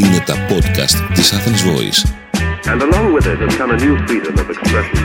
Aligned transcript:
Είναι 0.00 0.18
τα 0.26 0.34
podcast 0.50 0.96
της 1.14 1.32
Athens 1.36 1.62
Voice. 1.70 2.00
And 2.72 2.80
along 2.86 3.06
with 3.14 3.26
it 3.32 3.38
has 3.44 3.54
come 3.60 3.70
a 3.76 3.78
new 3.84 3.94
freedom 4.06 4.34
of 4.42 4.46
expression. 4.54 4.98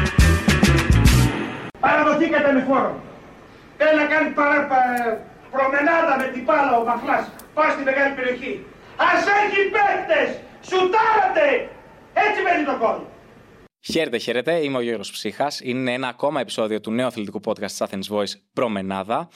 Παραδοθήκατε 1.80 2.52
με 2.52 2.62
φόρο. 2.68 3.02
Θέλει 3.78 3.96
να 4.02 4.06
κάνει 4.06 4.30
παρά, 4.30 4.68
πα- 4.68 5.18
προμενάδα 5.52 6.14
με 6.22 6.28
την 6.34 6.46
πάλα 6.46 6.78
ο 6.80 6.84
Μαχλάς. 6.86 7.26
Πάει 7.54 7.72
στη 7.72 7.84
μεγάλη 7.84 8.14
περιοχή. 8.16 8.66
Ας 9.10 9.24
έχει 9.42 9.62
παίκτες! 9.76 10.30
Σουτάρατε! 10.70 11.48
Έτσι 12.14 12.40
μένει 12.46 12.64
το 12.66 12.76
κόλ. 12.86 12.98
Χαίρετε, 13.92 14.18
χαίρετε. 14.18 14.54
Είμαι 14.64 14.78
ο 14.78 14.82
Γιώργος 14.82 15.12
Ψύχας. 15.12 15.60
Είναι 15.64 15.94
ένα 15.94 16.08
ακόμα 16.08 16.40
επεισόδιο 16.40 16.80
του 16.82 16.92
νέου 16.92 17.06
αθλητικού 17.08 17.42
podcast 17.46 17.72
της 17.78 17.82
Athens 17.86 18.08
Voice 18.16 18.34
Προμενάδα. 18.54 19.30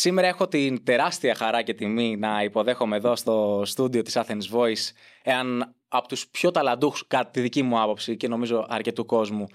Σήμερα 0.00 0.26
έχω 0.26 0.48
την 0.48 0.84
τεράστια 0.84 1.34
χαρά 1.34 1.62
και 1.62 1.74
τιμή 1.74 2.16
να 2.16 2.42
υποδέχομαι 2.42 2.96
εδώ 2.96 3.16
στο 3.16 3.62
στούντιο 3.64 4.02
της 4.02 4.16
Athens 4.18 4.56
Voice 4.56 4.92
έναν 5.22 5.74
από 5.88 6.08
τους 6.08 6.28
πιο 6.28 6.50
ταλαντούχους, 6.50 7.06
κατά 7.06 7.30
τη 7.30 7.40
δική 7.40 7.62
μου 7.62 7.80
άποψη 7.80 8.16
και 8.16 8.28
νομίζω 8.28 8.66
αρκετού 8.68 9.04
κόσμου, 9.04 9.46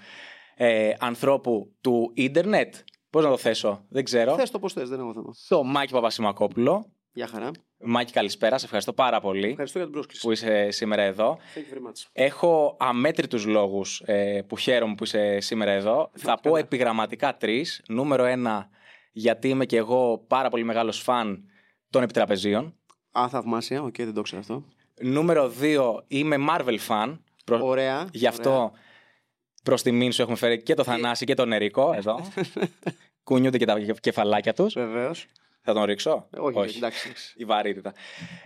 ε, 0.54 0.92
ανθρώπου 0.98 1.72
του 1.80 2.10
ίντερνετ. 2.14 2.74
Πώς 3.10 3.24
να 3.24 3.30
το 3.30 3.36
θέσω, 3.36 3.84
δεν 3.88 4.04
ξέρω. 4.04 4.34
Θες 4.34 4.50
το 4.50 4.58
πώς 4.58 4.72
θες, 4.72 4.88
δεν 4.88 5.00
έχω 5.00 5.12
θέμα. 5.12 5.34
Το 5.48 5.62
Μάκη 5.62 5.92
Παπασημακόπουλο. 5.92 6.86
Γεια 7.12 7.26
χαρά. 7.26 7.50
Μάκη, 7.78 8.12
καλησπέρα. 8.12 8.58
Σε 8.58 8.64
ευχαριστώ 8.64 8.92
πάρα 8.92 9.20
πολύ 9.20 9.48
Ευχαριστώ 9.48 9.78
για 9.78 9.86
την 9.86 9.96
πρόσκληση. 9.96 10.26
που 10.26 10.32
είσαι 10.32 10.70
σήμερα 10.70 11.02
εδώ. 11.02 11.38
Thank 11.54 11.58
you 11.58 11.74
very 11.74 11.88
much. 11.88 12.08
Έχω 12.12 12.76
αμέτρητους 12.78 13.46
λόγους 13.46 14.02
ε, 14.04 14.42
που 14.46 14.56
χαίρομαι 14.56 14.94
που 14.94 15.04
είσαι 15.04 15.40
σήμερα 15.40 15.70
εδώ. 15.70 16.10
Θα 16.14 16.38
πω 16.42 16.56
επιγραμματικά 16.56 17.36
τρεις. 17.36 17.82
Νούμερο 17.88 18.24
ένα, 18.24 18.68
γιατί 19.16 19.48
είμαι 19.48 19.66
και 19.66 19.76
εγώ 19.76 20.18
πάρα 20.26 20.48
πολύ 20.48 20.64
μεγάλος 20.64 21.00
φαν 21.00 21.44
των 21.90 22.02
επιτραπεζίων. 22.02 22.74
Α, 23.18 23.26
θαυμάσια. 23.28 23.82
Οκ, 23.82 23.96
δεν 23.96 24.14
το 24.14 24.22
ξέρω 24.22 24.40
αυτό. 24.40 24.64
Νούμερο 25.00 25.48
δύο, 25.48 26.04
είμαι 26.08 26.36
Marvel 26.50 26.78
fan. 26.88 27.18
Προ- 27.44 27.62
Ωραία. 27.62 28.08
Γι' 28.12 28.26
αυτό 28.26 28.72
προς 29.62 29.82
τιμήν 29.82 30.12
σου 30.12 30.22
έχουμε 30.22 30.36
φέρει 30.36 30.62
και 30.62 30.74
το 30.74 30.84
Θανάση 30.84 31.24
και 31.24 31.34
τον 31.34 31.52
Ερικό 31.52 31.92
εδώ. 31.92 32.20
Κουνιούνται 33.24 33.58
και 33.58 33.64
τα 33.64 33.80
κεφαλάκια 34.00 34.52
τους. 34.52 34.74
Βεβαίως. 34.74 35.26
Θα 35.62 35.72
τον 35.72 35.82
ρίξω; 35.84 36.28
Όχι, 36.38 36.58
εντάξει. 36.58 36.76
εντάξει. 36.76 37.12
η 37.40 37.44
βαρύτητα. 37.44 37.92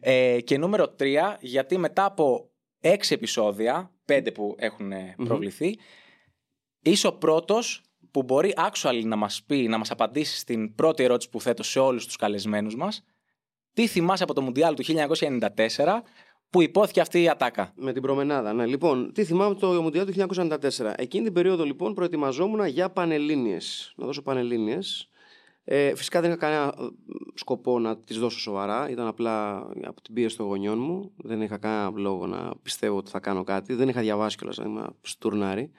Ε, 0.01 0.41
και 0.41 0.59
νούμερο 0.59 0.95
3, 0.99 1.37
γιατί 1.41 1.79
μετά 1.79 2.05
από 2.05 2.51
έξι 2.81 3.15
επεισόδια, 3.15 3.91
πέντε 4.05 4.31
που 4.33 4.55
έχουν 4.59 4.93
ε, 4.93 5.15
προβληθεί, 5.25 5.79
είσαι 6.83 7.07
ο 7.07 7.13
πρώτος 7.13 7.83
που 8.11 8.23
μπορεί 8.23 8.55
actually 8.57 9.03
να 9.05 9.17
μας 9.17 9.43
πει, 9.47 9.69
να 9.69 9.79
μας 9.79 9.91
απαντήσει 9.91 10.39
στην 10.39 10.75
πρώτη 10.75 11.03
ερώτηση 11.03 11.31
που 11.31 11.41
θέτω 11.41 11.63
σε 11.63 11.79
όλους 11.79 12.07
τους 12.07 12.17
καλεσμένους 12.17 12.77
μας. 12.77 13.05
Τι 13.73 13.87
θυμάσαι 13.87 14.23
από 14.23 14.35
το 14.35 14.43
Μουντιάλ 14.43 14.75
του 14.75 14.83
1994 14.83 16.03
που 16.51 16.63
υπόθηκε 16.63 17.01
αυτή 17.01 17.23
η 17.23 17.29
ατάκα; 17.29 17.73
Με 17.77 17.93
την 17.93 18.03
προμενάδα, 18.03 18.53
ναι. 18.53 18.67
Λοιπόν, 18.67 19.13
τι 19.13 19.25
θυμάμαι 19.25 19.51
από 19.51 19.61
το 19.61 19.83
Μουντιάλ 19.83 20.07
του 20.07 20.13
1994. 20.13 20.93
Εκείνη 20.97 21.25
την 21.25 21.33
περίοδο, 21.33 21.65
λοιπόν, 21.65 21.95
προετοιμαζόμουν 21.95 22.67
για 22.67 22.91
πανελλήνιες. 22.91 23.93
Να 23.97 24.07
δώσω 24.07 24.23
πανελλήνιες. 24.23 25.09
Ε, 25.65 25.95
φυσικά 25.95 26.21
δεν 26.21 26.31
είχα 26.31 26.39
κανένα 26.39 26.75
ε, 26.79 26.87
σκοπό 27.35 27.79
να 27.79 27.99
τις 27.99 28.19
δώσω 28.19 28.39
σοβαρά. 28.39 28.91
Ήταν 28.91 29.07
απλά 29.07 29.57
από 29.85 30.03
την 30.03 30.15
πίεση 30.15 30.37
των 30.37 30.47
γονιών 30.47 30.79
μου. 30.79 31.13
Δεν 31.17 31.43
είχα 31.43 31.59
κανένα 31.59 31.93
λόγο 31.97 32.27
να 32.27 32.53
πιστεύω 32.63 32.97
ότι 32.97 33.11
θα 33.11 33.21
κάνω 33.21 33.45
κάτι. 33.45 33.75
Δεν 33.75 33.89
είχα 33.89 34.01
διαβάσει 34.01 34.37
κιόλας, 34.37 34.59
να 34.59 34.65
είμαι 34.65 34.87
στουρνάρι. 35.01 35.71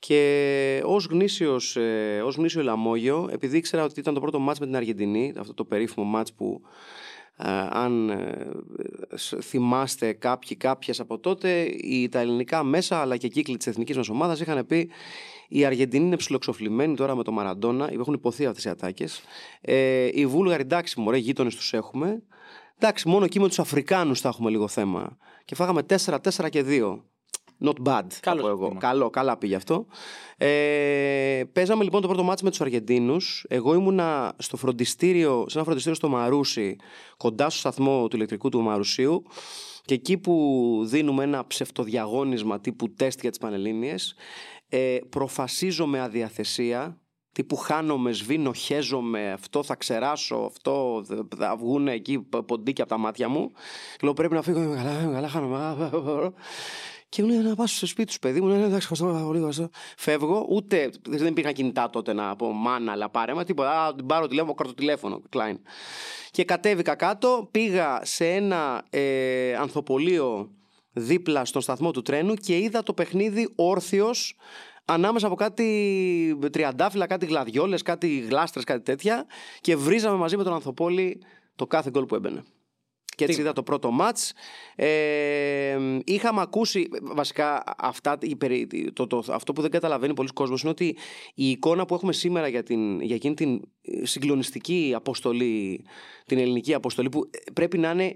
Και 0.00 0.82
ως 0.84 1.04
γνήσιος 1.04 1.76
ε, 1.76 2.22
ως 2.24 2.36
γνήσιο 2.36 2.62
λαμόγιο, 2.62 3.28
επειδή 3.32 3.56
ήξερα 3.56 3.84
ότι 3.84 4.00
ήταν 4.00 4.14
το 4.14 4.20
πρώτο 4.20 4.38
μάτς 4.38 4.58
με 4.58 4.66
την 4.66 4.76
Αργεντινή, 4.76 5.32
αυτό 5.38 5.54
το 5.54 5.64
περίφημο 5.64 6.06
μάτς 6.06 6.32
που 6.32 6.60
ε, 7.36 7.48
αν 7.70 8.10
ε, 8.10 8.48
σ- 9.14 9.42
θυμάστε 9.42 10.12
κάποιοι 10.12 10.56
κάποιες 10.56 11.00
από 11.00 11.18
τότε, 11.18 11.62
οι, 11.62 12.08
τα 12.08 12.20
ελληνικά 12.20 12.62
μέσα 12.62 13.00
αλλά 13.00 13.16
και 13.16 13.28
κύκλοι 13.28 13.56
της 13.56 13.66
εθνικής 13.66 13.96
μας 13.96 14.08
ομάδας 14.08 14.40
είχαν 14.40 14.66
πει 14.66 14.90
η 15.52 15.64
Αργεντινή 15.64 16.04
είναι 16.04 16.16
ψιλοξοφλημένη 16.16 16.96
τώρα 16.96 17.14
με 17.14 17.22
το 17.22 17.32
Μαραντόνα, 17.32 17.90
έχουν 17.92 18.14
υποθεί 18.14 18.46
αυτές 18.46 18.64
οι 18.64 18.68
ατάκες. 18.68 19.22
Ε, 19.60 20.08
οι 20.12 20.26
Βούλγαροι 20.26 20.62
εντάξει 20.62 21.00
μωρέ 21.00 21.16
γείτονες 21.16 21.54
τους 21.54 21.72
έχουμε. 21.72 22.22
Εντάξει 22.78 23.08
μόνο 23.08 23.24
εκεί 23.24 23.40
με 23.40 23.48
τους 23.48 23.58
Αφρικάνους 23.58 24.20
θα 24.20 24.28
έχουμε 24.28 24.50
λίγο 24.50 24.68
θέμα. 24.68 25.16
Και 25.44 25.54
φάγαμε 25.54 25.82
4-4 26.06 26.48
και 26.50 26.64
2. 26.66 27.02
Not 27.64 27.74
bad, 27.88 28.02
θα 28.08 28.20
Καλός 28.20 28.42
πω 28.42 28.48
εγώ. 28.48 28.58
σύστημα. 28.58 28.80
Καλό, 28.80 29.10
καλά 29.10 29.36
πήγε 29.36 29.54
αυτό. 29.54 29.86
Ε, 30.36 31.42
παίζαμε 31.52 31.84
λοιπόν 31.84 32.00
το 32.00 32.06
πρώτο 32.08 32.22
μάτς 32.22 32.42
με 32.42 32.50
τους 32.50 32.60
Αργεντίνους. 32.60 33.44
Εγώ 33.48 33.74
ήμουνα 33.74 34.34
στο 34.38 34.56
φροντιστήριο, 34.56 35.44
σε 35.48 35.56
ένα 35.56 35.64
φροντιστήριο 35.64 35.96
στο 35.98 36.08
Μαρούσι, 36.08 36.76
κοντά 37.16 37.50
στο 37.50 37.58
σταθμό 37.58 38.08
του 38.08 38.16
ηλεκτρικού 38.16 38.48
του 38.48 38.60
Μαρουσίου. 38.60 39.22
Και 39.84 39.94
εκεί 39.94 40.18
που 40.18 40.76
δίνουμε 40.86 41.22
ένα 41.24 41.46
ψευτοδιαγώνισμα 41.46 42.60
τύπου 42.60 42.92
τεστ 42.94 43.20
για 43.20 43.30
τις 43.30 43.38
Πανελλήνιες, 43.38 44.14
ε, 44.68 44.96
προφασίζω 45.08 45.86
με 45.86 46.00
αδιαθεσία, 46.00 47.00
τύπου 47.32 47.56
χάνομαι, 47.56 48.12
σβήνω, 48.12 48.52
χέζομαι, 48.52 49.32
αυτό 49.32 49.62
θα 49.62 49.74
ξεράσω, 49.74 50.36
αυτό 50.36 51.02
θα- 51.06 51.26
θα 51.36 51.56
βγουν 51.56 51.88
εκεί 51.88 52.18
π- 52.18 52.42
ποντίκια 52.42 52.84
από 52.84 52.92
τα 52.92 52.98
μάτια 52.98 53.28
μου. 53.28 53.50
Και 53.92 53.98
λέω 54.02 54.12
πρέπει 54.12 54.34
να 54.34 54.42
φύγω, 54.42 54.62
είμαι 54.62 54.76
καλά, 54.76 55.00
είμαι 55.02 55.12
καλά, 55.14 55.28
χάνομαι. 55.28 56.32
Α, 57.10 57.18
α, 57.18 57.22
α, 57.22 57.22
α. 57.22 57.22
Και 57.22 57.22
μου 57.22 57.28
λέει 57.28 57.38
να 57.38 57.54
πας 57.54 57.76
στο 57.76 57.86
σπίτι 57.86 58.12
του 58.12 58.18
παιδί 58.18 58.40
μου. 58.40 58.46
Ναι, 58.46 58.52
ναι, 58.52 58.64
εντάξει, 58.64 58.76
ευχαριστώ 58.76 59.06
πάρα 59.06 59.24
πολύ. 59.24 59.36
ευχαριστώ». 59.36 59.68
Φεύγω, 59.96 60.46
ούτε 60.48 60.90
δεν 61.08 61.26
υπήρχαν 61.26 61.52
κινητά 61.52 61.90
τότε 61.90 62.12
να 62.12 62.36
πω 62.36 62.52
μάνα, 62.52 62.92
αλλά 62.92 63.08
πάρε 63.08 63.34
με 63.34 63.44
τίποτα. 63.44 63.84
Α, 63.84 63.94
την 63.94 64.06
πάρω 64.06 64.26
τηλέφωνο, 64.26 64.54
καρτοτηλέφωνο, 64.54 65.22
Klein. 65.32 65.56
Και 66.30 66.44
κατέβηκα 66.44 66.94
κάτω, 66.94 67.48
πήγα 67.50 68.00
σε 68.04 68.26
ένα 68.26 68.84
ε, 68.90 69.54
ανθοπολείο 69.54 70.50
δίπλα 70.92 71.44
στον 71.44 71.62
σταθμό 71.62 71.90
του 71.90 72.02
τρένου 72.02 72.34
και 72.34 72.58
είδα 72.58 72.82
το 72.82 72.92
παιχνίδι 72.92 73.52
όρθιος 73.54 74.36
ανάμεσα 74.84 75.26
από 75.26 75.34
κάτι 75.34 76.38
τριαντάφυλλα, 76.52 77.06
κάτι 77.06 77.26
γλαδιόλες, 77.26 77.82
κάτι 77.82 78.18
γλάστρες, 78.18 78.64
κάτι 78.64 78.82
τέτοια 78.82 79.26
και 79.60 79.76
βρίζαμε 79.76 80.16
μαζί 80.16 80.36
με 80.36 80.44
τον 80.44 80.52
Ανθοπόλη 80.52 81.22
το 81.56 81.66
κάθε 81.66 81.90
γκολ 81.90 82.04
που 82.04 82.14
έμπαινε. 82.14 82.44
Και 83.20 83.26
έτσι 83.26 83.36
Τι- 83.36 83.42
είδα 83.44 83.52
το 83.52 83.62
πρώτο 83.62 83.90
μάτς. 83.90 84.32
Ε, 84.76 85.78
είχαμε 86.04 86.40
ακούσει, 86.40 86.88
βασικά 87.02 87.62
αυτά, 87.78 88.18
η 88.20 88.36
περί- 88.36 88.92
το, 88.92 89.06
το, 89.06 89.24
αυτό 89.28 89.52
που 89.52 89.60
δεν 89.60 89.70
καταλαβαίνει 89.70 90.14
πολλοί 90.14 90.28
κόσμος 90.28 90.60
είναι 90.62 90.70
ότι 90.70 90.96
η 91.34 91.50
εικόνα 91.50 91.84
που 91.86 91.94
έχουμε 91.94 92.12
σήμερα 92.12 92.48
για, 92.48 92.62
την, 92.62 93.00
για 93.00 93.14
εκείνη 93.14 93.34
την 93.34 93.60
ε, 93.82 94.06
συγκλονιστική 94.06 94.92
αποστολή, 94.96 95.84
την 96.26 96.38
ελληνική 96.38 96.74
αποστολή 96.74 97.08
που 97.08 97.30
ε, 97.30 97.50
πρέπει 97.52 97.78
να 97.78 97.90
είναι 97.90 98.14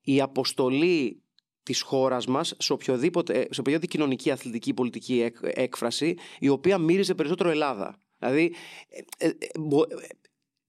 η 0.00 0.20
αποστολή 0.20 1.22
της 1.62 1.80
χώρας 1.80 2.26
μας 2.26 2.54
σε 2.58 2.72
οποιοδήποτε, 2.72 3.32
ε, 3.32 3.46
σε 3.50 3.60
οποιοδήποτε 3.60 3.86
κοινωνική, 3.86 4.30
αθλητική, 4.30 4.74
πολιτική 4.74 5.20
έκ- 5.20 5.38
έκφραση 5.58 6.14
η 6.38 6.48
οποία 6.48 6.78
μύριζε 6.78 7.14
περισσότερο 7.14 7.50
Ελλάδα. 7.50 8.00
Δηλαδή 8.18 8.54
ε, 9.18 9.26
ε, 9.26 9.28
ε, 9.28 9.58
μπο- 9.58 9.82
ε, 9.82 10.06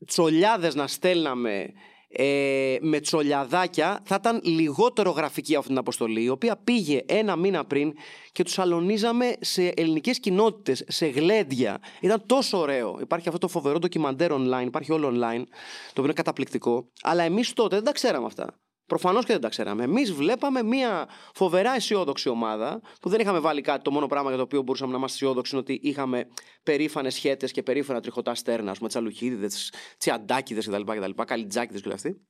τσολιάδες 0.05 0.75
να 0.75 0.87
στέλναμε 0.87 1.73
ε, 2.09 2.78
με 2.81 3.00
τσολιαδάκια 3.00 4.00
θα 4.03 4.16
ήταν 4.19 4.41
λιγότερο 4.44 5.12
γραφική 5.12 5.56
αυτή 5.56 5.68
την 5.68 5.78
αποστολή 5.78 6.23
η 6.23 6.29
οποία 6.29 6.57
πήγε 6.57 7.01
ένα 7.06 7.35
μήνα 7.35 7.66
πριν 7.66 7.94
και 8.31 8.44
τους 8.44 8.59
αλωνίζαμε 8.59 9.35
σε 9.40 9.68
ελληνικές 9.68 10.19
κοινότητες, 10.19 10.84
σε 10.88 11.06
γλέντια. 11.06 11.79
Ήταν 12.00 12.23
τόσο 12.25 12.57
ωραίο. 12.57 12.97
Υπάρχει 13.01 13.28
αυτό 13.28 13.40
το 13.40 13.47
φοβερό 13.47 13.79
ντοκιμαντέρ 13.79 14.31
online, 14.34 14.66
υπάρχει 14.66 14.91
όλο 14.91 15.07
online, 15.07 15.44
το 15.85 15.91
οποίο 15.91 16.03
είναι 16.03 16.13
καταπληκτικό. 16.13 16.91
Αλλά 17.01 17.23
εμείς 17.23 17.53
τότε 17.53 17.75
δεν 17.75 17.84
τα 17.85 17.91
ξέραμε 17.91 18.25
αυτά. 18.25 18.59
Προφανώς 18.87 19.25
και 19.25 19.31
δεν 19.31 19.41
τα 19.41 19.49
ξέραμε. 19.49 19.83
Εμείς 19.83 20.13
βλέπαμε 20.13 20.63
μια 20.63 21.09
φοβερά 21.33 21.75
αισιόδοξη 21.75 22.29
ομάδα 22.29 22.81
που 23.01 23.09
δεν 23.09 23.19
είχαμε 23.19 23.39
βάλει 23.39 23.61
κάτι. 23.61 23.83
Το 23.83 23.91
μόνο 23.91 24.07
πράγμα 24.07 24.27
για 24.27 24.37
το 24.37 24.43
οποίο 24.43 24.61
μπορούσαμε 24.61 24.91
να 24.91 24.97
είμαστε 24.97 25.17
αισιόδοξοι 25.17 25.55
είναι 25.55 25.61
ότι 25.61 25.79
είχαμε 25.83 26.27
περήφανες 26.63 27.17
χαίτες 27.17 27.51
και 27.51 27.63
περήφανα 27.63 28.01
τριχωτά 28.01 28.35
στέρνα. 28.35 28.71
Ας 28.72 28.73
πούμε, 28.73 28.89
Τσαλουχίδηδες, 28.89 29.73
Τσιαντάκηδες 29.97 30.59
κτλ. 30.59 30.81
κτλ 30.81 31.21
Καλιτζάκηδες 31.25 31.79
και 31.79 31.85
όλοι 31.85 31.96
αυτοί. 31.95 32.22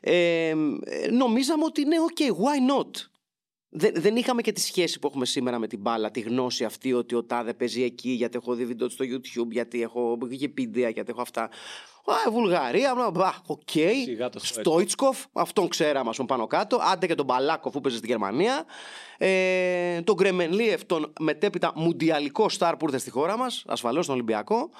Ε, 0.00 0.48
ε, 0.48 1.10
νομίζαμε 1.10 1.64
ότι 1.64 1.84
ναι, 1.84 1.96
OK, 2.14 2.22
why 2.22 2.72
not; 2.72 2.90
Δεν, 3.68 3.92
δεν 3.94 4.16
είχαμε 4.16 4.42
και 4.42 4.52
τη 4.52 4.60
σχέση 4.60 4.98
που 4.98 5.06
έχουμε 5.06 5.26
σήμερα 5.26 5.58
με 5.58 5.66
την 5.66 5.80
μπάλα, 5.80 6.10
τη 6.10 6.20
γνώση 6.20 6.64
αυτή 6.64 6.92
ότι 6.92 7.14
ο 7.14 7.24
Τάδε 7.24 7.54
παίζει 7.54 7.82
εκεί, 7.82 8.10
γιατί 8.10 8.36
έχω 8.36 8.54
δει 8.54 8.64
βίντεο 8.64 8.86
του 8.86 8.92
στο 8.92 9.04
YouTube, 9.04 9.50
γιατί 9.50 9.82
έχω 9.82 10.18
Wikipedia, 10.22 10.92
γιατί 10.92 11.04
έχω 11.06 11.20
αυτά. 11.20 11.50
Α, 12.06 12.30
Βουλγαρία, 12.30 12.94
μπλα, 12.94 13.10
μπλα, 13.10 13.34
οκ. 13.46 13.70
Σιγά 14.04 14.28
το 14.28 14.38
Στόιτσκοφ, 14.38 15.24
αυτόν 15.32 15.68
ξέραμε, 15.68 16.08
ας 16.08 16.16
πούμε, 16.16 16.28
πάνω 16.28 16.46
κάτω. 16.46 16.78
Άντε 16.92 17.06
και 17.06 17.14
τον 17.14 17.24
Μπαλάκοφ 17.24 17.72
που 17.72 17.80
παίζει 17.80 17.98
στη 17.98 18.06
Γερμανία. 18.06 18.64
Ε, 19.18 20.00
τον 20.00 20.14
Γκρεμενλίεφ, 20.14 20.84
τον 20.84 21.12
μετέπειτα 21.20 21.72
μουντιαλικό 21.74 22.48
στάρ 22.48 22.76
που 22.76 22.84
ήρθε 22.86 22.98
στη 22.98 23.10
χώρα 23.10 23.36
μας, 23.38 23.64
ασφαλώς 23.66 24.06
τον 24.06 24.14
Ολυμπιακό. 24.14 24.70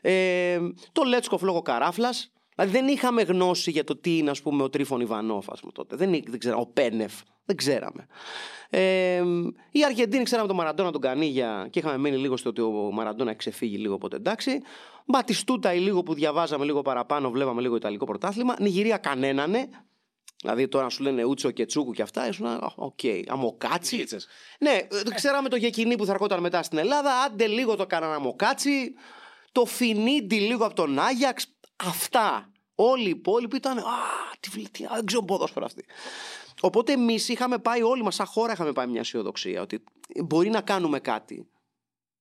Ε, 0.00 0.58
τον 0.92 1.06
Λέτσκοφ 1.06 1.42
λόγω 1.42 1.62
καράφλας. 1.62 2.33
Δηλαδή 2.54 2.72
δεν 2.72 2.88
είχαμε 2.88 3.22
γνώση 3.22 3.70
για 3.70 3.84
το 3.84 3.96
τι 3.96 4.16
είναι 4.16 4.30
ας 4.30 4.42
πούμε 4.42 4.62
ο 4.62 4.70
Τρίφων 4.70 5.00
Ιβανόφ 5.00 5.50
ας 5.50 5.60
πούμε, 5.60 5.72
τότε. 5.72 5.96
Δεν, 5.96 6.10
δεν 6.26 6.38
ξέρω, 6.38 6.60
ο 6.60 6.66
Πένεφ. 6.66 7.12
Δεν 7.44 7.56
ξέραμε. 7.56 8.06
Ε, 8.70 9.22
η 9.70 9.84
Αργεντίνη 9.84 10.24
ξέραμε 10.24 10.48
τον 10.48 10.56
Μαραντόνα 10.56 10.90
τον 10.90 11.00
Κανίγια 11.00 11.66
και 11.70 11.78
είχαμε 11.78 11.98
μείνει 11.98 12.16
λίγο 12.16 12.36
στο 12.36 12.48
ότι 12.48 12.60
ο 12.60 12.70
Μαραντόνα 12.70 13.34
ξεφύγει 13.34 13.76
λίγο 13.76 13.94
οπότε 13.94 14.16
εντάξει. 14.16 14.60
Μπατιστούτα 15.06 15.74
ή 15.74 15.78
λίγο 15.78 16.02
που 16.02 16.14
διαβάζαμε 16.14 16.64
λίγο 16.64 16.82
παραπάνω, 16.82 17.30
βλέπαμε 17.30 17.60
λίγο 17.60 17.76
Ιταλικό 17.76 18.04
πρωτάθλημα. 18.04 18.56
Νιγηρία 18.60 18.96
κανένανε. 18.96 19.68
Δηλαδή 20.40 20.68
τώρα 20.68 20.88
σου 20.88 21.02
λένε 21.02 21.24
Ούτσο 21.24 21.50
και 21.50 21.66
Τσούκου 21.66 21.92
και 21.92 22.02
αυτά, 22.02 22.28
ήσουν 22.28 22.46
«Α, 22.46 22.72
οκ. 22.76 22.98
Αμοκάτσι. 23.26 23.96
Γίτσες. 23.96 24.26
Ναι, 24.58 24.70
ε, 24.70 25.14
ξέραμε 25.14 25.48
το 25.48 25.56
Γεκινή 25.56 25.96
που 25.96 26.04
θα 26.04 26.12
ερχόταν 26.12 26.40
μετά 26.40 26.62
στην 26.62 26.78
Ελλάδα. 26.78 27.22
Άντε 27.22 27.46
λίγο 27.46 27.76
το 27.76 27.86
κάνανε 27.86 28.14
Αμοκάτσι. 28.14 28.94
Το 29.52 29.64
Φινίντι 29.64 30.40
λίγο 30.40 30.64
από 30.64 30.74
τον 30.74 30.98
Άγιαξ. 30.98 31.53
Αυτά. 31.76 32.52
Όλοι 32.74 33.06
οι 33.06 33.10
υπόλοιποι 33.10 33.56
ήταν. 33.56 33.78
Α, 33.78 33.82
τι, 34.40 34.48
βλ- 34.50 34.70
τι, 34.70 34.84
α, 34.84 34.90
δεν 34.94 35.04
ξέρω 35.04 35.22
ποδόσφαιρο 35.22 35.64
αυτή. 35.64 35.84
Οπότε 36.60 36.92
εμείς 36.92 37.28
είχαμε 37.28 37.58
πάει, 37.58 37.82
όλοι 37.82 38.02
μας, 38.02 38.14
σαν 38.14 38.26
χώρα, 38.26 38.52
είχαμε 38.52 38.72
πάει 38.72 38.86
μια 38.86 39.00
αισιοδοξία 39.00 39.62
ότι 39.62 39.84
μπορεί 40.24 40.50
να 40.50 40.60
κάνουμε 40.60 41.00
κάτι. 41.00 41.48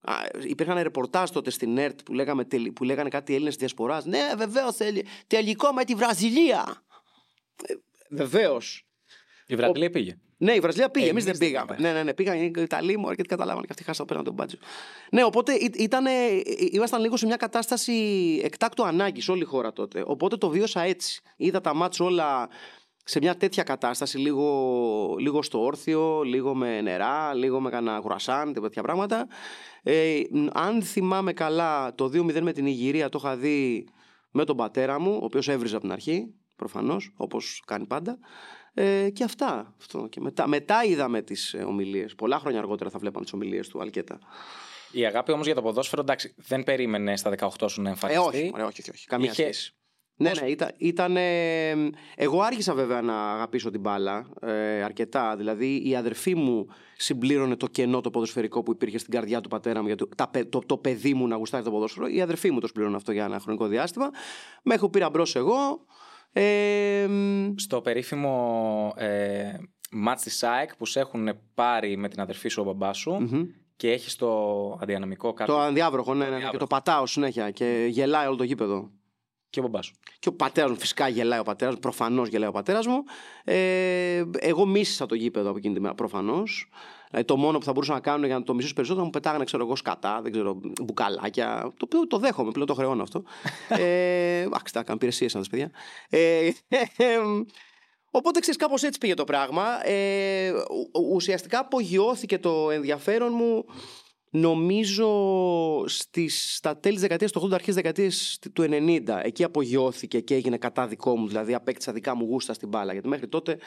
Α, 0.02 0.14
υπήρχαν 0.48 0.82
ρεπορτάζ 0.82 1.30
τότε 1.30 1.50
στην 1.50 1.78
ΕΡΤ 1.78 2.04
που, 2.04 2.14
λέγαμε, 2.14 2.46
τελ- 2.46 2.72
που 2.72 2.84
λέγανε 2.84 3.10
κάτι 3.10 3.34
Έλληνες 3.34 3.56
διασποράς. 3.56 4.06
Ναι, 4.06 4.34
βεβαίως, 4.38 4.78
τελικό 5.28 5.72
με 5.74 5.84
τη 5.84 5.96
Βραζιλία. 5.96 6.84
Βεβαίως. 8.10 8.88
Η 9.48 9.56
Βραζιλία 9.56 9.90
πήγε. 9.90 10.18
Ναι, 10.44 10.52
η 10.54 10.60
Βραζιλία 10.60 10.90
πήγε. 10.90 11.10
Εμείς 11.10 11.26
Εμείς 11.26 11.38
δεν 11.40 11.48
δεν 11.48 11.48
πήγαμε. 11.50 11.76
πήγαμε. 11.76 11.94
Ναι, 11.94 11.98
ναι, 11.98 12.04
ναι. 12.04 12.14
Πήγαν 12.14 12.42
οι 12.42 12.52
Ιταλοί 12.58 12.98
μου, 12.98 13.08
αρκετοί 13.08 13.28
καταλάβανε 13.28 13.66
και 13.66 13.72
αυτοί 13.72 13.84
χάσαν 13.84 14.06
πέραν 14.06 14.24
τον 14.24 14.34
μπάτζο. 14.34 14.58
Ναι, 15.12 15.24
οπότε 15.24 15.54
ή- 15.54 15.72
ήτανε, 15.78 16.12
ήμασταν 16.72 17.02
λίγο 17.02 17.18
σε 17.18 17.26
μια 17.26 17.36
κατάσταση 17.36 17.94
εκτάκτου 18.44 18.86
ανάγκης 18.86 19.30
όλη 19.30 19.42
η 19.42 19.46
χώρα 19.46 19.74
τότε. 19.74 20.04
Οπότε 20.06 20.38
το 20.38 20.50
βίωσα 20.50 20.82
έτσι. 20.82 21.22
Είδα 21.38 21.62
τα 21.62 21.74
μάτς 21.76 22.00
όλα 22.00 22.50
σε 23.06 23.20
μια 23.22 23.36
τέτοια 23.38 23.64
κατάσταση, 23.64 24.18
λίγο, 24.18 25.16
λίγο 25.20 25.42
στο 25.42 25.64
όρθιο, 25.64 26.22
λίγο 26.22 26.56
με 26.56 26.82
νερά, 26.82 27.34
λίγο 27.34 27.60
με 27.60 27.70
κανένα 27.70 27.98
γουρασάν, 27.98 28.54
τέτοια 28.54 28.82
πράγματα. 28.82 29.28
Ε, 29.84 30.22
αν 30.54 30.82
θυμάμαι 30.82 31.34
καλά, 31.34 31.96
το 31.96 32.06
2-0 32.14 32.42
με 32.42 32.52
την 32.52 32.66
Ιγυρία 32.66 33.10
το 33.10 33.20
είχα 33.24 33.36
δει 33.36 33.88
με 34.32 34.46
τον 34.46 34.58
πατέρα 34.58 35.00
μου, 35.00 35.18
ο 35.22 35.26
οποίος 35.26 35.48
έβριζε 35.48 35.76
από 35.76 35.84
την 35.84 35.94
αρχή, 35.94 36.34
προφανώς, 36.56 37.14
όπως 37.18 37.64
κάνει 37.66 37.86
πάντα. 37.88 38.18
Ε, 38.74 39.10
και 39.10 39.24
αυτά. 39.24 39.74
Αυτό. 39.80 40.08
Και 40.10 40.20
μετά, 40.22 40.48
μετά 40.48 40.84
είδαμε 40.84 41.22
τις 41.22 41.54
ε, 41.54 41.58
ομιλίες. 41.64 42.16
Πολλά 42.16 42.40
χρόνια 42.40 42.60
αργότερα 42.60 42.90
θα 42.90 43.00
βλέπαμε 43.00 43.24
τις 43.24 43.34
ομιλίες 43.34 43.68
του 43.68 43.82
Αλκέτα. 43.82 44.20
Η 44.92 45.06
αγάπη 45.06 45.32
όμως 45.32 45.46
για 45.46 45.56
το 45.56 45.62
ποδόσφαιρο, 45.62 46.02
εντάξει, 46.02 46.34
δεν 46.38 46.64
περίμενε 46.64 47.18
στα 47.18 47.30
18 47.38 47.48
σου 47.70 47.82
να 47.82 47.88
Ε, 47.90 47.92
εμφανιστεί. 47.92 48.24
όχι, 48.28 48.50
ωραία, 48.54 48.66
όχι, 48.66 48.82
όχι, 48.82 48.90
όχι. 48.90 49.08
Καμία 49.08 49.32
Είχε- 49.32 49.42
σχέση. 49.44 49.74
Ναι, 50.16 50.32
ναι, 50.42 50.48
ήταν, 50.50 50.70
ήταν, 50.78 51.18
ε, 51.18 51.72
εγώ 52.16 52.42
άργησα 52.42 52.74
βέβαια 52.74 53.02
να 53.02 53.32
αγαπήσω 53.32 53.70
την 53.72 53.80
μπάλα 53.80 54.28
ε, 54.42 54.84
αρκετά. 54.84 55.36
Δηλαδή 55.36 55.90
η 55.90 55.96
αδερφή 55.96 56.36
μου 56.36 56.66
συμπλήρωνε 56.98 57.56
το 57.56 57.68
κενό 57.68 58.02
το 58.02 58.10
ποδοσφαιρικό 58.10 58.64
που 58.64 58.72
υπήρχε 58.72 58.98
στην 58.98 59.14
καρδιά 59.14 59.42
του 59.42 59.50
πατέρα 59.50 59.82
μου 59.82 59.88
για 59.88 59.96
το, 59.96 60.08
τα, 60.18 60.28
παι- 60.28 60.50
το, 60.50 60.60
το 60.66 60.78
παιδί 60.78 61.14
μου 61.14 61.28
να 61.28 61.36
γουστάρει 61.36 61.64
το 61.64 61.72
ποδόσφαιρο. 61.72 62.08
Η 62.08 62.22
αδερφή 62.22 62.52
μου 62.52 62.60
το 62.60 62.68
συμπλήρωνε 62.68 62.96
αυτό 62.96 63.12
για 63.12 63.26
ένα 63.26 63.40
χρονικό 63.40 63.68
διάστημα. 63.68 64.10
Με 64.64 64.74
έχω 64.74 64.90
πήρα 64.90 65.10
μπρος 65.10 65.36
εγώ. 65.36 65.86
Ε, 66.34 67.06
μ, 67.10 67.54
Στο 67.56 67.82
περίφημο 67.82 68.94
ε, 68.98 69.54
μάτς 69.92 70.24
της 70.24 70.44
ΑΕΚ 70.44 70.76
που 70.76 70.86
σε 70.86 71.00
έχουν 71.00 71.30
πάρει 71.54 71.98
με 71.98 72.08
την 72.10 72.22
αδερφή 72.22 72.50
σου 72.50 72.62
ο 72.62 72.66
μπαμπάς 72.66 72.98
σου 72.98 73.12
μμμ. 73.12 73.44
και 73.76 73.92
έχει 73.92 74.16
το 74.18 74.32
αντιανομικό 74.82 75.34
κάτω 75.34 75.54
το 75.54 75.60
ανδιάβροχο, 75.60 76.14
ναι, 76.14 76.18
ναι, 76.20 76.24
ναι, 76.24 76.30
και 76.30 76.34
Ανδιάβροχο. 76.36 76.66
το 76.66 76.76
πατάω 76.76 77.06
συνέχεια 77.06 77.52
και 77.52 77.86
γελάει 77.90 78.28
όλο 78.28 78.36
το 78.36 78.44
γήπεδο. 78.44 78.92
και 79.50 79.60
ο 79.60 79.64
μπαμπάς 79.64 79.86
σου. 79.86 79.94
Και 80.20 80.30
ο 80.30 80.34
πατέρας 80.34 80.70
μου, 80.72 80.78
φυσικά 80.80 81.08
γελάει 81.08 81.40
ο 81.40 81.44
πατέρας 81.44 81.74
μου, 81.74 81.80
προφανώς 81.80 82.28
γελάει 82.30 82.50
ο 82.50 82.52
πατέρας 82.52 82.88
μου. 82.88 83.04
Ε, 83.44 84.24
εγώ 84.40 84.66
μίσησα 84.66 85.06
το 85.06 85.16
γήπεδο 85.16 85.50
από 85.50 85.58
εκείνη 85.58 85.74
τη 85.74 85.80
μέρα, 85.80 85.94
προφανώς. 85.94 86.70
Δηλαδή, 87.14 87.28
το 87.28 87.38
μόνο 87.38 87.58
που 87.58 87.66
θα 87.66 87.72
μπορούσα 87.72 87.94
να 87.94 88.00
κάνω 88.00 88.26
για 88.26 88.38
να 88.38 88.44
το 88.44 88.54
μισήσω 88.54 88.74
περισσότερο 88.74 89.06
μου 89.06 89.12
πετάγανε, 89.12 89.44
ξέρω 89.44 89.64
εγώ, 89.64 89.76
σκατά, 89.76 90.22
δεν 90.22 90.32
ξέρω, 90.32 90.60
μπουκαλάκια. 90.82 91.62
Το 91.62 91.86
οποίο 91.86 92.08
το 92.08 92.18
δέχομαι, 92.18 92.52
πλέον 92.52 92.68
το 92.68 92.74
χρεώνω 92.74 93.04
αυτό. 93.04 93.24
ε, 93.70 94.40
εντάξει, 94.40 94.74
τα 94.74 94.80
έκανα 94.80 94.96
υπηρεσίες 94.96 95.32
σαν 95.32 95.46
παιδιά. 95.50 95.72
Ε, 96.10 96.50
Οπότε 98.16 98.40
ξέρεις, 98.40 98.60
κάπως 98.60 98.84
έτσι 98.84 99.00
πήγε 99.00 99.14
το 99.14 99.24
πράγμα. 99.24 99.88
Ε, 99.88 100.52
ου- 100.52 101.14
ουσιαστικά 101.14 101.60
απογειώθηκε 101.60 102.40
το 102.40 102.70
ενδιαφέρον 102.72 103.32
μου 103.36 103.66
νομίζω 104.30 105.08
στις, 105.88 106.56
στα 106.56 106.78
τέλη 106.78 106.94
της 106.94 107.02
δεκαετίας 107.02 107.32
του 107.32 107.40
80, 107.40 107.52
αρχές 107.52 107.66
της 107.66 107.76
δεκαετίας 107.76 108.40
του 108.54 108.64
90. 108.64 109.20
Εκεί 109.24 109.44
απογειώθηκε 109.44 110.20
και 110.20 110.36
έγινε 110.36 110.58
κατά 110.58 110.88
δικό 110.88 111.18
μου, 111.18 111.28
δηλαδή 111.28 111.54
απέκτησα 111.54 111.92
δικά 111.92 112.16
μου 112.16 112.26
γούστα 112.26 112.54
στην 112.54 112.68
μπάλα. 112.68 112.92
Γιατί 112.94 113.08
μέχρι 113.08 113.28
τότε 113.28 113.58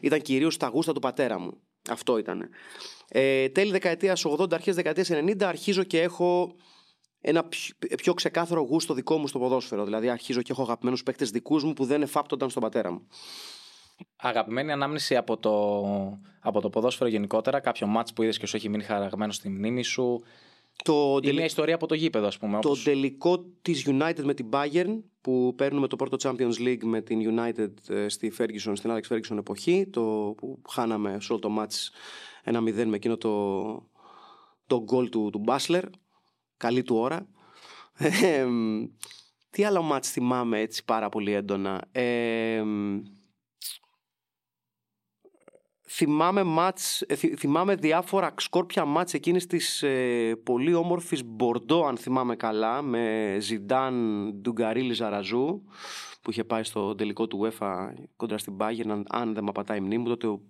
ήταν 0.00 0.20
κυρίως 0.20 0.56
τα 0.56 0.66
γούστα 0.66 0.92
του 0.92 1.00
πατέρα 1.00 1.38
μου. 1.38 1.60
Αυτό 1.90 2.18
ήταν. 2.18 2.48
Ε, 3.08 3.48
τέλη 3.48 3.70
δεκαετίας 3.70 4.24
80, 4.24 4.52
αρχές 4.54 4.74
δεκαετίας 4.74 5.10
90 5.10 5.42
αρχίζω 5.44 5.82
και 5.82 6.00
έχω 6.00 6.54
ένα 7.20 7.44
πιο, 7.44 7.74
πιο 7.96 8.14
ξεκάθαρο 8.14 8.60
γούστο 8.62 8.94
δικό 8.94 9.18
μου 9.18 9.26
στο 9.26 9.38
ποδόσφαιρο. 9.38 9.84
Δηλαδή 9.84 10.08
αρχίζω 10.08 10.42
και 10.42 10.52
έχω 10.52 10.62
αγαπημένους 10.62 11.02
παίκτες 11.02 11.30
δικούς 11.30 11.64
μου 11.64 11.72
που 11.72 11.84
δεν 11.84 12.02
εφάπτονταν 12.02 12.50
στον 12.50 12.62
πατέρα 12.62 12.90
μου. 12.90 13.06
Αγαπημένη 14.16 14.72
ανάμνηση 14.72 15.16
από 15.16 15.36
το, 15.36 15.84
από 16.40 16.60
το 16.60 16.70
ποδόσφαιρο 16.70 17.10
γενικότερα, 17.10 17.60
κάποιο 17.60 17.86
μάτς 17.86 18.12
που 18.12 18.22
είδες 18.22 18.38
και 18.38 18.46
σου 18.46 18.56
έχει 18.56 18.68
μείνει 18.68 18.82
χαραγμένος 18.82 19.36
στη 19.36 19.48
μνήμη 19.48 19.82
σου. 19.82 20.22
Το, 20.84 21.18
Ή 21.22 21.32
μια 21.32 21.44
ιστορία 21.44 21.74
από 21.74 21.86
το 21.86 21.94
γήπεδο, 21.94 22.26
ας 22.26 22.38
πούμε. 22.38 22.52
Το 22.60 22.68
όπως- 22.68 22.82
τελικό 22.82 23.44
της 23.62 23.86
United 23.88 24.22
με 24.22 24.34
την 24.34 24.48
Bayern 24.52 25.00
που 25.20 25.54
παίρνουμε 25.56 25.86
το 25.86 25.96
πρώτο 25.96 26.16
Champions 26.22 26.58
League 26.58 26.82
με 26.82 27.00
την 27.00 27.38
United 27.38 27.70
ε, 27.88 28.08
στη 28.08 28.32
Ferguson, 28.38 28.72
στην 28.74 28.90
Alex 28.92 29.14
Ferguson 29.14 29.36
εποχή 29.38 29.86
το 29.92 30.34
που 30.36 30.62
χάναμε 30.68 31.16
σε 31.20 31.32
όλο 31.32 31.40
το 31.40 31.50
match 31.60 31.74
1-0 32.44 32.84
με 32.86 32.96
εκείνο 32.96 33.16
το, 33.16 33.72
το 34.66 34.84
goal 34.92 35.10
του, 35.10 35.30
του 35.32 35.44
Baszler 35.46 35.82
καλή 36.56 36.82
του 36.82 36.96
ώρα. 36.96 37.28
Ε, 37.98 38.44
μ, 38.44 38.84
τι 39.50 39.64
άλλο 39.64 39.90
match 39.92 40.02
θυμάμαι 40.04 40.58
έτσι 40.60 40.84
πάρα 40.84 41.08
πολύ 41.08 41.32
έντονα. 41.32 41.84
Ε, 41.92 42.62
μ, 42.64 43.00
Θυμάμαι, 45.96 46.42
μάτς, 46.42 47.00
ε, 47.02 47.14
θυ- 47.14 47.38
θυμάμαι 47.38 47.74
διάφορα 47.74 48.34
σκόρπια 48.36 48.84
μάτς 48.84 49.14
εκείνης 49.14 49.46
της 49.46 49.82
ε, 49.82 50.34
πολύ 50.44 50.74
όμορφης 50.74 51.24
Μπορντό 51.24 51.84
αν 51.86 51.96
θυμάμαι 51.96 52.36
καλά 52.36 52.82
με 52.82 53.36
Ζιντάν, 53.40 54.30
Ντουγκαρίλη, 54.40 54.92
Ζαραζού 54.92 55.62
που 56.22 56.30
είχε 56.30 56.44
πάει 56.44 56.62
στο 56.62 56.94
τελικό 56.94 57.26
του 57.26 57.40
UEFA 57.42 57.92
κόντρα 58.16 58.38
στην 58.38 58.56
Bayern 58.60 58.88
αν, 58.88 59.04
αν 59.08 59.34
δεν 59.34 59.42
με 59.44 59.48
απατάει 59.50 59.78
η 59.78 59.80
μνήμη 59.80 60.02
μου 60.02 60.08
τότε 60.08 60.26
ο- 60.26 60.42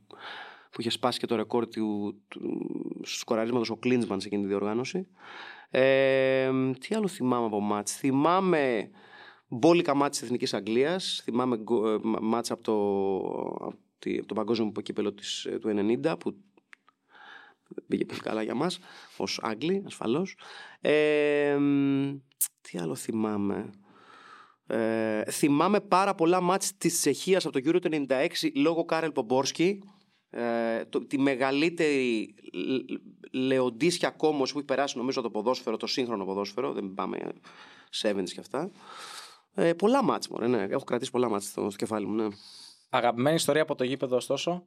που 0.74 0.80
είχε 0.80 0.90
σπάσει 0.90 1.18
και 1.18 1.26
το 1.26 1.36
ρεκόρ 1.36 1.68
του, 1.68 2.14
του 2.28 2.70
σκοραρίσματος 3.02 3.70
ο 3.70 3.76
Κλίνσμαν 3.76 4.20
σε 4.20 4.26
εκείνη 4.26 4.42
τη 4.42 4.48
διοργάνωση. 4.48 5.06
Ε, 5.70 6.50
τι 6.80 6.94
άλλο 6.94 7.08
θυμάμαι 7.08 7.46
από 7.46 7.60
μάτς. 7.60 7.96
Θυμάμαι 7.96 8.90
μπόλικα 9.48 9.94
μάτς 9.94 10.16
της 10.18 10.26
Εθνικής 10.26 10.54
Αγγλίας. 10.54 11.20
Θυμάμαι 11.24 11.56
γκο- 11.56 11.88
ε, 11.88 11.98
μα- 12.02 12.20
μάτς 12.20 12.50
από 12.50 12.62
το, 12.62 12.74
από 13.66 13.78
τη- 13.98 14.18
από 14.18 14.26
το 14.26 14.34
παγκόσμιο 14.34 14.72
κύπελο 14.82 15.12
της, 15.12 15.44
ε, 15.44 15.58
του 15.58 15.68
90 15.68 16.16
που 16.18 16.36
πήγε 17.88 18.04
πολύ 18.04 18.20
καλά 18.20 18.42
για 18.42 18.54
μας 18.54 18.78
ως 19.16 19.38
Άγγλοι 19.42 19.82
ασφαλώς. 19.86 20.36
Ε, 20.80 21.56
μ, 21.58 22.16
τι 22.60 22.78
άλλο 22.78 22.94
θυμάμαι. 22.94 23.70
Ε, 24.66 25.24
θυμάμαι 25.30 25.80
πάρα 25.80 26.14
πολλά 26.14 26.40
μάτς 26.40 26.76
της 26.76 27.00
Τσεχίας 27.00 27.46
από 27.46 27.60
το 27.60 27.70
Euro 27.70 27.80
του 27.80 27.88
96 28.08 28.50
λόγω 28.54 28.84
Κάρελ 28.84 29.12
Πομπόρσκι 29.12 29.78
ε, 30.34 30.84
το, 30.84 31.06
τη 31.06 31.18
μεγαλύτερη 31.18 32.34
λ- 32.52 33.00
λεοντίσια 33.30 34.10
κόμμος 34.10 34.52
που 34.52 34.58
έχει 34.58 34.66
περάσει 34.66 34.98
νομίζω 34.98 35.20
το 35.20 35.30
ποδόσφαιρο, 35.30 35.76
το 35.76 35.86
σύγχρονο 35.86 36.24
ποδόσφαιρο 36.24 36.72
δεν 36.72 36.94
πάμε 36.94 37.18
70s 38.02 38.24
και 38.24 38.40
αυτά 38.40 38.70
ε, 39.54 39.72
πολλά 39.72 40.02
μάτς 40.04 40.28
μωρέ, 40.28 40.46
ναι. 40.46 40.66
έχω 40.70 40.84
κρατήσει 40.84 41.10
πολλά 41.10 41.28
μάτς 41.28 41.44
στο, 41.44 41.60
στο 41.60 41.76
κεφάλι 41.76 42.06
μου 42.06 42.14
ναι. 42.14 42.26
Αγαπημένη 42.90 43.36
ιστορία 43.36 43.62
από 43.62 43.74
το 43.74 43.84
γήπεδο, 43.84 44.16
ωστόσο. 44.16 44.66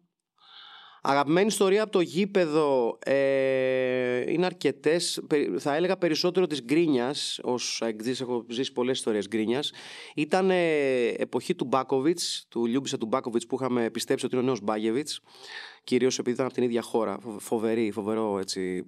Αγαπημένη 1.02 1.48
ιστορία 1.48 1.84
από 1.84 1.92
το 1.92 2.00
γήπεδο 2.02 2.98
ε, 3.06 4.32
είναι 4.32 4.46
αρκετές. 4.46 5.22
Θα 5.58 5.76
έλεγα 5.76 5.98
περισσότερο 5.98 6.48
της 6.48 6.64
γκρίνιας. 6.64 7.40
Ω 7.44 7.86
εκδή, 7.86 8.16
έχω 8.22 8.46
ζήσει 8.50 8.72
πολλές 8.72 8.98
ιστορίες 8.98 9.28
γκρίνιας. 9.28 9.72
Ήταν 10.16 10.50
ε, 10.50 11.08
εποχή 11.08 11.56
του 11.56 11.66
Μπάκοβιτς, 11.66 12.46
του 12.50 12.66
Λιούμπισα 12.66 12.98
του 12.98 13.06
Μπάκοβιτς 13.06 13.46
που 13.46 13.56
είχαμε 13.60 13.90
πιστέψει 13.90 14.26
ότι 14.26 14.36
είναι 14.36 14.44
ο 14.44 14.48
νέος 14.48 14.62
Μπάγεβιτς. 14.62 15.20
Κυρίως 15.84 16.20
επειδή 16.20 16.34
ήταν 16.34 16.46
από 16.46 16.56
την 16.56 16.64
ίδια 16.64 16.82
χώρα. 16.82 17.18
Φο- 17.22 17.40
Φοβερή, 17.40 17.92
φοβερό 17.92 18.40
έτσι. 18.40 18.86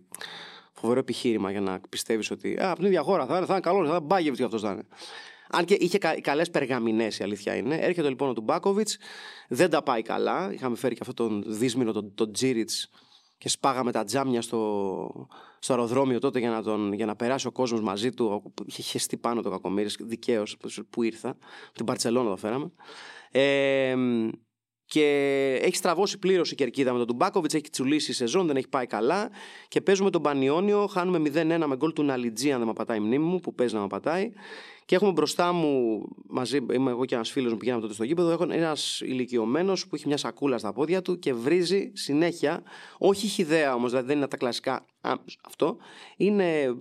Φοβερό 0.73 0.99
επιχείρημα 0.99 1.51
για 1.51 1.61
να 1.61 1.79
πιστεύεις 1.89 2.31
ότι 2.31 2.57
α, 2.61 2.69
από 2.69 2.75
την 2.79 2.85
ίδια 2.87 3.01
χώρα 3.01 3.25
θα 3.25 3.37
είναι, 3.37 3.45
θα 3.45 3.53
είναι 3.53 3.61
καλός, 3.61 3.87
θα 3.87 3.95
είναι 3.95 4.05
Μπάγεβιτς 4.05 4.37
και 4.37 4.43
αυτός 4.43 4.61
θα 4.61 4.71
είναι. 4.71 4.83
Αν 5.51 5.65
και 5.65 5.77
είχε 5.79 5.98
κα, 5.98 6.22
καλές 6.22 6.50
περγαμηνές, 6.50 7.20
η 7.20 7.24
αλήθεια 7.24 7.56
είναι. 7.56 7.75
Έρχεται 7.75 8.10
λοιπόν 8.10 8.29
ο 8.29 8.34
του 8.34 8.41
Μπάκοβιτ, 8.41 8.89
δεν 9.48 9.70
τα 9.70 9.84
πάει 9.84 10.01
καλά. 10.01 10.53
Είχαμε 10.53 10.75
φέρει 10.75 10.94
και 10.96 11.00
αυτόν 11.01 11.15
τον 11.15 11.44
δύσμηνο, 11.48 11.91
τον, 11.91 12.13
τον 12.13 12.34
Τζίριτς, 12.34 12.89
και 13.39 13.50
σπάγαμε 13.50 13.91
τα 13.91 14.03
τζάμια 14.03 14.41
στο, 14.41 15.27
στο 15.60 15.74
αεροδρόμιο 15.74 16.20
τότε 16.20 16.39
για 16.39 16.50
να, 16.50 16.63
τον, 16.63 16.94
για 16.94 17.06
να 17.06 17.15
περάσει 17.15 17.48
ο 17.48 17.51
κόσμος 17.51 17.82
μαζί 17.82 18.12
του. 18.12 18.53
Είχε 18.65 18.82
χεστεί 18.82 19.18
πάνω 19.18 19.41
το 19.41 19.50
κακομίρι, 19.50 19.89
δικαίως 20.00 20.58
που 20.89 21.03
ήρθα. 21.03 21.29
Από 21.29 21.74
την 21.74 21.86
Παρσελόνα 21.86 22.29
το 22.29 22.38
φέραμε. 22.38 22.72
Ε, 23.32 23.96
και 24.86 25.03
έχει 25.62 25.75
στραβώσει 25.75 26.18
πλήρως 26.18 26.51
η 26.51 26.56
κερκίδα 26.56 26.91
με 26.91 26.98
τον 26.98 27.08
Τουμπάκοβιτς, 27.08 27.53
έχει 27.53 27.70
τσουλήσει 27.70 28.12
η 28.12 28.13
σεζόν, 28.13 28.48
δεν 28.48 28.56
έχει 28.56 28.68
πάει 28.68 28.86
καλά. 28.86 29.29
Και 29.68 29.82
παίζουμε 29.82 30.10
τον 30.10 30.22
Πανιόνιο, 30.22 30.88
χάνουμε 30.88 31.29
0-1 31.34 31.63
με 31.68 31.75
γκολ 31.75 31.94
του 31.94 32.03
Ναλιτζή, 32.03 32.51
αν 32.51 32.58
δεν 32.58 32.68
με 32.68 32.74
πατάει 32.74 32.98
η 32.98 33.00
μνήμη 33.00 33.25
μου, 33.25 33.39
που 33.39 33.53
παίζει 33.53 33.75
να 33.75 33.82
με 33.82 33.88
πατάει. 33.88 34.32
Και 34.89 34.96
έχουμε 34.96 35.12
μπροστά 35.12 35.51
μου, 35.51 36.01
μαζί 36.27 36.65
είμαι 36.72 36.91
εγώ 36.91 37.05
και 37.05 37.15
ένας 37.15 37.31
φίλος 37.31 37.48
μου 37.48 37.53
που 37.53 37.58
πηγαίναμε 37.58 37.81
τότε 37.81 37.93
στο 37.93 38.03
γήπεδο, 38.03 38.31
έχω 38.31 38.48
ένας 38.50 39.01
ηλικιωμένος 39.01 39.88
που 39.88 39.96
έχει 39.96 40.08
μια 40.08 40.17
σακούλα 40.17 40.58
στα 40.58 40.74
πόδια 40.74 41.01
του 41.01 41.19
και 41.19 41.34
βρίζει 41.34 41.91
συνέχεια. 41.96 42.63
Όχι 42.98 43.27
χιδέα 43.27 43.74
όμως, 43.74 43.89
δηλαδή 43.89 44.08
δεν 44.08 44.17
είναι 44.17 44.27
τα 44.27 44.38
κλασικά 44.38 44.86
α, 45.01 45.13
αυτό. 45.46 45.77
Είναι 46.17 46.75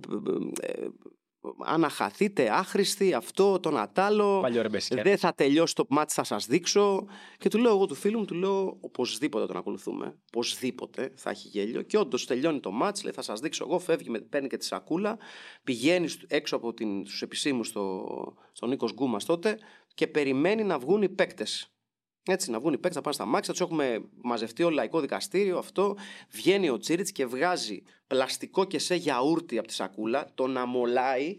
ε, 1.43 1.47
ε, 1.47 1.51
αν 1.65 1.89
χαθείτε 1.89 2.49
άχρηστη, 2.51 3.13
αυτό, 3.13 3.59
τον 3.59 3.77
ατάλο. 3.77 4.39
Παλιό 4.41 4.61
ρεμπεσικέρ. 4.61 5.03
Δεν 5.03 5.17
θα 5.17 5.33
τελειώσει 5.33 5.75
το 5.75 5.85
μάτι, 5.89 6.13
θα 6.13 6.23
σας 6.23 6.45
δείξω. 6.45 7.05
Και 7.37 7.49
του 7.49 7.57
λέω 7.57 7.71
εγώ 7.71 7.85
του 7.85 7.95
φίλου 7.95 8.19
μου, 8.19 8.25
του 8.25 8.33
λέω 8.33 8.77
οπωσδήποτε 8.81 9.45
τον 9.45 9.57
ακολουθούμε. 9.57 10.17
Οπωσδήποτε 10.27 11.11
θα 11.15 11.29
έχει 11.29 11.47
γέλιο. 11.47 11.81
Και 11.81 11.97
όντως 11.97 12.25
τελειώνει 12.25 12.59
το 12.59 12.71
μάτς, 12.71 13.03
λέει 13.03 13.13
θα 13.13 13.21
σας 13.21 13.39
δείξω 13.39 13.65
εγώ. 13.67 13.79
Φεύγει, 13.79 14.09
με- 14.09 14.19
παίρνει 14.19 14.47
και 14.47 14.57
τη 14.57 14.65
σακούλα, 14.65 15.17
πηγαίνει 15.63 16.07
στου- 16.07 16.31
έξω 16.31 16.55
από 16.55 16.73
του 16.73 17.05
επισήμους 17.21 17.67
στο, 17.67 18.05
στον 18.51 18.69
Νίκος 18.69 18.93
Γκούμας 18.93 19.25
τότε 19.25 19.57
και 19.93 20.07
περιμένει 20.07 20.63
να 20.63 20.79
βγουν 20.79 21.01
οι 21.01 21.09
παίκτες. 21.09 21.71
Έτσι, 22.31 22.51
να 22.51 22.59
βγουν 22.59 22.73
οι 22.73 22.77
παίκτες, 22.77 22.95
να 22.95 23.01
πάνε 23.01 23.15
στα 23.15 23.25
μάξια, 23.25 23.53
τους 23.53 23.61
έχουμε 23.61 24.01
μαζευτεί 24.21 24.63
όλο 24.63 24.75
λαϊκό 24.75 24.99
δικαστήριο. 24.99 25.57
Αυτό 25.57 25.95
βγαίνει 26.29 26.69
ο 26.69 26.77
Τσίριτς 26.77 27.11
και 27.11 27.25
βγάζει 27.25 27.83
πλαστικό 28.07 28.65
κεσέ 28.65 28.95
γιαούρτι 28.95 29.57
από 29.57 29.67
τη 29.67 29.73
σακούλα, 29.73 30.31
τον 30.35 30.57
αμολάει, 30.57 31.35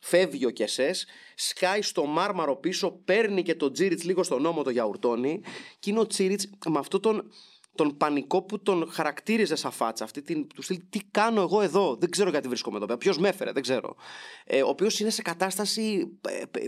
φεύγει 0.00 0.46
ο 0.46 0.50
κεσές, 0.50 1.06
σκάει 1.34 1.82
στο 1.82 2.06
μάρμαρο 2.06 2.56
πίσω, 2.56 2.90
παίρνει 3.04 3.42
και 3.42 3.54
τον 3.54 3.72
Τσίριτς 3.72 4.04
λίγο 4.04 4.22
στον 4.22 4.46
ώμο 4.46 4.62
το 4.62 4.70
γιαουρτώνει. 4.70 5.40
Και 5.78 5.90
είναι 5.90 6.00
ο 6.00 6.06
Τσίριτς 6.06 6.50
με 6.68 6.78
αυτό 6.78 7.00
τον, 7.00 7.30
τον 7.76 7.96
πανικό 7.96 8.42
που 8.42 8.62
τον 8.62 8.88
χαρακτήριζε 8.92 9.56
σαν 9.56 9.70
φάτσα. 9.70 10.04
Αυτή 10.04 10.22
την, 10.22 10.46
του 10.54 10.62
στυλ, 10.62 10.80
τι 10.90 11.00
κάνω 11.10 11.40
εγώ 11.40 11.60
εδώ, 11.60 11.96
δεν 12.00 12.10
ξέρω 12.10 12.30
γιατί 12.30 12.48
βρίσκομαι 12.48 12.78
εδώ. 12.82 12.96
Ποιος 12.96 13.18
με 13.18 13.28
έφερε, 13.28 13.52
δεν 13.52 13.62
ξέρω. 13.62 13.96
Ε, 14.44 14.62
ο 14.62 14.68
οποίος 14.68 15.00
είναι 15.00 15.10
σε 15.10 15.22
κατάσταση 15.22 16.18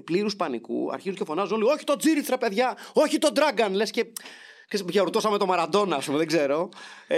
πλήρους 0.05 0.37
πανικού. 0.37 0.93
Αρχίζουν 0.93 1.19
και 1.19 1.25
φωνάζουν 1.25 1.57
όλοι: 1.62 1.73
Όχι 1.73 1.85
τον 1.85 1.99
Τζίριτ, 1.99 2.29
ρε 2.29 2.37
παιδιά! 2.37 2.77
Όχι 2.93 3.19
τον 3.19 3.33
Ντράγκαν! 3.33 3.75
Λες 3.75 3.91
και. 3.91 4.07
Και 4.69 4.85
γιαουρτώσαμε 4.88 5.38
το 5.38 5.47
Μαραντόνα, 5.47 5.97
ας 5.97 6.05
πούμε, 6.05 6.19
δεν 6.19 6.27
ξέρω. 6.27 6.69
Ε, 7.07 7.17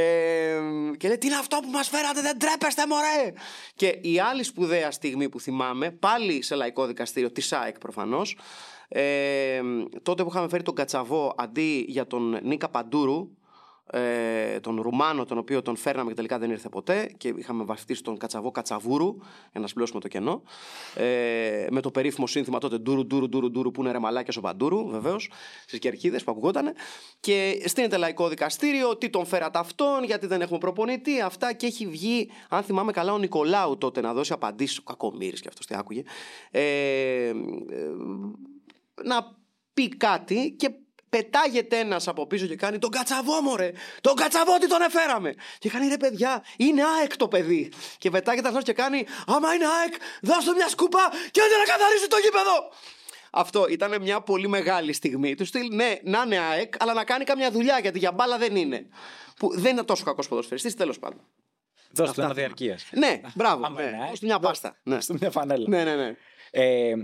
και 0.97 1.09
λέει: 1.09 1.19
Τι 1.19 1.27
είναι 1.27 1.37
αυτό 1.37 1.59
που 1.63 1.71
μας 1.71 1.89
φέρατε, 1.89 2.21
δεν 2.21 2.39
τρέπεστε, 2.39 2.87
μωρέ! 2.87 3.33
Και 3.75 3.87
η 3.87 4.21
άλλη 4.21 4.43
σπουδαία 4.43 4.91
στιγμή 4.91 5.29
που 5.29 5.41
θυμάμαι, 5.41 5.91
πάλι 5.91 6.43
σε 6.43 6.55
λαϊκό 6.55 6.87
δικαστήριο, 6.87 7.31
της 7.33 7.47
ΣΑΕΚ 7.47 7.79
προφανώς, 7.79 8.37
ε, 8.89 9.61
τότε 10.03 10.23
που 10.23 10.29
είχαμε 10.31 10.49
φέρει 10.49 10.63
τον 10.63 10.75
Κατσαβό 10.75 11.35
αντί 11.37 11.85
για 11.89 12.07
τον 12.07 12.39
Νίκα 12.43 12.69
Παντούρου, 12.69 13.29
ε, 13.93 14.61
τον 14.61 14.81
Ρουμάνο, 14.81 15.25
τον 15.25 15.39
οποίο 15.39 15.63
τον 15.63 15.77
φέρναμε 15.77 16.09
και 16.09 16.17
τελικά 16.17 16.39
δεν 16.39 16.51
ήρθε 16.51 16.69
ποτέ 16.69 17.13
και 17.17 17.35
είχαμε 17.37 17.65
βαφτίσει 17.65 18.03
τον 18.03 18.19
Κατσαβό 18.19 18.51
Κατσαβούρου 18.51 19.17
για 19.53 19.61
να 19.61 19.67
σπλώσουμε 19.67 20.01
το 20.01 20.09
κενό. 20.09 20.43
Ε, 20.95 21.67
με 21.71 21.81
το 21.81 21.91
περίφημο 21.91 22.27
σύνθημα 22.27 22.59
τότε 22.59 22.79
ντούρου, 22.79 23.07
ντούρου, 23.07 23.29
ντούρου, 23.29 23.51
ντούρου 23.51 23.71
που 23.71 23.81
είναι 23.81 23.93
ρε 23.93 23.99
μαλάκια 23.99 24.35
ο 24.37 24.41
Παντούρου, 24.41 24.89
βεβαίως, 24.89 25.31
στις 25.67 25.79
κερκίδες 25.79 26.25
που 26.25 26.31
ακουγότανε. 26.31 26.73
Και 27.21 27.63
στείνεται 27.67 27.97
λαϊκό 27.97 28.29
δικαστήριο, 28.29 28.97
τι 28.97 29.11
τον 29.11 29.27
φέρατε 29.27 29.59
αυτόν, 29.59 30.05
γιατί 30.05 30.27
δεν 30.27 30.41
έχουμε 30.41 30.59
προπονητή, 30.59 31.21
αυτά 31.21 31.53
και 31.53 31.67
έχει 31.67 31.87
βγει, 31.87 32.31
αν 32.49 32.63
θυμάμαι 32.63 32.93
καλά, 32.93 33.13
ο 33.13 33.19
Νικολάου 33.19 33.79
τότε 33.79 34.01
να 34.01 34.13
δώσει 34.13 34.33
απαντήσεις. 34.33 34.79
Ο 34.79 34.83
Κακομήρη 34.83 35.41
και 35.41 35.49
αυτός 35.49 35.67
τι 35.67 35.75
άκουγε. 35.75 36.03
Ε, 36.51 36.61
ε, 36.61 37.35
να 39.05 39.39
πει 39.75 39.89
κάτι 39.89 40.55
και 40.59 40.71
πετάγεται 41.11 41.79
ένας 41.79 42.09
από 42.09 42.27
πίσω 42.27 42.47
και 42.47 42.57
κάνει 42.57 42.79
τον 42.79 42.91
κατσαβό 42.91 43.41
μωρέ! 43.43 43.73
Τον 44.01 44.15
κατσαβό 44.15 44.59
τι 44.59 44.69
τον 44.69 44.83
εφέραμε! 44.83 45.35
Και 45.59 45.69
κάνει 45.69 45.89
ρε 45.89 45.97
παιδιά, 45.97 46.45
είναι 46.57 46.83
ΑΕΚ 47.01 47.17
το 47.17 47.29
παιδί! 47.29 47.73
Και 47.99 48.11
πετάγεται 48.11 48.49
αυτός 48.49 48.63
και 48.63 48.73
κάνει 48.73 49.07
Άμα 49.27 49.55
είναι 49.55 49.67
ΑΕΚ, 49.67 49.95
δώσ' 50.23 50.45
του 50.45 50.55
μια 50.55 50.69
σκούπα 50.69 51.13
και 51.31 51.41
άντε 51.41 51.57
να 51.57 51.65
καθαρίσει 51.73 52.09
το 52.09 52.17
γήπεδο! 52.17 52.71
Αυτό 53.33 53.67
ήταν 53.69 54.03
μια 54.03 54.21
πολύ 54.21 54.49
μεγάλη 54.49 54.93
στιγμή. 54.93 55.35
Του 55.35 55.45
στυλ, 55.45 55.75
ναι, 55.75 55.99
να 56.03 56.23
είναι 56.27 56.39
ΑΕΚ, 56.39 56.75
αλλά 56.79 56.93
να 56.93 57.05
κάνει 57.05 57.25
καμιά 57.25 57.51
δουλειά 57.51 57.79
γιατί 57.79 57.99
για 57.99 58.13
μπάλα 58.13 58.39
δεν 58.39 58.57
είναι. 58.57 58.87
Που 59.37 59.59
δεν 59.61 59.73
είναι 59.73 59.83
τόσο 59.85 60.05
κακός 60.05 60.29
ποδοσφαιριστής, 60.29 60.75
τέλος 60.75 60.99
πάντων. 60.99 61.21
Δώστε 61.93 62.15
του 62.15 62.21
ένα 62.21 62.35
διαρκεία. 62.35 62.79
Ναι, 62.91 63.21
μπράβο. 63.35 63.67
Άμα 63.67 63.81
ναι. 63.81 63.87
είναι 63.87 63.97
ΑΕΚ, 63.97 64.09
Δώσ' 64.09 64.19
του 64.19 64.27
μια 64.27 64.39
πάστα. 64.39 64.77
Ναι. 64.83 64.95
Δώστε 64.95 65.15
μια 65.21 65.31
φανέλα. 65.31 65.69
ναι, 65.69 65.85
ναι, 65.85 65.95
ναι. 65.95 66.15
Ε, 66.51 66.95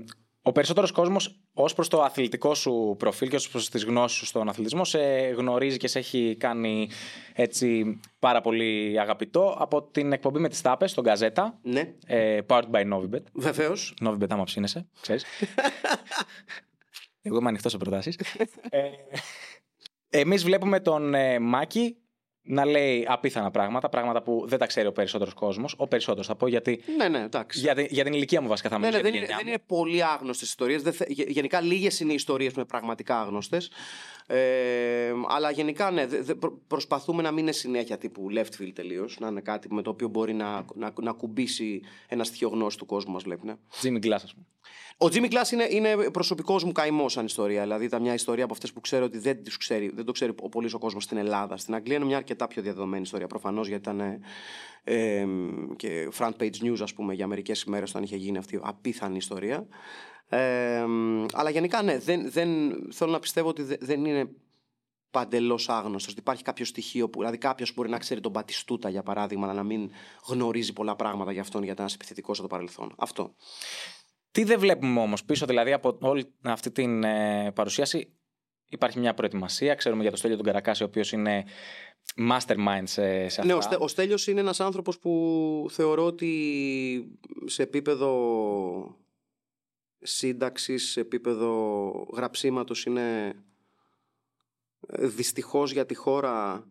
ο 0.46 0.52
περισσότερος 0.52 0.92
κόσμος, 0.92 1.40
ως 1.52 1.74
προς 1.74 1.88
το 1.88 2.02
αθλητικό 2.02 2.54
σου 2.54 2.94
προφίλ 2.98 3.28
και 3.28 3.36
ως 3.36 3.48
προς 3.48 3.68
τις 3.70 3.84
γνώσεις 3.84 4.18
σου 4.18 4.26
στον 4.26 4.48
αθλητισμό, 4.48 4.84
σε 4.84 4.98
γνωρίζει 5.28 5.76
και 5.76 5.88
σε 5.88 5.98
έχει 5.98 6.36
κάνει 6.38 6.88
έτσι 7.32 8.00
πάρα 8.18 8.40
πολύ 8.40 9.00
αγαπητό 9.00 9.56
από 9.58 9.82
την 9.82 10.12
εκπομπή 10.12 10.38
με 10.38 10.48
τις 10.48 10.60
τάπες 10.60 10.90
στον 10.90 11.04
Καζέτα. 11.04 11.58
ναι. 11.62 11.94
Ε, 12.06 12.38
powered 12.46 12.70
by 12.70 12.92
Novibet. 12.92 13.22
Βεβαίως. 13.32 13.94
Novibet, 14.04 14.26
άμα 14.30 14.44
ψήνεσαι, 14.44 14.88
ξέρεις. 15.00 15.24
Εγώ 17.22 17.36
είμαι 17.38 17.48
ανοιχτός 17.48 17.72
σε 17.72 17.78
προτάσεις. 17.78 18.16
ε, 18.70 18.88
Εμείς 20.08 20.44
βλέπουμε 20.44 20.80
τον 20.80 21.14
ε, 21.14 21.38
Μάκη 21.38 21.96
να 22.46 22.64
λέει 22.64 23.04
απίθανα 23.08 23.50
πράγματα, 23.50 23.88
πράγματα 23.88 24.22
που 24.22 24.44
δεν 24.48 24.58
τα 24.58 24.66
ξέρει 24.66 24.86
ο 24.86 24.92
περισσότερος 24.92 25.34
κόσμος. 25.34 25.74
Ο 25.76 25.86
περισσότερος 25.86 26.26
θα 26.26 26.34
πω 26.34 26.46
γιατί. 26.46 26.80
Ναι, 26.96 27.08
ναι, 27.08 27.18
εντάξει. 27.18 27.60
Για, 27.60 27.74
την- 27.74 27.86
για 27.90 28.04
την 28.04 28.12
ηλικία 28.12 28.40
μου 28.40 28.48
βασικά 28.48 28.68
θα 28.68 28.78
Ναι, 28.78 28.86
μιλήσω. 28.86 29.02
ναι, 29.02 29.08
για 29.08 29.20
δεν, 29.20 29.26
την 29.28 29.36
είναι, 29.36 29.42
γενιά 29.44 29.54
δεν 29.54 29.60
μου. 29.68 29.76
είναι 29.78 29.82
πολύ 29.82 30.04
άγνωστες 30.04 30.48
ιστορίες. 30.48 30.82
Γενικά, 31.08 31.60
λίγες 31.60 32.00
είναι 32.00 32.12
οι 32.12 32.14
ιστορίες 32.14 32.52
που 32.52 32.58
είναι 32.58 32.68
πραγματικά 32.68 33.20
άγνωστες. 33.20 33.70
Ε, 34.26 35.12
αλλά 35.28 35.50
γενικά, 35.50 35.90
ναι, 35.90 36.06
δε- 36.06 36.22
δε- 36.22 36.34
προ- 36.34 36.58
προσπαθούμε 36.66 37.22
να 37.22 37.30
μην 37.30 37.38
είναι 37.38 37.52
συνέχεια 37.52 37.98
τύπου 37.98 38.26
left 38.30 38.62
field 38.62 38.72
τελείως. 38.74 39.18
Να 39.20 39.28
είναι 39.28 39.40
κάτι 39.40 39.74
με 39.74 39.82
το 39.82 39.90
οποίο 39.90 40.08
μπορεί 40.08 40.34
να, 40.34 40.64
να, 40.74 40.92
να 41.02 41.12
κουμπίσει 41.12 41.80
ένας 42.08 42.26
στοιχείο 42.26 42.48
γνώση 42.48 42.78
του 42.78 42.86
κόσμου 42.86 43.12
μας 43.12 43.22
βλέπει. 43.22 43.46
Ναι. 43.46 43.54
Jimmy 43.82 44.06
Glass, 44.06 44.10
ας 44.12 44.34
πούμε. 44.34 44.46
Ο 44.98 45.06
Jimmy 45.06 45.32
Glass 45.32 45.52
είναι, 45.52 45.66
είναι 45.70 46.10
προσωπικός 46.10 46.64
μου 46.64 46.72
καημός 46.72 47.12
σαν 47.12 47.24
ιστορία. 47.24 47.62
Δηλαδή 47.62 47.84
ήταν 47.84 48.02
μια 48.02 48.14
ιστορία 48.14 48.44
από 48.44 48.52
αυτές 48.52 48.72
που 48.72 48.80
ξέρω 48.80 49.04
ότι 49.04 49.18
δεν, 49.18 49.42
τις 49.42 49.56
ξέρει, 49.56 49.90
δεν 49.94 50.04
το 50.04 50.12
ξέρει 50.12 50.32
ο 50.40 50.48
πολύς 50.48 50.74
ο 50.74 50.78
κόσμος 50.78 51.04
στην 51.04 51.16
Ελλάδα. 51.16 51.56
Στην 51.56 51.74
Αγγλία 51.74 51.96
είναι 51.96 52.04
μια 52.04 52.16
αρκετά 52.16 52.46
πιο 52.46 52.62
διαδεδομένη 52.62 53.02
ιστορία. 53.02 53.26
Προφανώς 53.26 53.68
γιατί 53.68 53.88
ήταν 53.88 54.00
ε, 54.00 54.20
ε, 54.84 55.26
και 55.76 56.08
front 56.18 56.32
page 56.40 56.62
news, 56.62 56.78
ας 56.80 56.94
πούμε, 56.94 57.14
για 57.14 57.26
μερικές 57.26 57.62
ημέρε 57.62 57.84
όταν 57.88 58.02
είχε 58.02 58.16
γίνει 58.16 58.38
αυτή 58.38 58.54
η 58.54 58.60
απίθανη 58.62 59.16
ιστορία. 59.16 59.66
Ε, 60.28 60.84
αλλά 61.32 61.50
γενικά 61.50 61.82
ναι, 61.82 61.98
δεν, 61.98 62.30
δεν, 62.30 62.48
θέλω 62.92 63.10
να 63.10 63.18
πιστεύω 63.18 63.48
ότι 63.48 63.62
δεν, 63.62 63.78
δεν 63.80 64.04
είναι 64.04 64.28
παντελώς 65.10 65.68
άγνωστος. 65.68 66.12
Ότι 66.12 66.20
υπάρχει 66.20 66.42
κάποιο 66.42 66.64
στοιχείο 66.64 67.10
που. 67.10 67.18
Δηλαδή, 67.18 67.38
κάποιος 67.38 67.74
μπορεί 67.74 67.88
να 67.88 67.98
ξέρει 67.98 68.20
τον 68.20 68.32
Πατιστούτα, 68.32 68.88
για 68.88 69.02
παράδειγμα, 69.02 69.44
αλλά 69.44 69.54
να 69.54 69.62
μην 69.62 69.90
γνωρίζει 70.26 70.72
πολλά 70.72 70.96
πράγματα 70.96 71.32
για 71.32 71.40
αυτόν, 71.40 71.60
γιατί 71.62 71.72
ήταν 71.74 71.84
ένας 71.84 71.94
επιθετικός 71.94 72.38
από 72.38 72.48
το 72.48 72.54
παρελθόν. 72.54 72.94
Αυτό. 72.98 73.34
Τι 74.30 74.44
δεν 74.44 74.58
βλέπουμε 74.58 75.00
όμως 75.00 75.24
πίσω, 75.24 75.46
δηλαδή 75.46 75.72
από 75.72 75.98
όλη 76.00 76.34
αυτή 76.42 76.70
την 76.70 77.04
ε, 77.04 77.52
παρουσίαση, 77.54 78.16
υπάρχει 78.68 78.98
μια 78.98 79.14
προετοιμασία. 79.14 79.74
Ξέρουμε 79.74 80.02
για 80.02 80.10
το 80.10 80.16
Στέλιο 80.16 80.36
τον 80.36 80.46
Καρακάση, 80.46 80.82
ο 80.82 80.86
οποίος 80.86 81.12
είναι 81.12 81.44
mastermind 82.30 82.82
σε, 82.84 83.28
σε 83.28 83.40
αυτά. 83.40 83.44
Ναι, 83.44 83.54
ο, 83.54 83.60
Στέ, 83.60 83.76
ο 83.80 83.88
Στέλιος 83.88 84.26
είναι 84.26 84.40
ένας 84.40 84.60
άνθρωπος 84.60 84.98
που 84.98 85.66
θεωρώ 85.70 86.04
ότι 86.04 87.18
σε 87.44 87.62
επίπεδο 87.62 88.10
σύνταξης, 90.06 90.90
σε 90.90 91.00
επίπεδο 91.00 91.90
γραψίματος 92.12 92.84
είναι 92.84 93.26
ε, 94.86 95.06
δυστυχώς 95.06 95.72
για 95.72 95.86
τη 95.86 95.94
χώρα 95.94 96.66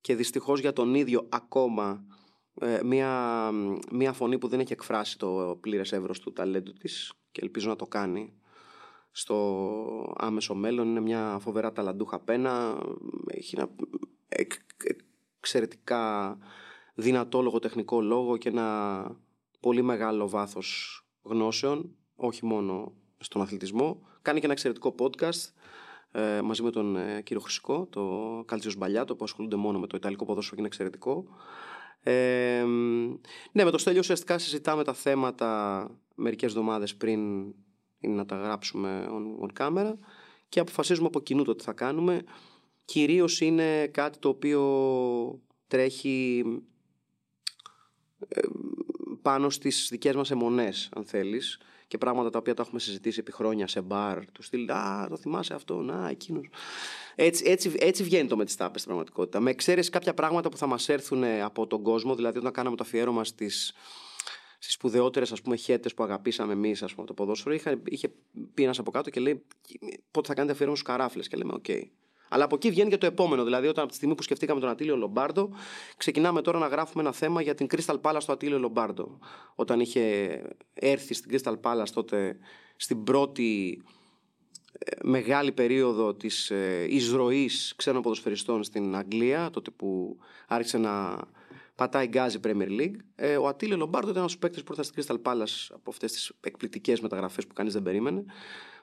και 0.00 0.14
δυστυχώς 0.14 0.60
για 0.60 0.72
τον 0.72 0.94
ίδιο 0.94 1.26
ακόμα 1.28 2.04
ε, 2.60 2.80
μια, 2.84 3.50
μια 3.92 4.12
φωνή 4.12 4.38
που 4.38 4.48
δεν 4.48 4.60
έχει 4.60 4.72
εκφράσει 4.72 5.18
το 5.18 5.58
πλήρες 5.60 5.92
εύρος 5.92 6.20
του 6.20 6.32
ταλέντου 6.32 6.72
της 6.72 7.12
και 7.32 7.40
ελπίζω 7.42 7.68
να 7.68 7.76
το 7.76 7.86
κάνει 7.86 8.32
στο 9.10 10.14
άμεσο 10.16 10.54
μέλλον. 10.54 10.88
Είναι 10.88 11.00
μια 11.00 11.38
φοβερά 11.40 11.72
ταλαντούχα 11.72 12.20
πένα. 12.20 12.82
Έχει 13.26 13.56
ένα 13.56 13.70
εκ, 14.28 14.52
εξαιρετικά 15.38 16.38
δυνατό 16.94 17.42
λογοτεχνικό 17.42 18.00
λόγο 18.00 18.36
και 18.36 18.48
ένα 18.48 19.20
πολύ 19.60 19.82
μεγάλο 19.82 20.28
βάθος 20.28 21.00
γνώσεων, 21.22 21.96
όχι 22.16 22.44
μόνο 22.44 22.92
στον 23.18 23.42
αθλητισμό. 23.42 24.00
Κάνει 24.22 24.38
και 24.38 24.44
ένα 24.44 24.54
εξαιρετικό 24.54 24.94
podcast 24.98 25.52
ε, 26.12 26.40
μαζί 26.40 26.62
με 26.62 26.70
τον 26.70 26.96
ε, 26.96 27.22
κύριο 27.22 27.42
Χρυσικό, 27.42 27.86
το 27.90 28.42
Κάλτσιος 28.46 28.76
Μπαλιάτο, 28.76 29.16
που 29.16 29.24
ασχολούνται 29.24 29.56
μόνο 29.56 29.78
με 29.78 29.86
το 29.86 29.96
Ιταλικό 29.96 30.24
ποδόσφαιρο 30.24 30.54
και 30.54 30.60
είναι 30.60 30.68
εξαιρετικό. 30.68 31.26
Ε, 32.00 32.64
ναι, 33.52 33.64
με 33.64 33.70
το 33.70 33.78
Στέλιο 33.78 34.00
ουσιαστικά 34.00 34.38
συζητάμε 34.38 34.84
τα 34.84 34.92
θέματα 34.92 35.90
μερικές 36.14 36.50
εβδομάδες 36.50 36.96
πριν 36.96 37.20
είναι 37.98 38.14
να 38.14 38.26
τα 38.26 38.36
γράψουμε 38.36 39.08
on, 39.10 39.48
on 39.48 39.62
camera 39.62 39.94
και 40.48 40.60
αποφασίζουμε 40.60 41.06
από 41.06 41.20
κοινού 41.20 41.44
το 41.44 41.54
τι 41.54 41.64
θα 41.64 41.72
κάνουμε. 41.72 42.22
Κυρίως 42.84 43.40
είναι 43.40 43.86
κάτι 43.86 44.18
το 44.18 44.28
οποίο 44.28 45.40
τρέχει 45.66 46.44
ε, 48.28 48.40
πάνω 49.22 49.50
στις 49.50 49.88
δικές 49.90 50.14
μας 50.14 50.30
αιμονές, 50.30 50.88
αν 50.96 51.04
θέλεις, 51.04 51.58
και 51.88 51.98
πράγματα 51.98 52.30
τα 52.30 52.38
οποία 52.38 52.54
τα 52.54 52.62
έχουμε 52.62 52.80
συζητήσει 52.80 53.20
επί 53.20 53.32
χρόνια 53.32 53.66
σε 53.66 53.80
μπαρ. 53.80 54.30
Του 54.32 54.42
στυλ, 54.42 54.70
Α, 54.70 55.06
το 55.08 55.16
θυμάσαι 55.16 55.54
αυτό, 55.54 55.80
να, 55.80 56.08
εκείνος. 56.08 56.48
Έτσι, 57.14 57.44
έτσι, 57.46 57.74
έτσι 57.78 58.02
βγαίνει 58.02 58.28
το 58.28 58.36
με 58.36 58.44
τι 58.44 58.56
τάπε 58.56 58.78
στην 58.78 58.90
πραγματικότητα. 58.90 59.40
Με 59.40 59.50
εξαίρεση 59.50 59.90
κάποια 59.90 60.14
πράγματα 60.14 60.48
που 60.48 60.56
θα 60.56 60.66
μας 60.66 60.88
έρθουν 60.88 61.24
από 61.24 61.66
τον 61.66 61.82
κόσμο, 61.82 62.14
δηλαδή 62.14 62.38
όταν 62.38 62.52
κάναμε 62.52 62.76
το 62.76 62.82
αφιέρωμα 62.86 63.24
στις, 63.24 63.74
στις 64.58 64.72
σπουδαιότερες 64.72 65.32
χέτες 65.56 65.94
που 65.94 66.02
αγαπήσαμε 66.02 66.52
εμείς 66.52 66.84
το 67.06 67.14
ποδόσφαιρο, 67.14 67.54
είχε, 67.54 67.82
είχε 67.84 68.08
πει 68.54 68.62
ένας 68.62 68.78
από 68.78 68.90
κάτω 68.90 69.10
και 69.10 69.20
λέει: 69.20 69.42
Πότε 70.10 70.28
θα 70.28 70.34
κάνετε 70.34 70.52
αφιέρωμα 70.52 70.76
στους 70.76 70.88
καράφλες; 70.88 71.28
Και 71.28 71.36
λέμε: 71.36 71.52
OK. 71.52 71.64
Okay. 71.68 71.82
Αλλά 72.28 72.44
από 72.44 72.54
εκεί 72.54 72.70
βγαίνει 72.70 72.90
και 72.90 72.98
το 72.98 73.06
επόμενο. 73.06 73.44
Δηλαδή, 73.44 73.66
όταν 73.66 73.82
από 73.82 73.90
τη 73.90 73.96
στιγμή 73.96 74.14
που 74.14 74.22
σκεφτήκαμε 74.22 74.60
τον 74.60 74.68
Ατήλιο 74.68 74.96
Λομπάρντο, 74.96 75.50
ξεκινάμε 75.96 76.42
τώρα 76.42 76.58
να 76.58 76.66
γράφουμε 76.66 77.02
ένα 77.02 77.12
θέμα 77.12 77.42
για 77.42 77.54
την 77.54 77.66
Crystal 77.70 78.00
Palace 78.00 78.22
του 78.26 78.32
Ατήλιο 78.32 78.58
Λομπάρντο. 78.58 79.18
Όταν 79.54 79.80
είχε 79.80 80.42
έρθει 80.74 81.14
στην 81.14 81.30
Crystal 81.32 81.54
Palace 81.62 81.88
τότε 81.92 82.38
στην 82.76 83.04
πρώτη 83.04 83.82
ε, 84.78 84.96
μεγάλη 85.02 85.52
περίοδο 85.52 86.14
της 86.14 86.50
ε, 86.50 86.86
εισροής 86.88 87.74
ξένων 87.76 88.02
ποδοσφαιριστών 88.02 88.62
στην 88.62 88.96
Αγγλία, 88.96 89.50
τότε 89.50 89.70
που 89.70 90.18
άρχισε 90.46 90.78
να 90.78 91.24
πατάει 91.74 92.06
γκάζι 92.06 92.40
Premier 92.44 92.80
League. 92.80 92.96
Ε, 93.14 93.36
ο 93.36 93.46
Ατήλιο 93.46 93.76
Λομπάρντο 93.76 94.10
ήταν 94.10 94.22
ένας 94.22 94.38
παίκτης 94.38 94.62
που 94.62 94.74
ήρθε 94.76 94.82
στην 94.82 95.02
Crystal 95.02 95.32
Palace 95.32 95.66
από 95.74 95.90
αυτές 95.90 96.12
τις 96.12 96.32
εκπληκτικές 96.40 97.00
μεταγραφές 97.00 97.46
που 97.46 97.54
κανείς 97.54 97.72
δεν 97.72 97.82
περίμενε 97.82 98.24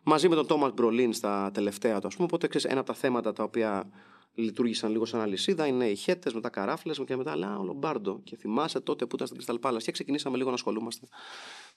μαζί 0.04 0.30
με 0.30 0.36
τον 0.36 0.48
Τόμας 0.48 0.72
Μπρολίν 0.74 1.14
στα 1.14 1.52
τελευταία 1.54 2.00
του, 2.00 2.08
ας 2.08 2.14
πούμε. 2.14 2.26
Οπότε 2.26 2.48
ξέρεις, 2.48 2.68
ένα 2.68 2.80
από 2.80 2.92
τα 2.92 2.96
θέματα 2.96 3.34
τα 3.34 3.44
οποία 3.44 3.90
λειτουργήσαν 4.34 4.92
λίγο 4.92 5.06
σαν 5.06 5.20
αλυσίδα 5.20 5.68
είναι 5.68 5.86
οι 5.86 5.96
χέτες, 5.96 6.34
μετά 6.34 6.50
καράφλες 6.50 7.02
και 7.06 7.16
μετά 7.16 7.32
αλλά 7.32 7.60
ο 7.60 7.64
Λομπάρντο. 7.64 8.20
Και 8.24 8.38
θυμάσαι 8.38 8.80
τότε 8.80 9.06
που 9.06 9.16
ήταν 9.16 9.28
στην 9.28 9.42
Crystal 9.42 9.70
Palace. 9.70 9.84
Και 9.84 9.92
ξεκινήσαμε 9.92 10.38
λίγο 10.38 10.50
να 10.50 10.56
ασχολούμαστε 10.56 11.08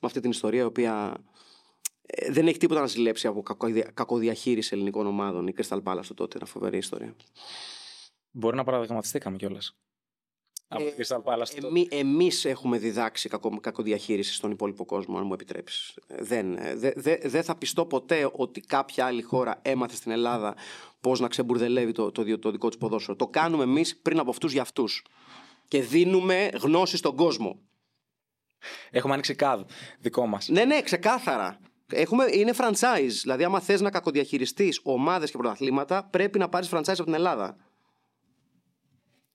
με 0.01 0.07
αυτή 0.07 0.21
την 0.21 0.31
ιστορία, 0.31 0.61
η 0.61 0.65
οποία 0.65 1.17
ε, 2.07 2.33
δεν 2.33 2.47
έχει 2.47 2.59
τίποτα 2.59 2.81
να 2.81 2.87
ζηλέψει 2.87 3.27
από 3.27 3.43
κακοδιαχείριση 3.95 4.71
ελληνικών 4.75 5.07
ομάδων. 5.07 5.47
Η 5.47 5.55
Crystal 5.57 5.83
Palace 5.83 6.11
τότε 6.15 6.37
ήταν 6.37 6.49
φοβερή 6.49 6.77
ιστορία. 6.77 7.15
Μπορεί 8.31 8.57
να 8.57 8.65
παραδειγματιστήκαμε 8.65 9.37
κιόλας. 9.37 9.77
Από 10.69 10.85
ε, 10.85 11.67
εμεί, 11.67 11.89
εμείς 11.91 12.45
έχουμε 12.45 12.79
διδάξει 12.79 13.29
κακο, 13.29 13.59
κακοδιαχείριση 13.61 14.35
στον 14.35 14.51
υπόλοιπο 14.51 14.85
κόσμο, 14.85 15.19
αν 15.19 15.27
μου 15.27 15.33
επιτρέψεις. 15.33 15.99
Δεν, 16.07 16.57
ε, 16.57 16.75
δε, 16.75 16.93
δε, 16.97 17.19
δε 17.25 17.43
θα 17.43 17.57
πιστώ 17.57 17.87
ποτέ 17.87 18.31
ότι 18.33 18.61
κάποια 18.61 19.07
άλλη 19.07 19.23
χώρα 19.23 19.59
έμαθε 19.63 19.97
στην 19.97 20.11
Ελλάδα 20.11 20.55
πώς 21.01 21.21
να 21.21 21.29
ξεμπουρδελεύει 21.29 21.93
το, 21.93 22.13
το, 22.13 22.39
το, 22.39 22.51
δικό 22.51 22.69
τους 22.69 22.79
ποδόσφαιρο. 22.79 23.17
Το 23.17 23.27
κάνουμε 23.27 23.63
εμείς 23.63 23.97
πριν 23.97 24.19
από 24.19 24.31
αυτούς 24.31 24.53
για 24.53 24.63
αυτούς. 24.63 25.05
Και 25.69 25.83
δίνουμε 25.83 26.51
γνώση 26.61 26.97
στον 26.97 27.17
κόσμο. 27.17 27.61
Έχουμε 28.91 29.13
ανοίξει 29.13 29.35
κάδ 29.35 29.61
δικό 29.99 30.27
μας. 30.27 30.49
Ναι, 30.49 30.65
ναι, 30.65 30.83
ξεκάθαρα. 30.83 31.59
Έχουμε, 31.93 32.25
είναι 32.33 32.53
franchise. 32.59 33.13
Δηλαδή, 33.23 33.45
άμα 33.45 33.61
θες 33.61 33.81
να 33.81 33.91
κακοδιαχειριστείς 33.91 34.81
ομάδες 34.83 35.31
και 35.31 35.37
πρωταθλήματα, 35.37 36.05
πρέπει 36.05 36.39
να 36.39 36.49
πάρεις 36.49 36.69
franchise 36.73 36.89
από 36.89 37.05
την 37.05 37.15
Ελλάδα. 37.15 37.57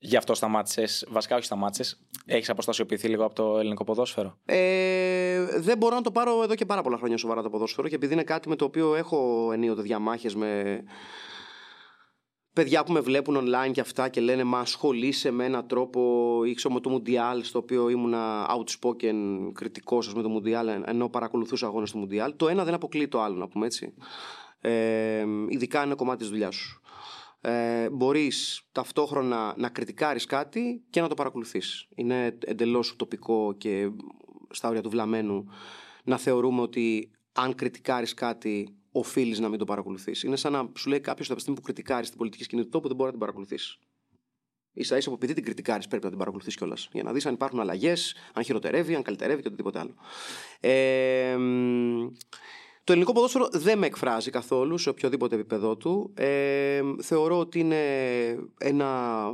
Γι' 0.04 0.18
αυτό 0.18 0.34
σταμάτησες. 0.34 1.06
Βασικά, 1.10 1.36
όχι 1.36 1.46
σταμάτησες. 1.46 2.00
Έχεις 2.26 2.50
αποστασιοποιηθεί 2.50 3.08
λίγο 3.08 3.26
από 3.26 3.36
το 3.36 3.58
ελληνικό 3.60 3.84
ποδόσφαιρο; 3.84 4.38
Ε, 4.46 5.46
δεν 5.60 5.78
μπορώ 5.78 5.96
να 5.96 6.02
το 6.02 6.12
πάρω 6.12 6.44
εδώ 6.44 6.56
και 6.56 6.66
πάρα 6.66 6.82
πολλά 6.82 6.98
χρόνια 6.98 7.18
σοβαρά 7.18 7.42
το 7.42 7.50
ποδόσφαιρο 7.50 7.88
και 7.88 7.96
επειδή 7.96 8.14
είναι 8.14 8.24
κάτι 8.24 8.50
με 8.50 8.56
το 8.56 8.66
οποίο 8.66 8.96
έχω 8.96 9.50
ενίοτε 9.54 9.82
διαμάχες 9.82 10.36
με 10.36 10.84
παιδιά 12.54 12.84
που 12.84 12.92
με 12.92 13.00
βλέπουν 13.00 13.38
online 13.38 13.72
και 13.72 13.82
αυτά 13.82 14.10
και 14.10 14.22
λένε 14.22 14.44
Μα 14.44 14.60
ασχολείσαι 14.60 15.32
με 15.32 15.46
έναν 15.46 15.68
τρόπο. 15.68 16.42
Ήξερα 16.46 16.74
με 16.74 16.80
το 16.80 16.90
Μουντιάλ, 16.90 17.44
στο 17.44 17.60
οποίο 17.60 17.90
ήμουν 17.90 18.14
outspoken 18.48 19.16
κριτικός 19.54 20.14
με 20.14 20.22
το 20.22 20.30
Μουντιάλ, 20.30 20.68
ενώ 20.86 21.10
παρακολουθούσα 21.10 21.66
αγώνες 21.66 21.92
του 21.92 21.98
Μουντιάλ. 21.98 22.36
Το 22.36 22.48
ένα 22.48 22.64
δεν 22.64 22.74
αποκλείει 22.74 23.08
το 23.08 23.22
άλλο, 23.22 23.36
να 23.36 23.48
πούμε 23.48 23.66
έτσι. 23.66 23.94
Ε, 24.62 25.26
ειδικά 25.48 25.84
είναι 25.84 25.96
κομμάτι 25.96 26.18
της 26.20 26.30
δουλειάς 26.30 26.56
σου 26.56 26.81
ε, 27.42 27.90
μπορείς 27.90 28.62
ταυτόχρονα 28.72 29.54
να 29.58 29.70
κριτικάρεις 29.70 30.26
κάτι 30.26 30.84
και 30.90 31.02
να 31.02 31.08
το 31.08 31.14
παρακολουθείς. 31.14 31.88
Είναι 31.96 32.38
εντελώς 32.46 32.96
τοπικό 32.96 33.54
και 33.58 33.92
στα 34.50 34.70
όρια 34.70 34.82
του 34.82 34.90
βλαμμένου 34.90 35.46
να 36.04 36.18
θεωρούμε 36.18 36.62
ότι 36.62 37.12
αν 37.32 37.56
κριτικάρεις 37.56 38.14
κάτι 38.14 38.76
οφείλεις 38.92 39.40
να 39.40 39.50
μην 39.50 39.60
το 39.60 39.66
παρακολουθείς. 39.66 40.24
Είναι 40.24 40.36
σαν 40.36 40.52
να 40.52 40.72
σου 40.78 40.90
λέει 40.90 41.00
κάποιος 41.00 41.30
ότι 41.30 41.40
στιγμή 41.40 41.60
που 41.60 41.66
κριτικάρεις 41.66 42.10
την 42.10 42.18
πολιτική 42.18 42.44
σκηνή 42.44 42.64
του 42.64 42.70
τόπου 42.70 42.88
δεν 42.88 42.96
μπορεί 42.96 43.06
να 43.06 43.18
την 43.18 43.20
παρακολουθήσει. 43.20 43.80
σα 44.80 44.98
ίσα 44.98 45.10
που 45.10 45.16
επειδή 45.16 45.34
την 45.34 45.44
κριτικάρεις 45.44 45.88
πρέπει 45.88 46.04
να 46.04 46.10
την 46.10 46.18
παρακολουθείς 46.18 46.56
κιόλας. 46.56 46.90
Για 46.92 47.04
να 47.04 47.14
δεις 47.14 47.26
αν 47.26 47.34
υπάρχουν 47.34 47.60
αλλαγές, 47.60 48.16
αν 48.34 48.44
χειροτερεύει, 48.44 48.96
αν 48.96 49.02
καλυτερεύει 49.02 49.42
και 49.42 49.48
οτιδήποτε 49.48 49.80
άλλο. 49.80 49.96
Ε, 50.60 51.38
το 52.84 52.92
ελληνικό 52.92 53.12
ποδόσφαιρο 53.12 53.48
δεν 53.52 53.78
με 53.78 53.86
εκφράζει 53.86 54.30
καθόλου 54.30 54.78
σε 54.78 54.90
οποιοδήποτε 54.90 55.36
επίπεδο 55.36 55.78
του. 55.78 56.14
Ε, 56.14 56.82
θεωρώ 57.02 57.40
ότι 57.40 57.60
είναι 57.60 57.84
ένα 58.58 59.34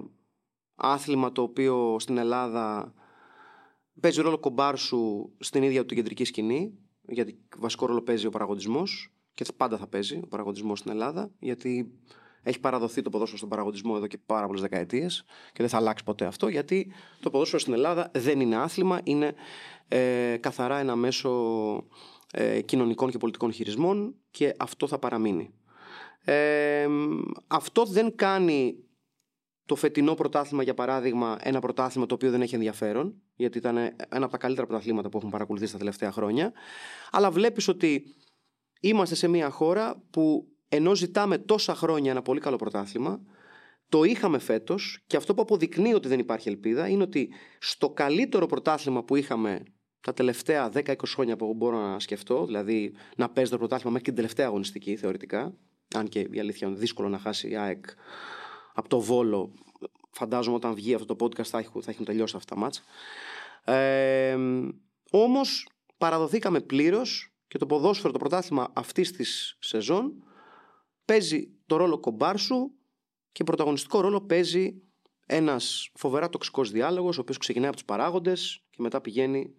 άθλημα 0.76 1.32
το 1.32 1.42
οποίο 1.42 1.96
στην 2.00 2.18
Ελλάδα 2.18 2.94
παίζει 4.00 4.22
ρόλο 4.22 4.38
κομπάρσου 4.40 5.30
στην 5.40 5.64
ίδια 5.64 5.86
του 5.86 5.96
κεντρική 5.96 6.24
σκηνή, 6.24 6.74
γιατί 7.02 7.40
βασικό 7.58 7.86
ρόλο 7.86 8.02
παίζει 8.02 8.26
ο 8.26 8.30
παραγωγισμός 8.30 9.12
και 9.34 9.46
πάντα 9.58 9.78
θα 9.78 9.88
παίζει 9.88 10.20
ο 10.24 10.28
παραγωγισμός 10.28 10.80
στην 10.80 10.92
Ελλάδα, 10.92 11.32
γιατί 11.40 11.92
έχει 12.44 12.60
παραδοθεί 12.60 13.02
το 13.02 13.10
ποδόσφαιρο 13.10 13.38
στον 13.38 13.50
παραγωγισμό 13.50 13.94
εδώ 13.96 14.08
και 14.08 14.18
πάρα 14.26 14.46
πολλές 14.46 14.62
δεκαετίες 14.62 15.24
και 15.48 15.58
δεν 15.58 15.70
θα 15.70 15.78
αλλάξει 15.78 16.04
ποτέ 16.04 16.26
αυτό, 16.26 16.48
γιατί 16.48 16.92
το 17.20 17.30
ποδόσφαιρο 17.30 17.60
στην 17.62 17.74
Ελλάδα 17.74 18.12
δεν 18.14 18.40
είναι 18.40 18.56
άθλημα, 18.56 19.00
είναι 19.04 19.34
ε, 19.88 20.38
καθαρά 20.40 20.78
ένα 20.78 20.96
μέσο 20.96 21.30
ε, 22.32 22.62
κοινωνικών 22.62 23.10
και 23.10 23.18
πολιτικών 23.18 23.52
χειρισμών 23.52 24.16
και 24.32 24.56
αυτό 24.58 24.88
θα 24.88 25.00
παραμείνει. 25.00 25.54
Ε, 26.24 26.88
αυτό 27.48 27.86
δεν 27.86 28.16
κάνει 28.16 28.88
το 29.66 29.76
φετινό 29.76 30.14
πρωτάθλημα, 30.14 30.64
για 30.64 30.74
παράδειγμα, 30.74 31.38
ένα 31.42 31.60
πρωτάθλημα 31.60 32.06
το 32.06 32.14
οποίο 32.14 32.32
δεν 32.32 32.42
έχει 32.42 32.56
ενδιαφέρον, 32.56 33.22
γιατί 33.36 33.58
ήταν 33.58 33.78
ένα 33.78 33.96
από 34.10 34.30
τα 34.30 34.38
καλύτερα 34.38 34.68
πρωταθλήματα 34.68 35.10
που 35.10 35.18
έχουν 35.18 35.30
παρακολουθήσει 35.30 35.72
τα 35.72 35.78
τελευταία 35.78 36.12
χρόνια. 36.12 36.54
Αλλά 37.12 37.32
βλέπεις 37.32 37.68
ότι 37.68 38.04
είμαστε 38.80 39.16
σε 39.16 39.28
μια 39.28 39.50
χώρα 39.50 40.04
που 40.10 40.48
ενώ 40.68 40.96
ζητάμε 40.96 41.38
τόσα 41.38 41.76
χρόνια 41.76 42.12
ένα 42.12 42.22
πολύ 42.22 42.40
καλό 42.40 42.56
πρωτάθλημα, 42.56 43.22
το 43.90 44.04
είχαμε 44.04 44.40
φέτος 44.40 45.04
και 45.08 45.18
αυτό 45.18 45.34
που 45.34 45.42
αποδεικνύει 45.42 45.94
ότι 45.94 46.08
δεν 46.08 46.20
υπάρχει 46.20 46.50
ελπίδα 46.50 46.88
είναι 46.88 47.04
ότι 47.04 47.30
στο 47.60 47.90
καλύτερο 47.90 48.46
πρωτάθλημα 48.46 49.04
που 49.04 49.16
είχαμε 49.16 49.64
τα 50.02 50.14
τελευταία 50.14 50.72
10-20 50.74 50.96
χρόνια 51.06 51.36
που 51.36 51.54
μπορώ 51.54 51.80
να 51.80 52.00
σκεφτώ, 52.00 52.46
δηλαδή 52.46 52.94
να 53.16 53.30
παίζει 53.30 53.52
το 53.52 53.58
πρωτάθλημα 53.58 53.92
μέχρι 53.92 54.06
και 54.06 54.12
την 54.12 54.22
τελευταία 54.22 54.48
αγωνιστική 54.48 54.96
θεωρητικά. 54.96 55.54
Αν 55.96 56.08
και 56.08 56.20
η 56.20 56.40
αλήθεια 56.40 56.68
είναι 56.68 56.78
δύσκολο 56.78 57.10
να 57.10 57.20
χάσει 57.20 57.50
η 57.50 57.58
ΑΕΚ 57.58 57.86
από 58.74 58.90
το 58.90 59.00
Βόλο. 59.00 59.52
Φαντάζομαι 60.12 60.56
όταν 60.56 60.74
βγει 60.74 60.94
αυτό 60.94 61.16
το 61.16 61.26
podcast 61.26 61.46
θα 61.46 61.60
έχουν, 61.60 61.82
θα 61.82 61.92
έχουν 61.92 62.06
τελειώσει 62.06 62.36
αυτά 62.36 62.56
τα 62.56 62.62
μάτς. 62.62 62.84
Ε, 63.64 64.38
όμως 65.12 65.70
παραδοθήκαμε 65.98 66.60
πλήρως 66.60 67.34
και 67.48 67.58
το 67.58 67.66
ποδόσφαιρο, 67.66 68.14
το 68.14 68.20
πρωτάθλημα 68.20 68.72
αυτής 68.74 69.12
της 69.12 69.58
σεζόν 69.60 70.24
παίζει 71.06 71.50
το 71.66 71.76
ρόλο 71.76 72.00
κομπάρσου 72.00 72.72
και 73.32 73.44
πρωταγωνιστικό 73.44 74.00
ρόλο 74.02 74.22
παίζει 74.22 74.82
ένας 75.26 75.92
φοβερά 75.94 76.30
τοξικός 76.30 76.72
διάλογος 76.72 77.18
ο 77.18 77.22
οποίος 77.22 77.38
ξεκινάει 77.38 77.68
από 77.68 77.78
τους 77.78 77.86
παράγοντες 77.86 78.64
και 78.70 78.82
μετά 78.82 79.02
πηγαίνει 79.02 79.56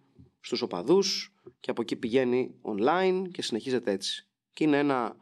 στους 0.48 0.62
οπαδούς 0.62 1.34
και 1.61 1.70
από 1.70 1.82
εκεί 1.82 1.96
πηγαίνει 1.96 2.54
online 2.62 3.22
και 3.32 3.42
συνεχίζεται 3.42 3.90
έτσι. 3.90 4.26
Και 4.52 4.64
είναι 4.64 4.78
ένα, 4.78 5.16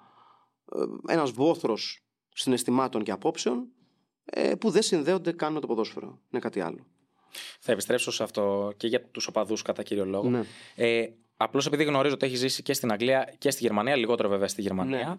ε, 0.76 1.12
ένας 1.12 1.30
βόθρος 1.30 2.04
συναισθημάτων 2.28 3.02
και 3.02 3.10
απόψεων 3.10 3.68
ε, 4.24 4.54
που 4.54 4.70
δεν 4.70 4.82
συνδέονται 4.82 5.32
καν 5.32 5.52
με 5.52 5.60
το 5.60 5.66
ποδόσφαιρο. 5.66 6.20
Είναι 6.30 6.40
κάτι 6.40 6.60
άλλο. 6.60 6.86
Θα 7.60 7.72
επιστρέψω 7.72 8.10
σε 8.10 8.22
αυτό 8.22 8.72
και 8.76 8.86
για 8.86 9.02
τους 9.02 9.26
οπαδούς 9.26 9.62
κατά 9.62 9.82
κύριο 9.82 10.04
λόγο. 10.04 10.28
Ναι. 10.28 10.44
Ε, 10.74 11.08
Απλώς 11.36 11.66
επειδή 11.66 11.84
γνωρίζω 11.84 12.14
ότι 12.14 12.26
έχεις 12.26 12.38
ζήσει 12.38 12.62
και 12.62 12.72
στην 12.72 12.92
Αγγλία 12.92 13.34
και 13.38 13.50
στη 13.50 13.62
Γερμανία, 13.62 13.96
λιγότερο 13.96 14.28
βέβαια 14.28 14.48
στη 14.48 14.62
Γερμανία. 14.62 15.08
Ναι. 15.08 15.16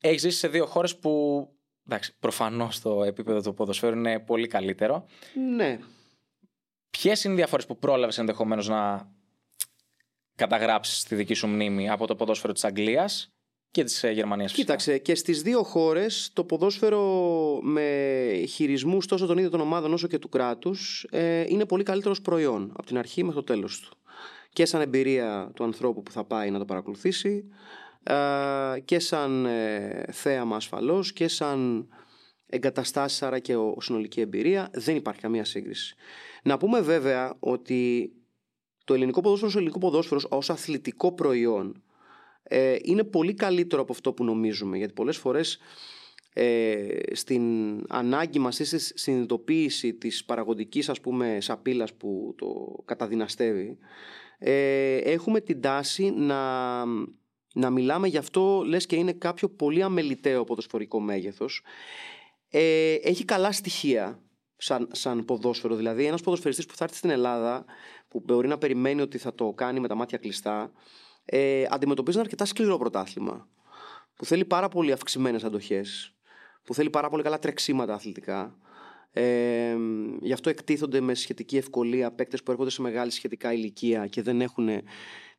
Έχεις 0.00 0.20
ζήσει 0.20 0.38
σε 0.38 0.48
δύο 0.48 0.66
χώρες 0.66 0.96
που. 0.96 1.42
Εντάξει, 1.86 2.14
προφανώς 2.20 2.80
το 2.80 3.04
επίπεδο 3.04 3.40
του 3.40 3.54
ποδοσφαίρου 3.54 3.96
είναι 3.96 4.20
πολύ 4.20 4.46
καλύτερο. 4.46 5.06
Ναι. 5.56 5.78
Ποιες 6.90 7.24
είναι 7.24 7.32
οι 7.32 7.36
διαφορές 7.36 7.66
που 7.66 7.78
πρόλαβες 7.78 8.18
ενδεχομένως 8.18 8.68
να 8.68 9.12
καταγράψεις 10.34 10.98
στη 10.98 11.14
δική 11.14 11.34
σου 11.34 11.46
μνήμη 11.46 11.90
από 11.90 12.06
το 12.06 12.16
ποδόσφαιρο 12.16 12.52
της 12.52 12.64
Αγγλίας 12.64 13.32
και 13.70 13.84
της 13.84 14.04
ε, 14.04 14.10
Γερμανίας. 14.10 14.52
Κοίταξε, 14.52 14.98
και 14.98 15.14
στις 15.14 15.42
δύο 15.42 15.62
χώρες 15.62 16.30
το 16.32 16.44
ποδόσφαιρο 16.44 17.02
με 17.62 18.44
χειρισμούς 18.48 19.06
τόσο 19.06 19.26
των 19.26 19.36
ίδιων 19.36 19.52
των 19.52 19.60
ομάδων 19.60 19.92
όσο 19.92 20.06
και 20.06 20.18
του 20.18 20.28
κράτους 20.28 21.06
ε, 21.10 21.44
είναι 21.48 21.64
πολύ 21.64 21.82
καλύτερος 21.82 22.20
προϊόν 22.20 22.72
από 22.76 22.86
την 22.86 22.98
αρχή 22.98 23.22
μέχρι 23.22 23.38
το 23.38 23.44
τέλος 23.44 23.80
του. 23.80 23.96
Και 24.52 24.64
σαν 24.64 24.80
εμπειρία 24.80 25.50
του 25.54 25.64
ανθρώπου 25.64 26.02
που 26.02 26.10
θα 26.10 26.24
πάει 26.24 26.50
να 26.50 26.58
το 26.58 26.64
παρακολουθήσει 26.64 27.44
ε, 28.02 28.80
και 28.84 28.98
σαν 28.98 29.46
ε, 29.46 30.04
θέαμα 30.12 30.56
ασφαλώς 30.56 31.12
και 31.12 31.28
σαν 31.28 31.88
εγκαταστάσεις 32.46 33.22
άρα 33.22 33.38
και 33.38 33.56
ο, 33.56 33.76
συνολική 33.80 34.20
εμπειρία 34.20 34.68
δεν 34.72 34.96
υπάρχει 34.96 35.20
καμία 35.20 35.44
σύγκριση. 35.44 35.94
Να 36.42 36.56
πούμε 36.56 36.80
βέβαια 36.80 37.36
ότι 37.38 38.12
το 38.84 38.94
ελληνικό 38.94 39.20
ποδόσφαιρο, 39.20 39.50
το 39.50 39.58
ελληνικό 39.58 39.78
ποδόσφαιρο 39.78 40.20
ως 40.28 40.50
αθλητικό 40.50 41.12
προϊόν 41.12 41.82
ε, 42.42 42.76
είναι 42.82 43.04
πολύ 43.04 43.34
καλύτερο 43.34 43.82
από 43.82 43.92
αυτό 43.92 44.12
που 44.12 44.24
νομίζουμε 44.24 44.76
γιατί 44.76 44.92
πολλές 44.92 45.16
φορές 45.16 45.58
ε, 46.32 46.86
στην 47.12 47.42
ανάγκη 47.88 48.38
μας 48.38 48.58
ή 48.58 48.64
στη 48.64 48.78
συνειδητοποίηση 48.78 49.94
της 49.94 50.24
παραγωγικής 50.24 50.88
ας 50.88 51.00
πούμε 51.00 51.38
σαπίλας 51.40 51.94
που 51.94 52.34
το 52.36 52.76
καταδυναστεύει 52.84 53.78
ε, 54.38 54.96
έχουμε 54.96 55.40
την 55.40 55.60
τάση 55.60 56.10
να, 56.10 56.84
να 57.54 57.70
μιλάμε 57.70 58.08
γι' 58.08 58.16
αυτό 58.16 58.62
λες 58.66 58.86
και 58.86 58.96
είναι 58.96 59.12
κάποιο 59.12 59.48
πολύ 59.48 59.82
αμεληταίο 59.82 60.44
ποδοσφορικό 60.44 61.00
μέγεθος. 61.00 61.62
Ε, 62.50 62.94
έχει 62.94 63.24
καλά 63.24 63.52
στοιχεία 63.52 64.22
σαν, 64.58 64.88
σαν 64.92 65.24
ποδόσφαιρο. 65.24 65.74
Δηλαδή, 65.74 66.04
ένας 66.04 66.22
ποδοσφαιριστής 66.22 66.66
που 66.66 66.76
θα 66.76 66.84
έρθει 66.84 66.96
στην 66.96 67.10
Ελλάδα, 67.10 67.64
που 68.08 68.22
μπορεί 68.24 68.48
να 68.48 68.58
περιμένει 68.58 69.00
ότι 69.00 69.18
θα 69.18 69.34
το 69.34 69.52
κάνει 69.52 69.80
με 69.80 69.88
τα 69.88 69.94
μάτια 69.94 70.18
κλειστά, 70.18 70.72
ε, 71.24 71.64
αντιμετωπίζει 71.70 72.16
ένα 72.16 72.24
αρκετά 72.24 72.44
σκληρό 72.44 72.78
πρωτάθλημα. 72.78 73.48
Που 74.14 74.24
θέλει 74.24 74.44
πάρα 74.44 74.68
πολύ 74.68 74.92
αυξημένες 74.92 75.44
αντοχές, 75.44 76.14
που 76.62 76.74
θέλει 76.74 76.90
πάρα 76.90 77.08
πολύ 77.08 77.22
καλά 77.22 77.38
τρεξίματα 77.38 77.94
αθλητικά. 77.94 78.58
Ε, 79.12 79.76
γι' 80.20 80.32
αυτό 80.32 80.50
εκτίθονται 80.50 81.00
με 81.00 81.14
σχετική 81.14 81.56
ευκολία 81.56 82.12
παίκτες 82.12 82.42
που 82.42 82.50
έρχονται 82.50 82.70
σε 82.70 82.82
μεγάλη 82.82 83.10
σχετικά 83.10 83.52
ηλικία 83.52 84.06
και 84.06 84.22
δεν 84.22 84.40
έχουν 84.40 84.68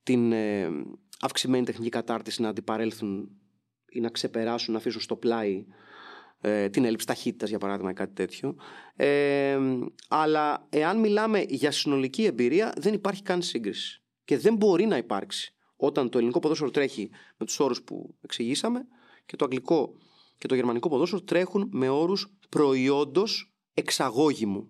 την 0.04 0.32
ε, 0.32 0.70
αυξημένη 1.20 1.66
τεχνική 1.66 1.90
κατάρτιση 1.90 2.42
να 2.42 2.50
αντιπαρέλθουν 2.50 3.30
ή 3.90 4.00
να 4.00 4.10
ξεπεράσουν, 4.10 4.74
να 4.74 4.80
αφήσουν 4.80 5.02
στο 5.02 5.16
πλάι 5.16 5.66
ε, 6.42 6.70
την 6.70 6.86
έλλειψη 6.86 7.06
ταχύτητας, 7.06 7.50
για 7.50 7.58
παράδειγμα, 7.58 7.92
ή 7.92 7.94
κάτι 7.94 8.14
τέτοιο. 8.14 8.56
Ε, 8.96 9.60
αλλά 10.08 10.68
εάν 10.70 11.00
μιλάμε 11.00 11.46
για 11.48 11.72
συνολική 11.72 12.24
εμπειρία, 12.24 12.74
δεν 12.78 12.94
υπάρχει 12.94 13.22
καν 13.22 13.42
σύγκριση. 13.42 14.04
Και 14.26 14.38
δεν 14.38 14.56
μπορεί 14.56 14.86
να 14.86 14.98
υπάρξει 14.98 15.54
όταν 15.76 16.10
το 16.10 16.18
ελληνικό 16.18 16.40
ποδόσφαιρο 16.40 16.72
τρέχει 16.72 17.10
με 17.38 17.46
τους 17.46 17.60
όρους 17.60 17.84
που 17.84 18.16
εξηγήσαμε 18.22 18.88
και 19.26 19.36
το 19.36 19.46
αγγλικό 19.46 19.96
και 20.38 20.48
το 20.48 20.56
γερμανικό 20.56 20.90
ποδόσφαιρο 20.90 21.22
τρέχουν 21.22 21.70
με 21.72 21.90
όρους 21.90 22.34
προϊόντος 22.50 23.54
εξαγώγημου. 23.74 24.70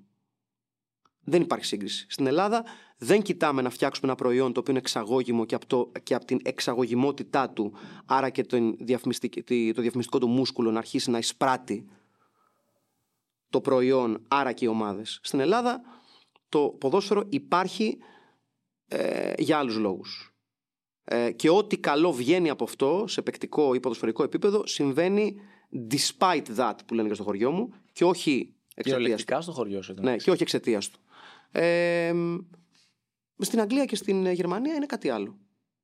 Δεν 1.30 1.42
υπάρχει 1.42 1.65
σύγκριση. 1.65 2.06
Στην 2.10 2.28
Ελλάδα 2.28 2.65
δεν 2.98 3.22
κοιτάμε 3.22 3.62
να 3.62 3.70
φτιάξουμε 3.70 4.08
ένα 4.08 4.15
προϊόν 4.15 4.54
το 4.54 4.60
οποίο 4.60 4.72
είναι 4.72 4.82
εξαγώγημο 4.82 5.46
και 5.46 5.56
από, 5.56 5.65
το, 5.65 5.92
και 6.04 6.15
από 6.15 6.26
την 6.26 6.39
εξαγωγημότητά 6.44 7.50
του, 7.50 7.74
άρα 8.06 8.30
και 8.30 8.44
το 8.44 9.82
διαφημιστικό 9.82 10.20
του 10.20 10.28
μούσκουλο 10.28 10.72
να 10.72 10.78
αρχίσει 10.78 11.10
να 11.10 11.18
εισπράττει 11.18 11.88
το 13.50 13.62
προϊόν, 13.62 14.26
άρα 14.28 14.52
και 14.52 14.65
οι 14.65 14.68
ομάδες. 14.68 15.20
Στην 15.24 15.39
Ελλάδα 15.39 15.82
το 16.50 16.76
ποδόσφαιρο 16.80 17.24
υπάρχει 17.30 17.98
ε, 18.88 19.34
για 19.38 19.58
άλλους 19.58 19.78
λόγους. 19.78 20.34
Ε, 21.04 21.32
και 21.32 21.50
ό,τι 21.50 21.78
καλό 21.78 22.12
βγαίνει 22.12 22.50
από 22.50 22.63
αυτό 22.63 23.06
σε 23.08 23.22
παικτικό 23.22 23.74
ή 23.74 23.80
ποδοσφαιρικό 23.80 24.24
επίπεδο 24.24 24.68
συμβαίνει 24.68 25.36
despite 25.92 26.46
that 26.58 26.74
που 26.86 26.94
λένε 26.94 27.08
και 27.08 27.13
στο 27.13 27.24
χωριό 27.24 27.52
μου 27.52 27.74
και 27.92 28.04
όχι 28.04 28.54
εξαιτίας 28.76 29.24
του. 29.26 29.42
στο 29.42 29.52
χωριό 29.52 29.82
σου. 29.82 29.94
Ναι, 30.00 30.15
και 30.15 30.32
όχι 30.32 30.42
εξαιτίας 30.42 30.89
του. 30.89 31.00
Ε, 31.52 32.14
στην 33.38 33.60
Αγγλία 33.62 33.86
και 33.86 33.96
στην 33.96 34.32
Γερμανία 34.32 34.74
είναι 34.74 34.86
κάτι 34.86 35.10
άλλο. 35.10 35.38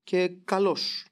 Και 0.04 0.32
καλώς 0.46 1.06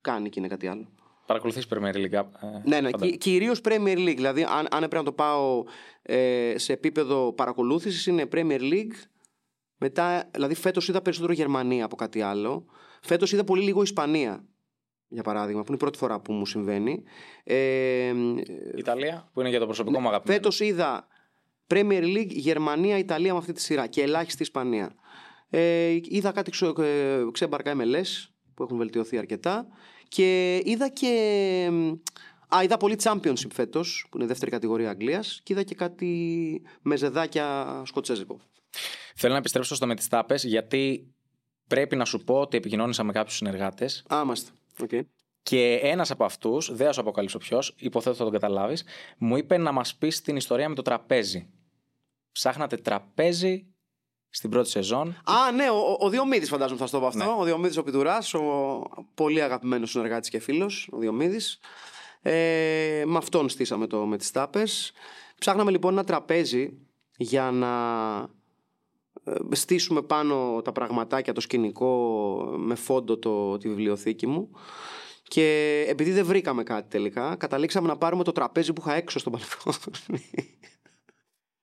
κάνει 0.00 0.28
και 0.28 0.38
είναι 0.38 0.48
κάτι 0.48 0.66
άλλο. 0.66 0.86
Παρακολουθείς 1.26 1.66
Premier 1.70 1.94
League. 1.94 2.12
Ε, 2.12 2.24
ναι, 2.64 2.80
ναι, 2.80 2.90
κυ- 2.90 3.18
κυρίως 3.18 3.60
Premier 3.64 3.96
League. 3.96 4.16
Δηλαδή, 4.16 4.42
αν, 4.42 4.66
αν 4.70 4.82
έπρεπε 4.82 4.96
να 4.96 5.02
το 5.02 5.12
πάω 5.12 5.64
ε, 6.02 6.54
σε 6.56 6.72
επίπεδο 6.72 7.32
παρακολούθησης, 7.32 8.06
είναι 8.06 8.28
Premier 8.32 8.60
League. 8.60 8.92
Μετά, 9.76 10.28
δηλαδή, 10.32 10.54
φέτος 10.54 10.88
είδα 10.88 11.02
περισσότερο 11.02 11.32
Γερμανία 11.32 11.84
από 11.84 11.96
κάτι 11.96 12.20
άλλο. 12.22 12.66
Φέτος 13.02 13.32
είδα 13.32 13.44
πολύ 13.44 13.62
λίγο 13.62 13.82
Ισπανία, 13.82 14.44
για 15.08 15.22
παράδειγμα, 15.22 15.60
που 15.60 15.66
είναι 15.66 15.76
η 15.76 15.80
πρώτη 15.80 15.98
φορά 15.98 16.20
που 16.20 16.32
μου 16.32 16.46
συμβαίνει. 16.46 17.02
Ε, 17.44 18.14
Ιταλία, 18.76 19.30
που 19.32 19.40
είναι 19.40 19.48
για 19.48 19.58
το 19.58 19.64
προσωπικό 19.64 20.00
μου 20.00 20.08
αγαπημένο. 20.08 20.40
Φέτος 20.40 20.60
είδα 20.60 21.06
Premier 21.72 22.02
League, 22.02 22.30
Γερμανία, 22.30 22.98
Ιταλία 22.98 23.32
με 23.32 23.38
αυτή 23.38 23.52
τη 23.52 23.60
σειρά 23.60 23.86
και 23.86 24.02
ελάχιστη 24.02 24.42
Ισπανία. 24.42 24.94
Ε, 25.50 25.98
είδα 26.02 26.32
κάτι 26.32 26.50
ξε, 26.50 26.66
ε, 26.66 27.24
ξέμπαρκα 27.32 27.76
MLS 27.76 28.30
που 28.54 28.62
έχουν 28.62 28.76
βελτιωθεί 28.76 29.18
αρκετά 29.18 29.66
και 30.08 30.60
είδα 30.64 30.88
και. 30.88 31.10
Α, 32.56 32.62
είδα 32.62 32.76
πολύ 32.76 32.96
Championship 33.02 33.52
φέτος, 33.52 34.06
που 34.10 34.18
είναι 34.18 34.26
δεύτερη 34.26 34.50
κατηγορία 34.50 34.90
Αγγλίας, 34.90 35.40
και 35.42 35.52
είδα 35.52 35.62
και 35.62 35.74
κάτι 35.74 36.62
με 36.82 36.96
ζεδάκια 36.96 37.82
σκοτσέζικο. 37.86 38.40
Θέλω 39.14 39.32
να 39.32 39.38
επιστρέψω 39.38 39.74
στο 39.74 39.86
με 39.86 39.94
τις 39.94 40.08
τάπες, 40.08 40.44
γιατί 40.44 41.14
πρέπει 41.68 41.96
να 41.96 42.04
σου 42.04 42.24
πω 42.24 42.40
ότι 42.40 42.56
επικοινώνησα 42.56 43.04
με 43.04 43.12
κάποιους 43.12 43.36
συνεργάτες 43.36 44.04
Α, 44.14 44.20
είμαστε. 44.24 44.50
Okay. 44.78 45.00
και 45.42 45.78
ένας 45.82 46.10
από 46.10 46.24
αυτούς, 46.24 46.74
δεν 46.74 46.86
θα 46.86 46.92
σου 46.92 47.00
αποκαλύψω 47.00 47.38
ποιος, 47.38 47.74
υποθέτω 47.78 48.16
θα 48.16 48.24
τον 48.24 48.32
καταλάβεις, 48.32 48.84
μου 49.18 49.36
είπε 49.36 49.56
να 49.56 49.72
μας 49.72 49.94
πει 49.94 50.08
την 50.08 50.36
ιστορία 50.36 50.68
με 50.68 50.74
το 50.74 50.82
τραπέζι. 50.82 51.48
Ψάχνατε 52.32 52.76
τραπέζι 52.76 53.66
στην 54.28 54.50
πρώτη 54.50 54.68
σεζόν. 54.68 55.08
Α, 55.08 55.52
ναι, 55.52 55.70
ο, 55.70 55.96
ο 55.98 56.08
Διομήδης 56.08 56.48
φαντάζομαι 56.48 56.78
θα 56.78 56.86
στο 56.86 57.00
πω 57.00 57.06
αυτό. 57.06 57.24
Ναι. 57.24 57.30
Ο 57.38 57.44
Διομήδης 57.44 57.76
ο 57.76 57.82
Πιτουράς, 57.82 58.34
ο 58.34 58.82
πολύ 59.14 59.42
αγαπημένος 59.42 59.90
συνεργάτης 59.90 60.30
και 60.30 60.38
φίλος, 60.38 60.88
ο 60.92 60.98
Διομήδης. 60.98 61.58
Ε, 62.22 63.02
με 63.06 63.16
αυτόν 63.16 63.48
στήσαμε 63.48 63.86
το 63.86 64.06
με 64.06 64.16
τις 64.16 64.30
τάπες. 64.30 64.92
Ψάχναμε 65.38 65.70
λοιπόν 65.70 65.92
ένα 65.92 66.04
τραπέζι 66.04 66.78
για 67.16 67.50
να 67.50 67.72
ε, 69.24 69.34
στήσουμε 69.50 70.02
πάνω 70.02 70.62
τα 70.64 70.72
πραγματάκια, 70.72 71.32
το 71.32 71.40
σκηνικό 71.40 71.94
με 72.56 72.74
φόντο 72.74 73.18
το, 73.18 73.58
τη 73.58 73.68
βιβλιοθήκη 73.68 74.26
μου. 74.26 74.50
Και 75.22 75.84
επειδή 75.88 76.10
δεν 76.10 76.24
βρήκαμε 76.24 76.62
κάτι 76.62 76.88
τελικά, 76.88 77.36
καταλήξαμε 77.36 77.88
να 77.88 77.96
πάρουμε 77.96 78.24
το 78.24 78.32
τραπέζι 78.32 78.72
που 78.72 78.82
είχα 78.86 78.94
έξω 78.94 79.18
στο 79.18 79.30
μπαλκόνι. 79.30 80.30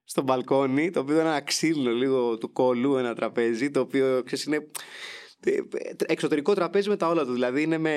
Στο 0.10 0.22
μπαλκόνι, 0.22 0.90
το 0.90 1.00
οποίο 1.00 1.16
ήταν 1.16 1.28
ένα 1.28 1.42
ξύλινο 1.42 1.92
λίγο 1.92 2.38
του 2.38 2.52
κολού 2.52 2.96
ένα 2.96 3.16
τραπέζι, 3.16 3.72
το 3.72 3.80
οποίο 3.80 4.22
ξέρεις, 4.26 4.46
είναι 4.46 4.68
ε, 5.44 5.60
εξωτερικό 6.06 6.54
τραπέζι 6.54 6.90
με 6.90 6.96
τα 6.96 7.08
όλα 7.08 7.26
του. 7.26 7.32
Δηλαδή 7.34 7.62
είναι 7.62 7.78
με, 7.78 7.96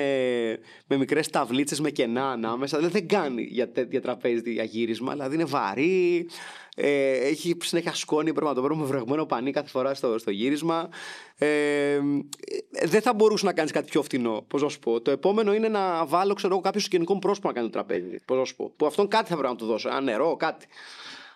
με 0.87 0.97
μικρές 0.97 1.29
ταυλίτσε 1.29 1.81
με 1.81 1.89
κενά 1.89 2.31
ανάμεσα. 2.31 2.77
Δηλαδή 2.77 2.99
δεν 2.99 3.07
κάνει 3.07 3.41
για 3.41 3.71
τέτοια 3.71 4.01
τραπέζι 4.01 4.51
για 4.51 4.63
γύρισμα. 4.63 5.11
Δηλαδή 5.11 5.35
είναι 5.35 5.45
βαρύ. 5.45 6.27
Ε, 6.75 7.11
έχει 7.11 7.55
συνέχεια 7.61 7.93
σκόνη. 7.93 8.31
Πρέπει 8.31 8.47
να 8.47 8.53
το 8.53 8.61
βρούμε 8.61 8.85
βρεγμένο 8.85 9.25
πανί 9.25 9.51
κάθε 9.51 9.69
φορά 9.69 9.93
στο, 9.93 10.17
στο 10.17 10.31
γύρισμα. 10.31 10.89
Ε, 11.37 11.47
ε, 11.47 12.01
δεν 12.83 13.01
θα 13.01 13.13
μπορούσε 13.13 13.45
να 13.45 13.53
κάνεις 13.53 13.71
κάτι 13.71 13.89
πιο 13.89 14.01
φτηνό. 14.01 14.45
Πώς 14.47 14.61
να 14.61 14.69
σου 14.69 14.79
πω. 14.79 15.01
Το 15.01 15.11
επόμενο 15.11 15.53
είναι 15.53 15.67
να 15.67 16.05
βάλω 16.05 16.33
ξέρω, 16.33 16.53
εγώ, 16.53 16.61
κάποιο 16.61 16.79
σκηνικό 16.79 17.13
μου 17.13 17.19
πρόσωπο 17.19 17.47
να 17.47 17.53
κάνει 17.53 17.67
το 17.67 17.73
τραπέζι. 17.73 18.17
Πώς 18.25 18.37
να 18.37 18.45
σου 18.45 18.55
πω. 18.55 18.73
Που 18.77 18.85
αυτόν 18.85 19.07
κάτι 19.07 19.29
θα 19.29 19.35
πρέπει 19.35 19.51
να 19.51 19.57
του 19.57 19.65
δώσω. 19.65 19.89
Ένα 19.89 20.01
νερό, 20.01 20.35
κάτι. 20.35 20.65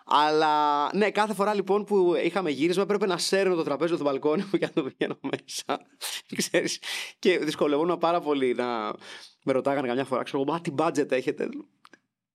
Αλλά 0.09 0.89
ναι, 0.95 1.11
κάθε 1.11 1.33
φορά 1.33 1.53
λοιπόν 1.53 1.83
που 1.83 2.13
είχαμε 2.23 2.49
γύρισμα 2.49 2.83
έπρεπε 2.83 3.05
να 3.05 3.17
σέρνω 3.17 3.55
το 3.55 3.63
τραπέζι 3.63 3.95
του 3.97 4.03
μπαλκόνι 4.03 4.41
μου 4.41 4.49
για 4.57 4.71
να 4.75 4.81
το 4.83 4.89
πηγαίνω 4.89 5.19
μέσα. 5.21 5.81
Ξέρεις, 6.35 6.81
και 7.19 7.37
δυσκολευόμουν 7.39 7.97
πάρα 7.97 8.19
πολύ 8.19 8.53
να 8.53 8.93
με 9.43 9.51
ρωτάγανε 9.53 9.87
καμιά 9.87 10.05
φορά. 10.05 10.23
Ξέρω, 10.23 10.43
μα 10.43 10.61
τι 10.61 10.71
budget 10.77 11.11
έχετε; 11.11 11.49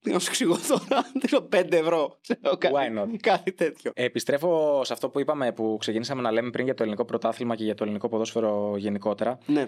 Τι 0.01 0.11
να 0.11 0.19
σου 0.19 0.27
εξηγώ 0.29 0.57
τώρα, 0.69 1.03
δίνω 1.23 1.49
5 1.53 1.73
ευρώ. 1.73 2.19
Ξέρω, 2.21 2.57
κάτι, 2.57 2.75
Why 2.77 2.99
not? 3.03 3.17
κάτι 3.21 3.53
τέτοιο. 3.53 3.93
Επιστρέφω 3.95 4.81
σε 4.85 4.93
αυτό 4.93 5.09
που 5.11 5.21
είπαμε, 5.21 5.53
που 5.53 5.77
ξεκινήσαμε 5.81 6.23
να 6.23 6.31
λέμε 6.33 6.51
πριν 6.51 6.65
για 6.65 6.75
το 6.75 6.83
ελληνικό 6.83 7.05
πρωτάθλημα 7.05 7.57
και 7.57 7.65
για 7.65 7.75
το 7.75 7.85
ελληνικό 7.85 8.09
ποδόσφαιρο 8.09 8.75
γενικότερα. 8.77 9.39
Ναι. 9.47 9.67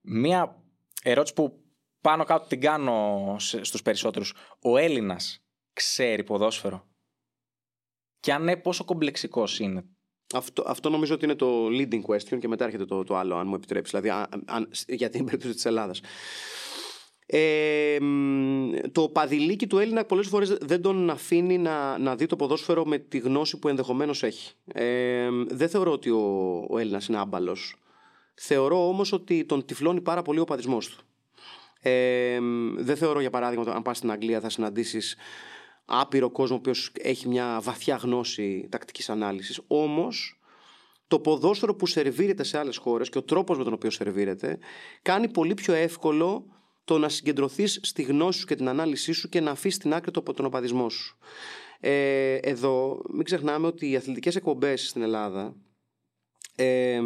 Μία 0.00 0.56
ερώτηση 1.02 1.34
που 1.34 1.60
πάνω 2.00 2.24
κάτω 2.24 2.46
την 2.48 2.60
κάνω 2.60 3.36
σε- 3.38 3.64
στους 3.64 3.82
περισσότερους. 3.82 4.34
Ο 4.62 4.76
Έλληνας 4.76 5.40
ξέρει 5.72 6.24
ποδόσφαιρο; 6.24 6.86
Και 8.26 8.32
αν 8.32 8.44
ναι, 8.44 8.56
πόσο 8.56 8.84
κομπλεξικός 8.84 9.58
είναι. 9.58 9.84
Αυτό, 10.34 10.64
αυτό 10.66 10.90
νομίζω 10.90 11.14
ότι 11.14 11.24
είναι 11.24 11.34
το 11.34 11.66
leading 11.66 12.00
question 12.06 12.38
και 12.38 12.48
μετά 12.48 12.64
έρχεται 12.64 12.84
το, 12.84 13.04
το 13.04 13.16
άλλο, 13.16 13.36
αν 13.36 13.48
μου 13.48 13.54
επιτρέψεις. 13.54 14.00
Δηλαδή, 14.00 14.26
αν, 14.30 14.44
αν- 14.46 14.70
για 14.86 15.10
την 15.10 15.24
περίπτωση 15.24 15.54
της 15.54 15.64
Ελλάδας. 15.64 16.00
Ε, 17.26 17.96
μ, 18.00 18.70
το 18.92 19.08
παδιλίκι 19.08 19.66
του 19.66 19.78
Έλληνα 19.78 20.04
πολλές 20.04 20.26
φορές 20.26 20.56
δεν 20.60 20.82
τον 20.82 21.10
αφήνει 21.10 21.58
να, 21.58 21.98
να 21.98 22.16
δει 22.16 22.26
το 22.26 22.36
ποδόσφαιρο 22.36 22.84
με 22.84 22.98
τη 22.98 23.18
γνώση 23.18 23.58
που 23.58 23.68
ενδεχομένως 23.68 24.22
έχει. 24.22 24.54
Ε, 24.72 25.28
δεν 25.48 25.68
θεωρώ 25.68 25.92
ότι 25.92 26.10
ο, 26.10 26.66
ο 26.70 26.78
Έλληνας 26.78 27.06
είναι 27.06 27.18
άμπαλος. 27.18 27.76
Θεωρώ 28.34 28.88
όμως 28.88 29.12
ότι 29.12 29.44
τον 29.44 29.64
τυφλώνει 29.64 30.00
πάρα 30.00 30.22
πολύ 30.22 30.38
ο 30.38 30.44
παδισμός 30.44 30.88
του. 30.88 31.04
Ε, 31.80 32.38
δεν 32.76 32.96
θεωρώ 32.96 33.20
για 33.20 33.30
παράδειγμα 33.30 33.62
ότι 33.62 33.72
αν 33.76 33.82
πας 33.82 33.96
στην 33.96 34.10
Αγγλία 34.10 34.40
θα 34.40 34.48
συναντήσεις 34.50 35.16
άπειρο 35.86 36.30
κόσμο 36.30 36.56
ο 36.56 36.58
οποίος 36.58 36.90
έχει 37.00 37.28
μια 37.28 37.60
βαθιά 37.62 37.96
γνώση 37.96 38.68
τακτικής 38.70 39.10
ανάλυσης. 39.10 39.60
Όμως 39.66 40.40
το 41.06 41.20
ποδόσφαιρο 41.20 41.74
που 41.74 41.86
σερβίρεται 41.86 42.42
σε 42.42 42.58
άλλες 42.58 42.76
χώρες 42.76 43.08
και 43.08 43.18
ο 43.18 43.22
τρόπος 43.22 43.58
με 43.58 43.64
τον 43.64 43.72
οποίο 43.72 43.90
σερβίρεται 43.90 44.58
κάνει 45.02 45.28
πολύ 45.28 45.54
πιο 45.54 45.74
εύκολο 45.74 46.46
το 46.84 46.98
να 46.98 47.08
συγκεντρωθείς 47.08 47.80
στη 47.82 48.02
γνώση 48.02 48.38
σου 48.38 48.46
και 48.46 48.54
την 48.54 48.68
ανάλυση 48.68 49.12
σου 49.12 49.28
και 49.28 49.40
να 49.40 49.50
αφήσεις 49.50 49.74
στην 49.74 49.94
άκρη 49.94 50.10
το, 50.10 50.22
τον 50.22 50.44
οπαδισμό 50.44 50.88
σου. 50.90 51.18
Ε, 51.80 52.34
εδώ 52.34 53.02
μην 53.12 53.24
ξεχνάμε 53.24 53.66
ότι 53.66 53.90
οι 53.90 53.96
αθλητικές 53.96 54.36
εκπομπές 54.36 54.88
στην 54.88 55.02
Ελλάδα 55.02 55.56
ε, 56.56 57.00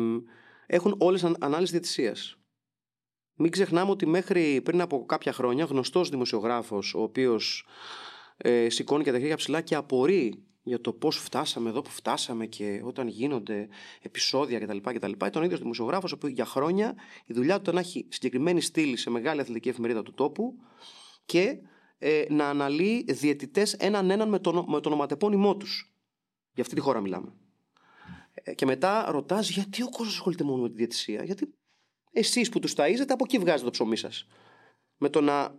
έχουν 0.67 0.95
όλες 0.99 1.25
αν, 1.25 1.37
ανάλυση 1.41 1.73
διαιτησίας. 1.73 2.35
Μην 3.35 3.51
ξεχνάμε 3.51 3.91
ότι 3.91 4.07
μέχρι 4.07 4.61
πριν 4.65 4.81
από 4.81 5.05
κάποια 5.07 5.33
χρόνια 5.33 5.65
γνωστός 5.65 6.09
δημοσιογράφος 6.09 6.95
ο 6.95 7.03
οποίος 7.03 7.67
ε, 8.43 8.69
σηκώνει 8.71 9.05
και 9.05 9.13
τα 9.13 9.19
χέρια 9.19 9.37
ψηλά 9.37 9.61
και 9.61 9.75
απορεί 9.75 10.45
για 10.63 10.81
το 10.81 10.93
πώς 10.93 11.17
φτάσαμε 11.17 11.69
εδώ 11.69 11.83
που 11.83 11.91
φτάσαμε 11.91 12.47
και 12.47 12.81
όταν 12.85 13.09
γίνονται 13.09 13.69
επεισόδια 14.03 14.59
κτλ. 14.59 14.77
κτλ. 14.77 15.11
Ήταν 15.11 15.43
ο 15.43 15.45
ίδιος 15.45 15.61
δημοσιογράφος 15.61 16.19
που 16.19 16.27
για 16.27 16.45
χρόνια 16.45 16.95
η 17.27 17.33
δουλειά 17.33 17.55
του 17.55 17.61
ήταν 17.63 17.75
να 17.75 17.81
έχει 17.81 18.07
συγκεκριμένη 18.09 18.61
στήλη 18.61 18.97
σε 18.97 19.11
μεγάλη 19.11 19.41
αθλητική 19.41 19.69
εφημερίδα 19.69 20.03
του 20.03 20.15
τόπου 20.15 20.55
και 21.25 21.59
ε, 21.99 22.25
να 22.29 22.49
αναλύει 22.49 23.05
διαιτητές 23.09 23.73
έναν 23.73 24.11
έναν 24.11 24.29
με 24.29 24.39
το, 24.39 24.65
με 24.69 24.81
το 24.81 24.89
ονοματεπώνυμό 24.89 25.57
τους. 25.57 25.95
Για 26.53 26.63
αυτή 26.63 26.75
τη 26.75 26.81
χώρα 26.81 27.01
μιλάμε. 27.01 27.33
Ε, 28.33 28.55
και 28.55 28.67
μετά 28.67 29.11
ρωτάς 29.11 29.51
γιατί 29.51 29.83
ο 29.83 29.89
κόσμος 29.89 30.15
ασχολείται 30.15 30.45
μόνο 30.45 30.63
με 30.63 30.69
τη 30.69 30.75
διαιτησία; 30.75 31.25
Γιατί 31.25 31.55
εσείς 32.13 32.49
που 32.49 32.59
τους 32.59 32.73
ταΐζετε 32.77 33.09
από 33.09 33.25
εκεί 33.25 33.39
βγάζετε 33.39 33.65
το 33.65 33.71
ψωμί 33.71 33.97
σας; 33.97 34.27
Με 34.97 35.09
το 35.09 35.21
να 35.21 35.59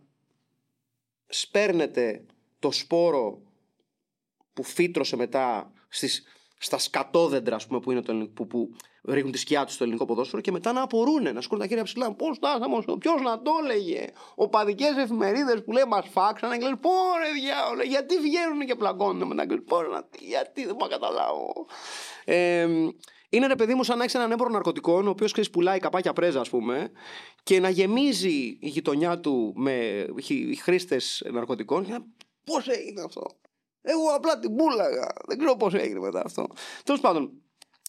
σπέρνετε 1.27 2.25
το 2.61 2.71
σπόρο 2.71 3.41
που 4.53 4.63
φύτρωσε 4.63 5.15
μετά 5.15 5.71
στις, 5.89 6.23
στα 6.57 6.77
σκατόδεντρα 6.77 7.55
ας 7.55 7.67
πούμε, 7.67 7.79
που, 7.79 7.91
είναι 7.91 8.01
το, 8.01 8.11
ελληνικό- 8.11 8.33
που, 8.33 8.47
που 8.47 8.69
ρίχνουν 9.03 9.31
τη 9.31 9.37
σκιά 9.37 9.65
τους 9.65 9.73
στο 9.73 9.83
ελληνικό 9.83 10.05
ποδόσφαιρο 10.05 10.41
και 10.41 10.51
μετά 10.51 10.71
να 10.71 10.81
απορούν, 10.81 11.33
να 11.33 11.41
σκόρουν 11.41 11.63
τα 11.63 11.67
χέρια 11.67 11.83
ψηλά. 11.83 12.13
Πώς 12.13 12.37
φτάσαμε, 12.37 12.97
ποιος 12.99 13.21
να 13.21 13.41
το 13.41 13.51
έλεγε; 13.63 14.07
Οπαδικέ 14.35 14.85
εφημερίδες 14.97 15.63
που 15.63 15.71
λέει 15.71 15.83
μας 15.87 16.07
φάξανε 16.11 16.57
και 16.57 16.63
λένε 16.63 16.75
Πόρε 16.75 17.31
διάολο, 17.41 17.83
γιατί 17.83 18.17
βγαίνουν 18.17 18.65
και 18.65 18.75
πλακώνουν 18.75 19.27
μετά. 19.27 19.47
και 19.47 19.55
Πόρε 19.55 19.87
να, 19.87 20.07
γιατί 20.19 20.65
δεν 20.65 20.75
μπορώ 20.75 20.91
να 20.91 20.97
καταλάβω. 20.97 21.65
Ε, 22.25 22.67
είναι 23.29 23.47
ρε 23.47 23.55
παιδί 23.55 23.73
μου 23.73 23.83
σαν 23.83 23.97
να 23.97 24.03
έχεις 24.03 24.15
έναν 24.15 24.31
έμπορο 24.31 24.49
ναρκωτικών, 24.49 25.07
ο 25.07 25.09
οποίος 25.09 25.49
πουλάει 25.51 25.79
καπάκια 25.79 26.13
πρέζα, 26.13 26.39
ας 26.39 26.49
πούμε, 26.49 26.91
και 27.43 27.59
να 27.59 27.69
γεμίζει 27.69 28.57
η 28.59 28.67
γειτονιά 28.67 29.19
του 29.19 29.53
με 29.55 30.05
χρήστες 30.61 31.23
ναρκωτικών. 31.31 31.85
Και 31.85 31.91
να 31.91 32.05
Πώς 32.43 32.67
έγινε 32.67 33.01
αυτό; 33.01 33.25
Εγώ 33.81 34.09
απλά 34.15 34.39
την 34.39 34.55
πούλαγα. 34.55 35.07
Δεν 35.27 35.37
ξέρω 35.37 35.55
πώς 35.55 35.73
έγινε 35.73 35.99
μετά 35.99 36.21
αυτό. 36.25 36.47
Τέλος 36.83 37.01
πάντων, 37.01 37.31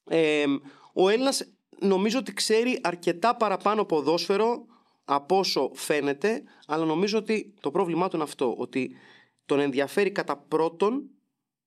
ε, 0.08 0.44
ο 0.92 1.08
Έλληνας 1.08 1.44
νομίζω 1.78 2.18
ότι 2.18 2.32
ξέρει 2.32 2.78
αρκετά 2.82 3.36
παραπάνω 3.36 3.84
ποδόσφαιρο 3.84 4.66
από 5.04 5.38
όσο 5.38 5.70
φαίνεται, 5.74 6.42
αλλά 6.66 6.84
νομίζω 6.84 7.18
ότι 7.18 7.54
το 7.60 7.70
πρόβλημά 7.70 8.08
του 8.08 8.16
είναι 8.16 8.24
αυτό. 8.24 8.54
Ότι 8.58 8.96
τον 9.46 9.60
ενδιαφέρει 9.60 10.10
κατά 10.10 10.36
πρώτον 10.36 11.10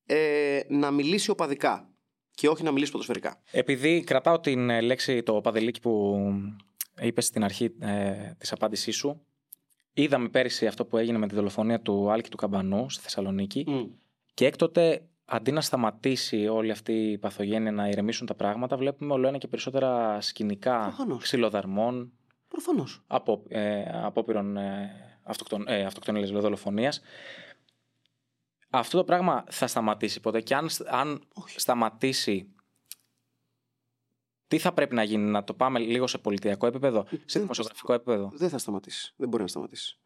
ε, 0.06 0.60
να 0.68 0.92
μιλήσει 0.92 1.30
οπαδικά 1.30 1.90
και 2.32 2.48
όχι 2.48 2.64
να 2.64 2.72
μιλήσει 2.72 2.92
ποδοσφαιρικά. 2.92 3.42
Επειδή 3.52 4.04
κρατάω 4.04 4.40
την 4.40 4.70
ε, 4.70 4.82
λέξη 4.82 5.24
το 5.24 5.42
παδελίκι 5.42 5.80
που 5.80 6.16
είπες 7.02 7.26
στην 7.26 7.44
αρχή 7.44 7.76
ε, 7.80 8.32
της 8.38 8.52
απάντησής 8.52 8.96
σου, 8.96 9.26
είδαμε 9.96 10.30
πέρυσι 10.30 10.68
αυτό 10.68 10.86
που 10.86 10.98
έγινε 10.98 11.18
με 11.18 11.28
τη 11.28 11.36
δολοφονία 11.36 11.80
του 11.82 12.12
Άλκη 12.12 12.30
του 12.30 12.38
Καμπανού 12.38 12.90
στη 12.90 13.04
Θεσσαλονίκη 13.04 13.66
και 14.34 14.46
έκτοτε 14.46 15.06
αντί 15.26 15.52
να 15.52 15.62
σταματήσει 15.62 16.48
όλη 16.48 16.72
αυτή 16.72 17.12
η 17.12 17.18
παθογένεια 17.18 17.72
να 17.72 17.88
ηρεμήσουν 17.88 18.28
τα 18.28 18.36
πράγματα, 18.36 18.78
βλέπουμε 18.78 19.14
όλο 19.14 19.28
ένα 19.28 19.38
και 19.38 19.48
περισσότερα 19.48 20.22
σκηνικά 20.22 20.80
Προφανώς. 20.80 21.24
ξυλοδαρμών, 21.24 22.12
Προφανώς. 22.48 23.04
από, 23.08 23.44
ε, 23.48 23.84
απόπειρων 24.04 24.58
ε, 24.58 24.90
αυτοκτον, 25.24 25.68
ε, 25.68 25.86
αυτοκτονίας, 25.86 26.32
λέω, 26.32 26.42
δολοφονίας. 26.42 27.02
Αυτό 28.70 28.98
το 28.98 29.04
πράγμα 29.04 29.44
θα 29.50 29.68
σταματήσει 29.68 30.20
ποτέ 30.20 30.42
και 30.42 30.56
αν, 30.56 30.68
αν 30.86 31.22
σταματήσει 31.56 32.55
τι 34.48 34.58
θα 34.58 34.74
πρέπει 34.74 34.96
να 34.96 35.04
γίνει, 35.04 35.30
να 35.30 35.44
το 35.44 35.54
πάμε 35.54 35.80
λίγο 35.80 36.08
σε 36.08 36.18
πολιτιακό 36.18 36.68
επίπεδο, 36.68 37.06
σε 37.10 37.20
Δεν- 37.26 37.42
δημοσιογραφικό 37.42 37.94
επίπεδο; 37.94 38.32
Δεν 38.34 38.50
θα 38.50 38.58
σταματήσει. 38.58 39.14
Δεν 39.18 39.30
μπορεί 39.30 39.44
να 39.44 39.50
σταματήσει. 39.50 40.00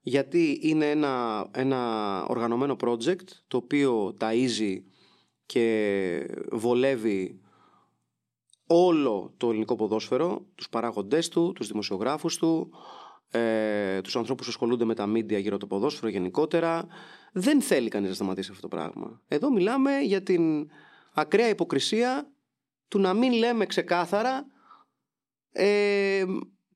Γιατί 0.00 0.58
είναι 0.62 0.90
ένα, 0.90 1.46
ένα 1.54 2.24
οργανωμένο 2.28 2.76
project 2.80 3.24
το 3.48 3.56
οποίο 3.56 4.16
ταΐζει 4.20 4.76
και 5.46 6.26
βολεύει 6.52 7.40
όλο 8.66 9.34
το 9.36 9.48
ελληνικό 9.50 9.76
ποδόσφαιρο, 9.76 10.46
τους 10.54 10.68
παράγοντές 10.68 11.28
του, 11.28 11.52
τους 11.54 11.68
δημοσιογράφους 11.68 12.36
του, 12.36 12.70
ε, 13.30 14.00
τους 14.00 14.16
ανθρώπους 14.16 14.44
που 14.44 14.50
ασχολούνται 14.50 14.84
με 14.84 14.94
τα 14.94 15.06
μίντια 15.06 15.38
γύρω 15.38 15.56
από 15.56 15.66
το 15.66 15.74
ποδόσφαιρο 15.74 16.08
γενικότερα. 16.08 16.86
Δεν 17.32 17.60
θέλει 17.60 17.88
κανείς 17.88 18.08
να 18.08 18.14
σταματήσει 18.14 18.48
αυτό 18.50 18.68
το 18.68 18.76
πράγμα. 18.76 19.20
Εδώ 19.28 19.50
μιλάμε 19.50 19.98
για 19.98 20.22
την 20.22 20.70
ακραία 21.14 21.48
υποκρισία 21.48 22.28
του 22.88 22.98
να 22.98 23.14
μην 23.14 23.32
λέμε 23.32 23.66
ξεκάθαρα 23.66 24.46
ε, 25.52 26.24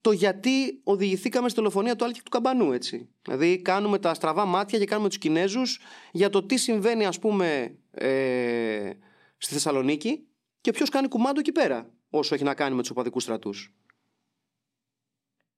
το 0.01 0.13
γιατί 0.13 0.81
οδηγηθήκαμε 0.85 1.49
στη 1.49 1.59
δολοφονία 1.59 1.97
του 1.97 2.05
Άλκη 2.05 2.23
του 2.23 2.31
Καμπανού, 2.31 2.73
έτσι. 2.73 3.09
Δηλαδή, 3.23 3.63
κάνουμε 3.63 3.99
τα 3.99 4.15
στραβά 4.15 4.45
μάτια 4.45 4.79
και 4.79 4.85
κάνουμε 4.85 5.09
τους 5.09 5.19
Κινέζους 5.19 5.81
για 6.13 6.31
το 6.31 6.43
τι 6.43 6.57
συμβαίνει, 6.57 7.07
ας 7.07 7.19
πούμε, 7.19 7.79
ε, 7.91 8.91
στη 9.39 9.53
Θεσσαλονίκη 9.53 10.27
και 10.61 10.71
ποιος 10.71 10.89
κάνει 10.89 11.09
κουμάντο 11.09 11.41
εκεί 11.41 11.53
πέρα, 11.53 11.91
όσο 12.11 12.35
έχει 12.35 12.45
να 12.45 12.55
κάνει 12.55 12.75
με 12.75 12.81
τους 12.81 12.91
οπαδικούς 12.91 13.23
στρατούς. 13.23 13.73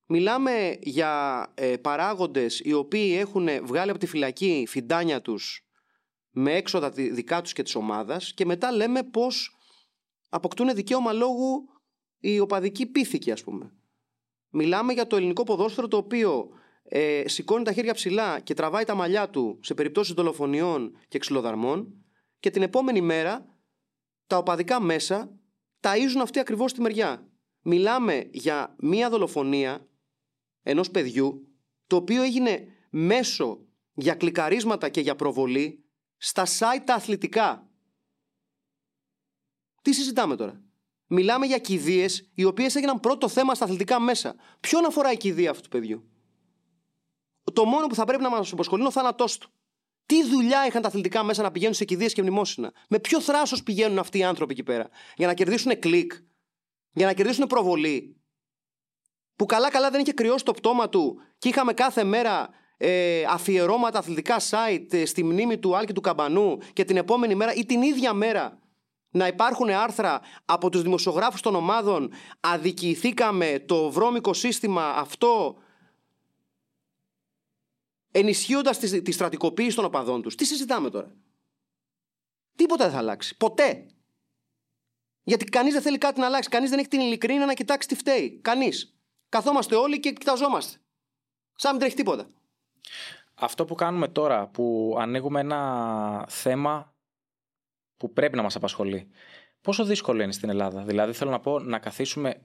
Μιλάμε 0.06 0.78
για 0.80 1.46
ε, 1.54 1.76
παράγοντες 1.76 2.60
οι 2.64 2.72
οποίοι 2.72 3.16
έχουν 3.18 3.48
βγάλει 3.62 3.90
από 3.90 3.98
τη 3.98 4.06
φυλακή 4.06 4.64
φιντάνια 4.68 5.20
τους 5.20 5.66
με 6.30 6.52
έξοδα 6.52 6.90
τη- 6.90 7.10
δικά 7.10 7.40
τους 7.40 7.52
και 7.52 7.62
της 7.62 7.74
ομάδας 7.74 8.34
και 8.34 8.44
μετά 8.44 8.72
λέμε 8.72 9.02
πως 9.02 9.56
αποκτούν 10.30 10.74
δικαίωμα 10.74 11.12
λόγου 11.12 11.68
οι 12.18 12.40
οπαδικοί 12.40 12.86
πίθηκοι 12.86 13.30
ας 13.30 13.42
πούμε. 13.42 13.74
Μιλάμε 14.50 14.92
για 14.92 15.06
το 15.06 15.16
ελληνικό 15.16 15.42
ποδόσφαιρο 15.42 15.88
το 15.88 15.96
οποίο 15.96 16.48
ε, 16.82 17.22
σηκώνει 17.26 17.64
τα 17.64 17.72
χέρια 17.72 17.94
ψηλά 17.94 18.40
και 18.40 18.54
τραβάει 18.54 18.84
τα 18.84 18.94
μαλλιά 18.94 19.30
του 19.30 19.58
σε 19.62 19.74
περιπτώσεις 19.74 20.14
δολοφονιών 20.14 20.96
και 21.08 21.18
ξυλοδαρμών 21.18 22.04
και 22.38 22.50
την 22.50 22.62
επόμενη 22.62 23.00
μέρα 23.00 23.58
τα 24.26 24.36
οπαδικά 24.36 24.80
μέσα 24.80 25.38
ταΐζουν 25.80 26.20
αυτή 26.22 26.38
ακριβώς 26.38 26.72
τη 26.72 26.80
μεριά. 26.80 27.28
Μιλάμε 27.62 28.28
για 28.32 28.76
μία 28.78 29.10
δολοφονία 29.10 29.88
ενός 30.62 30.90
παιδιού 30.90 31.48
το 31.86 31.96
οποίο 31.96 32.22
έγινε 32.22 32.66
μέσο 32.90 33.66
για 33.94 34.14
κλικαρίσματα 34.14 34.88
και 34.88 35.00
για 35.00 35.16
προβολή 35.16 35.84
στα 36.16 36.46
site 36.46 36.82
τα 36.84 36.94
αθλητικά. 36.94 37.69
Τι 39.82 39.92
συζητάμε 39.92 40.36
τώρα; 40.36 40.62
Μιλάμε 41.06 41.46
για 41.46 41.58
κηδείες 41.58 42.30
οι 42.34 42.44
οποίες 42.44 42.74
έγιναν 42.74 43.00
πρώτο 43.00 43.28
θέμα 43.28 43.54
στα 43.54 43.64
αθλητικά 43.64 44.00
μέσα. 44.00 44.34
Ποιον 44.60 44.84
αφορά 44.84 45.12
η 45.12 45.16
κηδεία 45.16 45.50
αυτού 45.50 45.62
του 45.62 45.68
παιδιού; 45.68 46.10
Το 47.52 47.64
μόνο 47.64 47.86
που 47.86 47.94
θα 47.94 48.04
πρέπει 48.04 48.22
να 48.22 48.30
μας 48.30 48.52
απασχολεί 48.52 48.80
είναι 48.80 48.88
ο 48.88 48.92
θάνατός 48.92 49.38
του. 49.38 49.50
Τι 50.06 50.24
δουλειά 50.24 50.66
είχαν 50.66 50.82
τα 50.82 50.88
αθλητικά 50.88 51.22
μέσα 51.22 51.42
να 51.42 51.50
πηγαίνουν 51.50 51.74
σε 51.74 51.84
κηδείες 51.84 52.12
και 52.12 52.22
μνημόσυνα; 52.22 52.72
Με 52.88 52.98
ποιο 52.98 53.20
θράσος 53.20 53.62
πηγαίνουν 53.62 53.98
αυτοί 53.98 54.18
οι 54.18 54.24
άνθρωποι 54.24 54.52
εκεί 54.52 54.62
πέρα; 54.62 54.88
Για 55.16 55.26
να 55.26 55.34
κερδίσουν 55.34 55.78
κλικ. 55.78 56.12
Για 56.92 57.06
να 57.06 57.12
κερδίσουν 57.12 57.46
προβολή. 57.46 58.20
Που 59.36 59.46
καλά-καλά 59.46 59.90
δεν 59.90 60.00
είχε 60.00 60.12
κρυώσει 60.12 60.44
το 60.44 60.52
πτώμα 60.52 60.88
του 60.88 61.20
και 61.38 61.48
είχαμε 61.48 61.72
κάθε 61.72 62.04
μέρα 62.04 62.48
ε, 62.76 63.24
αφιερώματα 63.28 63.98
αθλητικά 63.98 64.36
site 64.50 64.86
ε, 64.90 65.04
στη 65.04 65.24
μνήμη 65.24 65.58
του 65.58 65.76
Άλκη 65.76 65.92
του 65.92 66.00
Καμπανού 66.00 66.58
και 66.72 66.84
την 66.84 66.96
επόμενη 66.96 67.34
μέρα 67.34 67.54
ή 67.54 67.66
την 67.66 67.82
ίδια 67.82 68.12
μέρα 68.12 68.58
να 69.10 69.26
υπάρχουν 69.26 69.70
άρθρα 69.70 70.20
από 70.44 70.70
τους 70.70 70.82
δημοσιογράφους 70.82 71.40
των 71.40 71.54
ομάδων 71.54 72.12
αδικηθήκαμε 72.40 73.64
το 73.66 73.90
βρώμικο 73.90 74.32
σύστημα 74.32 74.90
αυτό 74.90 75.56
ενισχύοντας 78.10 78.78
τη, 78.78 79.02
τη 79.02 79.12
στρατικοποίηση 79.12 79.76
των 79.76 79.84
οπαδών 79.84 80.22
τους. 80.22 80.34
Τι 80.34 80.44
συζητάμε 80.44 80.90
τώρα; 80.90 81.14
Τίποτα 82.56 82.84
δεν 82.84 82.92
θα 82.92 82.98
αλλάξει. 82.98 83.36
Ποτέ. 83.36 83.86
Γιατί 85.22 85.44
κανείς 85.44 85.72
δεν 85.72 85.82
θέλει 85.82 85.98
κάτι 85.98 86.20
να 86.20 86.26
αλλάξει. 86.26 86.48
Κανείς 86.48 86.70
δεν 86.70 86.78
έχει 86.78 86.88
την 86.88 87.00
ειλικρίνεια 87.00 87.46
να 87.46 87.54
κοιτάξει 87.54 87.88
τι 87.88 87.94
φταίει. 87.94 88.40
Κανείς. 88.42 88.94
Καθόμαστε 89.28 89.76
όλοι 89.76 90.00
και 90.00 90.12
κοιταζόμαστε. 90.12 90.78
Σαν 91.54 91.62
να 91.62 91.70
μην 91.70 91.80
τρέχει 91.80 91.96
τίποτα. 91.96 92.26
Αυτό 93.34 93.64
που 93.64 93.74
κάνουμε 93.74 94.08
τώρα, 94.08 94.46
που 94.46 94.96
ανοίγουμε 94.98 95.40
ένα 95.40 96.26
θέμα 96.28 96.89
που 98.00 98.12
πρέπει 98.12 98.36
να 98.36 98.42
μας 98.42 98.56
απασχολεί, 98.56 99.08
πόσο 99.60 99.84
δύσκολο 99.84 100.22
είναι 100.22 100.32
στην 100.32 100.48
Ελλάδα; 100.48 100.82
Δηλαδή 100.82 101.12
θέλω 101.12 101.30
να 101.30 101.40
πω 101.40 101.58
να 101.58 101.78
καθίσουμε 101.78 102.42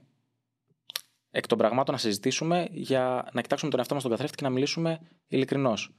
εκ 1.30 1.46
των 1.46 1.58
πραγμάτων 1.58 1.94
να 1.94 2.00
συζητήσουμε 2.00 2.68
για 2.70 3.28
να 3.32 3.40
κοιτάξουμε 3.40 3.70
τον 3.70 3.78
εαυτό 3.78 3.94
μας 3.94 4.02
στον 4.02 4.14
καθρέφτη 4.14 4.36
και 4.36 4.44
να 4.44 4.50
μιλήσουμε 4.50 5.00
ειλικρινώς. 5.26 5.94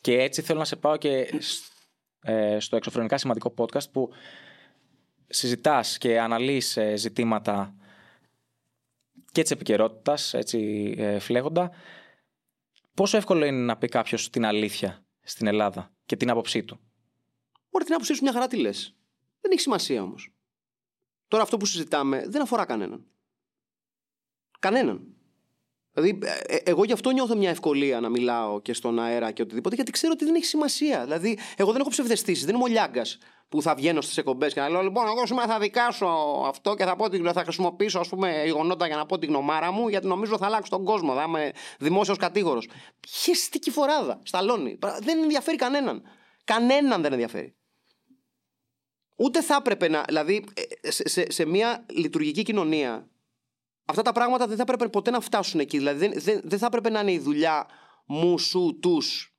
Και 0.00 0.22
έτσι 0.22 0.42
θέλω 0.42 0.58
να 0.58 0.64
σε 0.64 0.76
πάω 0.76 0.96
και 0.96 1.34
σ- 1.38 1.72
ε, 2.20 2.58
στο 2.60 2.76
εξωφρενικά 2.76 3.18
σημαντικό 3.18 3.54
podcast 3.56 3.90
που 3.92 4.10
συζητάς 5.26 5.98
και 5.98 6.20
αναλύεις 6.20 6.76
ε, 6.76 6.96
ζητήματα 6.96 7.74
και 9.32 9.42
της 9.42 9.50
επικαιρότητας, 9.50 10.34
έτσι 10.34 10.94
ε, 10.98 11.18
φλέγοντα, 11.18 11.70
πόσο 12.94 13.16
εύκολο 13.16 13.44
είναι 13.44 13.64
να 13.64 13.76
πει 13.76 13.88
κάποιος 13.88 14.30
την 14.30 14.44
αλήθεια 14.44 15.04
στην 15.22 15.46
Ελλάδα 15.46 15.92
και 16.06 16.16
την 16.16 16.30
άποψή 16.30 16.64
του; 16.64 16.80
Μπορεί 17.74 17.86
την 17.86 17.94
άποψή 17.94 18.14
σου 18.14 18.22
μια 18.22 18.32
χαρά 18.32 18.46
τι 18.46 18.56
λες. 18.56 18.94
Δεν 19.40 19.50
έχει 19.52 19.60
σημασία 19.60 20.02
όμως. 20.02 20.32
Τώρα 21.28 21.42
αυτό 21.42 21.56
που 21.56 21.66
συζητάμε 21.66 22.24
δεν 22.28 22.42
αφορά 22.42 22.64
κανέναν. 22.64 23.06
Κανέναν. 24.58 25.14
Δηλαδή, 25.92 26.18
ε, 26.46 26.56
εγώ 26.56 26.84
γι' 26.84 26.92
αυτό 26.92 27.10
νιώθω 27.10 27.36
μια 27.36 27.50
ευκολία 27.50 28.00
να 28.00 28.08
μιλάω 28.08 28.60
και 28.60 28.72
στον 28.72 28.98
αέρα 28.98 29.30
και 29.30 29.42
οτιδήποτε, 29.42 29.74
γιατί 29.74 29.90
ξέρω 29.90 30.12
ότι 30.12 30.24
δεν 30.24 30.34
έχει 30.34 30.44
σημασία. 30.44 31.02
Δηλαδή, 31.02 31.38
εγώ 31.56 31.72
δεν 31.72 31.80
έχω 31.80 31.90
ψευδεστήσει, 31.90 32.44
δεν 32.44 32.54
είμαι 32.54 32.64
ο 32.64 32.66
Λιάγκας 32.66 33.18
που 33.48 33.62
θα 33.62 33.74
βγαίνω 33.74 34.00
στις 34.00 34.16
εκπομπές 34.16 34.52
και 34.52 34.60
να 34.60 34.68
λέω: 34.68 34.82
Λοιπόν, 34.82 35.06
εγώ 35.06 35.26
σήμερα 35.26 35.46
θα 35.46 35.58
δικάσω 35.58 36.06
αυτό 36.46 36.74
και 36.74 36.84
θα, 36.84 36.96
πω, 36.96 37.04
ότι 37.04 37.22
θα 37.32 37.42
χρησιμοποιήσω 37.42 37.98
ας 37.98 38.08
πούμε, 38.08 38.42
γεγονότα 38.44 38.86
για 38.86 38.96
να 38.96 39.06
πω 39.06 39.18
την 39.18 39.28
γνωμάρα 39.28 39.70
μου, 39.72 39.88
γιατί 39.88 40.06
νομίζω 40.06 40.38
θα 40.38 40.46
αλλάξω 40.46 40.70
τον 40.70 40.84
κόσμο. 40.84 41.14
Θα 41.14 41.22
είμαι 41.22 41.52
δημόσιος 41.78 42.16
κατήγορος. 42.16 42.68
Χεστική 43.08 43.70
φοράδα, 43.70 44.20
σταλόνι. 44.22 44.78
Δεν 45.00 45.22
ενδιαφέρει 45.22 45.56
κανέναν. 45.56 46.02
Κανέναν 46.44 47.02
δεν 47.02 47.12
ενδιαφέρει. 47.12 47.54
Ούτε 49.16 49.42
θα 49.42 49.54
έπρεπε 49.54 49.88
να. 49.88 50.02
Δηλαδή, 50.06 50.44
ε, 50.82 50.90
σε, 50.90 51.08
σε, 51.08 51.30
σε 51.30 51.44
μια 51.44 51.86
λειτουργική 51.90 52.42
κοινωνία, 52.42 53.08
αυτά 53.84 54.02
τα 54.02 54.12
πράγματα 54.12 54.46
δεν 54.46 54.56
θα 54.56 54.62
έπρεπε 54.62 54.88
ποτέ 54.88 55.10
να 55.10 55.20
φτάσουν 55.20 55.60
εκεί. 55.60 55.78
Δηλαδή, 55.78 55.98
δεν, 56.06 56.20
δεν, 56.20 56.40
δεν 56.44 56.58
θα 56.58 56.66
έπρεπε 56.66 56.90
να 56.90 57.00
είναι 57.00 57.12
η 57.12 57.18
δουλειά 57.18 57.66
μου, 58.06 58.38
σου, 58.38 58.78
τους 58.82 59.34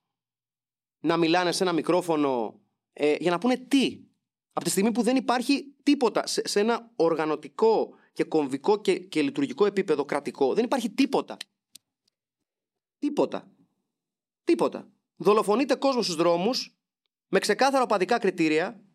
να 1.00 1.16
μιλάνε 1.16 1.52
σε 1.52 1.62
ένα 1.62 1.72
μικρόφωνο 1.72 2.60
ε, 2.92 3.14
για 3.18 3.30
να 3.30 3.38
πούνε 3.38 3.56
τι. 3.56 4.00
Από 4.52 4.64
τη 4.64 4.70
στιγμή 4.70 4.92
που 4.92 5.02
δεν 5.02 5.16
υπάρχει 5.16 5.74
τίποτα 5.82 6.26
σε, 6.26 6.48
σε 6.48 6.60
ένα 6.60 6.90
οργανωτικό 6.96 7.94
και 8.12 8.24
κομβικό 8.24 8.80
και, 8.80 8.98
και 8.98 9.22
λειτουργικό 9.22 9.66
επίπεδο 9.66 10.04
κρατικό, 10.04 10.54
δεν 10.54 10.64
υπάρχει 10.64 10.90
τίποτα. 10.90 11.36
Τίποτα. 12.98 13.50
Τίποτα. 14.44 14.88
Δολοφονείται 15.16 15.74
κόσμος 15.74 16.04
στους 16.04 16.16
δρόμους 16.16 16.76
με 17.28 17.38
ξεκάθαρα 17.38 17.82
οπαδικά 17.82 18.18
κριτήρια 18.18 18.85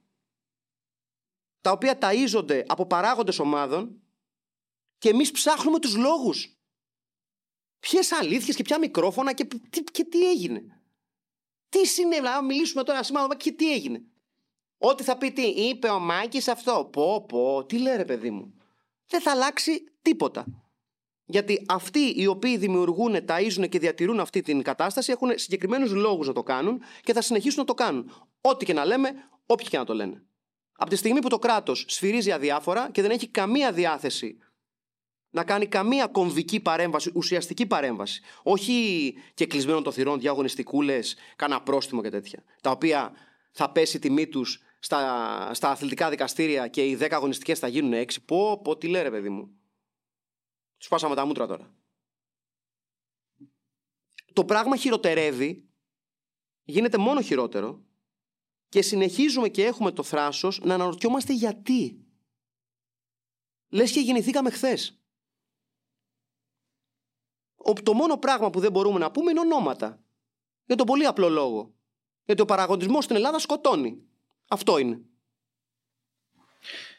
τα 1.62 1.72
οποία 1.72 1.98
ταΐζονται 2.02 2.64
από 2.68 2.86
παράγοντες 2.86 3.40
ομάδων 3.40 4.02
και 4.98 5.10
εμείς 5.10 5.32
ψάχνουμε 5.32 5.80
τους 5.80 5.96
λόγους. 5.96 6.56
Ποιες 7.80 8.12
αλήθειες 8.12 8.56
και 8.56 8.64
ποια 8.64 8.80
μικρόφωνα 8.80 9.34
και 9.34 9.46
τι, 9.46 9.84
και 9.84 10.04
τι 10.04 10.30
έγινε. 10.30 10.82
Τι 11.70 11.88
συνέβη, 11.88 12.22
να 12.22 12.44
μιλήσουμε 12.44 12.84
τώρα 12.84 13.04
σήμερα 13.04 13.36
και 13.36 13.52
τι 13.52 13.74
έγινε. 13.74 14.04
Ό,τι 14.78 15.04
θα 15.04 15.18
πει 15.18 15.32
τι, 15.32 15.42
είπε 15.42 15.88
ο 15.88 16.00
Μάκης 16.00 16.48
αυτό. 16.48 16.90
Πω, 16.92 17.26
πω, 17.28 17.66
τι 17.66 17.78
λέει 17.78 17.96
ρε 17.96 18.06
παιδί 18.06 18.32
μου. 18.32 18.54
Δεν 19.08 19.22
θα 19.22 19.32
αλλάξει 19.32 19.84
τίποτα. 20.02 20.46
Γιατί 21.26 21.66
αυτοί 21.68 22.14
οι 22.16 22.28
οποίοι 22.28 22.58
δημιουργούν, 22.58 23.16
ταΐζουν 23.28 23.70
και 23.70 23.80
διατηρούν 23.80 24.20
αυτή 24.20 24.42
την 24.42 24.62
κατάσταση 24.62 25.12
έχουν 25.12 25.32
συγκεκριμένους 25.36 25.92
λόγους 25.92 26.28
να 26.28 26.34
το 26.34 26.44
κάνουν 26.44 26.82
και 27.02 27.14
θα 27.14 27.22
συνεχίσουν 27.22 27.60
να 27.60 27.66
το 27.66 27.74
κάνουν. 27.74 28.12
Ό,τι 28.42 28.66
και 28.66 28.74
να 28.74 28.86
λέμε, 28.86 29.12
όποιοι 29.46 29.68
και 29.68 29.78
να 29.78 29.86
το 29.86 29.94
λένε. 29.94 30.26
Από 30.82 30.90
τη 30.90 30.96
στιγμή 30.96 31.20
που 31.20 31.30
το 31.30 31.40
κράτος 31.40 31.86
σφυρίζει 31.88 32.32
αδιάφορα 32.32 32.92
και 32.92 33.02
δεν 33.02 33.12
έχει 33.12 33.28
καμία 33.28 33.72
διάθεση 33.72 34.38
να 35.30 35.44
κάνει 35.44 35.68
καμία 35.68 36.08
κομβική 36.08 36.60
παρέμβαση, 36.60 37.12
ουσιαστική 37.16 37.66
παρέμβαση. 37.66 38.22
Όχι 38.44 39.14
και 39.34 39.46
κλεισμένο 39.46 39.82
των 39.82 39.94
θυρών, 39.94 40.20
διαγωνιστικούλες, 40.20 41.16
κάνα 41.36 41.62
πρόστιμο 41.62 42.02
και 42.02 42.10
τέτοια. 42.10 42.44
Τα 42.62 42.72
οποία 42.72 43.14
θα 43.52 43.72
πέσει 43.72 43.98
η 43.98 44.00
τιμή 44.00 44.28
τους 44.28 44.62
στα, 44.80 45.54
στα 45.54 45.70
αθλητικά 45.70 46.10
δικαστήρια 46.10 46.68
και 46.68 46.86
οι 46.86 46.98
10 47.02 47.08
αγωνιστικές 47.12 47.60
θα 47.60 47.68
γίνουν 47.68 47.94
6. 47.94 48.16
Πω, 48.26 48.62
πω, 48.62 48.78
τι 48.78 48.88
λέει, 48.88 49.10
παιδί 49.10 49.30
μου. 49.30 49.52
Τους 50.78 50.88
πάσαμε 50.88 51.16
τα 51.16 51.26
μούτρα 51.26 51.48
τώρα. 51.48 51.74
Το 54.34 54.46
πράγμα 54.46 54.76
χειροτερεύει, 54.76 55.70
γίνεται 56.64 56.98
μόνο 56.98 57.22
χειρότερο 57.22 57.86
και 58.72 58.82
συνεχίζουμε 58.82 59.50
και 59.50 59.66
έχουμε 59.66 59.92
το 59.92 60.04
θράσος 60.04 60.60
να 60.64 60.74
αναρωτιόμαστε 60.74 61.34
γιατί. 61.34 62.06
Λες 63.70 63.92
και 63.92 64.00
γεννηθήκαμε 64.00 64.50
χθες. 64.50 65.00
Το 67.84 67.94
μόνο 67.94 68.18
πράγμα 68.18 68.50
που 68.50 68.60
δεν 68.60 68.72
μπορούμε 68.72 69.00
να 69.00 69.12
πούμε 69.12 69.32
είναι 69.32 69.40
ονόματα. 69.40 70.04
Για 70.66 70.76
τον 70.76 70.86
πολύ 70.86 71.06
απλό 71.06 71.30
λόγο. 71.30 71.74
Γιατί 72.26 72.42
ο 72.42 72.46
παραγωγισμός 72.46 73.04
στην 73.04 73.16
Ελλάδα 73.16 73.40
σκοτώνει. 73.40 74.02
Αυτό 74.48 74.78
είναι. 74.78 75.02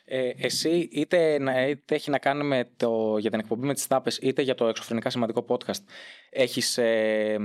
Ε, 0.05 0.33
εσύ 0.37 0.89
είτε, 0.93 1.35
είτε 1.69 1.95
έχει 1.95 2.11
να 2.11 2.19
κάνει 2.19 2.45
με 2.45 2.71
το, 2.77 3.19
για 3.19 3.31
την 3.31 3.39
εκπομπή 3.39 3.67
με 3.67 3.75
τις 3.75 3.87
τάπες 3.87 4.19
είτε 4.19 4.43
για 4.43 4.55
το 4.55 4.67
εξωφρενικά 4.67 5.11
σημαντικό 5.11 5.45
podcast 5.49 5.83
έχεις 6.31 6.79
ε, 6.79 7.39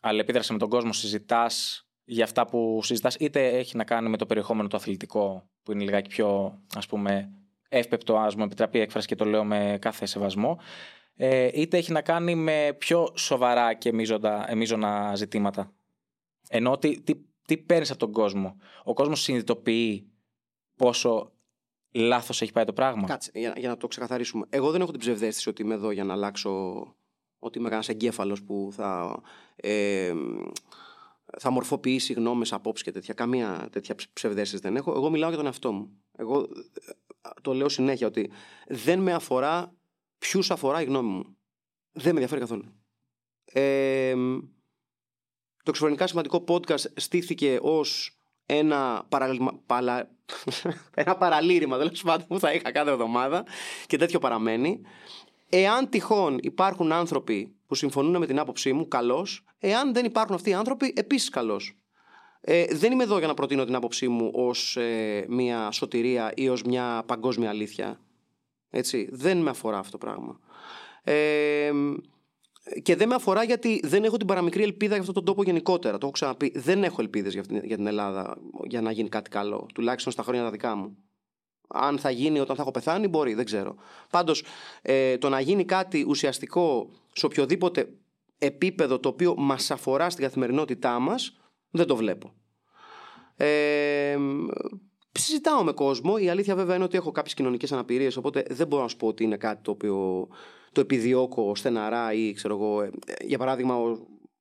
αλληλεπίδραση 0.00 0.52
με 0.52 0.58
τον 0.58 0.68
κόσμο, 0.68 0.92
συζητάς 0.92 1.87
για 2.10 2.24
αυτά 2.24 2.46
που 2.46 2.80
συζητάς 2.82 3.14
είτε 3.14 3.48
έχει 3.48 3.76
να 3.76 3.84
κάνει 3.84 4.08
με 4.08 4.16
το 4.16 4.26
περιεχόμενο 4.26 4.68
το 4.68 4.76
αθλητικό 4.76 5.48
που 5.62 5.72
είναι 5.72 5.84
λιγάκι 5.84 6.08
πιο 6.08 6.58
ας 6.76 6.86
πούμε 6.86 7.32
εύπεπτο 7.68 8.16
ας 8.16 8.34
μου 8.34 8.44
επιτραπεί 8.44 8.80
έκφραση 8.80 9.06
και 9.06 9.14
το 9.14 9.24
λέω 9.24 9.44
με 9.44 9.78
κάθε 9.80 10.06
σεβασμό 10.06 10.58
ε, 11.20 11.48
είτε 11.52 11.76
έχει 11.76 11.92
να 11.92 12.02
κάνει 12.02 12.34
με 12.34 12.76
πιο 12.78 13.12
σοβαρά 13.14 13.74
και 13.74 13.92
μείζωνα 14.54 15.14
ζητήματα. 15.14 15.72
Ενώ 16.48 16.78
τι, 16.78 17.00
τι, 17.00 17.14
τι 17.46 17.56
παίρνεις 17.56 17.90
από 17.90 17.98
τον 17.98 18.12
κόσμο. 18.12 18.56
Ο 18.84 18.94
κόσμος 18.94 19.20
συνειδητοποιεί 19.20 20.10
πόσο 20.76 21.32
λάθος 21.92 22.42
έχει 22.42 22.52
πάει 22.52 22.64
το 22.64 22.72
πράγμα. 22.72 23.06
Κάτσε, 23.06 23.30
για, 23.34 23.54
για 23.56 23.68
να 23.68 23.76
το 23.76 23.86
ξεκαθαρίσουμε. 23.86 24.46
Εγώ 24.50 24.70
δεν 24.70 24.80
έχω 24.80 24.90
την 24.90 25.00
ψευδέστηση 25.00 25.48
ότι 25.48 25.62
είμαι 25.62 25.74
εδώ 25.74 25.90
για 25.90 26.04
να 26.04 26.12
αλλάξω. 26.12 26.82
Ότι 27.38 27.58
είμαι 27.58 27.68
κανένας 27.68 27.88
εγκέφαλος 27.88 28.42
που 28.42 28.68
θα. 28.72 29.20
Ε, 29.56 30.12
θα 31.38 31.50
μορφοποιήσει 31.50 32.12
γνώμες, 32.12 32.52
απόψεις 32.52 32.84
και 32.84 32.92
τέτοια. 32.92 33.14
Καμία 33.14 33.68
τέτοια 33.72 33.94
ψευδέστηση 34.12 34.62
δεν 34.62 34.76
έχω. 34.76 34.92
Εγώ 34.92 35.10
μιλάω 35.10 35.28
για 35.28 35.38
τον 35.38 35.46
εαυτό 35.46 35.72
μου. 35.72 36.02
Εγώ 36.16 36.40
ε, 36.40 37.30
το 37.42 37.52
λέω 37.52 37.68
συνέχεια 37.68 38.06
ότι 38.06 38.30
δεν 38.66 39.00
με 39.00 39.12
αφορά 39.12 39.74
ποιους 40.18 40.50
αφορά 40.50 40.80
η 40.82 40.84
γνώμη 40.84 41.08
μου. 41.08 41.36
Δεν 41.92 42.14
με 42.14 42.20
ενδιαφέρει 42.20 42.40
καθόλου. 42.40 42.64
Ε, 43.44 44.14
το 45.62 45.70
εξωφρενικά 45.70 46.06
σημαντικό 46.06 46.44
podcast 46.48 46.84
στήθηκε 46.96 47.58
ως 47.62 48.18
ένα, 48.46 49.06
παραλήμα, 49.08 49.62
παλα, 49.66 50.10
ένα 50.94 51.16
παραλήρημα 51.16 51.78
τέλος 51.78 52.02
πάντων 52.02 52.26
που 52.26 52.38
θα 52.38 52.52
είχα 52.52 52.72
κάθε 52.72 52.90
εβδομάδα 52.90 53.46
και 53.86 53.96
τέτοιο 53.96 54.18
παραμένει. 54.18 54.80
Εάν 55.48 55.88
τυχόν 55.88 56.38
υπάρχουν 56.40 56.92
άνθρωποι 56.92 57.56
που 57.66 57.74
συμφωνούν 57.74 58.16
με 58.16 58.26
την 58.26 58.38
άποψή 58.38 58.72
μου, 58.72 58.88
καλώ. 58.88 59.26
Εάν 59.58 59.92
δεν 59.92 60.04
υπάρχουν 60.04 60.34
αυτοί 60.34 60.50
οι 60.50 60.54
άνθρωποι, 60.54 60.92
επίσης 60.96 61.28
καλώ. 61.28 61.60
Ε, 62.40 62.64
δεν 62.70 62.92
είμαι 62.92 63.02
εδώ 63.02 63.18
για 63.18 63.26
να 63.26 63.34
προτείνω 63.34 63.64
την 63.64 63.74
άποψή 63.74 64.08
μου 64.08 64.30
ως 64.34 64.76
ε, 64.76 65.24
μια 65.28 65.70
σωτηρία 65.70 66.32
ή 66.36 66.48
ως 66.48 66.62
μια 66.62 67.02
παγκόσμια 67.06 67.48
αλήθεια. 67.48 68.00
Έτσι, 68.70 69.08
δεν 69.12 69.38
με 69.38 69.50
αφορά 69.50 69.78
αυτό 69.78 69.90
το 69.90 69.98
πράγμα. 69.98 70.38
Ε, 71.02 71.72
και 72.82 72.96
δεν 72.96 73.08
με 73.08 73.14
αφορά 73.14 73.42
γιατί 73.42 73.80
δεν 73.84 74.04
έχω 74.04 74.16
την 74.16 74.26
παραμικρή 74.26 74.62
ελπίδα 74.62 74.90
για 74.92 75.00
αυτόν 75.00 75.14
τον 75.14 75.24
τόπο 75.24 75.42
γενικότερα. 75.42 75.92
Το 75.92 75.98
έχω 76.02 76.10
ξαναπεί. 76.10 76.52
Δεν 76.56 76.84
έχω 76.84 77.00
ελπίδες 77.00 77.32
για, 77.32 77.44
για 77.62 77.76
την 77.76 77.86
Ελλάδα 77.86 78.38
για 78.66 78.80
να 78.80 78.90
γίνει 78.90 79.08
κάτι 79.08 79.30
καλό. 79.30 79.66
Τουλάχιστον 79.74 80.12
στα 80.12 80.22
χρόνια 80.22 80.42
τα 80.42 80.50
δικά 80.50 80.74
μου. 80.74 80.96
Αν 81.68 81.98
θα 81.98 82.10
γίνει 82.10 82.40
όταν 82.40 82.56
θα 82.56 82.62
έχω 82.62 82.70
πεθάνει, 82.70 83.08
μπορεί, 83.08 83.34
δεν 83.34 83.44
ξέρω. 83.44 83.74
Πάντως, 84.10 84.44
ε, 84.82 85.18
το 85.18 85.28
να 85.28 85.40
γίνει 85.40 85.64
κάτι 85.64 86.04
ουσιαστικό 86.08 86.90
σε 87.12 87.26
οποιοδήποτε 87.26 87.88
επίπεδο 88.38 88.98
το 88.98 89.08
οποίο 89.08 89.34
μας 89.36 89.70
αφορά 89.70 90.10
στην 90.10 90.24
καθημερινότητά 90.24 90.98
μας, 90.98 91.36
δεν 91.70 91.86
το 91.86 91.96
βλέπω. 91.96 92.32
Ε, 93.36 94.16
συζητάω 95.12 95.62
με 95.62 95.72
κόσμο. 95.72 96.14
Η 96.18 96.28
αλήθεια 96.28 96.54
βέβαια 96.54 96.74
είναι 96.74 96.84
ότι 96.84 96.96
έχω 96.96 97.10
κάποιες 97.10 97.34
κοινωνικές 97.34 97.72
αναπηρίες, 97.72 98.16
οπότε 98.16 98.44
δεν 98.50 98.66
μπορώ 98.66 98.82
να 98.82 98.88
σου 98.88 98.96
πω 98.96 99.06
ότι 99.06 99.24
είναι 99.24 99.36
κάτι 99.36 99.62
το 99.62 99.70
οποίο 99.70 100.28
το 100.72 100.80
επιδιώκω 100.80 101.54
στεναρά 101.54 102.12
ή 102.12 102.32
ξέρω 102.32 102.54
εγώ. 102.54 102.82
Ε, 102.82 102.90
για 103.24 103.38
παράδειγμα, 103.38 103.76
ο, 103.76 103.90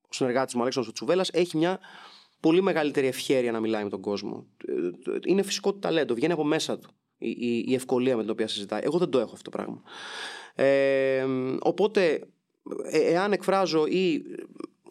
ο 0.01 0.09
συνεργάτης 0.09 0.53
μου, 0.53 0.61
Αλέξανδρος 0.61 0.93
Τσουβέλλα, 0.95 1.25
έχει 1.31 1.57
μια 1.57 1.79
πολύ 2.39 2.61
μεγαλύτερη 2.61 3.07
ευχέρεια 3.07 3.51
να 3.51 3.59
μιλάει 3.59 3.83
με 3.83 3.89
τον 3.89 4.01
κόσμο. 4.01 4.45
Ε, 4.67 5.17
είναι 5.25 5.41
φυσικό 5.41 5.73
του 5.73 5.79
ταλέντο, 5.79 6.13
βγαίνει 6.13 6.33
από 6.33 6.43
μέσα 6.43 6.79
του 6.79 6.89
η, 7.17 7.29
η, 7.29 7.65
η 7.67 7.73
ευκολία 7.73 8.15
με 8.15 8.21
την 8.21 8.31
οποία 8.31 8.47
συζητάει. 8.47 8.81
Εγώ 8.83 8.97
δεν 8.97 9.09
το 9.09 9.19
έχω 9.19 9.31
αυτό 9.33 9.49
το 9.49 9.57
πράγμα. 9.57 9.81
Ε, 10.55 11.25
οπότε, 11.59 12.27
ε, 12.83 12.99
εάν 12.99 13.31
εκφράζω 13.31 13.85
ή 13.85 14.23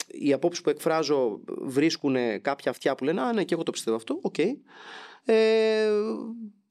οι 0.07 0.33
απόψεις 0.33 0.63
που 0.63 0.71
εκφράζω 0.71 1.41
βρίσκουν 1.61 2.17
κάποια 2.41 2.71
αυτιά 2.71 2.95
που 2.95 3.05
λένε 3.05 3.21
Α, 3.21 3.33
ναι, 3.33 3.45
και 3.45 3.55
εγώ 3.55 3.63
το 3.63 3.71
πιστεύω 3.71 3.97
αυτό. 3.97 4.19
OK. 4.23 4.35
Okay. 4.39 4.53
Ε, 5.25 5.89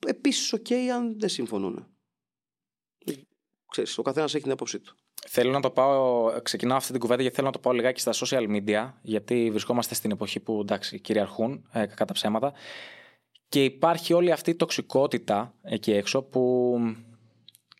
Επίσης, 0.06 0.54
οκ, 0.54 0.72
αν 0.94 1.20
δεν 1.20 1.30
συμφωνούν. 1.30 1.88
Ξέρεις, 3.70 3.98
ο 3.98 4.02
καθένας 4.02 4.34
έχει 4.34 4.44
την 4.44 4.52
άποψή 4.52 4.80
του. 4.80 4.96
Θέλω 5.28 5.52
να 5.52 5.60
το 5.60 5.70
πάω, 5.70 6.32
ξεκινάω 6.42 6.78
αυτή 6.78 6.92
την 6.92 7.00
κουβέντα 7.00 7.22
γιατί 7.22 7.36
θέλω 7.36 7.48
να 7.48 7.54
το 7.54 7.60
πάω 7.60 7.74
λιγάκι 7.74 8.00
στα 8.00 8.14
social 8.14 8.48
media, 8.50 8.92
γιατί 9.02 9.50
βρισκόμαστε 9.52 9.96
στην 9.96 10.12
εποχή 10.12 10.40
που 10.40 10.60
εντάξει, 10.62 11.00
κυριαρχούν 11.00 11.70
ε, 11.72 11.86
κατά 11.86 12.14
ψέματα. 12.14 12.54
Και 13.56 13.64
υπάρχει 13.64 14.14
όλη 14.14 14.32
αυτή 14.32 14.50
η 14.50 14.56
τοξικότητα 14.56 15.54
εκεί 15.62 15.92
έξω 15.92 16.24
που 16.24 16.78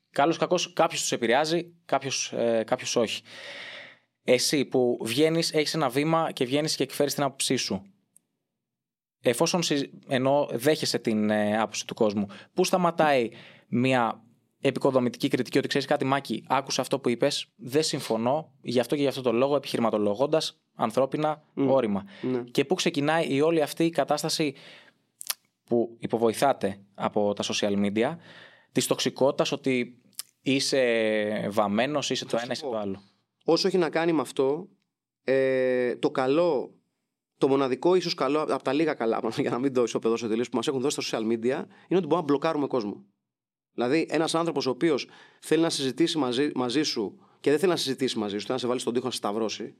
καλώς 0.10 0.38
κακώς 0.38 0.74
κάποιος 0.74 1.02
τους 1.02 1.12
επηρεάζει, 1.12 1.74
κάποιος, 1.86 2.32
ε, 2.34 2.64
κάποιος 2.66 2.96
όχι. 2.96 3.22
Εσύ 4.24 4.66
που 4.66 5.00
βγαίνεις, 5.02 5.54
έχεις 5.54 5.74
ένα 5.74 5.90
βήμα 5.90 6.32
και 6.32 6.46
βγαίνεις 6.46 6.76
και 6.76 6.84
εκφέρεις 6.84 7.14
την 7.14 7.24
άποψή 7.24 7.56
σου 7.56 7.82
εφόσον 9.22 9.62
ενώ 10.08 10.50
δέχεσαι 10.52 11.00
την 11.00 11.30
ε, 11.30 11.58
άποψη 11.58 11.88
του 11.88 11.94
κόσμου, 11.94 12.28
πού 12.54 12.64
σταματάει 12.64 13.30
μια 13.68 14.24
επικοδομητική 14.62 15.28
κριτική 15.28 15.58
ότι 15.58 15.68
ξέρεις 15.68 15.88
κάτι, 15.88 16.06
Μάκη, 16.06 16.44
άκουσα 16.48 16.82
αυτό 16.82 17.00
που 17.00 17.10
είπες, 17.10 17.48
δεν 17.56 17.84
συμφωνώ, 17.84 18.52
γι' 18.62 18.80
αυτό 18.80 18.96
και 18.96 19.02
γι' 19.02 19.08
αυτό 19.08 19.22
το 19.22 19.32
λόγο, 19.32 19.56
επιχειρηματολογώντας 19.56 20.60
ανθρώπινα 20.76 21.44
όρημα. 21.54 22.04
Ναι. 22.22 22.40
Και 22.40 22.66
πού 22.66 22.76
ξεκινάει 22.76 23.34
η 23.34 23.42
όλη 23.42 23.62
αυτή 23.62 23.84
η 23.86 23.90
κατάσταση 23.90 24.54
που 25.66 25.96
υποβοηθάτε 26.00 26.80
από 26.94 27.34
τα 27.34 27.44
social 27.44 27.86
media, 27.86 28.16
της 28.72 28.88
τοξικότητας 28.88 29.52
ότι 29.52 30.02
είσαι 30.42 31.48
βαμμένος, 31.52 32.10
είσαι 32.10 32.26
το 32.26 32.38
ένα, 32.42 32.52
είσαι 32.52 32.62
το 32.62 32.78
άλλο. 32.78 33.02
Όσο 33.46 33.68
έχει 33.68 33.78
να 33.78 33.90
κάνει 33.90 34.12
με 34.12 34.22
αυτό, 34.22 34.68
ε, 35.24 35.96
το 35.96 36.12
καλό, 36.12 36.74
το 37.38 37.48
μοναδικό 37.48 37.96
ίσως 37.96 38.14
καλό, 38.14 38.42
από 38.42 38.64
τα 38.64 38.74
λίγα 38.74 38.94
καλά, 38.94 39.22
για 39.38 39.50
να 39.50 39.60
μην 39.60 39.74
το 39.74 39.84
ισοπεδώσω 39.84 40.28
τελείω, 40.28 40.44
που 40.44 40.56
μας 40.56 40.68
έχουν 40.68 40.82
δώσει 40.82 41.02
στα 41.02 41.18
social 41.18 41.22
media, 41.22 41.44
είναι 41.44 41.66
ότι 41.88 41.90
μπορούμε 41.90 42.16
να 42.16 42.22
μπλοκάρουμε 42.22 42.68
κόσμο. 42.68 43.06
Δηλαδή, 43.74 44.08
ένας 44.10 44.36
άνθρωπος 44.36 44.66
ο 44.66 44.70
οποίος 44.70 45.08
θέλει 45.40 45.62
να 45.62 45.70
συζητήσει 45.70 46.18
μαζί, 46.18 46.52
μαζί 46.56 46.84
σου 46.84 47.20
και 47.40 47.50
δεν 47.50 47.60
θέλει 47.60 47.72
να 47.72 47.78
συζητήσει 47.78 48.18
μαζί 48.18 48.38
σου, 48.38 48.42
θέλει 48.42 48.54
να 48.54 48.58
σε 48.58 48.68
βάλει 48.68 48.80
στον 48.80 48.94
τοίχο 48.94 49.06
να 49.06 49.12
σε 49.12 49.18
σταυρώσει 49.18 49.76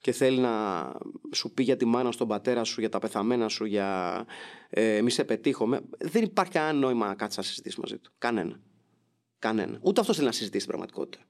και 0.00 0.12
θέλει 0.12 0.38
να 0.38 0.92
σου 1.32 1.52
πει 1.52 1.62
για 1.62 1.76
τη 1.76 1.84
μάνα 1.84 2.12
στον 2.12 2.28
πατέρα 2.28 2.64
σου, 2.64 2.80
για 2.80 2.88
τα 2.88 2.98
πεθαμένα 2.98 3.48
σου, 3.48 3.64
για 3.64 4.24
ε, 4.68 5.00
μη 5.02 5.10
σε 5.10 5.24
πετύχομαι, 5.24 5.80
δεν 5.98 6.22
υπάρχει 6.22 6.52
κανένα 6.52 6.78
νόημα 6.78 7.06
να 7.06 7.14
κάτσεις 7.14 7.36
να 7.36 7.42
συζητήσεις 7.42 7.78
μαζί 7.78 7.98
του. 7.98 8.12
Κανένα. 8.18 8.60
Κανένα. 9.38 9.78
Ούτε 9.82 10.00
αυτός 10.00 10.16
θέλει 10.16 10.26
να 10.28 10.32
συζητήσει 10.32 10.66
την 10.66 10.68
πραγματικότητα. 10.68 11.24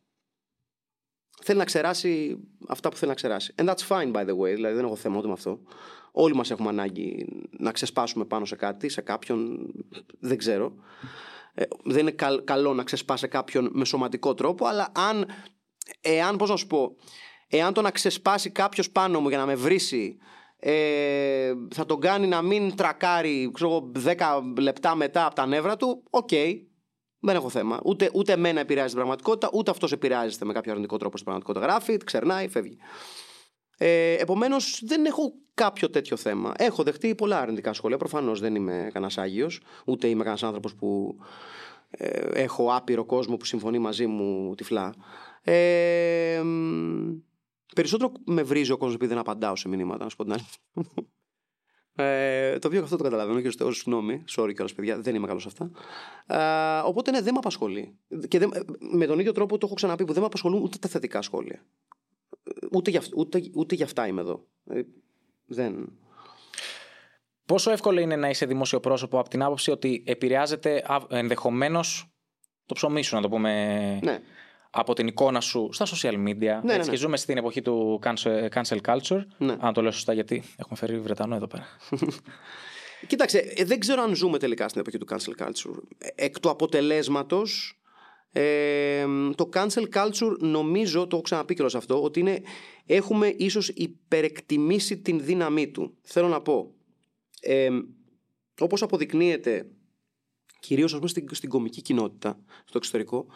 Θέλει 1.43 1.59
να 1.59 1.65
ξεράσει 1.65 2.39
αυτά 2.69 2.89
που 2.89 2.97
θέλει 2.97 3.11
να 3.11 3.17
ξεράσει. 3.17 3.55
And 3.57 3.69
that's 3.69 3.87
fine, 3.89 4.13
by 4.13 4.27
the 4.27 4.37
way. 4.37 4.55
Δηλαδή 4.55 4.75
δεν 4.75 4.85
έχω 4.85 4.97
θέμα 4.97 5.19
ούτε 5.19 5.27
με 5.27 5.33
αυτό. 5.33 5.61
Όλοι 6.13 6.35
μας 6.35 6.51
έχουμε 6.51 6.69
ανάγκη 6.69 7.27
να 7.59 7.73
ξεσπάσουμε 7.73 8.25
πάνω 8.25 8.45
σε 8.45 8.57
κάτι, 8.57 8.89
σε 8.89 9.01
κάποιον. 9.01 9.71
Δεν 10.19 10.39
ξέρω. 10.39 10.75
Ε, 11.55 11.65
δεν 11.85 11.99
είναι 11.99 12.11
καλ- 12.11 12.45
καλό 12.45 12.75
να 12.75 12.83
ξεσπάσει 12.83 13.29
κάποιον 13.29 13.71
με 13.73 13.85
σωματικό 13.85 14.35
τρόπο, 14.35 14.67
αλλά 14.67 14.93
αν, 14.95 15.27
εάν, 16.01 16.37
πώς 16.37 16.51
να 16.51 16.57
σου 16.57 16.67
πω, 16.67 16.97
εάν 17.49 17.73
το 17.73 17.83
να 17.83 17.91
ξεσπάσει 17.91 18.51
κάποιος 18.51 18.91
πάνω 18.91 19.21
μου 19.21 19.29
για 19.29 19.39
να 19.39 19.47
με 19.47 19.55
βρήσει 19.55 20.19
ε, 20.61 21.53
θα 21.75 21.87
τον 21.87 22.01
κάνει 22.01 22.27
να 22.27 22.43
μην 22.43 22.77
τρακάρει 22.77 23.51
ξέρω, 23.55 23.71
εγώ, 23.71 23.93
10 24.19 24.43
λεπτά 24.61 24.95
μετά 24.95 25.27
από 25.27 25.35
τα 25.35 25.47
νεύρα 25.47 25.77
του, 25.77 26.03
οκ, 26.11 26.31
δεν 27.21 27.37
έχω 27.37 27.49
θέμα. 27.49 27.81
Ούτε, 27.85 28.11
ούτε 28.15 28.33
εμένα 28.33 28.61
επηρεάζει 28.61 28.89
την 28.89 28.97
πραγματικότητα, 28.97 29.51
ούτε 29.53 29.71
αυτός 29.71 29.93
επηρεάζεται 29.93 30.45
με 30.45 30.53
κάποιο 30.53 30.73
αρνητικό 30.73 30.97
τρόπο 30.97 31.17
στην 31.17 31.31
πραγματικότητα. 31.31 31.73
Γράφει, 31.73 31.97
ξερνάει, 32.05 32.49
φεύγει. 32.49 32.79
Ε, 33.79 34.13
Επομένως, 34.13 34.83
δεν 34.85 35.05
έχω 35.05 35.33
κάποιο 35.55 35.91
τέτοιο 35.91 36.17
θέμα. 36.17 36.53
Έχω 36.57 36.83
δεχτεί 36.83 37.15
πολλά 37.15 37.41
αρνητικά 37.41 37.73
σχόλια. 37.73 37.97
Προφανώς 37.97 38.41
δεν 38.41 38.55
είμαι 38.55 38.91
κανένας 38.93 39.19
Άγιος, 39.19 39.61
ούτε 39.85 40.07
είμαι 40.07 40.19
κανένας 40.19 40.43
άνθρωπος 40.43 40.75
που 40.75 41.19
ε, 41.91 42.09
έχω 42.33 42.75
άπειρο 42.75 43.05
κόσμο 43.05 43.37
που 43.37 43.45
συμφωνεί 43.45 43.79
μαζί 43.79 44.07
μου 44.07 44.55
τυφλά. 44.55 44.95
Ε, 45.43 46.41
μ, 46.45 47.17
περισσότερο 47.75 48.13
με 48.25 48.43
βρίζει 48.43 48.73
ο 48.73 48.77
κόσμος 48.77 48.95
επειδή 48.95 49.11
δεν 49.11 49.21
απαντάω 49.21 49.57
σε 49.57 49.69
μηνύματα, 49.69 50.05
να 50.05 50.11
σου 50.11 50.17
πω 50.17 50.25
την 50.25 50.33
αλήθεια. 50.33 50.59
Ε, 52.01 52.59
το 52.59 52.67
οποίο 52.67 52.79
και 52.79 52.85
αυτό 52.85 52.97
το 52.97 53.03
καταλαβαίνω 53.03 53.41
και 53.41 53.63
ω 53.65 53.73
συγγνώμη. 53.73 54.25
Sorry 54.37 54.53
κιόλας, 54.55 54.75
παιδιά, 54.75 55.01
δεν 55.01 55.15
είμαι 55.15 55.27
καλός 55.27 55.43
σε 55.43 55.49
αυτά. 55.49 55.71
Ε, 56.27 56.89
οπότε 56.89 57.11
ναι, 57.11 57.21
δεν 57.21 57.33
με 57.33 57.39
απασχολεί. 57.39 57.99
Και 58.29 58.39
δεν, 58.39 58.51
με 58.79 59.07
τον 59.07 59.19
ίδιο 59.19 59.33
τρόπο 59.33 59.59
το 59.59 59.67
έχω 59.67 59.75
ξαναπεί 59.75 60.05
που 60.05 60.13
δεν 60.13 60.21
με 60.21 60.27
απασχολούν 60.27 60.63
ούτε 60.63 60.79
τα 60.79 60.89
θετικά 60.89 61.23
σχόλια. 61.23 61.65
Ούτε 62.73 62.91
για, 62.91 62.99
αυ- 62.99 63.17
ούτε, 63.17 63.43
ούτε 63.55 63.75
για 63.75 63.85
αυτά 63.85 64.07
είμαι 64.07 64.21
εδώ. 64.21 64.47
Ε, 64.71 64.83
δεν. 65.47 65.93
Πόσο 67.47 67.71
εύκολο 67.71 68.01
είναι 68.01 68.17
να 68.17 68.29
είσαι 68.29 68.47
δημόσιο 68.47 68.81
πρόσωπο 68.81 69.19
από 69.19 69.29
την 69.29 69.43
άποψη 69.43 69.71
ότι 69.71 70.03
επηρεάζεται 70.07 70.85
ενδεχομένως 71.09 72.11
το 72.67 72.75
ψωμί 72.75 73.03
σου, 73.03 73.15
να 73.15 73.21
το 73.21 73.29
πούμε. 73.29 73.99
Ναι. 74.03 74.21
Από 74.79 74.93
την 74.93 75.07
εικόνα 75.07 75.41
σου 75.41 75.69
στα 75.73 75.87
social 75.87 76.15
media. 76.15 76.39
ναι, 76.39 76.55
έτσι, 76.55 76.77
ναι. 76.77 76.85
Και 76.91 76.97
ζούμε 76.97 77.17
στην 77.17 77.37
εποχή 77.37 77.63
του 77.63 78.01
cancel, 78.05 78.49
cancel 78.49 78.79
culture. 78.85 79.23
Ναι. 79.39 79.57
Αν 79.59 79.73
το 79.73 79.83
λέω 79.83 79.91
σωστά, 79.91 80.13
γιατί 80.13 80.43
έχουμε 80.57 80.77
φέρει 80.79 81.01
Βρετανό 81.01 81.35
εδώ 81.35 81.47
πέρα. 81.47 81.67
Κοίταξε, 83.07 83.39
ε, 83.39 83.65
δεν 83.65 83.79
ξέρω 83.79 84.03
αν 84.03 84.15
ζούμε 84.15 84.39
τελικά 84.39 84.69
στην 84.69 84.81
εποχή 84.81 84.99
του 84.99 85.07
cancel 85.11 85.45
culture. 85.45 85.83
Ε, 85.99 86.25
Εκ 86.25 86.41
του 86.41 86.51
αποτελέσματος, 86.51 87.81
ε, 88.33 89.05
το 89.35 89.49
cancel 89.53 89.85
culture 89.95 90.37
νομίζω, 90.39 91.01
το 91.01 91.09
έχω 91.13 91.21
ξαναπεί 91.21 91.55
κιόλας 91.55 91.75
αυτό, 91.75 92.03
ότι 92.03 92.21
είναι, 92.21 92.43
έχουμε 92.87 93.35
ίσως 93.37 93.69
υπερεκτιμήσει 93.69 94.99
την 94.99 95.25
δύναμή 95.25 95.69
του. 95.69 95.97
Θέλω 96.03 96.29
να 96.29 96.41
πω, 96.41 96.75
ε, 97.41 97.69
όπως 98.59 98.83
αποδεικνύεται 98.83 99.67
κυρίως 100.61 100.93
ας 100.93 100.99
πούμε 100.99 101.11
στην, 101.11 101.29
στην 101.31 101.49
κομική 101.49 101.83
κοινότητα 101.83 102.39
στο 102.65 102.79
εξωτερικό, 102.79 103.27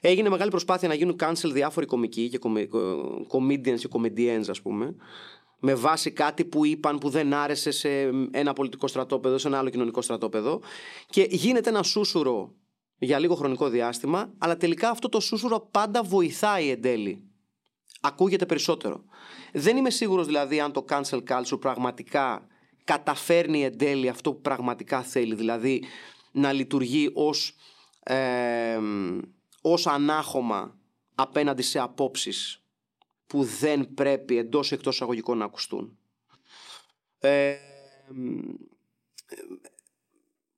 έγινε 0.00 0.28
μεγάλη 0.28 0.50
προσπάθεια 0.50 0.88
να 0.88 0.94
γίνουν 0.94 1.16
cancel 1.20 1.50
διάφοροι 1.52 1.86
κομικοί 1.86 2.28
και 2.28 2.38
κομι- 2.38 2.68
κο- 2.68 3.26
comedians 3.32 3.78
και 3.78 3.88
comedians 3.92 4.44
ας 4.48 4.60
πούμε, 4.62 4.94
με 5.58 5.74
βάση 5.74 6.10
κάτι 6.10 6.44
που 6.44 6.64
είπαν 6.64 6.98
που 6.98 7.08
δεν 7.08 7.32
άρεσε 7.34 7.70
σε 7.70 7.88
ένα 8.30 8.52
πολιτικό 8.52 8.86
στρατόπεδο, 8.86 9.38
σε 9.38 9.48
ένα 9.48 9.58
άλλο 9.58 9.70
κοινωνικό 9.70 10.02
στρατόπεδο 10.02 10.60
και 11.06 11.26
γίνεται 11.30 11.68
ένα 11.68 11.82
σούσουρο 11.82 12.54
για 12.98 13.18
λίγο 13.18 13.34
χρονικό 13.34 13.68
διάστημα, 13.68 14.32
αλλά 14.38 14.56
τελικά 14.56 14.90
αυτό 14.90 15.08
το 15.08 15.20
σούσουρο 15.20 15.68
πάντα 15.70 16.02
βοηθάει 16.02 16.68
εν 16.70 16.80
τέλει. 16.80 17.24
Ακούγεται 18.00 18.46
περισσότερο. 18.46 19.04
Δεν 19.52 19.76
είμαι 19.76 19.90
σίγουρος 19.90 20.26
δηλαδή 20.26 20.60
αν 20.60 20.72
το 20.72 20.84
cancel 20.88 21.22
culture 21.28 21.60
πραγματικά 21.60 22.46
καταφέρνει 22.84 23.64
εν 23.64 23.78
τέλει 23.78 24.08
αυτό 24.08 24.32
που 24.32 24.40
πραγματικά 24.40 25.02
θέλει, 25.02 25.34
δηλαδή 25.34 25.82
να 26.32 26.52
λειτουργεί 26.52 27.10
ως, 27.14 27.54
ε, 28.02 28.78
ως 29.60 29.86
ανάχωμα 29.86 30.78
απέναντι 31.14 31.62
σε 31.62 31.78
απόψεις 31.78 32.64
που 33.26 33.44
δεν 33.44 33.94
πρέπει 33.94 34.36
εντός 34.36 34.70
ή 34.70 34.74
εκτός 34.74 34.94
εισαγωγικών 34.94 35.38
να 35.38 35.44
ακουστούν. 35.44 35.98
Ε, 37.18 37.56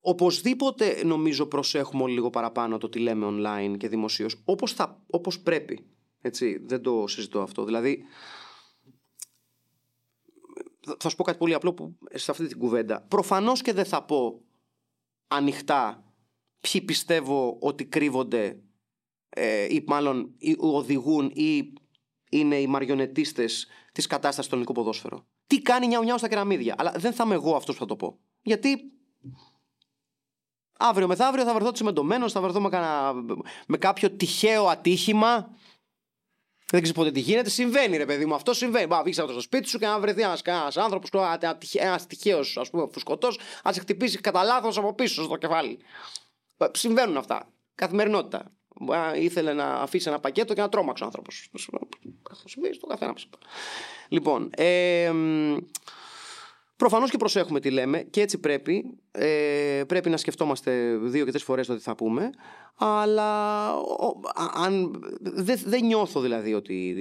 οπωσδήποτε 0.01 1.05
νομίζω 1.05 1.47
προσέχουμε 1.47 2.03
όλοι 2.03 2.13
λίγο 2.13 2.31
παραπάνω 2.31 2.79
το 2.79 2.89
τι 2.89 2.99
λέμε 2.99 3.27
online 3.31 3.77
και 3.79 3.89
δημοσίως 3.89 4.43
όπως, 4.45 4.73
θα, 4.73 5.03
όπως 5.07 5.41
πρέπει. 5.41 5.87
Έτσι, 6.21 6.59
δεν 6.65 6.83
το 6.83 7.07
συζητώ 7.07 7.41
αυτό. 7.41 7.65
Δηλαδή, 7.65 8.05
θα 10.99 11.09
σου 11.09 11.17
πω 11.17 11.23
κάτι 11.23 11.39
πολύ 11.39 11.55
απλό 11.55 11.75
που, 11.75 11.99
σε 12.13 12.31
αυτή 12.31 12.47
την 12.47 12.59
κουβέντα. 12.59 13.03
Προφανώς 13.03 13.63
και 13.63 13.73
δεν 13.73 13.85
θα 13.85 14.05
πω 14.05 14.43
ανοιχτά 15.29 16.05
ποιοι 16.61 16.81
πιστεύω 16.81 17.57
ότι 17.61 17.85
κρύβονται 17.85 18.63
ε, 19.35 19.65
ή 19.75 19.85
μάλλον 19.87 20.35
ή 20.39 20.57
οδηγούν 20.59 21.31
ή 21.35 21.73
είναι 22.31 22.57
οι 22.57 22.67
μαριονετίστες 22.67 23.67
της 23.93 24.07
κατάστασης 24.07 24.45
στο 24.45 24.55
ελληνικό 24.55 24.73
ποδόσφαιρο. 24.73 25.27
Τι 25.47 25.63
κάνει 25.63 25.87
νιάου 25.87 26.03
νιάου 26.03 26.19
στα 26.19 26.29
κεραμίδια. 26.29 26.75
Αλλά 26.79 26.93
δεν 26.97 27.13
θα 27.13 27.25
είμαι 27.25 27.35
εγώ 27.35 27.57
αυτός 27.57 27.75
που 27.75 27.81
θα 27.81 27.87
το 27.87 27.97
πω. 27.97 28.19
Γιατί 28.43 28.93
αύριο 30.79 31.07
μεθαύριο 31.07 31.45
θα 31.45 31.55
βρεθώ 31.55 31.73
τσιμεντωμένος, 31.73 32.33
θα 32.33 32.41
βρεθώ 32.41 32.61
με, 32.61 32.69
κανένα, 32.69 33.15
με 33.67 33.77
κάποιο 33.77 34.11
τυχαίο 34.11 34.67
ατύχημα 34.67 35.57
δεν 36.73 36.83
ξέρει 36.83 36.99
ποτέ 36.99 37.11
τι 37.11 37.21
γίνεται. 37.21 37.51
Συμβαίνει, 37.51 37.97
ρε 37.97 38.07
παιδί 38.07 38.27
μου, 38.27 38.35
αυτό 38.35 38.53
συμβαίνει. 38.53 38.87
Μπα, 38.87 39.03
βγεις 39.03 39.19
από 39.19 39.33
το 39.33 39.41
σπίτι 39.41 39.69
σου 39.69 39.79
και 39.79 39.87
να 39.87 40.01
βρεθεί 40.01 40.23
ένας 40.23 40.43
άνθρωπος, 40.77 41.11
ένα 41.73 42.07
τυχαίος 42.07 42.57
ας 42.57 42.71
πούμε 42.71 42.87
φουσκωτός, 42.93 43.39
να 43.65 43.73
σε 43.73 43.81
χτυπήσει 43.81 44.19
κατά 44.19 44.43
λάθος 44.43 44.79
από 44.79 44.95
πίσω 44.95 45.23
στο 45.23 45.37
κεφάλι. 45.37 45.79
Ε, 46.57 46.67
Συμβαίνουν 46.73 47.17
αυτά. 47.17 47.49
Καθημερινότητα. 47.75 48.53
Μπορεί 48.81 48.99
να 48.99 49.15
ήθελε 49.15 49.53
να 49.53 49.65
αφήσει 49.65 50.09
ένα 50.09 50.21
πακέτο 50.21 50.55
και 50.55 50.61
να 50.61 50.69
τρόμαξε 50.69 51.03
ο 51.03 51.07
άνθρωπος. 51.07 51.51
Συμβαίνει 52.45 52.75
στο 52.75 52.87
καθένα. 52.87 53.15
Λοιπόν, 54.09 54.51
ε, 54.57 55.13
Προφανώς 56.83 57.11
και 57.11 57.17
προσέχουμε 57.17 57.61
τι 57.61 57.71
λέμε 57.71 58.03
και 58.03 58.21
έτσι 58.21 58.39
πρέπει. 58.39 58.99
Ε, 59.11 59.83
πρέπει 59.87 60.11
να 60.11 60.17
σκεφτόμαστε 60.17 60.97
δύο 60.97 61.25
και 61.25 61.31
τρεις 61.31 61.43
φορές 61.43 61.67
το 61.67 61.77
τι 61.77 61.83
θα 61.83 61.95
πούμε. 61.95 62.31
Αλλά 62.77 63.75
ο, 63.77 64.21
α- 64.35 64.65
αν, 64.65 65.03
δεν 65.21 65.61
δεν 65.65 65.85
νιώθω 65.85 66.21
δηλαδή 66.21 66.55
ότι 66.55 66.97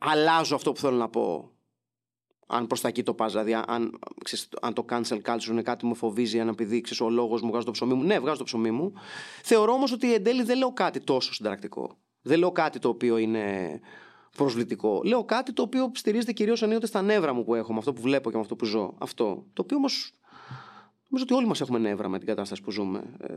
αλλάζω 0.00 0.54
αυτό 0.54 0.72
που 0.72 0.80
θέλω 0.80 0.96
να 0.96 1.08
πω. 1.08 1.50
Αν 2.54 2.66
προς 2.66 2.80
τα 2.80 2.88
εκεί 2.88 3.02
το 3.02 3.14
πας, 3.14 3.32
δηλαδή 3.32 3.54
αν, 3.66 3.98
ξέρεις, 4.24 4.48
αν 4.60 4.72
το 4.72 4.84
cancel 4.88 5.20
culture 5.24 5.48
είναι 5.50 5.62
κάτι 5.62 5.78
που 5.82 5.88
με 5.88 5.94
φοβίζει, 5.94 6.40
αν 6.40 6.48
επειδή 6.48 6.80
ξέρεις, 6.80 7.00
ο 7.00 7.10
λόγος 7.10 7.42
μου 7.42 7.50
βγάζω 7.50 7.64
το 7.64 7.70
ψωμί 7.70 7.94
μου. 7.94 8.02
Ναι, 8.02 8.18
βγάζω 8.18 8.38
το 8.38 8.44
ψωμί 8.44 8.70
μου. 8.70 8.92
Θεωρώ 9.42 9.72
όμως 9.72 9.92
ότι 9.92 10.14
εν 10.14 10.22
τέλει 10.22 10.42
δεν 10.42 10.58
λέω 10.58 10.72
κάτι 10.72 11.00
τόσο 11.00 11.34
συνταρακτικό. 11.34 11.96
Δεν 12.22 12.38
λέω 12.38 12.52
κάτι 12.52 12.78
το 12.78 12.88
οποίο 12.88 13.16
είναι 13.16 13.80
προσβλητικό. 14.36 15.00
Λέω 15.04 15.24
κάτι 15.24 15.52
το 15.52 15.62
οποίο 15.62 15.90
στηρίζεται 15.94 16.32
κυρίως 16.32 16.62
ενίοτε 16.62 16.86
στα 16.86 17.02
νεύρα 17.02 17.32
μου 17.32 17.44
που 17.44 17.54
έχω, 17.54 17.72
με 17.72 17.78
αυτό 17.78 17.92
που 17.92 18.00
βλέπω 18.00 18.30
και 18.30 18.36
με 18.36 18.42
αυτό 18.42 18.56
που 18.56 18.64
ζω. 18.64 18.94
Αυτό. 18.98 19.46
Το 19.52 19.62
οποίο 19.62 19.76
όμως. 19.76 20.12
Νομίζω 21.08 21.24
ότι 21.30 21.34
όλοι 21.34 21.46
μας 21.46 21.60
έχουμε 21.60 21.78
νεύρα 21.78 22.08
με 22.08 22.18
την 22.18 22.26
κατάσταση 22.26 22.62
που 22.62 22.70
ζούμε. 22.70 23.02
Ε, 23.20 23.34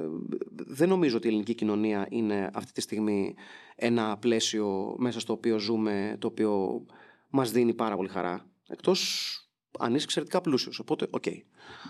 δεν 0.49 0.89
νομίζω 0.89 1.17
ότι 1.17 1.27
η 1.27 1.29
ελληνική 1.29 1.55
κοινωνία 1.55 2.07
είναι 2.09 2.49
αυτή 2.53 2.71
τη 2.71 2.81
στιγμή 2.81 3.35
ένα 3.75 4.17
πλαίσιο 4.17 4.95
μέσα 4.97 5.19
στο 5.19 5.33
οποίο 5.33 5.59
ζούμε, 5.59 6.15
το 6.19 6.27
οποίο 6.27 6.85
μας 7.29 7.51
δίνει 7.51 7.73
πάρα 7.73 7.95
πολύ 7.95 8.09
χαρά. 8.09 8.45
Εκτός 8.67 9.39
αν 9.79 9.95
είσαι 9.95 10.03
εξαιρετικά 10.03 10.41
πλούσιος. 10.41 10.79
Οπότε, 10.79 11.07
οκ. 11.09 11.23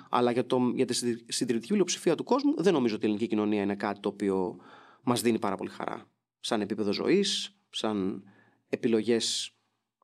Αλλά 0.09 0.31
για, 0.31 0.45
το, 0.45 0.71
για 0.75 0.85
τη 0.85 0.93
συντηρητική 1.33 1.73
πλειοψηφία 1.73 2.15
του 2.15 2.23
κόσμου, 2.23 2.53
δεν 2.57 2.73
νομίζω 2.73 2.95
ότι 2.95 3.03
η 3.05 3.07
ελληνική 3.07 3.27
κοινωνία 3.27 3.61
είναι 3.61 3.75
κάτι 3.75 3.99
το 3.99 4.09
οποίο 4.09 4.57
μας 5.03 5.21
δίνει 5.21 5.39
πάρα 5.39 5.55
πολύ 5.55 5.69
χαρά. 5.69 6.09
Σαν 6.39 6.61
επίπεδο 6.61 6.91
ζωής, 6.91 7.55
σαν 7.69 8.23
επιλογές 8.69 9.55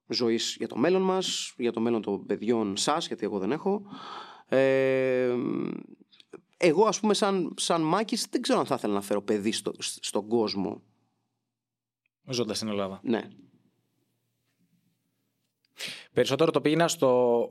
ζωής 0.07 0.55
για 0.57 0.67
το 0.67 0.77
μέλλον 0.77 1.01
μας, 1.01 1.53
για 1.57 1.71
το 1.71 1.79
μέλλον 1.79 2.01
των 2.01 2.25
παιδιών 2.25 2.77
σας, 2.77 3.07
γιατί 3.07 3.23
εγώ 3.25 3.39
δεν 3.39 3.51
έχω. 3.51 3.83
Ε, 4.47 5.35
εγώ 6.57 6.85
ας 6.85 6.99
πούμε 6.99 7.13
σαν, 7.13 7.53
σαν 7.57 7.81
Μάκης 7.81 8.27
δεν 8.29 8.41
ξέρω 8.41 8.59
αν 8.59 8.65
θα 8.65 8.75
ήθελα 8.75 8.93
να 8.93 9.01
φέρω 9.01 9.21
παιδί 9.21 9.51
στο, 9.51 9.71
στον 9.79 10.27
κόσμο. 10.27 10.81
Ζώντας 12.25 12.57
στην 12.57 12.69
Ελλάδα. 12.69 12.99
Ναι. 13.03 13.29
Περισσότερο 16.13 16.51
το 16.51 16.61
πήγαινα 16.61 16.87
στο. 16.87 17.47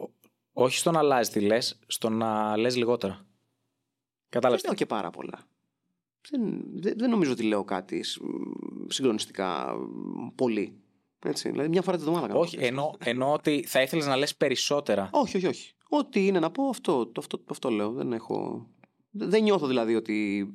Όχι 0.52 0.76
στο 0.76 0.90
να 0.90 0.98
αλλάζει 0.98 1.30
τι 1.30 1.40
λες, 1.40 1.78
στο 1.86 2.08
να 2.08 2.56
λες 2.56 2.76
λιγότερα. 2.76 3.26
Κατάλαβες. 4.28 4.62
Δεν 4.62 4.70
λέω 4.70 4.78
και 4.78 4.86
πάρα 4.86 5.10
πολλά. 5.10 5.38
Δεν, 6.30 6.62
δεν, 6.74 6.94
δεν 6.96 7.10
νομίζω 7.10 7.32
ότι 7.32 7.42
λέω 7.42 7.64
κάτι 7.64 8.02
σ- 8.02 8.20
συγκλονιστικά 8.86 9.74
πολύ. 10.34 10.80
Έτσι, 11.24 11.50
δηλαδή 11.50 11.68
μια 11.68 11.82
φορά 11.82 11.96
την 11.96 12.06
εβδομάδα 12.06 12.28
κάνω. 12.32 12.40
Όχι, 12.40 12.56
εννοώ, 12.60 12.90
εννοώ 12.98 13.32
ότι 13.32 13.64
θα 13.66 13.82
ήθελες 13.82 14.06
να 14.06 14.16
λες 14.16 14.36
περισσότερα. 14.36 15.10
όχι, 15.22 15.36
όχι, 15.36 15.46
όχι. 15.46 15.72
Ό,τι 15.88 16.26
είναι 16.26 16.38
να 16.38 16.50
πω, 16.50 16.68
αυτό, 16.68 17.06
το, 17.06 17.12
αυτό, 17.20 17.44
αυτό 17.50 17.70
λέω. 17.70 17.90
Δεν 17.92 18.12
έχω. 18.12 18.66
Δεν 19.10 19.42
νιώθω 19.42 19.66
δηλαδή 19.66 19.94
ότι 19.94 20.50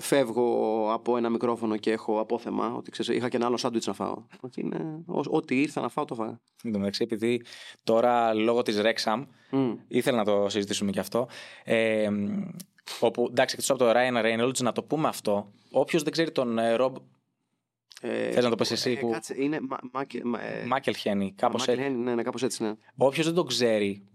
φεύγω 0.00 0.88
από 0.92 1.16
ένα 1.16 1.28
μικρόφωνο 1.28 1.76
και 1.76 1.90
έχω 1.92 2.20
απόθεμα. 2.20 2.74
Ότι 2.74 2.90
ξέρεις, 2.90 3.16
είχα 3.16 3.28
και 3.28 3.36
ένα 3.36 3.46
άλλο 3.46 3.56
σάντουιτς 3.56 3.86
να 3.86 3.92
φάω. 3.92 4.22
Ότι 4.40 4.60
είναι, 4.60 5.02
ό- 5.06 5.22
ό,τι 5.36 5.60
ήρθα 5.60 5.80
να 5.80 5.88
φάω 5.88 6.04
το 6.04 6.14
φάγα. 6.14 6.40
Εν 6.64 6.72
τω 6.72 6.78
μεταξύ, 6.78 7.02
επειδή 7.02 7.42
τώρα 7.84 8.34
λόγω 8.34 8.62
της 8.62 8.80
Rexham 8.82 9.24
Μμ. 9.50 9.72
ήθελα 9.88 10.16
να 10.16 10.24
το 10.24 10.48
συζητήσουμε 10.48 10.90
και 10.90 11.00
αυτό. 11.00 11.28
Ε, 11.64 12.08
όπου 13.00 13.26
εντάξει, 13.30 13.54
εκτός 13.58 13.70
από 13.70 13.78
το 13.78 13.90
Ryan 13.94 14.24
Reynolds, 14.24 14.58
να 14.62 14.72
το 14.72 14.82
πούμε 14.82 15.08
αυτό. 15.08 15.52
Όποιος 15.70 16.02
δεν 16.02 16.12
ξέρει 16.12 16.30
τον 16.32 16.58
ε, 16.58 16.76
Rob 16.78 16.92
Ε, 18.04 18.30
Θες 18.30 18.44
να 18.44 18.50
το 18.50 18.56
πεις 18.56 18.70
εσύ 18.70 18.90
ε, 18.90 18.94
που- 18.94 19.10
κάτσε, 19.10 19.34
είναι. 19.38 19.58
Μα, 19.60 19.76
Μάκε- 19.92 20.24
μα, 20.24 20.40
ε, 20.42 20.64
Μάκελχένι, 20.66 21.32
κάπως 21.36 21.60
Μάκελ 21.60 21.78
έτσι. 21.78 21.90
Χένι, 21.92 22.02
Ναι, 22.04 22.14
ναι, 22.14 22.22
κάπως 22.22 22.42
έτσι, 22.42 22.62
ναι. 22.62 22.72
Όποιος 22.96 23.26
δεν 23.26 23.34
το 23.34 23.42
ξέρει, 23.44 24.06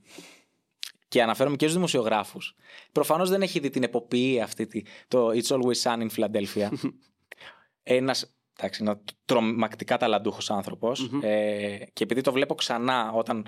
και 1.07 1.21
αναφέρομαι 1.23 1.55
και 1.55 1.63
στους 1.63 1.75
δημοσιογράφους, 1.75 2.55
προφανώς 2.91 3.29
δεν 3.29 3.41
έχει 3.41 3.59
δει 3.59 3.69
την 3.69 3.83
εποποιή 3.83 4.41
αυτή, 4.41 4.65
τη- 4.67 4.81
το 5.07 5.27
It's 5.29 5.47
Always 5.47 5.81
Sun 5.83 6.07
in 6.07 6.09
Philadelphia. 6.15 6.69
Ένας 7.83 8.31
εντάξει, 8.59 8.83
ένα 8.83 9.01
τρομακτικά 9.25 9.97
ταλαντούχος 9.97 10.49
άνθρωπος, 10.51 11.09
ε, 11.21 11.77
και 11.93 12.03
επειδή 12.03 12.21
το 12.21 12.31
βλέπω 12.31 12.55
ξανά 12.55 13.11
όταν 13.11 13.45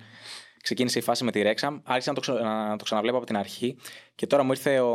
ξεκίνησε 0.64 1.00
η 1.00 1.02
φάση 1.02 1.24
με 1.24 1.32
τη 1.32 1.42
Rexham, 1.44 1.80
άρχισα 1.84 2.10
να 2.10 2.16
το, 2.16 2.22
ξα- 2.22 2.42
να 2.70 2.76
το 2.78 2.84
ξαναβλέπω 2.84 3.18
από 3.18 3.26
την 3.26 3.38
αρχή. 3.38 3.78
Και 4.16 4.28
τώρα 4.28 4.44
μου 4.44 4.52
ήρθε 4.52 4.80
ο, 4.80 4.92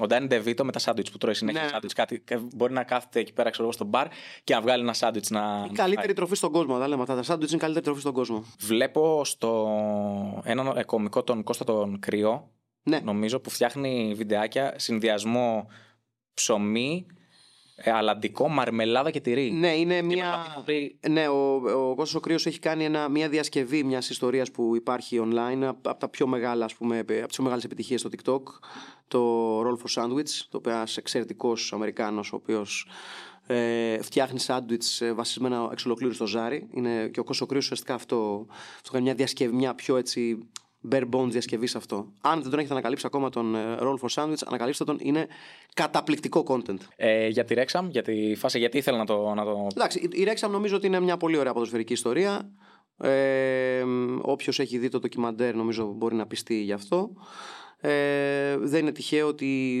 ο 0.00 0.06
Ντάνι 0.06 0.26
Ντεβίτο 0.26 0.64
με 0.64 0.72
τα 0.72 0.78
σάντουιτς 0.78 1.10
που 1.10 1.18
τρώει 1.18 1.34
συνέχεια 1.34 1.62
Ναι. 1.62 1.68
σάντουιτς, 1.68 1.92
κάτι, 1.94 2.20
και 2.20 2.38
μπορεί 2.54 2.72
να 2.72 2.82
κάθεται 2.84 3.20
εκεί 3.20 3.32
πέρα 3.32 3.50
ξέρω, 3.50 3.64
εγώ, 3.64 3.72
στο 3.72 3.84
μπαρ 3.84 4.06
και 4.44 4.54
να 4.54 4.60
βγάλει 4.60 4.82
ένα 4.82 4.92
σάντουιτς 4.92 5.30
να. 5.30 5.38
Η 5.40 5.42
να 5.42 5.66
καλύτερη 5.74 6.06
φάει. 6.06 6.14
τροφή 6.14 6.34
στον 6.34 6.52
κόσμο. 6.52 6.78
Τα 6.78 6.88
λέμε 6.88 7.02
αυτά. 7.02 7.14
Τα 7.16 7.22
σάντουιτς 7.22 7.50
είναι 7.52 7.58
η 7.60 7.64
καλύτερη 7.64 7.84
τροφή 7.84 8.00
στον 8.00 8.12
κόσμο. 8.12 8.44
Βλέπω 8.58 9.24
στο 9.24 9.70
έναν 10.44 10.76
ε, 10.76 10.82
κωμικό 10.84 11.22
τον 11.22 11.42
Κώστα 11.42 11.64
τον 11.64 11.98
Κρυό, 12.00 12.50
Ναι. 12.82 13.00
νομίζω, 13.00 13.40
που 13.40 13.50
φτιάχνει 13.50 14.12
βιντεάκια 14.16 14.74
συνδυασμό 14.76 15.66
ψωμί, 16.34 17.06
ε, 17.82 17.90
αλαντικό, 17.90 18.48
μαρμελάδα 18.48 19.10
και 19.10 19.20
τυρί. 19.20 19.50
Ναι, 19.50 19.76
είναι 19.76 19.94
Και 19.96 20.02
μια. 20.02 20.16
μετά 20.16 20.52
από 20.54 20.62
πριν- 20.64 20.92
Ναι, 21.08 21.28
ο, 21.28 21.54
ο 21.54 21.94
Κώστας 21.94 22.14
ο 22.14 22.20
Κρύος 22.20 22.46
έχει 22.46 22.58
κάνει 22.58 22.84
ένα, 22.84 23.08
μια 23.08 23.28
διασκευή 23.28 23.84
μιας 23.84 24.10
ιστορίας 24.10 24.50
που 24.50 24.76
υπάρχει 24.76 25.20
online 25.24 25.62
από 25.62 25.98
τα 25.98 26.08
πιο 26.08 26.26
μεγάλα, 26.26 26.64
ας 26.64 26.74
πούμε, 26.74 26.98
από 26.98 27.06
τις 27.26 27.34
πιο 27.34 27.42
μεγάλες 27.44 27.64
επιτυχίες 27.64 28.00
στο 28.00 28.08
TikTok 28.16 28.42
το 29.08 29.60
Roll 29.60 29.76
for 29.84 30.02
Sandwich 30.02 30.30
το 30.50 30.56
οποίο 30.56 30.72
ένας 30.72 30.96
εξαιρετικός 30.96 31.72
Αμερικάνος 31.72 32.32
ο 32.32 32.36
οποίος 32.36 32.86
ε, 33.46 34.02
φτιάχνει 34.02 34.38
σάντουιτς 34.38 35.00
ε, 35.00 35.12
βασισμένα 35.12 35.68
εξ 35.72 35.84
ολοκλήρου 35.84 36.12
στο 36.14 36.26
ζάρι 36.26 36.68
είναι, 36.72 37.08
και 37.12 37.20
ο 37.20 37.24
Κώστας 37.24 37.40
ο 37.40 37.46
Κρύος 37.46 37.64
ουσιαστικά 37.64 37.94
αυτό, 37.94 38.46
αυτό 38.76 38.90
κάνει 38.90 39.04
μια 39.04 39.14
διασκευή, 39.14 39.54
μια 39.54 39.74
πιο 39.74 39.96
έτσι 39.96 40.48
bare 40.90 41.08
bones 41.10 41.28
διασκευή 41.30 41.66
σε 41.66 41.76
αυτό. 41.78 42.12
Αν 42.20 42.40
δεν 42.40 42.50
τον 42.50 42.58
έχετε 42.58 42.72
ανακαλύψει 42.74 43.06
ακόμα 43.06 43.28
τον 43.30 43.54
ε, 43.54 43.76
Roll 43.80 43.94
for 44.00 44.08
Sandwich, 44.14 44.42
ανακαλύψτε 44.46 44.84
τον, 44.84 44.98
είναι 45.00 45.26
καταπληκτικό 45.74 46.44
content. 46.48 46.78
Ε, 46.96 47.28
για 47.28 47.44
τη 47.44 47.54
Rexham, 47.58 47.86
για 47.90 48.02
τη 48.02 48.34
φάση, 48.34 48.58
γιατί 48.58 48.78
ήθελα 48.78 48.96
να 48.98 49.06
το. 49.06 49.34
Να 49.34 49.44
το... 49.44 49.66
Εντάξει, 49.74 49.98
η- 49.98 50.20
η 50.22 50.28
Rexham 50.30 50.50
νομίζω 50.50 50.76
ότι 50.76 50.86
είναι 50.86 51.00
μια 51.00 51.16
πολύ 51.16 51.36
ωραία 51.36 51.52
ποδοσφαιρική 51.52 51.92
ιστορία. 51.92 52.50
Ε, 53.02 53.84
όποιος 54.22 54.58
έχει 54.58 54.78
δει 54.78 54.88
το 54.88 54.98
ντοκιμαντέρ 54.98 55.54
νομίζω 55.54 55.92
μπορεί 55.92 56.14
να 56.14 56.26
πιστεί 56.26 56.54
γι' 56.62 56.72
αυτό. 56.72 57.12
Ε, 57.80 58.56
δεν 58.58 58.80
είναι 58.80 58.92
τυχαίο 58.92 59.26
ότι 59.26 59.80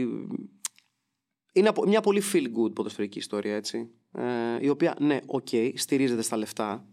είναι 1.52 1.68
απο- 1.68 1.86
μια 1.86 2.00
πολύ 2.00 2.22
feel 2.32 2.44
good 2.44 2.74
ποδοσφαιρική 2.74 3.18
ιστορία 3.18 3.54
έτσι. 3.56 3.90
Ε, 4.12 4.22
η 4.60 4.68
οποία 4.68 4.96
ναι, 4.98 5.18
οκ, 5.26 5.48
στηρίζεται 5.74 6.22
στα 6.22 6.36
λεφτά 6.36 6.84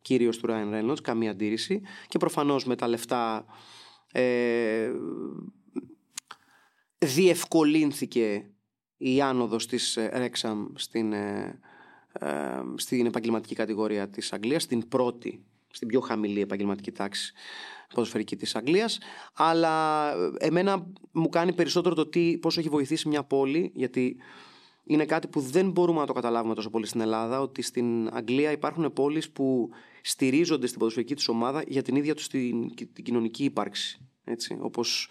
κυρίως 0.00 0.38
του 0.38 0.46
Ryan 0.50 0.72
Reynolds, 0.74 1.02
καμία 1.02 1.30
αντίρρηση. 1.30 1.82
Και 2.08 2.18
προφανώς 2.18 2.64
με 2.64 2.76
τα 2.76 2.88
λεφτά 2.88 3.44
ε, 4.12 4.90
διευκολύνθηκε 6.98 8.50
η 8.96 9.20
άνοδος 9.20 9.66
της 9.66 9.96
ε, 9.96 10.10
Wrexham 10.14 10.66
στην, 10.74 11.12
ε, 11.12 11.60
ε, 12.12 12.28
στην 12.74 13.06
επαγγελματική 13.06 13.54
κατηγορία 13.54 14.08
της 14.08 14.32
Αγγλίας, 14.32 14.62
στην 14.62 14.88
πρώτη, 14.88 15.44
στην 15.70 15.88
πιο 15.88 16.00
χαμηλή 16.00 16.40
επαγγελματική 16.40 16.92
τάξη 16.92 17.32
ποδοσφαιρική 17.94 18.36
της 18.36 18.56
Αγγλίας. 18.56 18.98
Αλλά 19.34 20.10
ε, 20.12 20.46
εμένα 20.46 20.86
μου 21.12 21.28
κάνει 21.28 21.52
περισσότερο 21.52 21.94
το 21.94 22.06
τι, 22.06 22.38
πώς 22.38 22.58
έχει 22.58 22.68
βοηθήσει 22.68 23.08
μια 23.08 23.22
πόλη 23.24 23.72
γιατί 23.74 24.16
είναι 24.88 25.04
κάτι 25.04 25.28
που 25.28 25.40
δεν 25.40 25.70
μπορούμε 25.70 26.00
να 26.00 26.06
το 26.06 26.12
καταλάβουμε 26.12 26.54
τόσο 26.54 26.70
πολύ 26.70 26.86
στην 26.86 27.00
Ελλάδα 27.00 27.40
ότι 27.40 27.62
στην 27.62 28.08
Αγγλία 28.12 28.50
υπάρχουν 28.50 28.92
πόλεις 28.92 29.30
που 29.30 29.70
στηρίζονται 30.02 30.66
στην 30.66 30.78
ποδοσφαιρική 30.78 31.14
της 31.14 31.28
ομάδα 31.28 31.62
για 31.66 31.82
την 31.82 31.96
ίδια 31.96 32.14
τους 32.14 32.28
την, 32.28 32.74
την 32.74 33.04
κοινωνική 33.04 33.44
ύπαρξη 33.44 34.08
έτσι, 34.30 34.58
όπως 34.60 35.08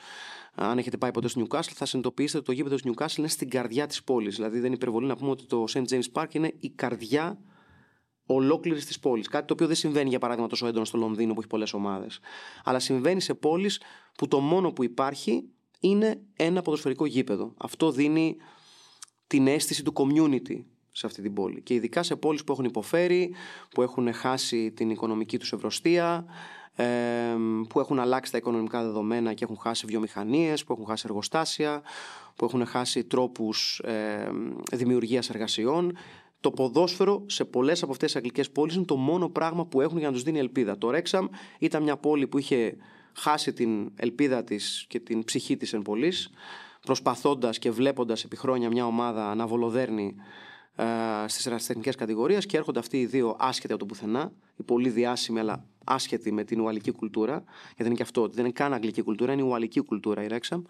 αν 0.53 0.77
έχετε 0.77 0.97
πάει 0.97 1.11
ποτέ 1.11 1.27
στο 1.27 1.41
Newcastle, 1.41 1.71
θα 1.73 1.85
συνειδητοποιήσετε 1.85 2.37
ότι 2.37 2.45
το 2.45 2.51
γήπεδο 2.51 2.75
του 2.75 2.93
Newcastle 2.93 3.17
είναι 3.17 3.27
στην 3.27 3.49
καρδιά 3.49 3.87
της 3.87 4.03
πόλης. 4.03 4.35
Δηλαδή, 4.35 4.55
δεν 4.55 4.65
είναι 4.65 4.75
υπερβολή 4.75 5.07
να 5.07 5.15
πούμε 5.15 5.29
ότι 5.29 5.45
το 5.45 5.63
St. 5.73 5.83
James 5.89 6.11
Park 6.13 6.33
είναι 6.33 6.53
η 6.59 6.69
καρδιά 6.69 7.39
ολόκληρης 8.25 8.85
της 8.85 8.99
πόλης. 8.99 9.27
Κάτι 9.27 9.47
το 9.47 9.53
οποίο 9.53 9.67
δεν 9.67 9.75
συμβαίνει, 9.75 10.09
για 10.09 10.19
παράδειγμα, 10.19 10.49
τόσο 10.49 10.67
έντονα 10.67 10.85
στο 10.85 10.97
Λονδίνο 10.97 11.33
που 11.33 11.39
έχει 11.39 11.49
πολλές 11.49 11.73
ομάδες. 11.73 12.19
Αλλά 12.63 12.79
συμβαίνει 12.79 13.21
σε 13.21 13.33
πόλεις 13.33 13.81
που 14.17 14.27
το 14.27 14.39
μόνο 14.39 14.71
που 14.71 14.83
υπάρχει 14.83 15.49
είναι 15.79 16.21
ένα 16.35 16.61
ποδοσφαιρικό 16.61 17.05
γήπεδο. 17.05 17.53
Αυτό 17.57 17.91
δίνει 17.91 18.37
την 19.27 19.47
αίσθηση 19.47 19.83
του 19.83 19.93
community 19.95 20.63
σε 20.91 21.05
αυτή 21.05 21.21
την 21.21 21.33
πόλη. 21.33 21.61
Και 21.61 21.73
ειδικά 21.73 22.03
σε 22.03 22.15
πόλεις 22.15 22.43
που 22.43 22.51
έχουν 22.51 22.65
υποφέρει, 22.65 23.33
που 23.69 23.81
έχουν 23.81 24.13
χάσει 24.13 24.71
την 24.71 24.89
οικονομική 24.89 25.39
τους 25.39 25.53
ευρωστία, 25.53 26.25
ε, 26.75 26.85
που 27.69 27.79
έχουν 27.79 27.99
αλλάξει 27.99 28.31
τα 28.31 28.37
οικονομικά 28.37 28.83
δεδομένα 28.83 29.33
και 29.33 29.43
έχουν 29.43 29.57
χάσει 29.57 29.85
βιομηχανίες, 29.85 30.63
που 30.63 30.73
έχουν 30.73 30.85
χάσει 30.85 31.03
εργοστάσια, 31.07 31.81
που 32.35 32.45
έχουν 32.45 32.65
χάσει 32.65 33.03
τρόπους 33.03 33.79
ε, 33.79 34.31
δημιουργίας 34.71 35.29
εργασιών. 35.29 35.97
Το 36.39 36.51
ποδόσφαιρο 36.51 37.23
σε 37.27 37.45
πολλές 37.45 37.83
από 37.83 37.91
αυτές 37.91 38.07
τις 38.07 38.15
αγγλικές 38.15 38.51
πόλεις 38.51 38.75
είναι 38.75 38.85
το 38.85 38.95
μόνο 38.95 39.29
πράγμα 39.29 39.65
που 39.65 39.81
έχουν 39.81 39.97
για 39.97 40.07
να 40.07 40.13
τους 40.13 40.23
δίνει 40.23 40.39
ελπίδα. 40.39 40.77
Το 40.77 40.89
Ρέξαμ 40.89 41.27
ήταν 41.59 41.83
μια 41.83 41.97
πόλη 41.97 42.27
που 42.27 42.37
είχε 42.37 42.75
χάσει 43.13 43.53
την 43.53 43.91
ελπίδα 43.95 44.43
της 44.43 44.85
και 44.87 44.99
την 44.99 45.23
ψυχή 45.23 45.57
της 45.57 45.73
εν 45.73 45.81
πολλής, 45.81 46.29
προσπαθώντας 46.87 47.59
και 47.59 47.71
βλέποντας 47.71 48.23
επί 48.23 48.35
χρόνια 48.35 48.69
μια 48.69 48.85
ομάδα 48.85 49.35
να 49.35 49.47
βολοδέρνει 49.47 50.15
ε, 50.75 50.83
στις 51.27 51.45
ερασιτεχνικές 51.45 51.95
κατηγορίες 51.95 52.45
και 52.45 52.57
έρχονται 52.57 52.79
αυτοί 52.79 52.99
οι 52.99 53.05
δύο 53.05 53.35
άσχετοι 53.39 53.73
από 53.73 53.81
το 53.81 53.85
πουθενά, 53.87 54.31
οι 54.55 54.63
πολύ 54.63 54.89
διάσημοι 54.89 55.39
αλλά 55.39 55.65
άσχετοι 55.83 56.31
με 56.31 56.43
την 56.43 56.59
ουαλική 56.59 56.91
κουλτούρα, 56.91 57.43
γιατί 57.67 57.83
είναι 57.85 57.93
και 57.95 58.01
αυτό, 58.01 58.21
ότι 58.21 58.35
δεν 58.35 58.43
είναι 58.45 58.53
καν 58.53 58.73
αγγλική 58.73 59.01
κουλτούρα, 59.01 59.33
είναι 59.33 59.41
η 59.41 59.45
ουαλική 59.45 59.79
κουλτούρα 59.79 60.23
η 60.23 60.27
Ρέξαμ, 60.27 60.61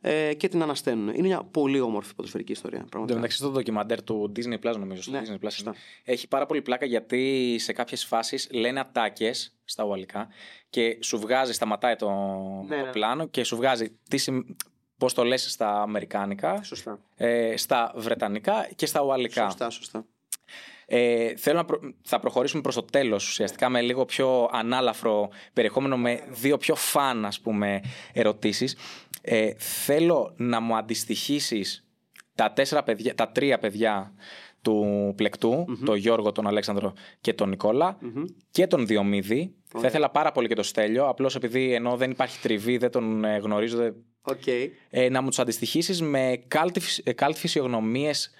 ε, 0.00 0.34
και 0.34 0.48
την 0.48 0.62
ανασταίνουν. 0.62 1.08
Είναι 1.08 1.26
μια 1.26 1.42
πολύ 1.42 1.80
όμορφη 1.80 2.14
ποδοσφαιρική 2.14 2.52
ιστορία. 2.52 2.76
Εν 2.78 2.82
τω 2.84 2.88
Πραγματικά. 2.90 3.18
μεταξύ, 3.18 3.38
στο 3.42 3.50
ντοκιμαντέρ 3.50 4.02
του 4.02 4.32
Disney 4.36 4.66
Plus, 4.68 4.78
νομίζω. 4.78 5.02
Στο 5.02 5.10
Ναι, 5.10 5.22
Disney 5.24 5.34
Plus, 5.44 5.50
σωστά. 5.50 5.74
έχει 6.04 6.28
πάρα 6.28 6.46
πολύ 6.46 6.62
πλάκα 6.62 6.86
γιατί 6.86 7.56
σε 7.58 7.72
κάποιες 7.72 8.04
φάσεις 8.04 8.48
λένε 8.52 8.80
ατάκες 8.80 9.56
στα 9.64 9.84
ουαλικά 9.84 10.28
και 10.70 10.98
σου 11.00 11.18
βγάζει, 11.18 11.52
σταματάει 11.52 11.96
το, 11.96 12.10
Ναι, 12.68 12.76
το 12.78 12.84
ναι. 12.84 12.90
πλάνο 12.90 13.26
και 13.26 13.44
σου 13.44 13.56
βγάζει 13.56 13.96
τι 14.08 14.24
σημ... 14.98 15.06
πώς 15.06 15.14
το 15.14 15.24
λες 15.24 15.50
στα 15.50 15.82
αμερικάνικα, 15.82 16.62
Σωστά. 16.62 16.98
ε, 17.16 17.56
στα 17.56 17.92
βρετανικά 17.96 18.68
και 18.76 18.86
στα 18.86 19.02
ουαλικά. 19.02 19.42
Σωστά, 19.44 19.70
σωστά. 19.70 20.04
Ε, 20.90 21.36
θέλω 21.36 21.56
να 21.56 21.64
προ- 21.64 21.80
θα 22.02 22.18
προχωρήσουμε 22.20 22.62
προς 22.62 22.74
το 22.74 22.82
τέλος 22.82 23.28
ουσιαστικά 23.28 23.68
με 23.68 23.80
λίγο 23.80 24.04
πιο 24.04 24.48
ανάλαφρο 24.52 25.28
περιεχόμενο 25.52 25.96
με 25.96 26.24
δύο 26.28 26.56
πιο 26.56 26.74
φαν 26.74 27.24
ας 27.24 27.40
πούμε 27.40 27.80
ερωτήσεις. 28.12 28.76
Ε, 29.22 29.52
θέλω 29.56 30.32
να 30.36 30.60
μου 30.60 30.76
αντιστοιχίσεις 30.76 31.86
τα, 32.34 32.52
τέσσερα 32.52 32.82
παιδιά, 32.82 33.14
τα 33.14 33.28
τρία 33.28 33.58
παιδιά 33.58 34.12
του 34.62 35.12
πλεκτου 35.16 35.64
τον 35.84 35.96
Γιώργο, 35.96 36.32
τον 36.32 36.46
Αλέξανδρο 36.46 36.92
και 37.20 37.32
τον 37.34 37.48
Νικόλα 37.48 37.98
και 38.50 38.66
τον 38.66 38.86
Διομήδη. 38.86 39.54
Θα 39.68 39.86
ήθελα 39.86 40.10
πάρα 40.10 40.32
πολύ 40.32 40.48
και 40.48 40.54
το 40.54 40.62
Στέλιο, 40.62 41.08
απλώς 41.08 41.34
επειδή 41.34 41.72
ενώ 41.74 41.96
δεν 41.96 42.10
υπάρχει 42.10 42.40
τριβή, 42.40 42.76
δεν 42.76 42.90
τον 42.90 43.24
ε, 43.24 43.36
γνωρίζω, 43.38 43.76
δεν- 43.76 43.94
Οκ. 44.22 44.46
ε, 44.90 45.08
να 45.08 45.20
μου 45.22 45.28
τους 45.28 45.38
αντιστοιχίσεις 45.38 46.02
με 46.02 46.42
cult, 46.54 46.80
φυσι- 46.80 47.08
ε, 47.08 47.12
cult 47.18 47.34
φυσιογνωμίες 47.34 48.30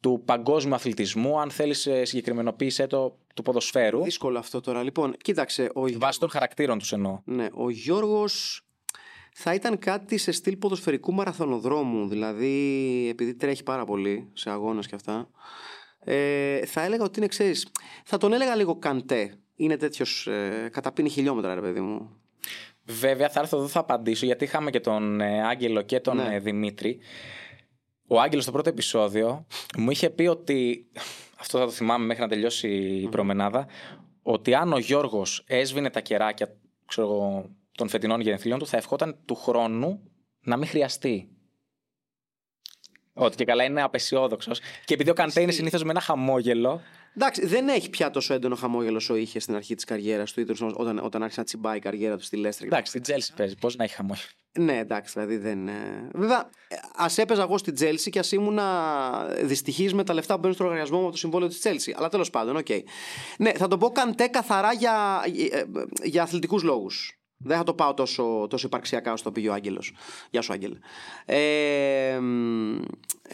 του 0.00 0.22
παγκόσμιου 0.24 0.74
αθλητισμού, 0.74 1.40
αν 1.40 1.50
θέλεις 1.50 1.88
συγκεκριμενοποίησέ 2.02 2.86
το 2.86 3.18
του 3.34 3.42
ποδοσφαίρου. 3.42 4.02
Δύσκολο 4.02 4.38
αυτό 4.38 4.60
τώρα. 4.60 4.82
Λοιπόν, 4.82 5.16
κοίταξε. 5.22 5.70
Ο... 5.74 5.82
Βάσει 5.98 6.18
των 6.18 6.28
χαρακτήρων 6.28 6.78
τους 6.78 6.92
εννοώ. 6.92 7.20
Ναι, 7.24 7.48
ο 7.52 7.70
Γιώργος 7.70 8.62
θα 9.34 9.54
ήταν 9.54 9.78
κάτι 9.78 10.16
σε 10.16 10.32
στυλ 10.32 10.56
ποδοσφαιρικού 10.56 11.12
μαραθωνοδρόμου. 11.14 12.08
Δηλαδή, 12.08 13.06
επειδή 13.10 13.34
τρέχει 13.34 13.62
πάρα 13.62 13.84
πολύ 13.84 14.30
σε 14.32 14.50
αγώνες 14.50 14.86
και 14.86 14.94
αυτά. 14.94 15.30
Ε, 16.04 16.66
θα 16.66 16.82
έλεγα 16.82 17.04
ότι 17.04 17.18
είναι, 17.18 17.28
ξέρεις, 17.28 17.68
θα 18.04 18.16
τον 18.18 18.32
έλεγα 18.32 18.54
λίγο 18.54 18.76
καντέ. 18.78 19.38
Είναι 19.56 19.76
τέτοιος. 19.76 20.26
Ε, 20.26 20.68
καταπίνει 20.72 21.08
χιλιόμετρα, 21.08 21.54
ρε 21.54 21.60
παιδί 21.60 21.80
μου. 21.80 22.10
Βέβαια, 22.84 23.28
θα 23.28 23.40
έρθω 23.40 23.56
εδώ, 23.56 23.66
θα 23.68 23.80
απαντήσω, 23.80 24.26
γιατί 24.26 24.44
είχαμε 24.44 24.70
και 24.70 24.80
τον 24.80 25.20
ε, 25.20 25.46
Άγγελο 25.46 25.82
και 25.82 26.00
τον 26.00 26.16
Ναι. 26.16 26.34
ε, 26.34 26.38
Δημήτρη. 26.38 26.98
Ο 28.06 28.20
Άγγελος 28.20 28.42
στο 28.42 28.52
πρώτο 28.52 28.68
επεισόδιο 28.68 29.46
μου 29.78 29.90
είχε 29.90 30.10
πει 30.10 30.26
ότι. 30.26 30.86
Αυτό 31.38 31.58
θα 31.58 31.64
το 31.64 31.70
θυμάμαι 31.70 32.04
μέχρι 32.06 32.22
να 32.22 32.28
τελειώσει 32.28 32.68
η 32.76 33.08
προμενάδα. 33.08 33.66
Ότι 34.22 34.54
αν 34.54 34.72
ο 34.72 34.78
Γιώργος 34.78 35.44
έσβηνε 35.46 35.90
τα 35.90 36.00
κεράκια 36.00 36.56
ξέρω, 36.86 37.06
εγώ, 37.06 37.50
των 37.72 37.88
φετινών 37.88 38.20
γενεθλίων 38.20 38.58
του, 38.58 38.66
θα 38.66 38.76
ευχόταν 38.76 39.18
του 39.24 39.34
χρόνου 39.34 40.00
να 40.40 40.56
μην 40.56 40.68
χρειαστεί. 40.68 41.28
Ότι 43.14 43.36
και 43.36 43.44
καλά 43.44 43.64
είναι 43.64 43.82
απαισιόδοξος. 43.82 44.60
Και 44.84 44.94
επειδή 44.94 45.10
ο 45.10 45.14
Καντέ 45.14 45.40
είναι 45.40 45.52
συνήθως 45.52 45.82
με 45.82 45.90
ένα 45.90 46.00
χαμόγελο. 46.00 46.80
Εντάξει, 47.16 47.46
δεν 47.46 47.68
έχει 47.68 47.90
πια 47.90 48.10
τόσο 48.10 48.34
έντονο 48.34 48.54
χαμόγελο 48.54 48.96
όσο 48.96 49.16
είχε 49.16 49.38
στην 49.38 49.54
αρχή 49.54 49.74
της 49.74 49.84
καριέρας 49.84 50.32
του, 50.32 50.40
ή 50.40 50.44
τέλος 50.44 50.60
πάντων 50.60 50.74
όταν, 50.78 50.98
όταν 50.98 51.22
άρχισε 51.22 51.40
να 51.40 51.46
τσιμπάει 51.46 51.76
η 51.76 51.80
καριέρα 51.80 52.16
του 52.16 52.24
στη 52.24 52.36
Λέστερ. 52.36 52.66
Εντάξει, 52.66 52.90
στην 52.90 53.02
Τσέλσι 53.02 53.32
παίζει. 53.36 53.54
Πώς 53.60 53.76
να 53.76 53.84
έχει 53.84 53.94
χαμόγελο. 53.94 54.28
Ναι, 54.58 54.78
εντάξει, 54.78 55.12
δηλαδή 55.12 55.36
δεν. 55.36 55.68
ε, 55.68 56.08
Βέβαια, 56.14 56.50
ας 56.96 57.18
έπαιζα 57.18 57.42
εγώ 57.42 57.58
στην 57.58 57.74
Τσέλσι 57.74 58.10
και 58.10 58.18
ας 58.18 58.32
ήμουν 58.32 58.58
δυστυχής 59.42 59.94
με 59.94 60.04
τα 60.04 60.14
λεφτά 60.14 60.34
που 60.34 60.40
μπαίνουν 60.40 60.54
στο 60.54 60.64
λογαριασμό 60.64 60.96
μου 60.96 61.02
από 61.02 61.12
το 61.12 61.18
συμβόλαιο 61.18 61.48
της 61.48 61.58
Τσέλσι. 61.58 61.94
Αλλά 61.96 62.08
τέλος 62.08 62.30
πάντων, 62.30 62.56
οκ. 62.56 62.66
Ναι, 63.38 63.52
θα 63.52 63.68
το 63.68 63.78
πω 63.78 63.90
καντέ 63.90 64.26
καθαρά 64.26 64.72
για, 64.72 65.22
ε, 65.50 65.58
ε, 65.58 65.64
για 66.02 66.22
αθλητικούς 66.22 66.62
λόγους. 66.62 67.18
Δεν 67.36 67.56
θα 67.56 67.62
το 67.62 67.74
πάω 67.74 67.94
τόσο, 67.94 68.46
τόσο 68.50 68.66
υπαρξιακά 68.66 69.12
όσο 69.12 69.24
το 69.24 69.32
πήγε 69.32 69.48
ο 69.48 69.52
Άγγελος. 69.52 69.92
Γεια 70.30 70.42
σου, 70.42 70.52
Άγγελε. 70.52 70.78
Ε, 71.24 72.18
μ, 72.20 72.80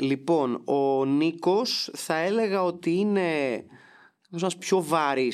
λοιπόν, 0.01 0.63
ο 0.65 1.05
Νίκος 1.05 1.91
θα 1.95 2.15
έλεγα 2.17 2.63
ότι 2.63 2.91
είναι 2.91 3.65
ένας 4.33 4.57
πιο 4.57 4.83
βαρύ 4.83 5.33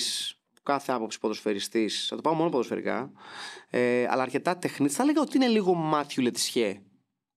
κάθε 0.62 0.92
άποψη 0.92 1.18
ποδοσφαιριστής. 1.18 2.06
Θα 2.08 2.16
το 2.16 2.22
πάω 2.22 2.34
μόνο 2.34 2.50
ποδοσφαιρικά. 2.50 3.12
Ε, 3.70 4.06
αλλά 4.10 4.22
αρκετά 4.22 4.56
τεχνίτη. 4.58 4.94
Θα 4.94 5.02
έλεγα 5.02 5.20
ότι 5.20 5.36
είναι 5.36 5.46
λίγο 5.46 5.74
Μάθιου 5.74 6.22
Λετισιέ 6.22 6.80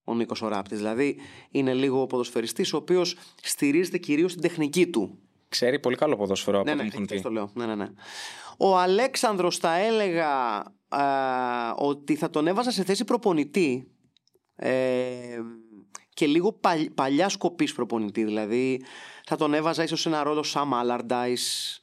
ο 0.03 0.15
Νίκος 0.15 0.41
Οράπτη. 0.41 0.75
Δηλαδή 0.75 1.19
είναι 1.51 1.73
λίγο 1.73 2.07
ποδοσφαιριστής 2.07 2.73
ο 2.73 2.77
οποίος 2.77 3.15
στηρίζεται 3.41 3.97
κυρίως 3.97 4.31
στην 4.31 4.43
τεχνική 4.43 4.87
του. 4.87 5.19
Ξέρει 5.49 5.79
πολύ 5.79 5.95
καλό 5.95 6.15
ποδόσφαιρο 6.15 6.59
από 6.59 6.65
Ναι, 6.65 6.71
ό,τι 6.71 6.79
ναι, 6.79 6.83
μου 6.85 6.91
έχουν 6.93 7.03
αυτό 7.03 7.15
πει. 7.15 7.21
το 7.21 7.29
λέω. 7.29 7.51
Ναι, 7.53 7.65
ναι, 7.65 7.75
ναι. 7.75 7.87
Ο 8.57 8.77
Αλέξανδρος 8.77 9.57
θα 9.57 9.75
έλεγα 9.77 10.63
α, 10.89 11.73
ότι 11.75 12.15
θα 12.15 12.29
τον 12.29 12.47
έβαζα 12.47 12.71
σε 12.71 12.83
θέση 12.83 13.03
προπονητή 13.03 13.91
ε, 14.55 15.39
και 16.13 16.25
λίγο 16.27 16.53
παλ, 16.53 16.89
παλιά 16.95 17.29
σκοπής 17.29 17.73
προπονητή. 17.73 18.23
Δηλαδή 18.23 18.83
θα 19.25 19.35
τον 19.35 19.53
έβαζα 19.53 19.83
ίσως 19.83 20.01
σε 20.01 20.09
ένα 20.09 20.23
ρόλο 20.23 20.45
Sam 20.53 20.67
Allardyce, 20.81 21.79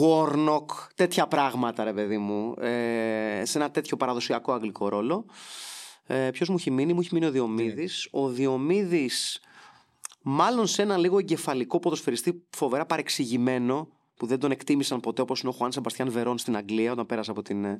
Warnock, 0.00 0.64
τέτοια 0.94 1.26
πράγματα 1.26 1.84
ρε 1.84 1.92
παιδί 1.92 2.18
μου. 2.18 2.54
Ε, 2.58 3.42
σε 3.44 3.58
ένα 3.58 3.70
τέτοιο 3.70 3.96
παραδοσιακό 3.96 4.52
αγγλικό 4.52 4.88
ρόλο. 4.88 5.26
Ε, 6.06 6.30
Ποιος 6.30 6.48
μου 6.48 6.54
έχει 6.58 6.70
μείνει, 6.70 6.92
μου 6.92 7.00
έχει 7.00 7.10
μείνει 7.12 7.26
ο 7.26 7.30
Διομήδης. 7.30 8.08
Ο 8.10 8.28
Διομήδης 8.28 9.40
μάλλον 10.22 10.66
σε 10.66 10.82
ένα 10.82 10.96
λίγο 10.96 11.18
εγκεφαλικό 11.18 11.78
ποδοσφαιριστή 11.78 12.46
φοβερά 12.50 12.86
παρεξηγημένο 12.86 13.88
που 14.16 14.26
δεν 14.26 14.38
τον 14.38 14.50
εκτίμησαν 14.50 15.00
ποτέ 15.00 15.22
όπως 15.22 15.40
είναι 15.40 15.48
ο 15.50 15.52
Χουάν 15.52 15.72
Σεμπαστιάν 15.72 16.10
Βερόν 16.10 16.38
στην 16.38 16.56
Αγγλία 16.56 16.92
όταν 16.92 17.06
πέρασε 17.06 17.30
από 17.30 17.42
την 17.42 17.64
ε, 17.64 17.78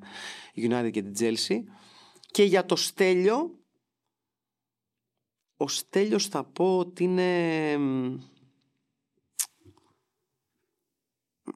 United 0.57 0.91
και 0.93 1.03
την 1.03 1.15
Chelsea 1.19 1.57
και 2.31 2.43
για 2.45 2.67
το 2.67 2.77
Στέλιο 2.77 3.59
ο 5.57 5.69
Στέλιος 5.69 6.27
θα 6.27 6.45
πω 6.45 6.79
ότι 6.79 7.05
είναι 7.05 7.77
μ, 7.79 8.17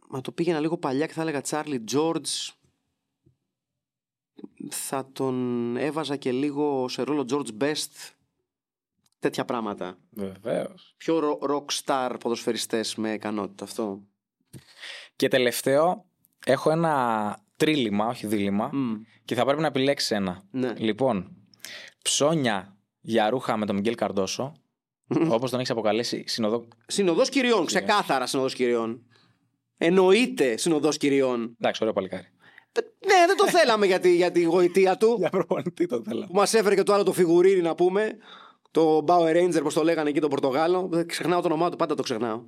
μα 0.09 0.21
το 0.21 0.33
πήγαινα 0.33 0.61
λίγο 0.61 0.79
παλιά 0.79 1.07
και 1.07 1.13
θα 1.13 1.21
έλεγα 1.21 1.41
Τσάρλι 1.41 1.81
Τζόρτζ 1.81 2.49
θα 4.71 5.11
τον 5.13 5.77
έβαζα 5.77 6.17
και 6.17 6.33
λίγο 6.33 6.89
σε 6.89 7.03
ρόλο 7.03 7.27
George 7.31 7.63
Best 7.63 8.13
τέτοια 9.19 9.45
πράγματα 9.45 9.99
Βεβαίως. 10.11 10.95
πιο 10.97 11.19
ρο- 11.19 11.39
rockstar 11.43 12.17
ποδοσφαιριστές 12.21 12.95
με 12.95 13.13
ικανότητα 13.13 13.65
αυτό. 13.65 14.03
Και 15.17 15.29
τελευταίο, 15.29 16.05
έχω 16.47 16.71
ένα 16.71 17.39
τρίλημα, 17.57 18.07
όχι 18.07 18.27
δίλημα, 18.27 18.71
Μμ. 18.73 18.95
και 19.25 19.35
θα 19.35 19.45
πρέπει 19.45 19.61
να 19.61 19.67
επιλέξεις 19.67 20.11
ένα. 20.11 20.43
Ναι. 20.51 20.73
Λοιπόν, 20.77 21.37
ψώνια 22.03 22.77
για 23.01 23.31
ρούχα 23.31 23.57
με 23.57 23.67
τον 23.67 23.75
Μιγγέλ 23.75 23.95
Καρντόσο, 23.95 24.53
όπως 25.29 25.51
τον 25.51 25.59
έχεις 25.59 25.71
αποκαλέσει 25.71 26.25
συνοδό. 26.27 26.69
Συνοδός 26.87 27.29
κυριών, 27.29 27.67
ξεκάθαρα 27.67 28.27
συνοδός 28.27 28.55
κυριών. 28.55 29.03
Εννοείται 29.79 30.57
συνοδός 30.57 30.97
κυριών. 30.97 31.55
Εντάξει, 31.61 31.83
ωραίο 31.83 31.95
παλικάρι. 31.95 32.27
Ε, 32.73 32.81
Ναι, 33.07 33.27
δεν 33.27 33.37
το 33.37 33.49
θέλαμε 33.49 33.87
για 33.87 34.01
τη, 34.01 34.15
για 34.17 34.31
τη 34.33 34.43
γοητεία 34.43 34.97
του. 34.97 35.17
Για 35.19 35.29
προπονητή 35.31 35.87
το 35.87 36.03
θέλω. 36.05 36.27
που 36.27 36.35
μας 36.35 36.55
έφερε 36.55 36.75
και 36.75 36.83
το 36.83 36.93
άλλο 36.93 37.03
το 37.03 37.13
φιγουρίνι 37.13 37.61
να 37.61 37.75
πούμε. 37.75 38.17
Το 38.71 39.05
Bauer 39.09 39.37
Ranger, 39.37 39.61
πώς 39.63 39.75
το 39.75 39.83
λέγανε 39.85 40.09
εκεί 40.09 40.21
το 40.21 40.29
Πορτογάλο. 40.29 40.89
Δεν 40.91 41.07
Ξεχνάω 41.07 41.41
το 41.41 41.47
όνομά 41.47 41.71
του, 41.71 41.77
πάντα 41.77 41.95
το 41.95 42.03
ξεχνάω. 42.03 42.43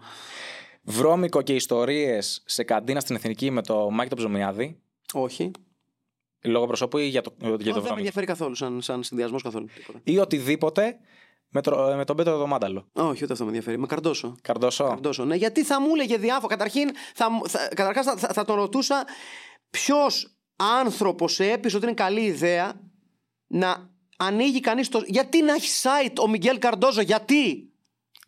Βρώμικο 0.90 1.42
και 1.42 1.54
ιστορίε 1.54 2.18
σε 2.44 2.62
καντίνα 2.64 3.00
στην 3.00 3.16
Εθνική 3.16 3.50
με 3.50 3.62
το 3.62 3.90
Μάκη 3.90 4.08
τον 4.08 4.18
Ψωμιάδη. 4.18 4.80
Όχι. 5.12 5.50
Λόγω 6.42 6.66
προσώπου 6.66 6.98
ή 6.98 7.06
για 7.06 7.22
το, 7.22 7.32
για 7.40 7.48
το 7.48 7.56
δεν 7.56 7.66
με 7.66 7.72
βρώμικο. 7.72 7.94
ενδιαφέρει 7.96 8.26
καθόλου 8.26 8.54
σαν, 8.54 8.82
σαν 8.82 9.02
συνδυασμός 9.02 9.42
καθόλου. 9.42 9.66
Τίποτα. 9.74 10.00
Ή 10.04 10.18
οτιδήποτε 10.18 10.98
με, 11.48 11.60
το, 11.60 11.92
με 11.96 12.04
τον 12.04 12.16
Πέτρο 12.16 12.36
Δωμάνταλο. 12.36 12.88
Όχι, 12.92 13.24
ούτε 13.24 13.32
αυτό 13.32 13.44
με 13.44 13.50
ενδιαφέρει. 13.50 13.78
Με 13.78 13.86
καρντόσο. 13.86 14.36
Καρντόσο. 14.42 14.84
Καρντόσο. 14.84 15.24
Ναι, 15.24 15.34
γιατί 15.34 15.64
θα 15.64 15.80
μου 15.80 15.94
έλεγε 15.94 16.16
διάφορα. 16.16 16.56
Καταρχήν, 16.56 16.90
θα, 17.14 17.30
μου- 17.30 17.48
θα, 17.48 17.68
καταρχάς 17.74 18.04
θα, 18.04 18.16
θα, 18.16 18.28
θα 18.32 18.44
τον 18.44 18.56
ρωτούσα 18.56 19.04
ποιος 19.70 20.36
άνθρωπος 20.56 21.40
έπεισε 21.40 21.76
ότι 21.76 21.84
είναι 21.86 21.94
καλή 21.94 22.20
ιδέα 22.20 22.80
να 23.46 23.90
ανοίγει 24.16 24.60
κανείς 24.60 24.88
το. 24.88 25.02
Γιατί 25.06 25.42
να 25.42 25.54
έχει 25.54 25.68
site 25.82 26.14
ο 26.22 26.28
Μιγγέλ 26.28 26.58
Καρντόζο, 26.58 27.00
γιατί! 27.00 27.69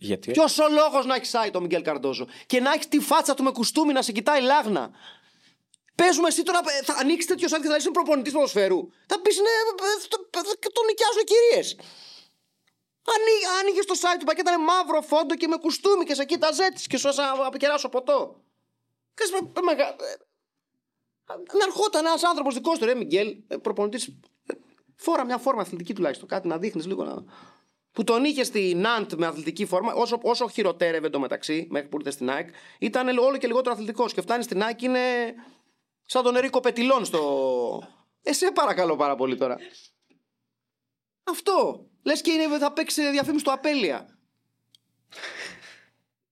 Γιατί; 0.07 0.31
Ποιος 0.31 0.59
ο 0.59 0.69
λόγος 0.69 1.07
να 1.07 1.15
έχει 1.15 1.31
site 1.33 1.55
ο 1.55 1.61
Μιγγέλ 1.61 1.83
Καρντόζο 1.83 2.27
και 2.47 2.61
να 2.61 2.73
έχεις 2.73 2.89
τη 2.89 3.01
φάτσα 3.01 3.35
του 3.35 3.43
με 3.43 3.51
κουστούμι 3.51 3.93
να 3.93 4.03
σε 4.03 4.13
κοιτάει 4.13 4.41
λάγνα; 4.43 4.91
Παίζουμε 5.95 6.29
εσύ 6.29 6.43
τώρα, 6.43 6.59
ε, 6.81 6.83
θα 6.85 6.95
ανοίξεις 6.99 7.27
τέτοιο 7.27 7.49
site 7.51 7.61
και 7.63 7.69
θα 7.69 7.77
είσαι 7.77 7.91
προπονητής 7.91 8.33
ποδοσφαίρου. 8.33 8.89
Θα 9.07 9.21
πεις 9.21 9.37
ναι, 9.37 9.43
ε, 9.43 10.09
το- 10.09 10.27
ε, 10.39 10.69
τον 10.73 10.85
νοικιάζω 10.87 11.19
οι 11.21 11.25
κυρίε. 11.25 11.77
Άνοιγες 13.61 13.85
το 13.87 13.95
site 14.01 14.17
του 14.19 14.25
πακέτο, 14.25 14.51
ήταν 14.51 14.63
μαύρο 14.65 15.01
φόντο 15.03 15.35
και 15.37 15.47
με 15.47 15.57
κουστούμι 15.57 16.05
και 16.05 16.15
σε 16.15 16.25
κοίταζε 16.25 16.65
έτσι 16.65 16.87
και 16.89 16.97
σου 16.97 17.09
έσα 17.09 17.35
να 17.37 17.47
αποκεράσω 17.47 17.89
ποτό. 17.89 18.43
Και 19.15 19.25
σε- 19.25 19.51
ε, 19.59 19.61
μεγα- 19.61 19.89
ε, 19.89 19.95
Να 21.59 21.65
ερχόταν 21.65 22.07
ένας 22.07 22.23
άνθρωπος 22.25 22.55
δικός 22.55 22.79
του, 22.79 22.85
ρε 22.85 22.95
Μιγγέλ, 22.95 23.35
προπονητής. 23.63 24.09
Φόρα 24.97 25.25
μια 25.25 25.39
φόρμα 25.39 25.61
αθλητική 25.61 25.95
τουλάχιστον. 25.95 26.29
Κάτι 26.29 26.49
να 26.49 26.59
δείχνεις 26.59 26.87
λίγο 26.87 27.05
να. 27.05 27.25
Που 27.93 28.05
τον 28.05 28.25
είχε 28.25 28.45
στη 28.45 28.75
Ναντ 28.75 29.13
με 29.13 29.27
αθλητική 29.27 29.67
φόρμα, 29.67 29.93
όσο, 29.93 30.19
όσο 30.23 30.49
χειροτέρευε 30.49 31.09
το 31.09 31.21
μεταξύ, 31.21 31.67
μέχρι 31.71 31.89
που 31.89 31.97
ήρθε 31.99 32.11
στην 32.11 32.31
ΑΕΚ, 32.31 32.49
ήταν 32.79 33.19
όλο 33.19 33.37
και 33.37 33.47
λιγότερο 33.47 33.75
αθλητικός. 33.75 34.13
Και 34.13 34.21
φτάνει 34.21 34.43
στην 34.43 34.63
ΑΕΚ 34.63 34.83
είναι 34.83 35.01
σαν 36.05 36.23
τον 36.23 36.37
Ερίκο 36.37 36.61
Πετιλόν 36.61 37.05
στο. 37.05 37.83
Ε, 38.23 38.33
σε 38.33 38.51
παρακαλώ 38.51 38.97
πάρα 38.97 39.15
πολύ 39.15 39.37
τώρα. 39.37 39.57
Αυτό. 41.25 41.87
Λες 42.03 42.21
και 42.21 42.31
είναι, 42.31 42.59
θα 42.59 42.73
παίξει 42.73 43.11
διαφήμιση 43.11 43.41
στο 43.41 43.53
Απέλια. 43.53 44.17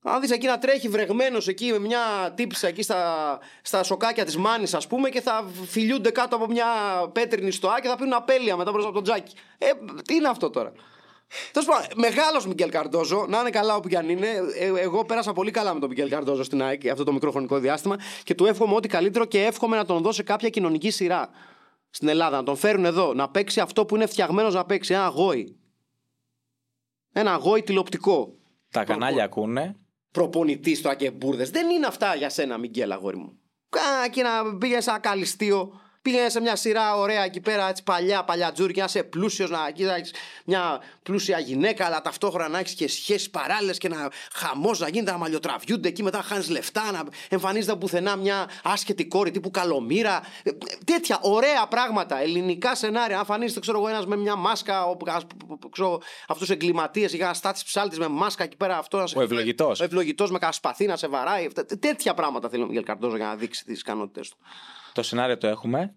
Αν 0.02 0.20
δεις 0.20 0.30
εκεί 0.30 0.46
να 0.46 0.58
τρέχει 0.58 0.88
βρεγμένος 0.88 1.48
εκεί 1.48 1.70
με 1.70 1.78
μια 1.78 2.32
τύψα 2.36 2.68
εκεί 2.68 2.82
στα, 2.82 3.38
στα 3.62 3.82
σοκάκια 3.82 4.24
της 4.24 4.36
μάνης 4.36 4.74
ας 4.74 4.86
πούμε 4.86 5.08
και 5.08 5.20
θα 5.20 5.50
φιλιούνται 5.66 6.10
κάτω 6.10 6.36
από 6.36 6.46
μια 6.46 6.66
πέτρινη 7.12 7.50
στοά 7.50 7.80
και 7.80 7.88
θα 7.88 7.96
πίνουν 7.96 8.12
απέλια 8.12 8.56
μετά 8.56 8.70
μπροστά 8.70 8.88
από 8.88 8.96
τον 8.96 9.04
τζάκι. 9.06 9.34
Ε, 9.58 9.70
τι 10.04 10.14
είναι 10.14 10.28
αυτό 10.28 10.50
τώρα; 10.50 10.72
Τέλος 11.52 11.68
πάντων, 11.68 11.86
μεγάλος 11.94 12.46
Μικέλ 12.46 12.70
Καρντόζο, 12.70 13.26
να 13.28 13.40
είναι 13.40 13.50
καλά 13.50 13.76
όπου 13.76 13.88
κι 13.88 13.96
αν 13.96 14.08
είναι. 14.08 14.28
Ε, 14.58 14.80
εγώ 14.80 15.04
πέρασα 15.04 15.32
πολύ 15.32 15.50
καλά 15.50 15.74
με 15.74 15.80
τον 15.80 15.88
Μικέλ 15.88 16.08
Καρντόζο 16.08 16.42
στην 16.42 16.62
ΑΕΚ 16.62 16.88
αυτό 16.88 17.04
το 17.04 17.12
μικρό 17.12 17.30
χρονικό 17.30 17.58
διάστημα 17.58 17.96
και 18.22 18.34
του 18.34 18.46
εύχομαι 18.46 18.74
ό,τι 18.74 18.88
καλύτερο 18.88 19.24
και 19.24 19.44
εύχομαι 19.44 19.76
να 19.76 19.84
τον 19.84 20.02
δώσει 20.02 20.22
κάποια 20.22 20.48
κοινωνική 20.48 20.90
σειρά 20.90 21.28
στην 21.90 22.08
Ελλάδα. 22.08 22.36
Να 22.36 22.42
τον 22.42 22.56
φέρουν 22.56 22.84
εδώ, 22.84 23.14
να 23.14 23.30
παίξει 23.30 23.60
αυτό 23.60 23.84
που 23.84 23.94
είναι 23.96 24.06
φτιαγμένος 24.06 24.54
να 24.54 24.64
παίξει. 24.64 24.92
Ένα 24.92 25.04
αγόη. 25.04 25.58
Ένα 27.12 27.32
αγόη 27.32 27.62
τηλεοπτικό. 27.62 28.34
Τα 28.70 28.84
κανάλια 28.84 29.24
ακούνε. 29.24 29.76
Προπονητής 30.10 30.82
τώρα 30.82 30.94
και 30.94 31.10
μπουρδες. 31.10 31.50
Δεν 31.50 31.70
είναι 31.70 31.86
αυτά 31.86 32.14
για 32.14 32.28
σένα, 32.28 32.58
Μιγγέλ, 32.58 32.92
αγόρι 32.92 33.16
μου. 33.16 33.38
Κάνα 33.68 34.08
και 34.08 34.22
να 34.22 34.56
πήγες 34.56 34.84
σε 34.84 34.90
ένα 34.90 34.98
καλυστείο 34.98 35.80
Πήγαινε 36.02 36.28
σε 36.28 36.40
μια 36.40 36.56
σειρά 36.56 36.96
ωραία 36.96 37.24
εκεί 37.24 37.40
πέρα, 37.40 37.68
έτσι 37.68 37.82
παλιά, 37.82 38.24
παλιά 38.24 38.52
τζούρκια, 38.52 38.82
να 38.82 38.88
είσαι 38.88 39.02
πλούσιος, 39.02 39.50
να 39.50 39.70
κοίταξες 39.70 40.14
μια 40.44 40.80
πλούσια 41.02 41.38
γυναίκα, 41.38 41.86
αλλά 41.86 42.00
ταυτόχρονα 42.00 42.48
να 42.48 42.58
έχεις 42.58 42.74
και 42.74 42.88
σχέσεις 42.88 43.30
παράλληλες 43.30 43.78
και 43.78 43.88
να 43.88 44.08
χαμός 44.32 44.78
να 44.78 44.88
γίνεται, 44.88 45.10
να 45.10 45.18
μαλλιοτραβιούνται 45.18 45.88
εκεί 45.88 46.02
μετά 46.02 46.22
χάνεις 46.22 46.48
λεφτά, 46.48 46.90
να 46.92 47.02
εμφανίζεται 47.28 47.76
πουθενά 47.76 48.16
μια 48.16 48.48
άσχετη 48.62 49.04
κόρη 49.06 49.30
τύπου 49.30 49.50
καλομήρα. 49.50 50.20
Ε, 50.42 50.50
Τέτοια 50.84 51.18
ωραία 51.22 51.66
πράγματα, 51.66 52.20
ελληνικά 52.20 52.74
σενάρια. 52.74 53.14
Αν 53.14 53.20
εμφανίζεται, 53.20 53.60
ξέρω 53.60 53.78
εγώ, 53.78 53.88
ένας 53.88 54.06
με 54.06 54.16
μια 54.16 54.36
μάσκα, 54.36 54.84
αυτούς 56.28 56.46
του 56.46 56.52
εγκληματίες, 56.52 57.14
για 57.14 57.34
στάτη 57.34 57.60
ψάλτης 57.64 57.98
με 57.98 58.08
μάσκα 58.08 58.44
εκεί 58.44 58.56
πέρα 58.56 58.78
αυτός. 58.78 59.14
Ο 59.16 59.20
ευλογητός. 59.20 59.80
Ο 59.80 59.84
ευλογητός 59.84 60.30
με 60.30 60.38
κασπαθή 60.38 60.86
να 60.86 60.96
σε 60.96 61.08
βαράει. 61.08 61.48
Τε- 61.48 61.78
Τέτοια 61.78 62.14
πράγματα 62.14 62.48
θέλει 62.48 62.62
ο 62.62 62.66
Μιγγέλ 62.66 62.84
Καρτόζο 62.84 63.16
για 63.16 63.26
να 63.26 63.34
δείξει 63.34 63.64
τις 63.64 63.80
ικανότητέ 63.80 64.20
του. 64.20 64.36
Το 64.92 65.02
σενάριο 65.02 65.38
το 65.38 65.46
έχουμε. 65.46 65.94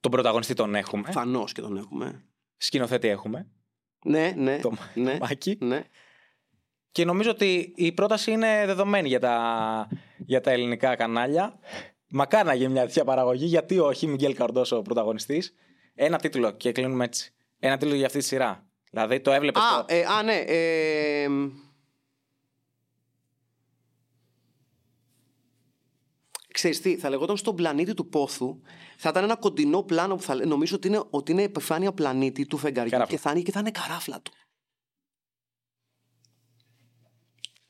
Τον 0.00 0.10
πρωταγωνιστή 0.10 0.54
τον 0.54 0.74
έχουμε. 0.74 1.10
Φανώς 1.12 1.52
και 1.52 1.60
τον 1.60 1.76
έχουμε. 1.76 2.24
Σκηνοθέτη 2.56 3.08
έχουμε. 3.08 3.50
Ναι, 4.04 4.32
ναι. 4.36 4.58
Το 4.58 4.72
ναι, 4.94 5.18
Μάκη. 5.20 5.58
ναι. 5.60 5.84
Και 6.90 7.04
νομίζω 7.04 7.30
ότι 7.30 7.72
η 7.76 7.92
πρόταση 7.92 8.30
είναι 8.30 8.62
δεδομένη 8.66 9.08
για 9.08 9.20
τα, 9.20 9.88
για 10.18 10.40
τα 10.40 10.50
ελληνικά 10.50 10.96
κανάλια. 10.96 11.58
Μακάρι 12.08 12.46
να 12.46 12.54
γίνει 12.54 12.72
μια 12.72 12.82
τέτοια 12.86 13.04
παραγωγή. 13.04 13.46
Γιατί 13.46 13.78
όχι, 13.78 14.06
Μιγγέλ 14.06 14.34
Καρντόσο 14.34 14.76
ο 14.76 14.82
πρωταγωνιστής. 14.82 15.54
Ένα 15.94 16.18
τίτλο 16.18 16.50
και 16.50 16.72
κλείνουμε 16.72 17.04
έτσι. 17.04 17.34
Ένα 17.58 17.76
τίτλο 17.76 17.94
για 17.94 18.06
αυτή 18.06 18.18
τη 18.18 18.24
σειρά. 18.24 18.68
Δηλαδή 18.90 19.20
το 19.20 19.32
έβλεπες. 19.32 19.62
Α, 19.62 19.84
ε, 19.86 20.04
α, 20.04 20.22
ναι. 20.22 20.34
Ε, 20.46 21.26
Ξέρεις 26.56 26.80
τι, 26.80 26.96
θα 26.96 27.08
λεγόταν 27.08 27.36
στον 27.36 27.54
πλανήτη 27.56 27.94
του 27.94 28.08
πόθου, 28.08 28.60
θα 28.96 29.08
ήταν 29.08 29.24
ένα 29.24 29.36
κοντινό 29.36 29.82
πλάνο 29.82 30.16
που 30.16 30.22
θα 30.22 30.34
λέ- 30.34 30.46
νομίζω 30.46 30.76
ότι 30.76 30.88
είναι, 30.88 31.02
ότι 31.10 31.32
είναι 31.32 31.42
επιφάνεια 31.42 31.92
πλανήτη 31.92 32.46
του 32.46 32.56
φεγγαριού 32.56 32.90
Καράφλα. 32.90 33.16
και 33.16 33.22
θα, 33.22 33.30
είναι, 33.30 33.40
και 33.40 33.52
θα 33.52 33.60
είναι 33.60 33.70
καράφλα 33.70 34.20
του. 34.22 34.32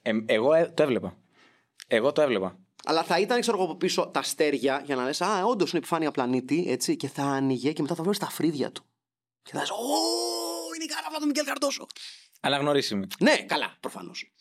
Ε, 0.03 0.12
εγώ 0.26 0.53
ε, 0.53 0.68
το 0.76 0.82
έβλεπα. 0.82 1.16
Εγώ 1.87 2.12
το 2.12 2.22
έβλεπα. 2.22 2.59
Αλλά 2.84 3.03
θα 3.05 3.20
ήταν, 3.20 3.41
ξέρω 3.41 3.57
εγώ, 3.57 3.66
από 3.66 3.76
πίσω 3.76 4.07
τα 4.07 4.20
αστέρια 4.20 4.82
για 4.84 4.97
να 4.97 5.05
λες 5.05 5.20
Α, 5.20 5.45
όντως 5.45 5.70
είναι 5.70 5.78
επιφάνεια 5.78 6.11
πλανήτη, 6.11 6.64
έτσι, 6.68 6.97
και 6.97 7.09
θα 7.09 7.22
άνοιγε 7.22 7.72
και 7.72 7.82
μετά 7.82 7.95
θα 7.95 8.03
βλέπει 8.03 8.18
τα 8.18 8.30
φρύδια 8.30 8.72
του. 8.72 8.84
Και 9.43 9.51
θα 9.53 9.59
λες 9.59 9.70
Ω, 9.70 9.76
είναι 10.74 10.84
η 10.84 10.87
καράφλα 10.87 11.18
του 11.18 11.26
Μικέλ 11.26 11.45
Καρτόσο. 11.45 11.87
Αναγνωρίσιμη. 12.41 13.07
Ναι, 13.20 13.37
καλά, 13.37 13.76
προφανώς. 13.80 14.32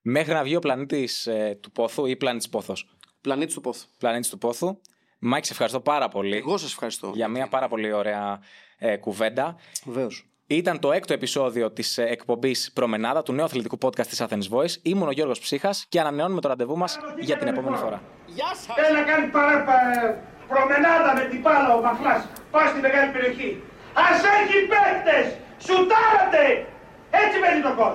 Μέχρι 0.00 0.32
να 0.32 0.42
βγει 0.42 0.56
ο 0.56 0.60
πλανήτης 0.60 1.28
του 1.60 1.70
Πόθου 1.72 2.06
ή 2.06 2.16
πλανήτης 2.16 2.48
Πόθος. 2.48 2.92
Πλανήτης 3.20 3.54
του 3.54 3.60
πόθου. 3.60 3.86
Πλανήτης 3.98 4.28
του 4.30 4.38
Πόθου. 4.38 4.78
Μάκη, 5.18 5.46
σε 5.46 5.52
ευχαριστώ 5.52 5.80
πάρα 5.80 6.08
πολύ 6.08 6.36
Εγώ 6.36 6.56
σας 6.56 6.70
ευχαριστώ. 6.72 7.10
για 7.14 7.28
μια 7.28 7.46
πάρα 7.46 7.68
πολύ 7.68 7.92
ωραία 7.92 8.40
ε, 8.78 8.96
κουβέντα. 8.96 9.56
Βεβαίως. 9.84 10.22
Ήταν 10.46 10.78
το 10.78 10.92
έκτο 10.92 11.12
επεισόδιο 11.12 11.70
της 11.72 11.98
εκπομπής 11.98 12.70
Προμενάδα 12.74 13.22
του 13.22 13.32
νέου 13.32 13.44
αθλητικού 13.44 13.78
podcast 13.82 14.06
της 14.06 14.22
Athens 14.22 14.48
Voice. 14.50 14.74
Ήμουν 14.82 15.08
ο 15.08 15.10
Γιώργος 15.10 15.38
Ψύχας 15.40 15.86
και 15.88 16.00
ανανεώνουμε 16.00 16.40
το 16.40 16.48
ραντεβού 16.48 16.76
μας 16.76 16.98
για 17.20 17.36
την 17.36 17.48
επόμενη 17.48 17.76
φορά. 17.76 18.02
Γεια 18.26 18.46
σας! 18.54 18.66
Θέλει 18.74 18.96
να 18.98 19.02
κάνει 19.02 19.26
παρά, 19.30 19.64
πα- 19.64 20.18
προμενάδα 20.48 21.14
με 21.14 21.24
την 21.30 21.42
πάλα 21.42 21.74
ο 21.74 21.80
Μαχλάς. 21.80 22.26
Πάει 22.50 22.68
στη 22.68 22.80
μεγάλη 22.80 23.10
περιοχή. 23.12 23.62
Ας 24.06 24.18
έχει 24.38 24.58
παίκτες! 24.72 25.26
Σουτάρατε! 25.66 26.44
Έτσι 27.22 27.36
μένει 27.42 27.60
το 27.62 27.72
κόλ. 27.80 27.94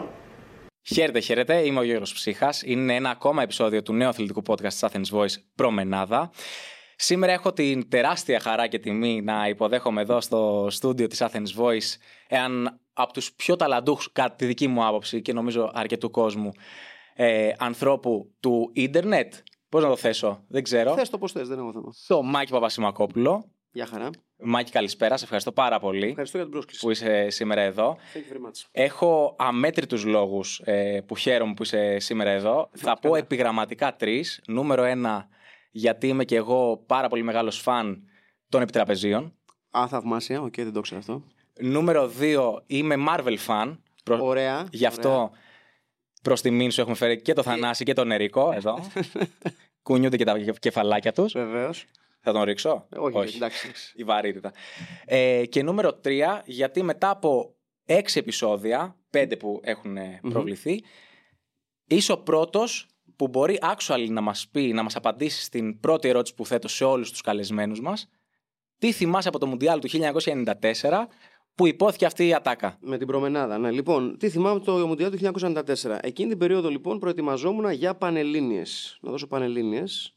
Χαίρετε, 0.85 1.19
χαίρετε. 1.19 1.65
Είμαι 1.65 1.79
ο 1.79 1.83
Γιώργος 1.83 2.13
Ψύχας. 2.13 2.61
Είναι 2.61 2.95
ένα 2.95 3.09
ακόμα 3.09 3.41
επεισόδιο 3.41 3.83
του 3.83 3.93
νέου 3.93 4.07
αθλητικού 4.07 4.41
podcast 4.47 4.67
της 4.67 4.83
Athens 4.83 5.17
Voice 5.17 5.33
Προμενάδα. 5.55 6.31
Σήμερα 6.95 7.31
έχω 7.31 7.53
την 7.53 7.89
τεράστια 7.89 8.39
χαρά 8.39 8.67
και 8.67 8.79
τιμή 8.79 9.21
να 9.21 9.47
υποδέχομαι 9.47 10.01
εδώ 10.01 10.21
στο 10.21 10.67
στούντιο 10.69 11.07
της 11.07 11.21
Athens 11.23 11.61
Voice 11.61 11.97
έναν 12.27 12.79
από 12.93 13.13
τους 13.13 13.33
πιο 13.33 13.55
ταλαντούχους, 13.55 14.11
κατά 14.11 14.35
τη 14.35 14.45
δική 14.45 14.67
μου 14.67 14.85
άποψη 14.85 15.21
και 15.21 15.33
νομίζω 15.33 15.71
αρκετού 15.73 16.09
κόσμου, 16.09 16.51
ε, 17.15 17.51
ανθρώπου 17.57 18.33
του 18.39 18.69
ίντερνετ. 18.73 19.33
Πώς 19.69 19.83
να 19.83 19.89
το 19.89 19.95
θέσω, 19.95 20.43
δεν 20.47 20.63
ξέρω. 20.63 20.93
Θες 20.93 21.09
το 21.09 21.17
πώς 21.17 21.31
θες, 21.31 21.47
δεν 21.47 21.59
έχω 21.59 21.71
θέμα. 21.71 21.91
Το 22.07 22.21
Μάκη 22.21 22.51
Παπασημακόπουλο. 22.51 23.52
Γεια 23.75 23.85
χαρά. 23.85 24.09
Μάκη, 24.37 24.71
καλησπέρα. 24.71 25.17
Σε 25.17 25.23
ευχαριστώ 25.23 25.51
πάρα 25.51 25.79
πολύ 25.79 26.07
Ευχαριστώ 26.07 26.37
για 26.37 26.45
την 26.45 26.55
πρόσκληση. 26.55 26.81
που 26.85 26.91
είσαι 26.91 27.29
σήμερα 27.29 27.61
εδώ. 27.61 27.97
Thank 28.13 28.17
you 28.17 28.33
very 28.33 28.47
much. 28.47 28.67
Έχω 28.71 29.35
αμέτρητους 29.39 30.03
λόγους 30.05 30.61
ε, 30.63 31.01
που 31.05 31.15
χαίρομαι 31.15 31.53
που 31.53 31.63
είσαι 31.63 31.99
σήμερα 31.99 32.29
εδώ. 32.29 32.69
Θα 32.73 32.99
πω 32.99 33.15
επιγραμματικά 33.15 33.95
τρεις. 33.95 34.41
Νούμερο 34.47 34.83
ένα, 34.83 35.27
γιατί 35.71 36.07
είμαι 36.07 36.25
και 36.25 36.35
εγώ 36.35 36.77
πάρα 36.85 37.07
πολύ 37.07 37.23
μεγάλος 37.23 37.59
φαν 37.59 38.03
των 38.49 38.61
επιτραπεζίων. 38.61 39.33
Α, 39.77 39.87
θαυμάσια, 39.87 40.41
οκ, 40.41 40.53
δεν 40.55 40.73
το 40.73 40.81
ξέρω 40.81 40.99
αυτό. 40.99 41.23
Νούμερο 41.59 42.07
δύο, 42.07 42.63
είμαι 42.67 42.95
Marvel 43.09 43.37
fan. 43.47 43.77
Προ- 44.03 44.21
Ωραία. 44.21 44.67
Γι' 44.71 44.85
αυτό 44.85 45.31
προς 46.21 46.41
τιμήν 46.41 46.71
σου 46.71 46.81
έχουμε 46.81 46.95
φέρει 46.95 47.21
και 47.21 47.33
το 47.33 47.43
Θανάση 47.43 47.83
και 47.83 47.93
τον 47.93 48.11
Ερικό 48.11 48.51
εδώ. 48.53 48.79
Κουνιούνται 49.83 50.17
και 50.17 50.23
τα 50.25 50.37
κεφαλάκια 50.59 51.11
τους. 51.13 51.33
Βεβαίως. 51.33 51.85
Θα 52.25 52.31
τον 52.31 52.41
ρίξω; 52.41 52.87
Όχι, 52.97 53.17
εντάξει. 53.17 53.35
εντάξει. 53.35 53.71
η 53.95 54.03
βαρύτητα. 54.03 54.51
Ε, 55.05 55.45
και 55.45 55.63
νούμερο 55.63 55.99
3, 56.03 56.41
γιατί 56.45 56.83
μετά 56.83 57.09
από 57.09 57.55
έξι 57.85 58.19
επεισόδια, 58.19 58.97
πέντε 59.09 59.37
που 59.37 59.59
έχουν 59.63 59.97
ε, 59.97 60.19
προβληθεί, 60.29 60.83
είσαι 61.87 62.11
ο 62.11 62.17
πρώτος 62.17 62.87
που 63.15 63.27
μπορεί 63.27 63.59
actually 63.61 64.07
να 64.09 64.21
μας 64.21 64.47
πει, 64.51 64.73
να 64.73 64.83
μας 64.83 64.95
απαντήσει 64.95 65.43
στην 65.43 65.79
πρώτη 65.79 66.07
ερώτηση 66.07 66.35
που 66.35 66.45
θέτω 66.45 66.67
σε 66.67 66.83
όλους 66.83 67.11
τους 67.11 67.21
καλεσμένους 67.21 67.81
μας. 67.81 68.09
Τι 68.77 68.91
θυμάσαι 68.91 69.27
από 69.27 69.39
το 69.39 69.47
Μουντιάλ 69.47 69.79
του 69.79 69.89
1994 69.89 71.07
που 71.55 71.67
υπόθηκε 71.67 72.05
αυτή 72.05 72.27
η 72.27 72.33
ατάκα; 72.33 72.77
Με 72.81 72.97
την 72.97 73.07
προμενάδα, 73.07 73.57
ναι. 73.57 73.71
Λοιπόν, 73.71 74.17
τι 74.17 74.29
θυμάμαι 74.29 74.55
από 74.55 74.65
το 74.65 74.87
Μουντιάλ 74.87 75.11
του 75.11 75.17
1994. 75.17 75.97
Εκείνη 76.01 76.29
την 76.29 76.37
περίοδο, 76.37 76.69
λοιπόν, 76.69 76.99
προετοιμαζόμουν 76.99 77.71
για 77.71 77.95
πανελλήνιες. 77.95 78.97
Να 79.01 79.11
δώσω 79.11 79.27
πανελλήνιες. 79.27 80.13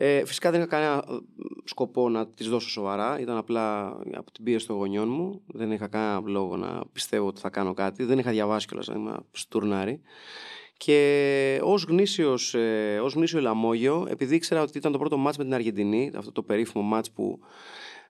Ε, 0.00 0.24
φυσικά 0.24 0.50
δεν 0.50 0.60
είχα 0.60 0.68
κανένα 0.68 1.04
ε, 1.08 1.16
σκοπό 1.64 2.08
να 2.08 2.26
τις 2.26 2.48
δώσω 2.48 2.68
σοβαρά. 2.68 3.20
Ήταν 3.20 3.36
απλά 3.36 3.86
από 4.14 4.32
την 4.32 4.44
πίεση 4.44 4.66
των 4.66 4.76
γονιών 4.76 5.08
μου. 5.08 5.42
Δεν 5.46 5.72
είχα 5.72 5.88
κανένα 5.88 6.22
λόγο 6.26 6.56
να 6.56 6.82
πιστεύω 6.92 7.26
ότι 7.26 7.40
θα 7.40 7.50
κάνω 7.50 7.74
κάτι. 7.74 8.04
Δεν 8.04 8.18
είχα 8.18 8.30
διαβάσει 8.30 8.66
κιόλας, 8.66 8.86
να 8.88 8.94
είμαι 8.94 9.16
στουρνάρι. 9.32 10.00
Και 10.76 11.60
ως 11.62 11.82
γνήσιος 11.82 12.54
ε, 12.54 13.00
ως 13.02 13.14
γνήσιο 13.14 13.40
λαμόγιο, 13.40 14.06
επειδή 14.08 14.34
ήξερα 14.34 14.62
ότι 14.62 14.78
ήταν 14.78 14.92
το 14.92 14.98
πρώτο 14.98 15.16
μάτς 15.16 15.36
με 15.36 15.44
την 15.44 15.54
Αργεντινή, 15.54 16.10
αυτό 16.16 16.32
το 16.32 16.42
περίφημο 16.42 16.84
μάτς 16.84 17.10
που 17.10 17.38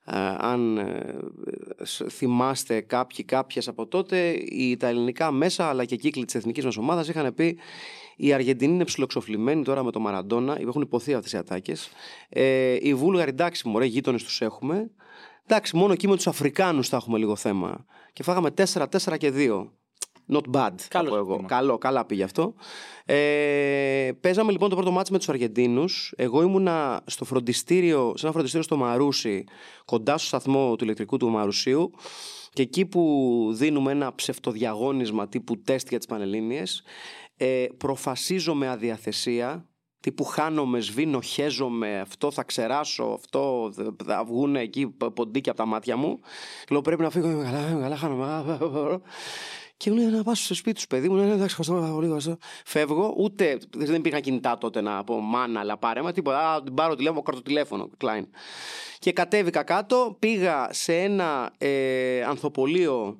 ε, 0.04 0.16
αν 0.38 0.78
ε, 0.78 1.16
σ- 1.82 2.10
θυμάστε 2.10 2.80
κάποιοι 2.80 3.24
κάποιες 3.24 3.68
από 3.68 3.86
τότε, 3.86 4.30
οι, 4.30 4.76
τα 4.76 4.86
ελληνικά 4.86 5.30
μέσα 5.30 5.68
αλλά 5.68 5.84
και 5.84 5.96
κύκλοι 5.96 6.24
της 6.24 6.34
εθνικής 6.34 6.64
μας 6.64 6.76
ομάδας 6.76 7.08
είχαν 7.08 7.34
πει 7.34 7.58
η 8.20 8.32
Αργεντινή 8.32 8.72
είναι 8.74 8.84
ψιλοξοφλημένη 8.84 9.64
τώρα 9.64 9.82
με 9.82 9.90
το 9.90 10.00
Μαραντόνα, 10.00 10.58
έχουν 10.60 10.82
υποθεί 10.82 11.14
αυτές 11.14 11.32
οι 11.32 11.36
ατάκες. 11.36 11.88
Ε, 12.28 12.76
οι 12.80 12.94
Βούλγαροι 12.94 13.30
εντάξει 13.30 13.68
μωρέ 13.68 13.84
γείτονες 13.84 14.22
τους 14.22 14.40
έχουμε. 14.40 14.90
Εντάξει 15.46 15.76
μόνο 15.76 15.92
εκεί 15.92 16.08
με 16.08 16.16
τους 16.16 16.26
Αφρικάνους 16.26 16.88
θα 16.88 16.96
έχουμε 16.96 17.18
λίγο 17.18 17.36
θέμα. 17.36 17.84
Και 18.12 18.22
φάγαμε 18.22 18.50
4-4 18.50 19.16
και 19.18 19.32
2. 19.34 19.70
Not 20.32 20.42
bad, 20.56 20.70
θα 20.76 20.88
Καλός 20.88 21.10
πω 21.10 21.16
εγώ. 21.16 21.26
σύστημα. 21.28 21.48
Καλό, 21.48 21.78
καλά 21.78 22.04
πήγε 22.04 22.22
αυτό. 22.22 22.54
Ε, 23.04 24.10
παίζαμε 24.20 24.52
λοιπόν 24.52 24.68
το 24.68 24.74
πρώτο 24.74 24.90
μάτι 24.90 25.12
με 25.12 25.18
τους 25.18 25.28
Αργεντίνους. 25.28 26.12
Εγώ 26.16 26.42
ήμουνα 26.42 27.02
στο 27.06 27.24
φροντιστήριο, 27.24 28.12
σε 28.16 28.24
ένα 28.24 28.32
φροντιστήριο 28.32 28.64
στο 28.66 28.76
Μαρούσι, 28.76 29.44
κοντά 29.84 30.18
στο 30.18 30.26
σταθμό 30.26 30.76
του 30.76 30.84
ηλεκτρικού 30.84 31.16
του 31.16 31.28
Μαρουσίου. 31.28 31.90
Και 32.52 32.62
εκεί 32.62 32.86
που 32.86 33.44
δίνουμε 33.54 33.92
ένα 33.92 34.14
ψευτοδιαγώνισμα 34.14 35.28
τύπου 35.28 35.60
τεστ 35.62 35.88
για 35.88 35.98
τις 35.98 36.06
Πανελλήνιες, 36.06 36.82
ε, 37.38 37.66
προφασίζω 37.76 38.54
με 38.54 38.68
αδιαθεσία, 38.68 39.68
τύπου 40.00 40.24
χάνομαι, 40.24 40.80
σβήνω, 40.80 41.20
χέζομαι, 41.20 42.00
αυτό 42.00 42.30
θα 42.30 42.42
ξεράσω, 42.42 43.04
αυτό 43.04 43.70
θα- 43.74 43.96
θα 44.04 44.24
βγουν 44.24 44.56
εκεί 44.56 44.86
π- 44.86 45.04
ποντίκια 45.10 45.52
από 45.52 45.60
τα 45.60 45.66
μάτια 45.66 45.96
μου. 45.96 46.18
Και 46.60 46.66
λέω 46.70 46.80
πρέπει 46.80 47.02
να 47.02 47.10
φύγω, 47.10 47.30
είμαι 47.30 47.44
καλά, 47.44 47.68
είμαι 47.70 47.80
καλά, 47.80 47.96
χάνομαι. 47.96 48.24
α, 48.24 48.28
α, 48.28 48.58
α, 48.90 48.94
α. 48.94 49.00
Και 49.76 49.90
μου 49.90 49.96
λέει 49.96 50.06
να 50.06 50.22
πας 50.22 50.44
στο 50.44 50.54
σπίτι 50.54 50.80
σου, 50.80 50.86
παιδί 50.86 51.08
μου. 51.08 51.14
Ναι, 51.14 51.24
ναι, 51.24 51.32
εντάξει, 51.32 51.56
ευχαριστώ 51.60 51.92
πολύ. 51.94 52.04
ευχαριστώ. 52.06 52.36
Φεύγω, 52.64 53.14
ούτε 53.16 53.58
δεν 53.76 53.94
υπήρχαν 53.94 54.20
κινητά 54.20 54.58
τότε 54.58 54.80
να 54.80 55.04
πω 55.04 55.20
μάνα, 55.20 55.60
αλλά 55.60 55.76
πάρε 55.78 56.02
μα 56.02 56.12
τίποτα. 56.12 56.52
Α, 56.52 56.62
την 56.62 56.74
πάρω 56.74 56.94
τηλέφωνο, 56.94 57.22
καρτοτηλέφωνο, 57.22 57.90
Klein. 58.00 58.24
Και 58.98 59.12
κατέβηκα 59.12 59.62
κάτω, 59.62 60.16
πήγα 60.18 60.68
σε 60.72 60.94
ένα 60.96 61.52
ε, 61.58 62.22
ανθοπολείο 62.22 63.18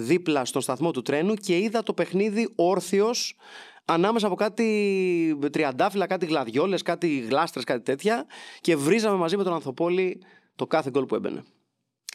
δίπλα 0.00 0.44
στον 0.44 0.62
σταθμό 0.62 0.90
του 0.90 1.02
τρένου 1.02 1.34
και 1.34 1.58
είδα 1.58 1.82
το 1.82 1.92
παιχνίδι 1.92 2.52
όρθιος 2.54 3.36
ανάμεσα 3.84 4.26
από 4.26 4.34
κάτι 4.34 5.38
τριαντάφυλλα, 5.52 6.06
κάτι 6.06 6.26
γλαδιόλες, 6.26 6.82
κάτι 6.82 7.18
γλάστρες, 7.18 7.64
κάτι 7.64 7.82
τέτοια 7.82 8.26
και 8.60 8.76
βρίζαμε 8.76 9.16
μαζί 9.16 9.36
με 9.36 9.44
τον 9.44 9.52
Ανθοπόλη 9.52 10.22
το 10.56 10.66
κάθε 10.66 10.90
γκολ 10.90 11.04
που 11.04 11.14
έμπαινε. 11.14 11.44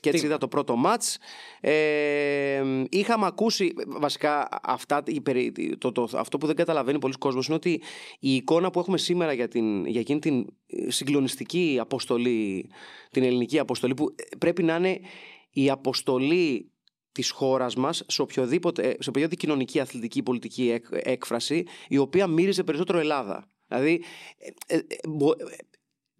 Και 0.02 0.10
έτσι 0.12 0.22
Τι- 0.24 0.30
είδα 0.30 0.38
το 0.38 0.48
πρώτο 0.48 0.76
μάτς. 0.76 1.18
Ε, 1.62 2.64
είχαμε 2.90 3.26
ακούσει, 3.26 3.74
βασικά 3.88 4.48
αυτά, 4.64 5.04
η 5.06 5.22
περί- 5.22 5.78
το, 5.78 5.92
το, 5.92 6.10
αυτό 6.14 6.38
που 6.38 6.46
δεν 6.46 6.56
καταλαβαίνει 6.56 7.00
πολλοί 7.00 7.14
κόσμος 7.14 7.46
είναι 7.46 7.56
ότι 7.56 7.82
η 8.20 8.36
εικόνα 8.36 8.72
που 8.72 8.80
έχουμε 8.80 8.98
σήμερα 8.98 9.34
για, 9.34 9.48
την, 9.48 9.86
για 9.86 10.00
εκείνη 10.00 10.20
την 10.20 10.46
ε, 10.68 10.92
συγκλονιστική 10.92 11.78
αποστολή, 11.82 12.70
την 13.12 13.24
ελληνική 13.24 13.60
αποστολή 13.60 13.94
που 13.94 14.16
ε, 14.16 14.36
πρέπει 14.38 14.64
να 14.64 14.76
είναι 14.76 15.00
η 15.50 15.70
αποστολή 15.70 16.72
της 17.16 17.30
χώρας 17.30 17.76
μας 17.76 18.04
σε 18.08 18.22
οποιοδήποτε, 18.22 18.84
σε 19.00 19.10
οποιοδήποτε 19.10 19.36
κοινωνική, 19.36 19.80
αθλητική, 19.80 20.24
πολιτική 20.24 20.70
έκ- 20.72 20.88
έκφραση 21.08 21.66
η 21.88 21.98
οποία 21.98 22.28
μύριζε 22.28 22.64
περισσότερο 22.64 23.00
Ελλάδα. 23.00 23.50
Δηλαδή, 23.68 24.04
ε, 24.68 24.76
ε, 24.76 24.78
ε, 24.78 25.08
μπο- 25.08 25.32
ε, 25.32 25.56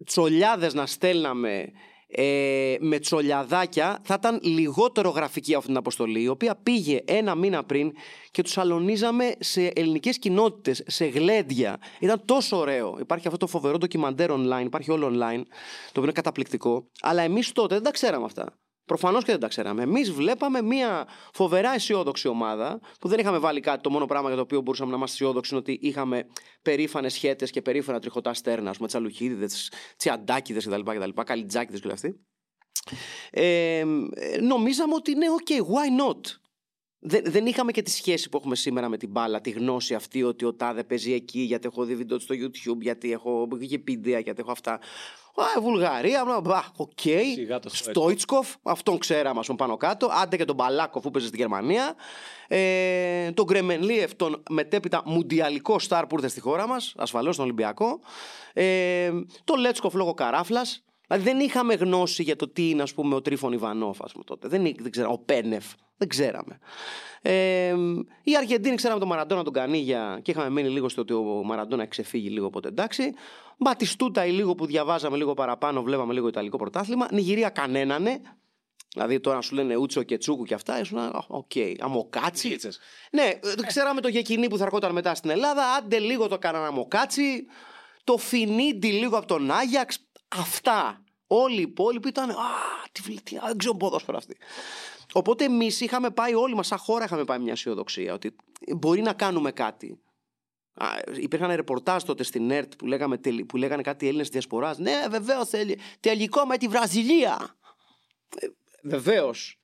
τσολιάδες 0.04 0.74
να 0.74 0.86
στέλναμε 0.86 1.72
ε, 2.08 2.76
με 2.80 2.98
τσολιαδάκια 2.98 4.00
θα 4.04 4.14
ήταν 4.18 4.40
λιγότερο 4.42 5.10
γραφική 5.10 5.54
αυτή 5.54 5.66
την 5.66 5.76
αποστολή 5.76 6.22
η 6.22 6.28
οποία 6.28 6.56
πήγε 6.56 7.00
ένα 7.04 7.34
μήνα 7.34 7.64
πριν 7.64 7.92
και 8.30 8.42
τους 8.42 8.58
αλωνίζαμε 8.58 9.32
σε 9.38 9.66
ελληνικές 9.66 10.18
κοινότητες, 10.18 10.82
σε 10.86 11.04
γλέντια. 11.06 11.78
Ήταν 12.00 12.22
τόσο 12.24 12.56
ωραίο. 12.56 12.96
Υπάρχει 13.00 13.26
αυτό 13.26 13.38
το 13.38 13.46
φοβερό 13.46 13.78
ντοκιμαντέρ 13.78 14.30
online, 14.32 14.62
υπάρχει 14.64 14.90
όλο 14.90 15.06
online, 15.06 15.42
το 15.84 15.90
οποίο 15.90 16.02
είναι 16.02 16.12
καταπληκτικό. 16.12 16.90
Αλλά 17.00 17.22
εμείς 17.22 17.52
τότε 17.52 17.74
δεν 17.74 17.82
τα 17.84 17.90
ξέραμε 17.90 18.24
αυτά. 18.24 18.58
Προφανώς 18.86 19.24
και 19.24 19.30
δεν 19.30 19.40
τα 19.40 19.48
ξέραμε. 19.48 19.82
Εμείς 19.82 20.12
βλέπαμε 20.12 20.62
μια 20.62 21.08
φοβερά 21.32 21.74
αισιόδοξη 21.74 22.28
ομάδα 22.28 22.80
που 23.00 23.08
δεν 23.08 23.18
είχαμε 23.18 23.38
βάλει 23.38 23.60
κάτι. 23.60 23.82
Το 23.82 23.90
μόνο 23.90 24.06
πράγμα 24.06 24.26
για 24.26 24.36
το 24.36 24.42
οποίο 24.42 24.60
μπορούσαμε 24.60 24.90
να 24.90 24.96
είμαστε 24.96 25.16
αισιόδοξοι 25.16 25.54
είναι 25.54 25.62
ότι 25.66 25.78
είχαμε 25.82 26.26
περήφανες 26.62 27.16
χέτε 27.16 27.46
και 27.46 27.62
περήφανα 27.62 28.00
τριχωτά 28.00 28.34
στέρνα. 28.34 28.70
Α 28.70 28.72
πούμε, 28.72 28.88
τσαλουχίδιδε, 28.88 29.48
τσιαντάκιδε 29.96 30.58
κτλ. 30.58 30.80
κτλ 30.80 31.22
καλιτζάκιδε 31.24 31.78
και 31.78 31.84
όλα 31.84 31.94
αυτοί. 31.94 32.20
Ε, 33.30 33.78
ε, 33.78 34.40
νομίζαμε 34.40 34.94
ότι 34.94 35.14
ναι, 35.14 35.26
OK, 35.44 35.52
why 35.52 36.02
not; 36.02 36.20
Δεν, 36.98 37.22
δεν 37.24 37.46
είχαμε 37.46 37.72
και 37.72 37.82
τη 37.82 37.90
σχέση 37.90 38.28
που 38.28 38.36
έχουμε 38.36 38.56
σήμερα 38.56 38.88
με 38.88 38.96
την 38.96 39.10
μπάλα, 39.10 39.40
τη 39.40 39.50
γνώση 39.50 39.94
αυτή 39.94 40.22
ότι 40.22 40.44
ο 40.44 40.54
Τάδε 40.54 40.84
παίζει 40.84 41.12
εκεί, 41.12 41.40
γιατί 41.40 41.66
έχω 41.66 41.84
δει 41.84 41.94
βίντεο 41.94 42.16
του 42.16 42.22
στο 42.22 42.34
YouTube, 42.34 42.80
γιατί 42.80 43.12
έχω 43.12 43.48
Wikipedia, 43.52 44.22
γιατί 44.22 44.34
έχω 44.36 44.50
αυτά. 44.50 44.80
Α, 45.36 45.60
Βουλγαρία, 45.60 46.24
μπλα, 46.24 46.40
μπλα, 46.40 46.64
οκ. 46.76 47.00
Σιγά 47.34 47.58
το 47.58 47.68
Στόιτσκοφ, 47.68 48.54
αυτόν 48.62 48.98
ξέραμε, 48.98 49.38
ας 49.38 49.46
πούμε, 49.46 49.58
πάνω 49.58 49.76
κάτω. 49.76 50.08
Άντε 50.22 50.36
και 50.36 50.44
τον 50.44 50.54
Μπαλάκοφ 50.54 51.02
που 51.02 51.10
παίζει 51.10 51.28
στη 51.28 51.36
Γερμανία. 51.36 51.94
Ε, 52.48 53.30
τον 53.30 53.44
Γκρεμενλίεφ, 53.44 54.14
τον 54.14 54.42
μετέπειτα 54.50 55.02
μουντιαλικό 55.04 55.78
σταρ 55.78 56.06
που 56.06 56.14
ήρθε 56.16 56.28
στη 56.28 56.40
χώρα 56.40 56.66
μας, 56.68 56.94
ασφαλώς 56.96 57.36
τον 57.36 57.44
Ολυμπιακό. 57.44 58.00
Ε, 58.52 59.10
τον 59.44 59.58
Λέτσκοφ 59.58 59.94
λόγω 59.94 60.14
καράφλας. 60.14 60.85
Δηλαδή 61.06 61.24
δεν 61.24 61.40
είχαμε 61.40 61.74
γνώση 61.74 62.22
για 62.22 62.36
το 62.36 62.48
τι 62.48 62.68
είναι, 62.68 62.82
ας 62.82 62.94
πούμε, 62.94 63.14
ο 63.14 63.22
Τρίφων 63.22 63.52
Ιβανόφ, 63.52 64.02
ας 64.02 64.12
πούμε, 64.12 64.24
τότε. 64.24 64.48
Δεν, 64.48 64.62
δεν 64.78 64.90
ξέραμε. 64.90 65.14
Ο 65.14 65.18
Πένεφ. 65.18 65.64
Δεν 65.96 66.08
ξέραμε. 66.08 66.58
Ε, 67.22 67.74
η 68.22 68.36
Αργεντίνη 68.36 68.76
ξέραμε 68.76 69.00
τον 69.00 69.08
Μαραντόνα 69.08 69.42
τον 69.42 69.52
Κανίγια 69.52 70.18
και 70.22 70.30
είχαμε 70.30 70.50
μείνει 70.50 70.68
λίγο 70.68 70.88
στο 70.88 71.00
ότι 71.00 71.12
ο 71.12 71.22
Μαραντόνα 71.22 71.82
έχει 71.82 71.90
ξεφύγει 71.90 72.28
λίγο 72.28 72.46
οπότε 72.46 72.68
εντάξει. 72.68 73.12
Μπατιστούτα 73.58 74.26
ή 74.26 74.30
λίγο 74.30 74.54
που 74.54 74.66
διαβάζαμε 74.66 75.16
λίγο 75.16 75.34
παραπάνω, 75.34 75.82
βλέπαμε 75.82 76.12
λίγο 76.12 76.28
Ιταλικό 76.28 76.56
πρωτάθλημα. 76.56 77.08
Νιγηρία 77.12 77.48
κανένανε. 77.48 78.20
Δηλαδή 78.92 79.20
τώρα 79.20 79.40
σου 79.40 79.54
λένε 79.54 79.76
Ούτσο 79.76 80.02
και 80.02 80.18
Τσούκου 80.18 80.44
και 80.44 80.54
αυτά. 80.54 80.80
Ήσουν, 80.80 80.98
«Α, 80.98 81.24
οκ, 81.28 81.50
αμοκάτσι. 81.78 82.48
Γίτσες. 82.48 82.78
Ναι, 83.10 83.22
ε, 83.22 83.66
ξέραμε 83.66 84.00
το 84.00 84.08
Γεκινή 84.08 84.48
που 84.48 84.56
θα 84.56 84.64
ερχόταν 84.64 84.92
μετά 84.92 85.14
στην 85.14 85.30
Ελλάδα. 85.30 85.74
Άντε 85.74 85.98
λίγο 85.98 86.28
το 86.28 86.38
κάνανε 86.38 86.66
αμοκάτσι. 86.66 87.46
Το 88.04 88.16
Φινίντι 88.16 88.92
λίγο 88.92 89.16
από 89.16 89.26
τον 89.26 89.50
Άγιαξ. 89.50 90.05
Αυτά. 90.38 91.02
Όλοι 91.26 91.58
οι 91.58 91.62
υπόλοιποι 91.62 92.08
ήταν. 92.08 92.30
Α, 92.30 92.34
τι 92.92 93.00
βλητή, 93.02 93.38
δεν 93.46 93.56
ξέρω 93.58 93.74
ποδόσφαιρο 93.74 94.16
αυτή. 94.16 94.36
Οπότε 95.12 95.44
εμείς 95.44 95.80
είχαμε 95.80 96.10
πάει 96.10 96.34
όλοι 96.34 96.54
μας, 96.54 96.66
σαν 96.66 96.78
χώρα, 96.78 97.04
είχαμε 97.04 97.24
πάει 97.24 97.38
μια 97.38 97.52
αισιοδοξία 97.52 98.14
ότι 98.14 98.36
μπορεί 98.76 99.02
να 99.02 99.12
κάνουμε 99.12 99.52
κάτι. 99.52 100.00
Α, 100.74 100.86
υπήρχαν 101.20 101.54
ρεπορτάζ 101.54 102.02
τότε 102.02 102.22
στην 102.22 102.50
ΕΡΤ 102.50 102.76
που, 102.76 102.86
λέγαμε, 102.86 103.18
τελ- 103.18 103.44
που 103.44 103.56
λέγανε 103.56 103.82
κάτι 103.82 104.06
Έλληνες 104.06 104.28
διασποράς. 104.28 104.78
Ναι, 104.78 105.06
βεβαίως, 105.10 105.50
τελικό 106.00 106.44
με 106.46 106.56
τη 106.56 106.68
Βραζιλία. 106.68 107.56
Ε, 108.38 108.46
βεβαίως. 108.82 109.60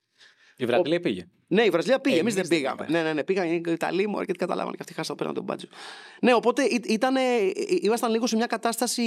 Η 0.57 0.65
Βραζιλία 0.65 0.99
πήγε. 0.99 1.27
Ναι, 1.53 1.61
η 1.63 1.69
Βραζιλία 1.69 1.99
πήγε. 1.99 2.19
Εμείς 2.19 2.35
Εμείς 2.35 2.47
δεν 2.49 2.57
δεν 2.57 2.57
πήγαμε. 2.59 2.85
πήγαμε. 2.85 3.03
Ναι, 3.03 3.07
ναι, 3.07 3.13
ναι. 3.13 3.23
Πήγαν 3.23 3.51
οι 3.51 3.61
Ιταλοί 3.67 4.07
μου, 4.07 4.17
αρκετοί 4.17 4.37
καταλάβανε 4.37 4.75
και 4.75 4.81
αυτοί 4.81 4.93
χάσαν 4.93 5.15
πέραν 5.15 5.33
τον 5.33 5.43
μπάτζο. 5.43 5.67
Ναι, 6.21 6.33
οπότε 6.33 6.63
ή- 6.63 6.81
ήτανε, 6.87 7.21
ήμασταν 7.81 8.11
λίγο 8.11 8.27
σε 8.27 8.35
μια 8.35 8.45
κατάσταση 8.45 9.03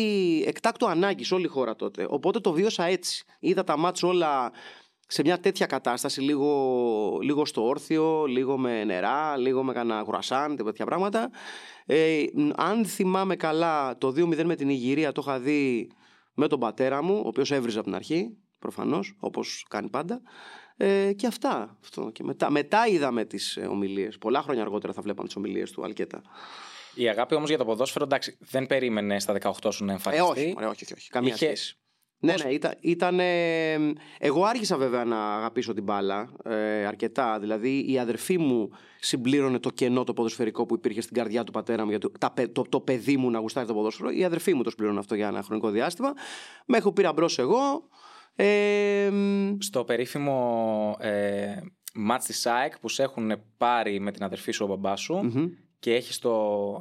εκτάκτου 0.47 0.89
ανάγκης 0.89 1.33
όλη 1.33 1.45
η 1.45 1.49
χώρα 1.49 1.77
τότε. 1.77 2.07
Οπότε 2.09 2.41
το 2.41 2.53
βίωσα 2.53 2.85
έτσι. 2.85 3.25
Είδα 3.41 3.65
τα 3.65 3.77
μάτς 3.79 4.03
όλα 4.03 4.53
σε 5.09 5.23
μια 5.25 5.41
τέτοια 5.41 5.67
κατάσταση, 5.67 6.21
λίγο, 6.21 7.19
λίγο 7.23 7.45
στο 7.45 7.67
όρθιο, 7.67 8.25
λίγο 8.25 8.59
με 8.59 8.85
νερά, 8.85 9.37
λίγο 9.37 9.63
με 9.63 9.73
κανένα 9.73 10.01
γουρασάν, 10.01 10.57
τέτοια 10.57 10.85
πράγματα. 10.85 11.31
Ε, 11.87 12.25
αν 12.57 12.85
θυμάμαι 12.87 13.37
καλά, 13.37 13.99
το 13.99 14.09
2-0 14.17 14.45
με 14.45 14.55
την 14.55 14.69
Ιγυρία 14.69 15.13
το 15.13 15.23
είχα 15.27 15.39
δει 15.39 15.91
με 16.35 16.49
τον 16.49 16.61
πατέρα 16.61 17.03
μου, 17.03 17.21
ο 17.25 17.29
οποίος 17.29 17.51
έβριζε 17.51 17.79
από 17.79 17.87
την 17.87 17.97
αρχή, 17.97 18.37
προφανώς, 18.59 19.17
όπως 19.21 19.67
κάνει 19.69 19.89
πάντα. 19.91 20.21
Ε, 20.77 21.13
και 21.13 21.27
αυτά. 21.27 21.77
Αυτό. 21.83 22.11
Και 22.13 22.23
μετά, 22.25 22.51
μετά 22.51 22.87
είδαμε 22.87 23.25
τις 23.25 23.57
ε, 23.57 23.61
ομιλίες. 23.67 24.19
Πολλά 24.19 24.43
χρόνια 24.43 24.63
αργότερα 24.63 24.93
θα 24.93 25.03
βλέπαμε 25.03 25.27
τις 25.27 25.37
ομιλίες 25.37 25.71
του 25.71 25.85
Αλκέτα. 25.85 26.23
Η 26.95 27.09
αγάπη 27.09 27.35
όμως 27.35 27.49
για 27.49 27.59
το 27.59 27.65
ποδόσφαιρο, 27.65 28.05
εντάξει, 28.05 28.37
δεν 28.41 28.67
περίμενε 28.67 29.21
στα 29.21 29.33
18 29.41 29.69
σου 29.73 29.85
να 29.85 29.91
Ε, 29.93 29.95
εμφανιστεί. 29.95 30.27
όχι, 30.31 30.53
ωραία, 30.57 30.69
όχι, 30.69 30.85
όχι, 30.85 30.93
όχι. 30.93 31.11
Καμία 31.11 31.35
Είχε- 31.35 31.45
σχέση. 31.47 31.79
Ναι, 32.19 32.35
ναι, 32.45 32.51
ήταν, 32.53 32.73
ήταν, 32.81 33.21
ε, 33.21 33.75
εγώ 34.19 34.45
άρχισα 34.45 34.77
βέβαια 34.77 35.05
να 35.05 35.35
αγαπήσω 35.37 35.73
την 35.75 35.83
μπάλα 35.83 36.31
ε, 36.45 36.87
αρκετά. 36.87 37.39
Δηλαδή 37.39 37.93
η 37.93 37.99
αδερφή 37.99 38.39
μου 38.39 38.69
συμπλήρωνε 39.01 39.59
το 39.59 39.71
κενό 39.71 40.05
το 40.05 40.13
ποδοσφαιρικό 40.13 40.67
που 40.67 40.75
υπήρχε 40.75 41.01
στην 41.01 41.17
καρδιά 41.17 41.45
του 41.45 41.53
πατέρα 41.53 41.85
μου 41.85 41.91
για 41.91 41.99
το, 41.99 42.11
τα, 42.21 42.31
παι- 42.31 42.53
το, 42.53 42.63
το 42.69 42.81
παιδί 42.81 43.17
μου 43.17 43.31
να 43.31 43.39
γουστάρει 43.39 43.67
το 43.67 43.75
ποδόσφαιρο. 43.75 44.11
Η 44.11 44.25
αδερφή 44.25 44.55
μου 44.55 44.63
το 44.63 44.71
συμπλήρωνε 44.71 44.99
αυτό 44.99 45.15
για 45.15 45.29
ένα 45.29 45.43
χρονικό 45.43 45.71
διάστημα. 45.71 46.13
Με 46.67 46.77
έχω 46.77 46.93
πήρα 46.93 47.13
μπρος 47.13 47.39
εγώ. 47.39 47.89
Ε, 48.37 49.09
μ, 49.13 49.57
Στο 49.59 49.85
περίφημο 49.85 50.97
ε, 51.01 51.57
μάτς 51.95 52.25
της 52.27 52.47
ΑΕΚ 52.47 52.79
που 52.79 52.89
σε 52.89 53.03
έχουν 53.03 53.33
πάρει 53.57 54.01
με 54.01 54.11
την 54.11 54.25
αδερφή 54.25 54.53
σου 54.53 54.65
ο 54.65 54.69
μπαμπάς 54.69 55.01
σου 55.01 55.15
μμμ. 55.15 55.47
και 55.79 55.95
έχει 55.95 56.19
το 56.21 56.35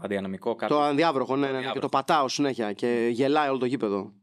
αντιανομικό 0.03 0.55
κάτω 0.55 0.75
το 0.75 0.81
ανδιάβροχο, 0.81 1.35
ναι, 1.35 1.39
ναι, 1.41 1.45
ναι, 1.45 1.51
και 1.51 1.55
Ανδιάβροχο. 1.55 1.87
το 1.87 1.97
πατάω 1.97 2.27
συνέχεια 2.27 2.73
και 2.73 3.09
γελάει 3.11 3.49
όλο 3.49 3.57
το 3.57 3.65
γήπεδο. 3.65 4.13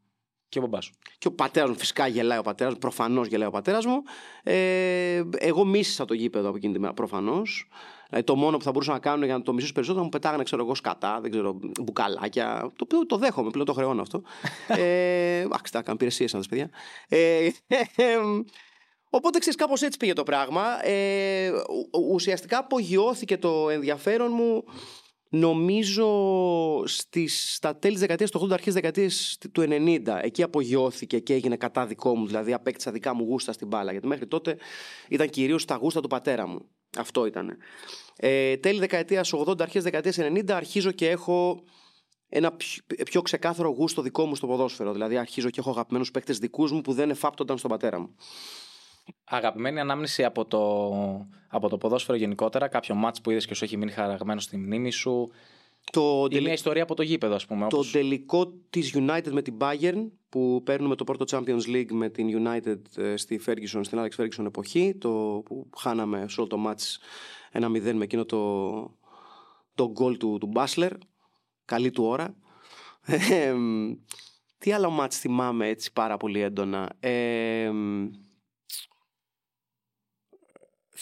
Και 0.53 0.59
ο 0.59 0.63
μπαμπάς 0.63 0.85
σου. 0.85 0.93
Και 1.19 1.29
ο 1.29 1.33
πατέρας 1.33 1.69
μου, 1.71 1.79
φυσικά 1.79 2.07
γελάει 2.07 2.39
ο 2.39 2.43
πατέρας 2.43 2.73
μου, 2.73 2.79
προφανώς 2.79 3.27
γελάει 3.27 3.49
ο 3.49 3.51
πατέρας 3.51 3.87
μου. 3.87 4.03
Ε, 4.43 5.23
εγώ 5.39 5.65
μίσησα 5.65 6.05
το 6.05 6.15
γήπεδο 6.15 6.49
από 6.49 6.57
εκείνη 6.57 6.73
τη 6.73 6.79
μέρα, 6.79 6.93
προφανώς. 6.93 7.69
Δηλαδή, 8.09 8.27
το 8.27 8.37
μόνο 8.37 8.57
που 8.57 8.65
θα 8.65 8.71
μπορούσα 8.71 8.93
να 8.93 8.99
κάνω 8.99 9.25
για 9.25 9.37
να 9.37 9.43
το 9.43 9.53
μισήσω 9.53 9.73
περισσότερο 9.73 9.99
να 10.01 10.05
μου 10.11 10.19
πετάγανε, 10.19 10.43
ξέρω 10.43 10.63
εγώ, 10.63 10.75
σκατά, 10.75 11.21
δεν 11.21 11.31
ξέρω, 11.31 11.59
μπουκαλάκια. 11.83 12.61
Το 12.61 12.85
οποίο 12.85 13.07
το 13.07 13.17
δέχομαι, 13.17 13.51
πλέον 13.51 13.67
το 13.67 13.73
χρεώνω 13.73 14.03
αυτό. 14.03 14.23
ε, 14.83 15.39
εντάξει, 15.39 15.73
τα 15.73 15.79
έκανα 15.79 15.95
υπηρεσίες 15.95 16.31
σαν 16.31 16.45
παιδιά. 16.49 16.71
Ε, 17.09 17.49
Οπότε 19.11 19.39
ξέρεις, 19.39 19.59
κάπως 19.59 19.83
έτσι 19.83 19.99
πήγε 19.99 20.13
το 20.13 20.23
πράγμα. 20.23 20.87
Ε, 20.87 21.51
ου- 21.51 22.13
ουσιαστικά 22.13 22.59
απογειώθηκε 22.59 23.37
το 23.39 23.69
ενδιαφέρον 23.71 24.33
μου 24.35 24.65
νομίζω 25.35 26.07
στις, 26.87 27.55
στα 27.55 27.77
τέλη 27.77 27.93
της 27.93 28.01
δεκαετίας 28.01 28.31
του 28.31 28.39
80, 28.39 28.51
αρχές 28.51 28.65
της 28.65 28.75
δεκαετίας 28.75 29.39
του 29.53 29.63
90. 29.69 30.19
Εκεί 30.23 30.43
απογειώθηκε 30.43 31.19
και 31.19 31.35
έγινε 31.35 31.57
κατά 31.57 31.87
δικό 31.87 32.17
μου, 32.17 32.27
δηλαδή 32.27 32.53
απέκτησα 32.53 32.91
δικά 32.91 33.15
μου 33.15 33.25
γούστα 33.25 33.53
στην 33.53 33.67
μπάλα. 33.67 33.91
Γιατί 33.91 34.07
μέχρι 34.07 34.27
τότε 34.27 34.57
ήταν 35.09 35.29
κυρίως 35.29 35.65
τα 35.65 35.75
γούστα 35.75 36.01
του 36.01 36.09
πατέρα 36.09 36.47
μου. 36.47 36.69
Αυτό 36.99 37.27
ήταν. 37.27 37.57
Ε, 38.17 38.57
τέλη 38.57 38.79
δεκαετίας 38.79 39.33
80, 39.35 39.61
αρχές 39.61 39.83
δεκαετίας 39.83 40.19
90 40.19 40.51
αρχίζω 40.51 40.91
και 40.91 41.09
έχω 41.09 41.63
ένα 42.29 42.53
πιο, 42.53 42.83
πιο 43.05 43.23
ξεκάθαρο 43.23 43.69
γούστο 43.71 44.03
δικό 44.03 44.27
μου 44.27 44.35
στο 44.35 44.47
ποδόσφαιρο. 44.47 44.93
Δηλαδή 44.93 45.17
αρχίζω 45.17 45.51
και 45.51 45.61
έχω 45.61 45.71
αγαπημένους 45.71 46.11
παίκτες 46.11 46.39
δικούς 46.39 46.73
μου 46.73 46.81
που 46.81 46.93
δεν 46.93 47.11
εφάπτονταν 47.11 47.59
στον 47.59 47.71
πατέρα 47.71 47.99
μου. 47.99 48.15
Αγαπημένη 49.25 49.81
ανάμνηση 49.81 50.25
από 50.25 50.45
το, 50.45 50.85
από 51.49 51.69
το 51.69 51.79
ποδόσφαιρο 51.79 52.19
γενικότερα, 52.19 52.69
κάποιο 52.69 52.95
μάτς 52.95 53.21
που 53.21 53.31
είδες 53.31 53.47
και 53.47 53.55
σου 53.55 53.65
έχει 53.65 53.77
μείνει 53.77 53.91
χαραγμένος 53.91 54.43
στη 54.45 54.57
μνήμη 54.57 54.91
σου. 54.91 55.31
Το, 55.93 56.27
Ή 56.31 56.41
μια 56.41 56.53
ιστορία 56.53 56.83
από 56.83 56.95
το 56.95 57.03
γήπεδο, 57.03 57.35
ας 57.35 57.47
πούμε. 57.47 57.61
το 57.69 57.77
όπως- 57.77 57.91
τελικό 57.91 58.47
της 58.71 58.95
United 58.97 59.31
με 59.31 59.43
την 59.43 59.57
Bayern 59.61 60.09
που 60.29 60.63
παίρνουμε 60.65 60.95
το 60.95 61.05
πρώτο 61.05 61.25
Champions 61.29 61.67
League 61.67 61.91
με 61.91 62.09
την 62.09 62.47
United 62.47 62.79
ε, 62.97 63.17
στη 63.17 63.41
Ferguson, 63.47 63.81
στην 63.83 63.99
Alex 64.01 64.23
Ferguson 64.23 64.45
εποχή 64.47 64.95
το 65.01 65.43
που 65.45 65.71
χάναμε 65.77 66.25
σε 66.29 66.41
όλο 66.41 66.49
το 66.49 66.59
match 66.67 67.61
1-0 67.61 67.93
με 67.95 68.05
εκείνο 68.05 68.25
το, 68.25 68.71
το 69.75 69.93
goal 70.01 70.19
του, 70.19 70.39
του 70.41 70.53
Baszler 70.55 70.91
καλή 71.65 71.91
του 71.91 72.05
ώρα 72.05 72.35
Ε, 73.05 73.53
μ, 73.53 73.93
τι 74.59 74.73
άλλο 74.73 74.99
match 75.01 75.13
θυμάμαι 75.13 75.67
έτσι 75.69 75.93
πάρα 75.93 76.17
πολύ 76.17 76.41
έντονα 76.41 76.93
ε, 77.01 77.71
μ, 77.73 78.07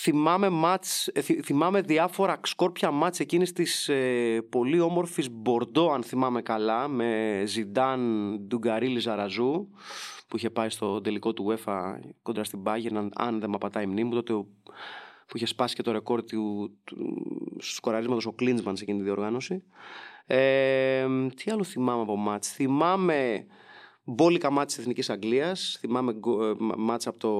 Θυμάμαι, 0.03 0.49
μάτς, 0.49 1.07
ε, 1.09 1.21
θυ- 1.21 1.45
θυμάμαι 1.45 1.81
διάφορα 1.81 2.41
σκόρπια 2.43 2.91
μάτς 2.91 3.21
εκείνης 3.21 3.53
της 3.53 3.89
ε, 3.89 4.43
πολύ 4.51 4.81
όμορφης 4.81 5.31
Μπορντό 5.31 5.91
αν 5.93 6.03
θυμάμαι 6.03 6.43
καλά 6.43 6.89
με 6.89 7.43
Ζιντάν, 7.47 8.01
Ντουγκαρίλη, 8.47 8.99
Ζαραζού 9.01 9.69
που 10.29 10.37
είχε 10.37 10.51
πάει 10.51 10.69
στο 10.69 11.01
τελικό 11.01 11.33
του 11.33 11.47
UEFA 11.49 11.99
κοντά 12.23 12.45
στην 12.45 12.63
Bayern, 12.67 12.95
αν, 12.95 13.11
αν 13.15 13.41
δεν 13.41 13.49
με 13.49 13.55
απατάει 13.57 13.85
η 13.85 13.87
μνήμη 13.87 14.09
μου, 14.09 14.15
τότε 14.15 14.33
ο- 14.33 14.47
που 15.27 15.37
είχε 15.37 15.47
σπάσει 15.47 15.75
και 15.75 15.83
το 15.83 15.93
ρεκόρ 15.93 16.23
του, 16.25 16.71
του 16.85 17.27
σκοραρίσματος 17.59 18.27
ο 18.27 18.33
Κλίνσμαν 18.33 18.77
σε 18.77 18.83
εκείνη 18.83 18.99
τη 18.99 19.05
διοργάνωση. 19.05 19.63
Ε, 20.27 21.07
τι 21.37 21.51
άλλο 21.51 21.65
θυμάμαι 21.65 22.03
από 22.03 22.17
μάτς. 22.17 22.49
Θυμάμαι 22.53 23.47
μπόλικα 24.05 24.51
μάτς 24.51 24.73
της 24.75 24.83
Εθνικής 24.83 25.11
Αγγλίας. 25.11 25.77
Θυμάμαι 25.81 26.13
γκο- 26.13 26.45
ε, 26.45 26.55
μα- 26.59 26.75
μάτς 26.79 27.07
από 27.07 27.19
το, 27.19 27.31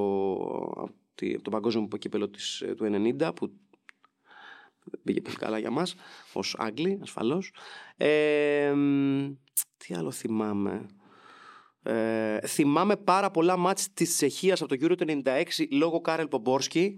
από 1.21 1.29
τη- 1.29 1.35
από 1.35 1.43
το 1.43 1.51
παγκόσμιο 1.51 1.89
κύπελο 1.99 2.29
της, 2.29 2.61
ε, 2.61 2.75
του 2.75 2.85
90 2.85 3.33
που 3.35 3.53
πήγε 5.05 5.21
πολύ 5.21 5.37
καλά 5.37 5.59
για 5.59 5.71
μας 5.71 5.95
ως 6.33 6.55
Άγγλοι 6.59 6.99
ασφαλώς. 7.03 7.53
Ε, 7.97 8.73
μ, 8.75 9.33
τι 9.77 9.95
άλλο 9.95 10.11
θυμάμαι. 10.11 10.87
Ε, 11.83 12.41
θυμάμαι 12.47 12.97
πάρα 12.97 13.31
πολλά 13.31 13.57
μάτς 13.57 13.93
της 13.93 14.17
Τσεχίας 14.17 14.63
από 14.63 14.77
το 14.77 14.87
Euro 14.87 14.97
του 14.97 15.05
96 15.25 15.69
λόγω 15.71 16.01
Κάρελ 16.01 16.29
Πομπόρσκι. 16.29 16.95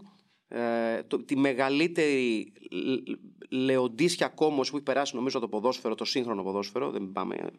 Ε, 0.49 1.03
το, 1.03 1.25
τη 1.25 1.37
μεγαλύτερη 1.37 2.53
λ- 2.71 3.19
λεοντίσια 3.51 4.29
κόμμος 4.29 4.71
που 4.71 4.77
έχει 4.77 4.85
περάσει 4.85 5.17
νομίζω 5.17 5.39
το 5.39 5.49
ποδόσφαιρο, 5.49 5.95
το 5.95 6.05
σύγχρονο 6.05 6.43
ποδόσφαιρο, 6.43 6.91
δεν 6.91 7.13
πάμε 7.13 7.51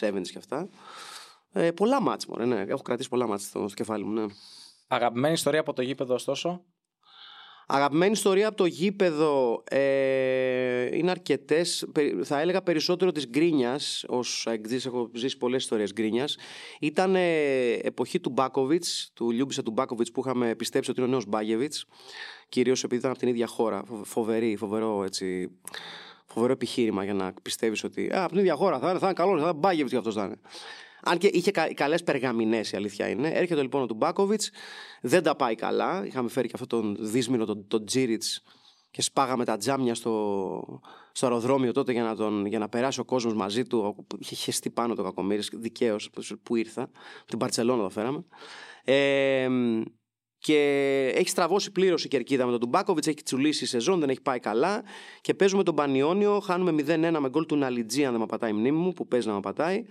70s 0.00 0.22
και 0.30 0.38
αυτά. 0.38 0.68
Ε, 1.52 1.70
πολλά 1.70 2.00
μάτς, 2.02 2.26
μωρέ, 2.26 2.44
ναι. 2.44 2.60
Έχω 2.68 2.82
κρατήσει 2.82 3.08
πολλά 3.08 3.26
μάτς 3.26 3.42
στο, 3.44 3.58
στο 3.58 3.74
κεφάλι 3.74 4.04
μου, 4.04 4.12
ναι. 4.12 4.24
Αγαπημένη 4.94 5.32
ιστορία 5.32 5.60
από 5.60 5.72
το 5.72 5.82
γήπεδο, 5.82 6.14
ωστόσο. 6.14 6.64
Αγαπημένη 7.66 8.12
ιστορία 8.12 8.48
από 8.48 8.56
το 8.56 8.64
γήπεδο 8.64 9.62
ε, 9.70 10.96
είναι 10.96 11.10
αρκετές. 11.10 11.86
Θα 12.22 12.40
έλεγα 12.40 12.62
περισσότερο 12.62 13.12
της 13.12 13.28
γκρίνιας. 13.28 14.04
Ω 14.08 14.50
εκδή, 14.50 14.80
έχω 14.86 15.10
ζήσει 15.14 15.36
πολλές 15.36 15.62
ιστορίες 15.62 15.92
γκρίνιας. 15.92 16.36
Ήταν 16.80 17.14
ε, 17.14 17.72
εποχή 17.72 18.20
του 18.20 18.30
Μπάκοβιτς, 18.30 19.10
του 19.14 19.30
Λιούμπισα 19.30 19.62
του 19.62 19.70
Μπάκοβιτς 19.70 20.10
που 20.10 20.20
είχαμε 20.24 20.54
πιστέψει 20.54 20.90
ότι 20.90 21.00
είναι 21.00 21.08
ο 21.08 21.12
νέος 21.12 21.26
Μπάγεβιτς. 21.26 21.84
Κυρίως 22.48 22.84
επειδή 22.84 22.98
ήταν 22.98 23.10
από 23.10 23.20
την 23.20 23.28
ίδια 23.28 23.46
χώρα. 23.46 23.82
Φο- 23.86 24.04
Φοβερή, 24.04 24.56
φοβερό 24.56 25.04
έτσι. 25.04 25.50
Φοβερό 26.26 26.52
επιχείρημα 26.52 27.04
για 27.04 27.14
να 27.14 27.34
πιστεύεις 27.42 27.84
ότι 27.84 28.10
α, 28.14 28.22
από 28.22 28.32
την 28.32 28.40
ίδια 28.40 28.54
χώρα 28.54 28.78
θα 28.78 28.90
είναι, 28.90 28.98
θα 28.98 29.06
είναι 29.06 29.14
καλός, 29.14 29.40
θα 29.40 29.48
είναι 29.48 29.58
Μπάγεβιτς 29.58 29.94
αυτός 29.94 30.14
θα 30.14 30.24
είναι. 30.24 30.40
Αν 31.04 31.18
και 31.18 31.26
είχε 31.32 31.50
κα, 31.50 31.74
καλές 31.74 32.02
περγαμηνές, 32.02 32.72
η 32.72 32.76
αλήθεια 32.76 33.08
είναι. 33.08 33.28
Έρχεται 33.28 33.62
λοιπόν 33.62 33.82
ο 33.82 33.86
Τουμπάκοβιτς, 33.86 34.50
δεν 35.00 35.22
τα 35.22 35.36
πάει 35.36 35.54
καλά. 35.54 36.06
Είχαμε 36.06 36.28
φέρει 36.28 36.46
και 36.48 36.52
αυτόν 36.54 36.68
τον 36.68 36.96
δύσμηνο, 37.00 37.44
τον, 37.44 37.66
τον 37.68 37.86
Τζίριτς, 37.86 38.42
και 38.92 39.02
σπάγαμε 39.02 39.44
τα 39.44 39.56
τζάμια 39.56 39.94
στο, 39.94 40.80
στο 41.12 41.26
αεροδρόμιο 41.26 41.72
τότε 41.72 41.92
για 41.92 42.02
να, 42.02 42.16
τον, 42.16 42.46
για 42.46 42.58
να 42.58 42.68
περάσει 42.68 43.00
ο 43.00 43.04
κόσμος 43.04 43.34
μαζί 43.34 43.64
του. 43.64 44.06
Είχε 44.18 44.34
χεστεί 44.34 44.70
πάνω 44.70 44.94
το 44.94 45.02
κακομίρι, 45.02 45.42
δικαίως 45.52 46.10
που 46.42 46.56
ήρθα. 46.56 46.82
Από 46.82 47.26
την 47.26 47.38
Παρσελόνα 47.38 47.82
το 47.82 47.90
φέραμε. 47.90 48.24
Ε, 48.84 49.48
και 50.42 50.58
έχει 51.14 51.28
στραβώσει 51.28 51.70
πλήρως 51.70 52.04
η 52.04 52.08
κερκίδα 52.08 52.44
με 52.44 52.50
τον 52.50 52.60
Τουμπάκοβιτς, 52.60 53.06
έχει 53.06 53.22
τσουλήσει 53.22 53.64
η 53.64 53.66
σεζόν, 53.66 54.00
δεν 54.00 54.08
έχει 54.08 54.20
πάει 54.20 54.38
καλά. 54.38 54.82
Και 55.20 55.34
παίζουμε 55.34 55.62
τον 55.62 55.74
Πανιόνιο, 55.74 56.40
χάνουμε 56.40 56.84
0-1 56.86 57.18
με 57.20 57.28
γκολ 57.28 57.46
του 57.46 57.56
Ναλιτζή, 57.56 58.04
αν 58.04 58.10
δεν 58.10 58.20
με 58.20 58.26
πατάει 58.26 58.50
η 58.50 58.52
μνήμη 58.52 58.78
μου, 58.78 58.92
που 58.92 59.06
παίζει 59.06 59.28
να 59.28 59.34
με 59.34 59.40
πατάει. 59.40 59.84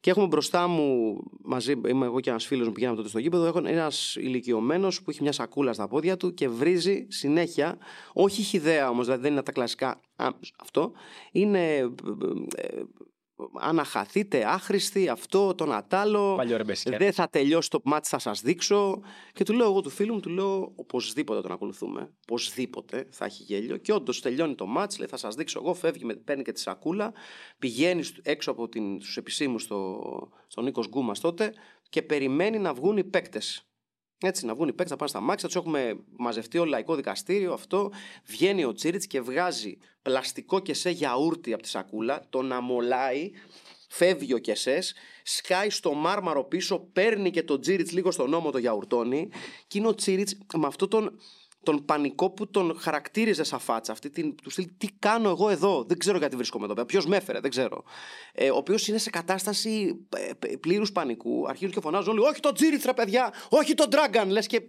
Και 0.00 0.10
έχουμε 0.10 0.26
μπροστά 0.26 0.66
μου, 0.66 1.16
μαζί 1.42 1.80
είμαι 1.86 2.06
εγώ 2.06 2.20
και 2.20 2.30
ένας 2.30 2.46
φίλος 2.46 2.62
μου 2.62 2.68
που 2.68 2.74
πηγαίναμε 2.74 2.96
τότε 2.96 3.08
στο 3.08 3.18
γήπεδο, 3.18 3.46
έχω 3.46 3.62
ένας 3.64 4.16
ηλικιωμένος 4.16 5.02
που 5.02 5.10
έχει 5.10 5.22
μια 5.22 5.32
σακούλα 5.32 5.72
στα 5.72 5.88
πόδια 5.88 6.16
του 6.16 6.34
και 6.34 6.48
βρίζει 6.48 7.06
συνέχεια. 7.08 7.78
Όχι 8.12 8.42
χιδέα 8.42 8.88
όμως, 8.88 9.04
δηλαδή 9.04 9.22
δεν 9.22 9.32
είναι 9.32 9.42
τα 9.42 9.52
κλασικά 9.52 10.00
α, 10.16 10.28
αυτό. 10.56 10.92
Είναι. 11.32 11.92
Ε, 13.38 13.42
ε, 13.42 13.46
αναχαθείτε, 13.60 14.44
άχρηστη, 14.50 15.08
αυτό, 15.08 15.54
τον 15.54 15.72
ατάλο. 15.72 16.34
Παλιό 16.36 16.56
ρεμπεσικέρ. 16.56 16.98
Δεν 16.98 17.12
θα 17.12 17.28
τελειώσει 17.28 17.70
το 17.70 17.80
μάτι, 17.84 18.08
θα 18.08 18.18
σας 18.18 18.40
δείξω. 18.40 19.00
Και 19.32 19.44
του 19.44 19.52
λέω 19.52 19.66
εγώ 19.66 19.80
του 19.80 19.90
φίλου 19.90 20.14
μου, 20.14 20.20
του 20.20 20.28
λέω 20.28 20.72
οπωσδήποτε 20.76 21.40
τον 21.40 21.52
ακολουθούμε. 21.52 22.12
Οπωσδήποτε 22.22 23.06
θα 23.10 23.24
έχει 23.24 23.42
γέλιο. 23.42 23.76
Και 23.76 23.92
όντως 23.92 24.20
τελειώνει 24.20 24.54
το 24.54 24.66
μάτς, 24.66 24.98
λέει 24.98 25.08
θα 25.08 25.16
σας 25.16 25.34
δείξω 25.34 25.60
εγώ. 25.62 25.74
Φεύγει, 25.74 26.04
με- 26.04 26.14
παίρνει 26.14 26.42
και 26.42 26.52
τη 26.52 26.60
σακούλα, 26.60 27.12
πηγαίνει 27.58 28.02
στου- 28.02 28.26
έξω 28.26 28.50
από 28.50 28.68
του 28.68 29.00
επισήμους 29.16 29.62
στο, 29.62 30.00
στον 30.46 30.64
Νίκος 30.64 30.88
Γκούμας 30.88 31.20
τότε 31.20 31.52
και 31.88 32.02
περιμένει 32.02 32.58
να 32.58 32.74
βγουν 32.74 32.96
οι 32.96 33.04
παίκτες. 33.04 33.66
Έτσι, 34.26 34.46
να 34.46 34.54
βγουν 34.54 34.68
οι 34.68 34.72
παίκτες, 34.72 34.90
να 34.90 34.96
πάνε 34.96 35.10
στα 35.10 35.20
μάξια 35.20 35.48
τους. 35.48 35.56
Έχουμε 35.56 35.96
μαζευτεί 36.16 36.58
ο 36.58 36.64
λαϊκό 36.64 36.94
δικαστήριο. 36.94 37.52
Αυτό 37.52 37.90
βγαίνει 38.24 38.64
ο 38.64 38.72
Τσίριτς 38.72 39.06
και 39.06 39.20
βγάζει 39.20 39.78
πλαστικό 40.02 40.60
και 40.60 40.74
σε 40.74 40.90
γιαούρτι 40.90 41.52
από 41.52 41.62
τη 41.62 41.68
σακούλα, 41.68 42.26
τον 42.30 42.52
αμολάει, 42.52 43.30
φεύγει 43.88 44.34
ο 44.34 44.38
Κεσές, 44.38 44.94
σκάει 45.22 45.70
στο 45.70 45.94
μάρμαρο 45.94 46.44
πίσω, 46.44 46.78
παίρνει 46.92 47.30
και 47.30 47.42
τον 47.42 47.60
Τσίριτς 47.60 47.92
λίγο 47.92 48.10
στον 48.10 48.34
ώμο 48.34 48.50
το 48.50 48.58
γιαουρτώνει. 48.58 49.28
Και 49.66 49.78
είναι 49.78 49.88
ο 49.88 49.94
Τσίριτς 49.94 50.38
με 50.56 50.66
αυτό 50.66 50.88
τον, 50.88 51.18
τον 51.64 51.84
πανικό 51.84 52.30
που 52.30 52.50
τον 52.50 52.76
χαρακτήριζε 52.80 53.44
σαν 53.44 53.58
φάτσα. 53.58 53.92
Αυτή 53.92 54.10
την, 54.10 54.34
του 54.42 54.50
στυλ, 54.50 54.68
τι 54.78 54.88
κάνω 54.98 55.28
εγώ 55.28 55.48
εδώ, 55.48 55.84
δεν 55.88 55.98
ξέρω 55.98 56.18
γιατί 56.18 56.36
βρίσκομαι 56.36 56.66
εδώ. 56.70 56.84
Ποιος 56.84 57.06
με 57.06 57.16
έφερε, 57.16 57.40
δεν 57.40 57.50
ξέρω. 57.50 57.84
Ε, 58.32 58.50
ο 58.50 58.56
οποίος 58.56 58.88
είναι 58.88 58.98
σε 58.98 59.10
κατάσταση 59.10 60.06
πλήρους 60.60 60.92
πανικού. 60.92 61.48
Αρχίζουν 61.48 61.74
και 61.74 61.80
φωνάζουν 61.80 62.12
όλοι: 62.18 62.28
Όχι 62.28 62.40
τον 62.40 62.54
Τσίριτ, 62.54 62.84
ρε 62.84 62.92
παιδιά, 62.92 63.32
όχι 63.48 63.74
τον 63.74 63.88
Ντράγκαν. 63.88 64.30
Λες 64.30 64.46
και. 64.46 64.62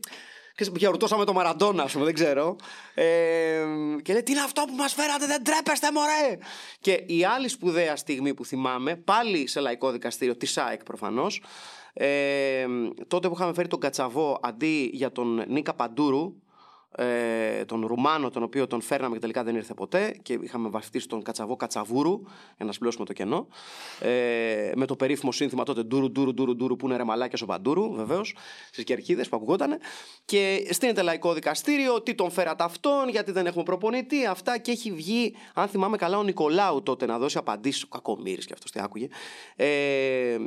Και 0.55 0.71
γιαουρτώσαμε 0.75 1.25
το 1.25 1.33
Μαραντόνα, 1.33 1.83
ας 1.83 1.91
πούμε, 1.91 2.05
δεν 2.05 2.13
ξέρω. 2.13 2.55
Ε, 2.93 3.03
και 4.01 4.13
λέει: 4.13 4.23
Τι 4.23 4.31
είναι 4.31 4.41
αυτό 4.41 4.63
που 4.67 4.73
μας 4.75 4.93
φέρατε, 4.93 5.25
δεν 5.25 5.43
τρέπεστε, 5.43 5.91
μωρέ! 5.91 6.37
Και 6.79 6.91
η 6.91 7.25
άλλη 7.25 7.47
σπουδαία 7.47 7.95
στιγμή 7.95 8.33
που 8.33 8.45
θυμάμαι, 8.45 8.95
πάλι 8.95 9.47
σε 9.47 9.59
λαϊκό 9.59 9.91
δικαστήριο, 9.91 10.35
της 10.37 10.51
ΣΑΕΚ 10.51 10.83
προφανώς, 10.83 11.41
ε, 11.93 12.65
τότε 13.07 13.27
που 13.27 13.33
είχαμε 13.35 13.53
φέρει 13.53 13.67
τον 13.67 13.79
Κατσαβό 13.79 14.39
αντί 14.41 14.89
για 14.93 15.11
τον 15.11 15.43
Νίκα 15.47 15.73
Παντούρου, 15.73 16.33
ε, 16.97 17.65
τον 17.65 17.85
Ρουμάνο, 17.85 18.29
τον 18.29 18.43
οποίο 18.43 18.67
τον 18.67 18.81
φέρναμε 18.81 19.13
και 19.13 19.21
τελικά 19.21 19.43
δεν 19.43 19.55
ήρθε 19.55 19.73
ποτέ 19.73 20.19
και 20.21 20.39
είχαμε 20.41 20.69
βαφτίσει 20.69 21.07
τον 21.07 21.23
Κατσαβό 21.23 21.55
Κατσαβούρου 21.55 22.21
για 22.57 22.65
να 22.65 22.71
σπλώσουμε 22.71 23.05
το 23.05 23.13
κενό. 23.13 23.47
Ε, 23.99 24.71
με 24.75 24.85
το 24.85 24.95
περίφημο 24.95 25.31
σύνθημα 25.31 25.63
τότε 25.63 25.83
ντούρου, 25.83 26.11
ντούρου, 26.11 26.33
ντούρου, 26.33 26.55
ντούρου 26.55 26.75
που 26.75 26.85
είναι 26.85 26.97
ρε 26.97 27.03
μαλάκια 27.03 27.39
ο 27.41 27.45
Παντούρου, 27.45 27.93
βεβαίως, 27.93 28.35
στις 28.71 28.83
κερκίδες 28.83 29.29
που 29.29 29.35
ακουγότανε. 29.35 29.77
Και 30.25 30.67
στείνεται 30.71 31.01
λαϊκό 31.01 31.33
δικαστήριο, 31.33 32.01
τι 32.01 32.15
τον 32.15 32.31
φέρατε 32.31 32.63
αυτόν, 32.63 33.09
γιατί 33.09 33.31
δεν 33.31 33.45
έχουμε 33.45 33.63
προπονητή, 33.63 34.25
αυτά 34.25 34.57
και 34.57 34.71
έχει 34.71 34.91
βγει, 34.91 35.35
αν 35.53 35.67
θυμάμαι 35.67 35.97
καλά, 35.97 36.17
ο 36.17 36.23
Νικολάου 36.23 36.83
τότε 36.83 37.05
να 37.05 37.17
δώσει 37.17 37.37
απαντήσεις. 37.37 37.83
Ο 37.83 37.87
Κακομήρη 37.87 38.45
και 38.45 38.53
αυτός 38.53 38.71
τι 38.71 38.79
άκουγε. 38.79 39.07
Ε, 39.55 39.65
ε, 39.65 40.39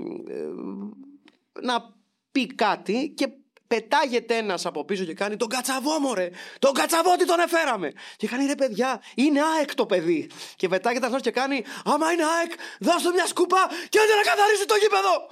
να 1.63 1.97
πει 2.33 2.47
κάτι 2.47 3.13
και 3.17 3.29
πετάγεται 3.69 4.37
ένας 4.37 4.67
από 4.67 4.85
πίσω 4.85 5.05
και 5.05 5.15
κάνει 5.15 5.37
τον 5.37 5.49
κατσαβό 5.49 5.99
μωρέ! 6.01 6.31
Τον 6.59 6.73
κατσαβό 6.73 7.17
τι 7.17 7.27
τον 7.27 7.41
εφέραμε! 7.41 7.93
Και 8.17 8.27
κάνει 8.29 8.47
ρε 8.47 8.55
παιδιά, 8.55 9.03
είναι 9.15 9.41
ΑΕΚ 9.59 9.75
το 9.75 9.87
παιδί! 9.87 10.31
Και 10.57 10.69
πετάγεται 10.69 11.07
αυτός 11.07 11.21
και 11.21 11.31
κάνει 11.31 11.65
Άμα 11.85 12.13
είναι 12.13 12.25
ΑΕΚ, 12.25 12.53
δώσ' 12.81 13.03
του 13.03 13.13
μια 13.13 13.27
σκούπα 13.27 13.71
και 13.89 13.99
άντε 13.99 14.15
να 14.15 14.23
καθαρίσει 14.23 14.67
το 14.67 14.75
γήπεδο! 14.75 15.29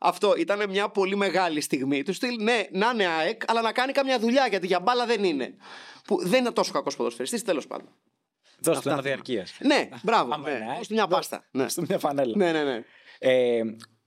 Αυτό 0.00 0.34
ήταν 0.36 0.70
μια 0.70 0.88
πολύ 0.88 1.16
μεγάλη 1.16 1.60
στιγμή. 1.60 2.02
Του 2.02 2.12
στυλ, 2.12 2.42
ναι, 2.42 2.66
να 2.70 2.90
είναι 2.94 3.06
ΑΕΚ, 3.06 3.42
αλλά 3.46 3.60
να 3.60 3.72
κάνει 3.72 3.92
καμιά 3.92 4.18
δουλειά 4.18 4.46
γιατί 4.46 4.66
για 4.66 4.80
μπάλα 4.80 5.06
δεν 5.06 5.24
είναι. 5.24 5.54
Που 6.04 6.26
δεν 6.26 6.40
είναι 6.40 6.50
τόσο 6.50 6.72
κακός 6.72 6.96
ποδοσφαιριστής, 6.96 7.42
τέλος 7.42 7.66
πάντων. 7.66 7.88
Δώστε 8.60 8.82
του 8.82 8.88
ένα 8.88 8.98
Αυτά. 8.98 9.08
διαρκείας. 9.08 9.54
Ναι, 9.60 9.88
μπράβο. 10.02 10.34
Άμα 10.34 10.48
ναι. 10.48 10.54
είναι 10.54 10.64
ΑΕΚ, 10.64 10.76
Δώσ' 10.76 10.86
του 10.86 10.94
μια 10.94 11.06
πάστα. 11.06 11.44
Ναι. 11.50 11.62
Δώστε 11.62 11.82
μια 11.88 11.98
φανέλα. 11.98 12.36
ναι, 12.36 12.52
ναι, 12.52 12.62
ναι. 12.64 12.82
Ε, 13.18 13.62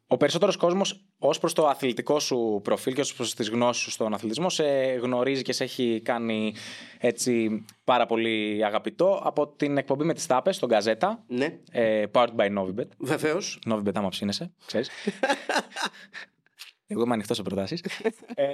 ο 0.08 0.18
περισσότερος 0.18 0.58
κόσμος, 0.58 1.06
ως 1.24 1.40
προς 1.40 1.54
το 1.54 1.68
αθλητικό 1.68 2.20
σου 2.20 2.60
προφίλ 2.64 2.94
και 2.94 3.02
ως 3.02 3.14
προς 3.14 3.34
τις 3.36 3.50
γνώσεις 3.50 3.84
σου 3.84 3.92
στον 3.92 4.14
αθλητισμό, 4.14 4.50
σε 4.50 4.64
γνωρίζει 4.94 5.42
και 5.42 5.54
σε 5.54 5.64
έχει 5.64 6.02
κάνει 6.04 6.54
έτσι 6.98 7.66
πάρα 7.84 8.06
πολύ 8.06 8.66
αγαπητό 8.66 9.22
από 9.24 9.48
την 9.48 9.78
εκπομπή 9.78 10.04
με 10.04 10.14
τις 10.14 10.26
τάπες 10.26 10.56
στον 10.56 10.70
Καζέτα. 10.70 11.24
ναι. 11.28 11.60
Ε, 11.72 12.04
powered 12.12 12.36
by 12.36 12.58
Novibet. 12.58 12.88
Βεβαίως. 12.98 13.60
Novibet, 13.70 13.92
άμα 13.96 14.10
ψήνεσαι, 14.10 14.54
ξέρεις. 14.66 14.90
Εγώ 16.88 17.02
είμαι 17.04 17.14
ανοιχτός 17.14 17.38
σε 17.38 17.44
προτάσεις. 17.44 17.82
ε, 18.36 18.46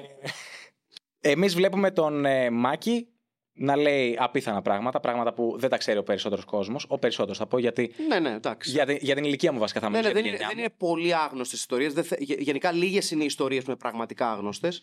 Εμείς 1.20 1.55
βλέπουμε 1.55 1.91
τον 1.91 2.26
ε, 2.26 2.49
Μάκη 2.49 3.07
να 3.58 3.76
λέει 3.76 4.16
απίθανα 4.20 4.62
πράγματα, 4.62 4.99
πράγματα 4.99 5.34
που 5.34 5.55
δεν 5.60 5.70
τα 5.70 5.78
ξέρει 5.78 5.97
ο 5.97 6.03
περισσότερος 6.03 6.45
κόσμος. 6.45 6.86
Ο 6.89 6.97
περισσότερος 6.99 7.38
θα 7.38 7.45
πω 7.45 7.58
γιατί. 7.58 7.91
Ναι, 8.08 8.20
ναι, 8.20 8.30
εντάξει. 8.32 8.72
Για, 8.72 8.86
την- 8.86 8.97
για 9.01 9.16
την 9.16 9.24
ηλικία 9.24 9.51
μου 9.51 9.60
βασικά 9.60 9.80
θα 9.80 9.89
Ναι, 9.89 9.97
μιλήσω. 9.97 10.14
ναι, 10.14 10.20
για 10.20 10.32
δεν, 10.32 10.39
την 10.39 10.47
είναι, 10.47 10.53
γενιά 10.55 10.66
δεν 10.66 10.72
μου. 10.80 10.84
είναι 10.88 10.93
πολύ 10.93 11.16
άγνωστες 11.16 11.60
ιστορίες. 11.60 11.93
Γενικά, 12.20 12.72
λίγες 12.72 13.12
είναι 13.12 13.24
οι 13.24 13.26
ιστορίες 13.26 13.64
που 13.64 13.70
είναι 13.70 13.80
πραγματικά 13.80 14.32
άγνωστες. 14.32 14.82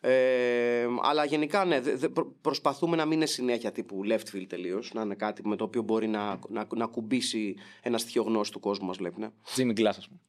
Ε, 0.00 0.86
αλλά 1.02 1.24
γενικά, 1.24 1.64
ναι, 1.64 1.80
δε- 1.80 1.94
δε- 1.96 2.08
προ- 2.08 2.32
προσπαθούμε 2.40 2.96
να 2.96 3.04
μην 3.04 3.12
είναι 3.16 3.26
συνέχεια 3.26 3.72
τύπου 3.72 4.00
left 4.08 4.36
field 4.36 4.46
τελείως. 4.48 4.90
Να 4.94 5.02
είναι 5.02 5.14
κάτι 5.14 5.48
με 5.48 5.56
το 5.56 5.64
οποίο 5.64 5.82
μπορεί 5.82 6.08
να, 6.08 6.38
να, 6.48 6.66
να 6.74 6.86
κουμπίσει 6.86 7.54
ένα 7.82 7.98
στοιχείο 7.98 8.22
γνώση 8.22 8.52
του 8.52 8.60
κόσμου 8.60 8.86
μας, 8.86 8.96
βλέπει. 8.96 9.20
Ναι. 9.20 9.28
Jimmy 9.56 9.78
Glass, 9.80 9.84
ας 9.98 10.08
πούμε. 10.08 10.20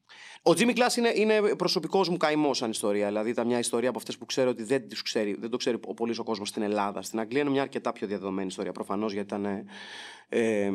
Ο 0.44 0.52
Jimmy 0.58 0.78
Glass 0.78 0.98
είναι, 0.98 1.12
είναι 1.16 1.56
προσωπικός 1.56 2.10
μου 2.10 2.18
καημός 2.18 2.58
σαν 2.58 2.70
ιστορία. 2.70 3.08
Δηλαδή, 3.08 3.30
ήταν 3.30 3.48
μια 3.48 3.60
ιστορία 3.60 3.90
από 3.90 3.98
αυτές 3.98 4.18
που 4.18 4.26
ξέρω 4.26 4.50
ότι 4.50 4.64
δεν, 4.64 4.88
τις 4.88 5.02
ξέρει, 5.02 5.36
δεν 5.40 5.50
το 5.50 5.58
ξέρει 5.58 5.78
ο 5.86 5.94
πολύς 5.94 6.18
ο 6.20 6.24
κόσμος 6.24 6.50
στην 6.50 6.62
Ελλάδα. 6.62 7.02
Στην 7.02 7.20
Αγγλία 7.20 7.42
είναι 7.42 7.50
μια 7.50 7.62
αρκετά 7.62 7.81
πιο 7.92 8.08
διαδεδομένη 8.08 8.48
ιστορία. 8.48 8.72
Προφανώς 8.72 9.14
γιατί 9.14 9.28
ήταν 9.34 9.46
ε, 9.46 9.66
ε, 10.30 10.72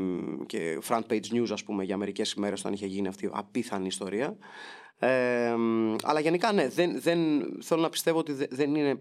και 0.47 0.79
front 0.89 1.03
page 1.09 1.33
news, 1.33 1.49
ας 1.51 1.65
πούμε, 1.65 1.85
για 1.85 1.97
μερικές 1.97 2.33
ημέρε 2.33 2.55
όταν 2.59 2.73
είχε 2.73 2.87
γίνει 2.87 3.09
αυτή 3.09 3.27
η 3.27 3.31
απίθανη 3.33 3.87
ιστορία. 3.87 4.37
Ε, 4.99 5.55
αλλά 6.03 6.21
γενικά 6.21 6.53
ναι, 6.53 6.69
δεν, 6.69 7.01
δεν, 7.01 7.19
θέλω 7.63 7.81
να 7.81 7.89
πιστεύω 7.89 8.19
ότι 8.19 8.33
δε- 8.33 8.47
δεν 8.51 8.75
είναι 8.75 8.99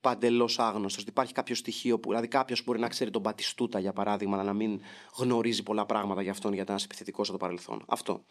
παντελώς 0.00 0.58
άγνωστος. 0.58 1.02
Ότι 1.02 1.10
υπάρχει 1.10 1.32
κάποιο 1.32 1.54
στοιχείο 1.54 2.00
που. 2.00 2.08
Δηλαδή, 2.08 2.28
κάποιος 2.28 2.64
μπορεί 2.64 2.78
να 2.78 2.88
ξέρει 2.88 3.10
τον 3.10 3.22
Πατιστούτα 3.22 3.78
για 3.78 3.92
παράδειγμα, 3.92 4.34
αλλά 4.34 4.44
να 4.44 4.52
μην 4.52 4.80
γνωρίζει 5.16 5.62
πολλά 5.62 5.86
πράγματα 5.86 6.22
για 6.22 6.30
αυτόν 6.30 6.52
γιατί 6.52 6.72
ήταν 6.72 6.84
επιθετικός 6.84 7.26
στο 7.26 7.36
παρελθόν. 7.36 7.84
Αυτό. 7.88 8.24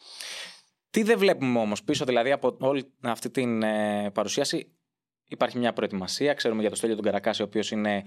Τι 0.90 1.04
δεν 1.04 1.18
βλέπουμε 1.18 1.60
όμως 1.60 1.84
πίσω, 1.84 2.06
δηλαδή 2.06 2.32
από 2.32 2.58
όλη 2.60 2.94
αυτή 3.02 3.30
την 3.30 3.64
ε, 3.64 4.12
παρουσίαση. 4.14 4.76
Υπάρχει 5.28 5.58
μια 5.58 5.74
προετοιμασία. 5.74 6.34
Ξέρουμε 6.34 6.60
για 6.60 6.70
τον 6.70 6.78
Στέλιο 6.78 6.96
τον 6.96 7.06
Καρακάση, 7.06 7.42
ο 7.42 7.46
οποίος 7.46 7.72
είναι 7.72 8.04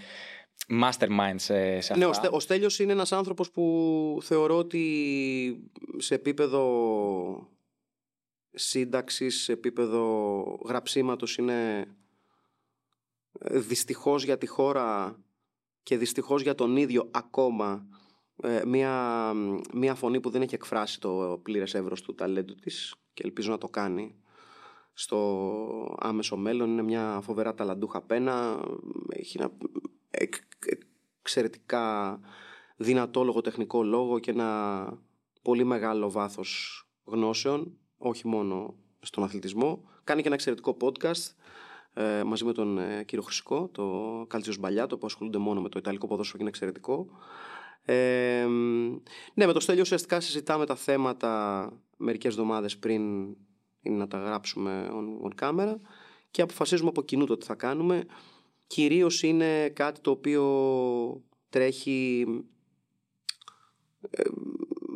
mastermind 0.83 1.35
σε, 1.37 1.81
σε 1.81 1.93
αυτά. 1.93 1.97
Ναι, 1.97 2.07
ο, 2.07 2.13
Στέ, 2.13 2.29
ο 2.33 2.41
Στέλιος 2.41 2.79
είναι 2.79 2.93
ένας 2.93 3.13
άνθρωπος 3.13 3.51
που 3.51 4.19
θεωρώ 4.23 4.59
ότι 4.59 5.71
σε 5.97 6.15
επίπεδο 6.15 7.49
σύνταξης, 8.51 9.43
σε 9.43 9.53
επίπεδο 9.53 10.43
γραψίματος 10.67 11.37
είναι 11.37 11.87
ε, 13.41 13.59
δυστυχώς 13.59 14.25
για 14.25 14.39
τη 14.39 14.47
χώρα 14.47 15.19
και 15.83 15.97
δυστυχώς 15.97 16.43
για 16.43 16.55
τον 16.55 16.77
ίδιο 16.77 17.09
ακόμα 17.11 17.87
ε, 18.43 18.63
μια, 18.67 19.33
μια 19.75 19.95
φωνή 19.95 20.21
που 20.21 20.31
δεν 20.31 20.43
έχει 20.43 20.55
εκφράσει 20.55 21.01
το 21.01 21.41
πλήρες 21.43 21.75
εύρος 21.75 22.03
του 22.03 22.15
ταλέντου 22.15 22.55
της 22.55 22.95
και 23.15 23.23
ελπίζω 23.25 23.51
να 23.51 23.59
το 23.59 23.69
κάνει 23.69 24.15
στο 25.01 25.97
άμεσο 25.99 26.37
μέλλον. 26.37 26.71
Είναι 26.71 26.83
μια 26.83 27.21
φοβερά 27.23 27.55
ταλαντούχα 27.55 28.03
πένα. 28.03 28.61
Έχει 29.09 29.37
ένα 29.39 29.51
εκ- 30.11 30.43
εξαιρετικά 31.21 32.19
δυνατό 32.77 33.25
λογοτεχνικό 33.25 33.83
λόγο 33.83 34.19
και 34.19 34.31
ένα 34.31 34.93
πολύ 35.43 35.65
μεγάλο 35.65 36.11
βάθος 36.11 36.83
γνώσεων, 37.05 37.79
όχι 37.99 38.29
μόνο 38.29 38.75
στον 39.01 39.25
αθλητισμό. 39.25 39.83
Κάνει 40.05 40.21
και 40.21 40.27
ένα 40.27 40.37
εξαιρετικό 40.37 40.77
podcast 40.81 41.33
ε, 41.93 42.23
μαζί 42.23 42.45
με 42.45 42.53
τον 42.53 42.79
ε, 42.79 43.05
κύριο 43.05 43.25
Χρυσικό, 43.25 43.69
το 43.73 44.25
Κάλτσιος 44.29 44.59
Μπαλιάτο, 44.59 44.99
που 44.99 45.07
ασχολούνται 45.07 45.39
μόνο 45.39 45.61
με 45.61 45.69
το 45.69 45.79
Ιταλικό 45.79 46.07
ποδόσφαιρο 46.07 46.37
και 46.37 46.43
είναι 46.43 46.51
εξαιρετικό. 46.51 47.07
Ε, 47.83 48.47
ναι, 49.35 49.47
με 49.47 49.53
το 49.53 49.61
Στέλιο 49.61 49.83
ουσιαστικά 49.83 50.21
συζητάμε 50.21 50.67
τα 50.67 50.75
θέματα 50.75 51.73
μερικές 51.97 52.33
εβδομάδες 52.33 52.79
πριν 52.79 53.35
είναι 53.89 53.99
να 53.99 54.09
τα 54.09 54.19
γράψουμε 54.19 54.91
on, 54.93 55.31
on 55.31 55.45
camera 55.45 55.77
και 56.31 56.43
αποφασίζουμε 56.43 56.89
από 56.89 57.03
κοινού 57.03 57.27
το 57.27 57.37
τι 57.37 57.47
θα 57.47 57.55
κάνουμε. 57.55 58.05
Κυρίως 58.67 59.23
είναι 59.23 59.69
κάτι 59.69 60.01
το 60.01 60.11
οποίο 60.11 61.23
τρέχει 61.49 62.27
ε, 64.11 64.23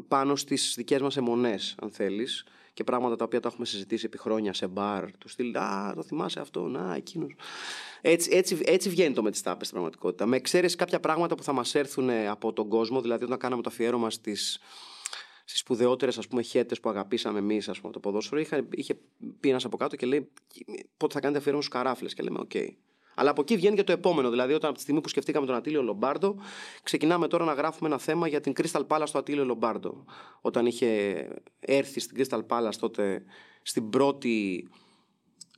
πάνω 0.08 0.36
στις 0.36 0.74
δικές 0.76 1.00
μας 1.00 1.16
αιμονές, 1.16 1.74
αν 1.82 1.90
θέλεις, 1.90 2.44
και 2.72 2.84
πράγματα 2.84 3.16
τα 3.16 3.24
οποία 3.24 3.40
τα 3.40 3.48
έχουμε 3.48 3.66
συζητήσει 3.66 4.06
επί 4.06 4.18
χρόνια 4.18 4.52
σε 4.52 4.66
μπαρ, 4.66 5.16
του 5.18 5.28
στυλ, 5.28 5.56
α, 5.56 5.92
το 5.94 6.02
θυμάσαι 6.02 6.40
αυτό, 6.40 6.66
να, 6.66 6.94
εκείνος. 6.94 7.34
Έτσι, 8.00 8.30
έτσι, 8.32 8.58
έτσι 8.64 8.88
βγαίνει 8.88 9.14
το 9.14 9.22
με 9.22 9.30
τις 9.30 9.42
τάπες 9.42 9.66
στην 9.66 9.78
πραγματικότητα. 9.78 10.26
Με 10.26 10.36
εξαίρεση 10.36 10.76
κάποια 10.76 11.00
πράγματα 11.00 11.34
που 11.34 11.42
θα 11.42 11.52
μας 11.52 11.74
έρθουν 11.74 12.10
από 12.10 12.52
τον 12.52 12.68
κόσμο, 12.68 13.00
δηλαδή 13.00 13.24
όταν 13.24 13.38
κάναμε 13.38 13.62
το 13.62 13.68
αφιέρωμα 13.72 14.10
στις, 14.10 14.58
στις 15.44 15.58
σπουδαιότερες 15.58 16.18
χέτες 16.44 16.80
που 16.80 16.88
αγαπήσαμε 16.88 17.38
εμείς, 17.38 17.68
ας 17.68 17.80
πούμε, 17.80 17.92
το 17.92 18.00
ποδόσφαιρο, 18.00 18.40
είχε, 18.40 18.68
είχε 18.70 18.94
πει 19.40 19.48
ένας 19.48 19.64
από 19.64 19.76
κάτω 19.76 19.96
και 19.96 20.06
λέει: 20.06 20.28
Πότε 20.96 21.14
θα 21.14 21.20
κάνετε 21.20 21.38
αφιέρωμα 21.38 21.62
στους 21.62 21.72
καράφλες. 21.72 22.14
Και 22.14 22.22
λέμε: 22.22 22.38
Οκ. 22.38 22.52
Αλλά 23.14 23.30
από 23.30 23.40
εκεί 23.40 23.56
βγαίνει 23.56 23.76
και 23.76 23.84
το 23.84 23.92
επόμενο. 23.92 24.30
Δηλαδή, 24.30 24.52
όταν 24.52 24.68
από 24.68 24.76
τη 24.76 24.82
στιγμή 24.82 25.00
που 25.00 25.08
σκεφτήκαμε 25.08 25.46
τον 25.46 25.54
Ατήλιο 25.54 25.82
Λομπάρντο, 25.82 26.36
ξεκινάμε 26.82 27.28
τώρα 27.28 27.44
να 27.44 27.52
γράφουμε 27.52 27.88
ένα 27.88 27.98
θέμα 27.98 28.28
για 28.28 28.40
την 28.40 28.52
Crystal 28.56 28.86
Palace 28.86 29.06
του 29.12 29.18
Ατήλιο 29.18 29.44
Λομπάρντο. 29.44 30.04
Όταν 30.40 30.66
είχε 30.66 31.28
έρθει 31.60 32.00
στην 32.00 32.16
Crystal 32.18 32.40
Palace 32.46 32.74
τότε 32.78 33.24
στην 33.62 33.90
πρώτη 33.90 34.68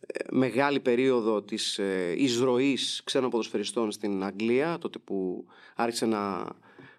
ε, 0.07 0.25
μεγάλη 0.31 0.81
περίοδο 0.81 1.43
της 1.43 1.79
ε, 1.79 2.15
εισρωής 2.17 3.03
ξένων 3.05 3.31
ποδοσφαιριστών 3.31 3.91
στην 3.91 4.25
Αγγλία, 4.25 4.79
τότε 4.79 4.99
που 4.99 5.47
άρχισε 5.75 6.07
να 6.07 6.47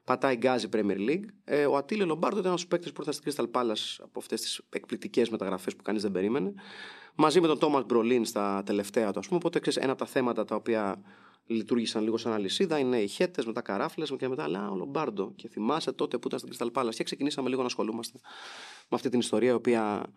πατάει 0.06 0.36
γκάζι 0.36 0.70
Premier 0.72 1.10
League. 1.10 1.26
Ε, 1.44 1.66
ο 1.66 1.76
Ατήλιο 1.76 2.06
Λομπάρντο 2.06 2.40
ήταν 2.40 2.52
ένας 2.52 2.64
από 2.64 2.70
τους 2.70 2.80
παίκτες 2.80 2.92
που 2.92 3.02
ήρθαν 3.02 3.14
στην 3.14 3.52
Crystal 3.52 3.60
Palace 3.60 4.04
από 4.04 4.20
αυτές 4.20 4.42
τις 4.42 4.62
εκπληκτικές 4.70 5.30
μεταγραφές 5.30 5.76
που 5.76 5.84
κανείς 5.84 6.02
δεν 6.02 6.12
περίμενε. 6.12 6.54
Μαζί 7.16 7.42
με 7.42 7.48
τον 7.48 7.60
Τόμα 7.60 7.82
Μπρολίν 7.82 8.26
στα 8.26 8.64
τελευταία 8.66 9.12
του, 9.12 9.20
ας 9.20 9.26
πούμε. 9.26 9.38
Οπότε 9.38 9.60
ξέρεις, 9.60 9.80
ένα 9.80 9.92
από 9.92 10.04
τα 10.04 10.08
θέματα 10.08 10.46
τα 10.46 10.56
οποία 10.56 11.02
λειτουργήσαν 11.46 12.04
λίγο 12.04 12.18
σαν 12.18 12.32
αλυσίδα 12.32 12.80
είναι 12.80 13.02
οι 13.02 13.08
χέτε, 13.08 13.44
μετά 13.46 13.62
καράφλες 13.62 14.14
και 14.18 14.28
μετά 14.28 14.44
αλλά 14.44 14.72
ο 14.72 14.76
Λομπάρντο. 14.76 15.34
Και 15.36 15.50
θυμάσαι 15.50 15.92
τότε 15.92 16.18
που 16.18 16.28
ήταν 16.28 16.40
στην 16.40 16.52
Crystal 16.54 16.82
Palace. 16.82 16.96
Και 16.96 17.04
ξεκινήσαμε 17.04 17.50
λίγο 17.50 17.62
να 17.62 17.68
ασχολούμαστε 17.68 18.20
με 18.82 18.96
αυτή 18.96 19.10
την 19.10 19.20
ιστορία, 19.20 19.50
η 19.50 19.54
οποία 19.54 20.14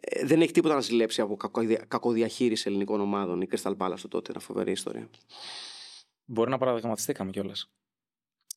ε, 0.00 0.24
δεν 0.26 0.40
έχει 0.40 0.52
τίποτα 0.52 0.74
να 0.74 0.80
ζηλέψει 0.80 1.20
από 1.20 1.36
κακοδια... 1.36 1.84
κακοδιαχείριση 1.88 2.64
ελληνικών 2.68 3.00
ομάδων. 3.00 3.40
Η 3.40 3.48
Crystal 3.50 3.76
Palace 3.76 4.00
του 4.00 4.08
τότε 4.08 4.32
είναι 4.32 4.42
φοβερή 4.42 4.70
ιστορία. 4.70 5.08
Μπορεί 6.24 6.50
να 6.50 6.58
παραδειγματιστήκαμε 6.58 7.30
κιόλας. 7.30 7.70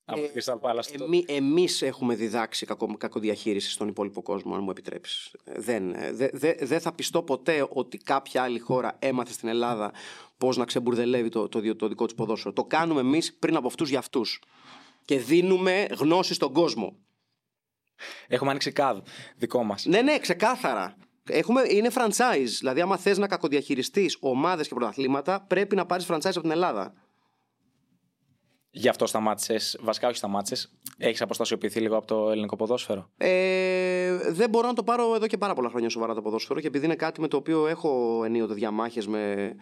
Από 0.06 0.20
Ε, 0.22 0.28
την 0.28 0.42
Crystal 0.42 0.60
Palace. 0.60 0.86
το- 0.98 1.04
Εμεί, 1.04 1.26
εμείς 1.28 1.82
έχουμε 1.82 2.16
διδάξει 2.16 2.66
κακο, 2.66 2.96
κακοδιαχείριση 2.98 3.72
στον 3.72 3.88
υπόλοιπο 3.88 4.22
κόσμο, 4.22 4.56
αν 4.56 4.64
μου 4.64 4.70
επιτρέψεις. 4.70 5.34
Ε, 5.44 5.60
Δεν, 5.60 5.94
ε, 5.94 6.12
δε, 6.12 6.30
δε, 6.34 6.54
δεν 6.62 6.80
θα 6.80 6.94
πιστώ 6.94 7.24
ποτέ 7.24 7.68
ότι 7.70 7.98
κάποια 7.98 8.44
άλλη 8.44 8.60
χώρα 8.60 8.96
έμαθε 9.00 9.34
στην 9.34 9.48
Ελλάδα 9.48 9.92
πώς 10.38 10.58
να 10.58 10.66
ξεμπουρδελεύει 10.66 11.30
το, 11.30 11.50
το, 11.50 11.60
διο- 11.60 11.76
το 11.76 11.88
δικό 11.88 12.06
της 12.06 12.16
ποδόσφαιρο. 12.16 12.54
Το 12.54 12.64
κάνουμε 12.66 13.00
εμείς 13.00 13.34
πριν 13.34 13.56
από 13.56 13.68
αυτούς 13.68 13.90
για 13.90 14.00
αυτούς. 14.00 14.42
Και 15.06 15.20
δίνουμε 15.20 15.88
γνώση 15.98 16.34
στον 16.34 16.54
κόσμο. 16.54 16.98
Έχουμε 18.28 18.50
ανοίξει 18.50 18.72
κάδ 18.72 18.98
δικό 19.36 19.64
μας. 19.64 19.86
Ναι, 19.86 20.02
ναι, 20.02 20.20
ξεκάθαρα. 20.20 20.96
Έχουμε, 21.30 21.62
είναι 21.70 21.90
franchise. 21.96 22.48
Δηλαδή, 22.60 22.82
άμα 22.82 22.98
θες 22.98 23.18
να 23.18 23.28
κακοδιαχειριστείς 23.28 24.18
ομάδες 24.20 24.68
και 24.68 24.74
πρωταθλήματα, 24.74 25.42
πρέπει 25.42 25.76
να 25.76 25.86
πάρεις 25.86 26.06
franchise 26.10 26.26
από 26.26 26.42
την 26.42 26.52
Ελλάδα. 26.52 26.94
Γι' 28.76 28.90
αυτό 28.90 29.06
σταμάτησες. 29.06 29.78
Βασικά, 29.82 30.08
όχι 30.08 30.18
σταμάτησες. 30.18 30.72
Έχεις 30.98 31.22
αποστασιοποιηθεί 31.22 31.80
λίγο 31.80 31.98
από 31.98 32.08
το 32.08 32.30
ελληνικό 32.32 32.56
ποδόσφαιρο; 32.56 33.10
Ε, 33.18 34.18
δεν 34.32 34.50
μπορώ 34.50 34.68
να 34.68 34.74
το 34.74 34.84
πάρω 34.84 35.16
εδώ 35.16 35.28
και 35.28 35.38
πάρα 35.38 35.54
πολλά 35.54 35.70
χρόνια 35.70 35.90
σοβαρά 35.90 36.14
το 36.14 36.22
ποδόσφαιρο 36.22 36.60
και 36.60 36.68
επειδή 36.68 36.86
είναι 36.86 36.96
κάτι 36.96 37.22
με 37.22 37.28
το 37.28 37.38
οποίο 37.38 37.68
έχω 37.68 38.22
ενίοτε 38.26 38.54
διαμάχες 38.54 39.08
με 39.08 39.56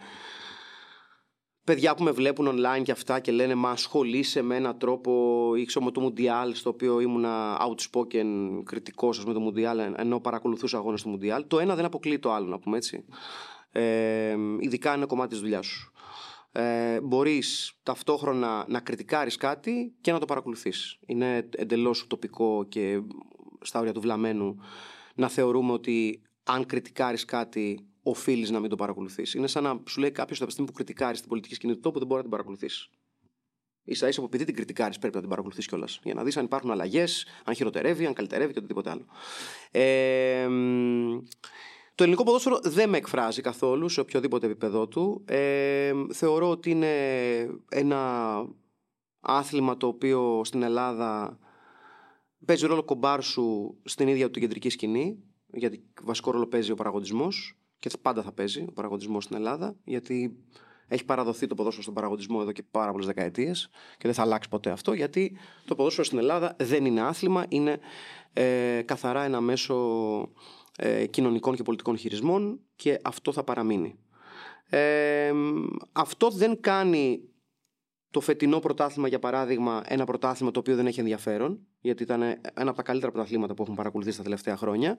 παιδιά 1.64 1.94
που 1.94 2.02
με 2.02 2.10
βλέπουν 2.10 2.48
online 2.48 2.82
και 2.82 2.92
αυτά 2.92 3.20
και 3.20 3.32
λένε 3.32 3.54
μα 3.54 3.70
ασχολείσαι 3.70 4.42
με 4.42 4.56
έναν 4.56 4.78
τρόπο 4.78 5.52
ή 5.56 5.64
ξέρω 5.64 5.84
με 5.84 5.90
το 5.90 6.00
Μουντιάλ 6.00 6.54
στο 6.54 6.70
οποίο 6.70 7.00
ήμουνα 7.00 7.60
outspoken 7.60 8.26
κριτικός 8.64 9.16
ας 9.16 9.22
πούμε 9.22 9.34
το 9.34 9.40
Μουντιάλ 9.40 9.78
ενώ 9.96 10.20
παρακολουθούσα 10.20 10.76
αγώνες 10.76 11.02
του 11.02 11.08
Μουντιάλ 11.08 11.46
το 11.46 11.58
ένα 11.58 11.74
δεν 11.74 11.84
αποκλείει 11.84 12.18
το 12.18 12.32
άλλο 12.32 12.46
να 12.46 12.58
πούμε 12.58 12.76
έτσι 12.76 13.04
ε, 13.72 14.36
ειδικά 14.58 14.94
είναι 14.94 15.06
κομμάτι 15.06 15.30
της 15.30 15.40
δουλειάς 15.40 15.66
σου 15.66 15.91
ε, 16.52 17.00
μπορείς 17.00 17.72
ταυτόχρονα 17.82 18.64
να 18.68 18.80
κριτικάρεις 18.80 19.36
κάτι 19.36 19.94
και 20.00 20.12
να 20.12 20.18
το 20.18 20.24
παρακολουθείς. 20.24 20.98
Είναι 21.06 21.48
εντελώς 21.56 22.06
τοπικό 22.06 22.64
και 22.68 23.02
στα 23.60 23.80
όρια 23.80 23.92
του 23.92 24.00
βλαμμένου 24.00 24.56
να 25.14 25.28
θεωρούμε 25.28 25.72
ότι 25.72 26.22
αν 26.42 26.66
κριτικάρεις 26.66 27.24
κάτι 27.24 27.86
οφείλεις 28.02 28.50
να 28.50 28.60
μην 28.60 28.70
το 28.70 28.76
παρακολουθείς. 28.76 29.34
Είναι 29.34 29.46
σαν 29.46 29.62
να 29.62 29.82
σου 29.88 30.00
λέει 30.00 30.10
κάποιος 30.10 30.38
από 30.38 30.46
τη 30.46 30.52
στιγμή 30.52 30.70
που 30.70 30.76
κριτικάρεις 30.76 31.20
την 31.20 31.28
πολιτική 31.28 31.54
σκηνή 31.54 31.74
του 31.74 31.80
τόπου 31.80 31.98
δεν 31.98 32.06
μπορεί 32.06 32.16
να 32.16 32.28
την 32.28 32.30
παρακολουθείς. 32.30 32.90
σα 33.90 34.08
ίσα 34.08 34.20
που 34.20 34.26
επειδή 34.26 34.44
την 34.44 34.54
κριτικάρεις 34.54 34.98
πρέπει 34.98 35.14
να 35.14 35.20
την 35.20 35.28
παρακολουθείς 35.28 35.66
κιόλας. 35.66 36.00
Για 36.02 36.14
να 36.14 36.24
δεις 36.24 36.36
αν 36.36 36.44
υπάρχουν 36.44 36.70
αλλαγές, 36.70 37.26
αν 37.44 37.54
χειροτερεύει, 37.54 38.06
αν 38.06 38.12
καλυτερεύει 38.12 38.52
και 38.52 38.58
οτιδήποτε 38.58 38.90
άλλο. 38.90 39.06
Ε, 39.70 40.46
μ, 40.48 41.18
το 42.02 42.08
ελληνικό 42.08 42.26
ποδόσφαιρο 42.26 42.58
δεν 42.62 42.88
με 42.88 42.96
εκφράζει 42.96 43.40
καθόλου 43.40 43.88
σε 43.88 44.00
οποιοδήποτε 44.00 44.46
επίπεδο 44.46 44.88
του. 44.88 45.24
Ε, 45.24 45.92
θεωρώ 46.12 46.50
ότι 46.50 46.70
είναι 46.70 46.94
ένα 47.68 48.44
άθλημα 49.20 49.76
το 49.76 49.86
οποίο 49.86 50.40
στην 50.44 50.62
Ελλάδα 50.62 51.38
παίζει 52.44 52.66
ρόλο 52.66 52.82
κομπάρσου 52.84 53.74
στην 53.84 54.08
ίδια 54.08 54.24
του 54.24 54.30
την 54.30 54.42
κεντρική 54.42 54.68
σκηνή, 54.68 55.18
γιατί 55.46 55.84
βασικό 56.02 56.30
ρόλο 56.30 56.46
παίζει 56.46 56.70
ο 56.70 56.74
παραγωγισμός 56.74 57.58
και 57.78 57.90
πάντα 58.02 58.22
θα 58.22 58.32
παίζει 58.32 58.64
ο 58.68 58.72
παραγωγισμός 58.72 59.24
στην 59.24 59.36
Ελλάδα, 59.36 59.76
γιατί 59.84 60.36
έχει 60.88 61.04
παραδοθεί 61.04 61.46
το 61.46 61.54
ποδόσφαιρο 61.54 61.82
στον 61.82 61.94
παραγωγισμό 61.94 62.38
εδώ 62.40 62.52
και 62.52 62.62
πάρα 62.70 62.90
πολλές 62.90 63.06
δεκαετίες 63.06 63.68
και 63.92 64.02
δεν 64.02 64.14
θα 64.14 64.22
αλλάξει 64.22 64.48
ποτέ 64.48 64.70
αυτό, 64.70 64.92
γιατί 64.92 65.36
το 65.64 65.74
ποδόσφαιρο 65.74 66.06
στην 66.06 66.18
Ελλάδα 66.18 66.56
δεν 66.58 66.84
είναι 66.84 67.00
άθλημα, 67.00 67.44
είναι 67.48 67.78
ε, 68.32 68.82
καθαρά 68.84 69.22
ένα 69.22 69.40
μέσο 69.40 69.74
ε, 70.76 71.06
κοινωνικών 71.06 71.54
και 71.54 71.62
πολιτικών 71.62 71.96
χειρισμών 71.96 72.60
και 72.76 73.00
αυτό 73.02 73.32
θα 73.32 73.44
παραμείνει. 73.44 73.98
Ε, 74.68 75.32
αυτό 75.92 76.30
δεν 76.30 76.60
κάνει 76.60 77.32
το 78.10 78.20
φετινό 78.20 78.58
πρωτάθλημα, 78.58 79.08
για 79.08 79.18
παράδειγμα, 79.18 79.82
ένα 79.86 80.04
πρωτάθλημα 80.04 80.50
το 80.50 80.58
οποίο 80.58 80.76
δεν 80.76 80.86
έχει 80.86 81.00
ενδιαφέρον, 81.00 81.66
γιατί 81.80 82.02
ήταν 82.02 82.22
ένα 82.22 82.40
από 82.54 82.74
τα 82.74 82.82
καλύτερα 82.82 83.12
πρωταθλήματα 83.12 83.54
που 83.54 83.62
έχουμε 83.62 83.76
παρακολουθήσει 83.76 84.16
τα 84.16 84.22
τελευταία 84.22 84.56
χρόνια. 84.56 84.98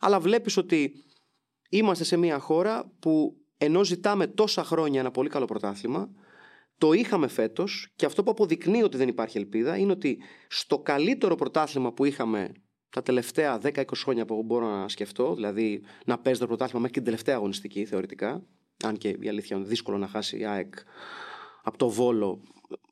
Αλλά 0.00 0.20
βλέπεις 0.20 0.56
ότι 0.56 0.92
είμαστε 1.68 2.04
σε 2.04 2.16
μια 2.16 2.38
χώρα 2.38 2.92
που 2.98 3.36
ενώ 3.58 3.84
ζητάμε 3.84 4.26
τόσα 4.26 4.64
χρόνια 4.64 5.00
ένα 5.00 5.10
πολύ 5.10 5.28
καλό 5.28 5.44
πρωτάθλημα, 5.44 6.10
το 6.78 6.92
είχαμε 6.92 7.28
φέτος 7.28 7.92
και 7.96 8.06
αυτό 8.06 8.22
που 8.22 8.30
αποδεικνύει 8.30 8.82
ότι 8.82 8.96
δεν 8.96 9.08
υπάρχει 9.08 9.38
ελπίδα 9.38 9.76
είναι 9.76 9.92
ότι 9.92 10.18
στο 10.48 10.78
καλύτερο 10.78 11.34
πρωτάθλημα 11.34 11.92
που 11.92 12.04
είχαμε 12.04 12.52
τα 12.90 13.02
τελευταία 13.02 13.60
10-20 13.62 13.84
χρόνια 13.94 14.24
που 14.24 14.42
μπορώ 14.42 14.68
να 14.68 14.88
σκεφτώ, 14.88 15.34
δηλαδή 15.34 15.82
να 16.04 16.18
παίζει 16.18 16.40
το 16.40 16.46
πρωτάθλημα 16.46 16.80
μέχρι 16.80 16.94
και 16.94 17.00
την 17.00 17.10
τελευταία 17.10 17.36
αγωνιστική 17.36 17.84
θεωρητικά. 17.84 18.42
Αν 18.84 18.96
και 18.96 19.08
η 19.08 19.28
αλήθεια 19.28 19.56
είναι 19.56 19.66
δύσκολο 19.66 19.98
να 19.98 20.08
χάσει 20.08 20.38
η 20.38 20.46
ΑΕΚ 20.46 20.74
από 21.62 21.78
το 21.78 21.88
Βόλο. 21.88 22.40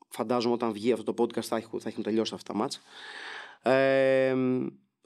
Φαντάζομαι 0.09 0.53
όταν 0.53 0.71
βγει 0.71 0.91
αυτό 0.91 1.13
το 1.13 1.23
podcast 1.23 1.43
θα 1.43 1.57
έχουν, 1.57 1.79
θα 1.79 1.89
έχουν 1.89 2.03
τελειώσει 2.03 2.33
αυτά 2.33 2.53
τα 2.53 2.59
μάτς. 2.59 2.81
Ε, 3.61 4.35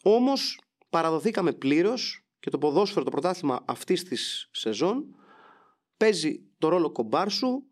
όμως 0.03 0.61
παραδοθήκαμε 0.89 1.51
πλήρως 1.51 2.25
και 2.39 2.49
το 2.49 2.57
ποδόσφαιρο, 2.57 3.05
το 3.05 3.11
πρωτάθλημα 3.11 3.61
αυτής 3.65 4.03
της 4.03 4.49
σεζόν 4.51 5.15
παίζει 5.97 6.41
το 6.57 6.67
ρόλο 6.67 6.91
κομπάρσου 6.91 7.63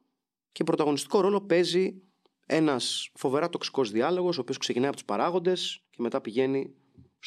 και 0.52 0.64
πρωταγωνιστικό 0.64 1.20
ρόλο 1.22 1.42
παίζει 1.42 2.02
ένας 2.46 3.12
φοβερά 3.14 3.50
τοξικός 3.50 3.92
διάλογος, 3.92 4.38
ο 4.38 4.42
οποίος 4.42 4.58
ξεκινάει 4.58 4.88
από 4.88 4.98
τους 4.98 5.06
παράγοντες 5.06 5.84
και 5.90 6.02
μετά 6.02 6.22
πηγαίνει 6.22 6.76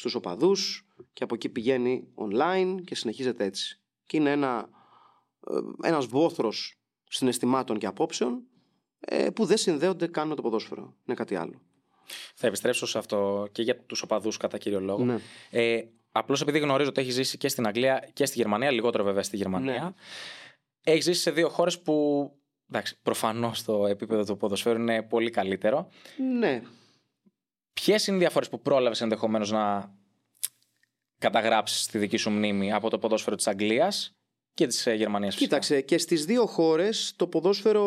στους 0.01 0.15
οπαδούς 0.15 0.87
και 1.13 1.23
από 1.23 1.35
εκεί 1.35 1.49
πηγαίνει 1.49 2.07
online 2.15 2.75
και 2.85 2.95
συνεχίζεται 2.95 3.43
έτσι. 3.43 3.79
Και 4.05 4.17
είναι 4.17 4.31
ένα 4.31 4.69
ε, 5.81 5.87
ένας 5.87 6.05
βόθρος 6.05 6.79
συναισθημάτων 7.03 7.77
και 7.77 7.85
απόψεων 7.85 8.43
ε, 8.99 9.29
που 9.29 9.45
δεν 9.45 9.57
συνδέονται 9.57 10.07
καν 10.07 10.27
με 10.27 10.35
το 10.35 10.41
ποδόσφαιρο. 10.41 10.95
Είναι 11.05 11.15
κάτι 11.15 11.35
άλλο. 11.35 11.61
Θα 12.35 12.47
επιστρέψω 12.47 12.85
σε 12.85 12.97
αυτό 12.97 13.47
και 13.51 13.61
για 13.61 13.77
τους 13.77 14.01
οπαδούς 14.01 14.37
κατά 14.37 14.57
κύριο 14.57 14.79
λόγο. 14.79 15.03
Ναι. 15.03 15.19
Ε, 15.49 15.83
Απλώς 16.11 16.41
επειδή 16.41 16.59
γνωρίζω 16.59 16.89
ότι 16.89 17.01
έχεις 17.01 17.13
ζήσει 17.13 17.37
και 17.37 17.47
στην 17.47 17.67
Αγγλία 17.67 18.09
και 18.13 18.25
στη 18.25 18.37
Γερμανία, 18.37 18.71
λιγότερο 18.71 19.03
βέβαια 19.03 19.23
στη 19.23 19.37
Γερμανία. 19.37 19.83
Ναι. 19.83 19.91
Έχεις 20.83 21.03
ζήσει 21.03 21.21
σε 21.21 21.31
δύο 21.31 21.49
χώρες 21.49 21.79
που. 21.79 22.25
Εντάξει, 22.69 22.97
προφανώς 23.03 23.63
το 23.63 23.87
επίπεδο 23.87 24.23
του 24.23 24.37
ποδοσφαίρου 24.37 24.79
είναι 24.79 25.03
πολύ 25.03 25.29
καλύτερο. 25.29 25.89
Ναι. 26.39 26.61
Ποιες 27.83 28.07
είναι 28.07 28.15
οι 28.15 28.19
διαφορές 28.19 28.49
που 28.49 28.61
πρόλαβες 28.61 29.01
ενδεχομένως 29.01 29.51
να 29.51 29.93
καταγράψεις 31.17 31.81
στη 31.81 31.97
δική 31.97 32.17
σου 32.17 32.29
μνήμη 32.29 32.73
από 32.73 32.89
το 32.89 32.99
ποδόσφαιρο 32.99 33.35
της 33.35 33.47
Αγγλίας 33.47 34.15
και 34.53 34.67
της 34.67 34.87
Γερμανίας. 34.95 35.35
Κοίταξε, 35.35 35.81
και 35.81 35.97
στις 35.97 36.25
δύο 36.25 36.45
χώρες 36.45 37.13
το 37.15 37.27
ποδόσφαιρο 37.27 37.85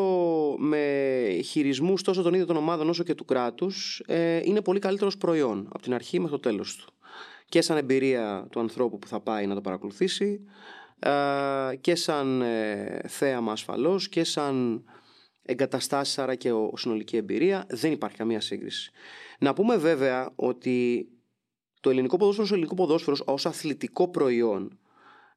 με 0.59 1.41
χειρισμούς 1.45 2.03
τόσο 2.03 2.23
των 2.23 2.33
ίδιων 2.33 2.47
των 2.47 2.57
ομάδων 2.57 2.89
όσο 2.89 3.03
και 3.03 3.15
του 3.15 3.25
κράτους 3.25 4.03
ε, 4.07 4.41
είναι 4.45 4.61
πολύ 4.61 4.79
καλύτερος 4.79 5.17
προϊόν 5.17 5.69
από 5.73 5.83
την 5.83 5.95
αρχή 5.95 6.19
μέχρι 6.19 6.35
το 6.35 6.41
τέλος 6.49 6.77
του. 6.77 6.93
Και 7.49 7.61
σαν 7.61 7.77
εμπειρία 7.77 8.47
του 8.51 8.61
ανθρώπου 8.61 8.99
που 8.99 9.07
θα 9.07 9.21
πάει 9.21 9.47
να 9.47 9.55
το 9.55 9.61
παρακολουθήσει 9.61 10.41
ε, 10.99 11.11
και 11.81 11.95
σαν 11.95 12.43
ε, 12.43 13.01
θέαμα 13.09 13.53
ασφαλώς 13.53 14.09
και 14.09 14.25
σαν 14.25 14.85
εγκαταστάσεις 15.45 16.19
άρα 16.19 16.35
και 16.35 16.53
ο, 16.53 16.73
συνολική 16.77 17.17
εμπειρία 17.17 17.67
δεν 17.69 17.93
υπάρχει 17.93 18.17
καμία 18.17 18.41
σύγκριση. 18.41 18.91
Να 19.39 19.53
πούμε 19.55 19.77
βέβαια 19.77 20.33
ότι 20.35 21.09
το 21.81 21.91
ελληνικό 21.91 22.17
ποδόσφαιρο 22.17 22.47
στο 22.47 22.55
ελληνικό 22.55 22.75
ποδόσφαιρο 22.75 23.17
ως 23.25 23.47
αθλητικό 23.47 24.09
προϊόν 24.09 24.79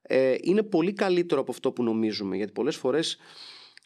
ε, 0.01 0.35
είναι 0.41 0.63
πολύ 0.63 0.93
καλύτερο 0.93 1.41
από 1.41 1.51
αυτό 1.51 1.71
που 1.71 1.83
νομίζουμε 1.83 2.35
γιατί 2.35 2.51
πολλές 2.51 2.75
φορές 2.75 3.17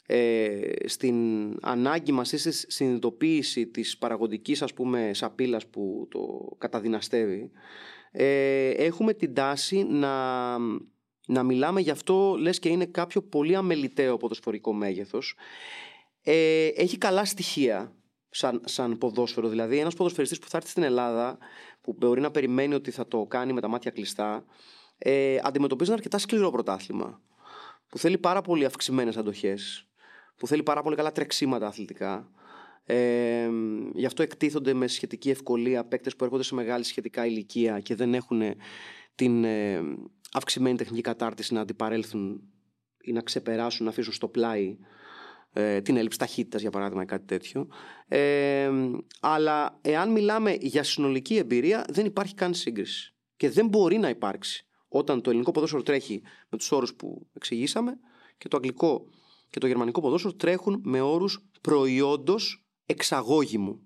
ε, 0.06 0.60
στην 0.86 1.16
ανάγκη 1.62 2.12
μας 2.12 2.32
ή 2.32 2.38
στη 2.38 2.52
συνειδητοποίηση 2.52 3.68
της 3.68 3.98
παραγωγικής 3.98 4.62
ας 4.62 4.74
πούμε 4.74 5.12
σαπίλας 5.14 5.68
που 5.68 6.08
το 6.10 6.50
καταδυναστεύει 6.58 7.52
ε, 8.12 8.70
έχουμε 8.70 9.14
την 9.14 9.34
τάση 9.34 9.84
να, 9.84 10.58
να 11.28 11.44
μιλάμε 11.44 11.82
γι' 11.82 11.90
αυτό 11.90 12.36
λες 12.40 12.60
και 12.60 12.70
είναι 12.70 12.86
κάποιο 12.86 13.22
πολύ 13.22 13.56
αμεληταίο 13.56 14.18
ποδοσφορικό 14.18 14.74
μέγεθος 14.74 15.36
ε, 16.24 16.68
έχει 16.68 16.98
καλά 16.98 17.26
στοιχεία 17.26 17.96
σαν, 18.30 18.62
σαν 18.66 18.98
ποδόσφαιρο. 18.98 19.48
Δηλαδή 19.48 19.78
ένας 19.78 19.96
ποδοσφαιριστής 19.96 20.40
που 20.40 20.50
θα 20.50 20.58
έρθει 20.58 20.70
στην 20.70 20.84
Ελλάδα 20.84 21.38
που 21.82 21.96
μπορεί 21.98 22.22
να 22.22 22.32
περιμένει 22.32 22.74
ότι 22.74 22.92
θα 22.92 23.08
το 23.08 23.26
κάνει 23.26 23.54
με 23.54 23.62
τα 23.62 23.68
μάτια 23.68 23.92
κλειστά 23.92 24.46
ε, 24.98 25.38
αντιμετωπίζει 25.44 25.90
ένα 25.90 25.98
αρκετά 25.98 26.18
σκληρό 26.18 26.52
πρωτάθλημα 26.52 27.22
που 27.88 27.98
θέλει 27.98 28.18
πάρα 28.18 28.42
πολύ 28.42 28.66
αυξημένες 28.66 29.18
αντοχές 29.18 29.86
που 30.36 30.48
θέλει 30.48 30.64
πάρα 30.64 30.82
πολύ 30.82 30.96
καλά 30.96 31.12
τρεξίματα 31.12 31.68
αθλητικά. 31.68 32.32
Ε, 32.86 33.50
γι' 33.94 34.06
αυτό 34.06 34.24
εκτίθονται 34.24 34.74
με 34.74 34.88
σχετική 34.88 35.30
ευκολία 35.30 35.86
παίκτες 35.86 36.16
που 36.16 36.24
έρχονται 36.24 36.44
σε 36.44 36.56
μεγάλη 36.56 36.84
σχετικά 36.84 37.26
ηλικία 37.26 37.80
και 37.80 37.96
δεν 37.96 38.14
έχουν 38.14 38.42
την 39.16 39.44
ε, 39.44 39.82
αυξημένη 40.34 40.78
τεχνική 40.78 41.02
κατάρτιση 41.02 41.54
να 41.54 41.62
αντιπαρέλθουν 41.62 42.42
ή 43.02 43.12
να 43.12 43.22
ξεπεράσουν, 43.22 43.86
να 43.86 43.92
αφήσουν 43.92 44.14
στο 44.14 44.28
πλάι 44.28 44.78
ε, 45.54 45.82
την 45.82 45.98
έλλειψη 45.98 46.18
ταχύτητας, 46.18 46.62
για 46.62 46.70
παράδειγμα, 46.70 47.04
ή 47.04 47.06
κάτι 47.06 47.26
τέτοιο. 47.26 47.68
Ε, 48.08 48.72
αλλά 49.20 49.80
εάν 49.82 50.12
μιλάμε 50.12 50.58
για 50.60 50.84
συνολική 50.84 51.36
εμπειρία, 51.36 51.86
δεν 51.90 52.06
υπάρχει 52.06 52.34
καν 52.34 52.54
σύγκριση. 52.54 53.16
Και 53.38 53.50
δεν 53.50 53.68
μπορεί 53.68 53.98
να 53.98 54.10
υπάρξει 54.10 54.66
όταν 54.88 55.22
το 55.22 55.30
ελληνικό 55.30 55.52
ποδόσφαιρο 55.52 55.84
τρέχει 55.84 56.22
με 56.50 56.58
τους 56.58 56.72
όρους 56.72 56.96
που 56.96 57.28
εξηγήσαμε 57.34 58.00
και 58.38 58.48
το 58.48 58.58
αγγλικό 58.58 59.08
και 59.50 59.60
το 59.60 59.68
γερμανικό 59.68 60.02
ποδόσφαιρο 60.02 60.34
τρέχουν 60.34 60.82
με 60.84 61.02
όρους 61.02 61.46
προϊόντος 61.62 62.66
εξαγώγημου. 62.86 63.82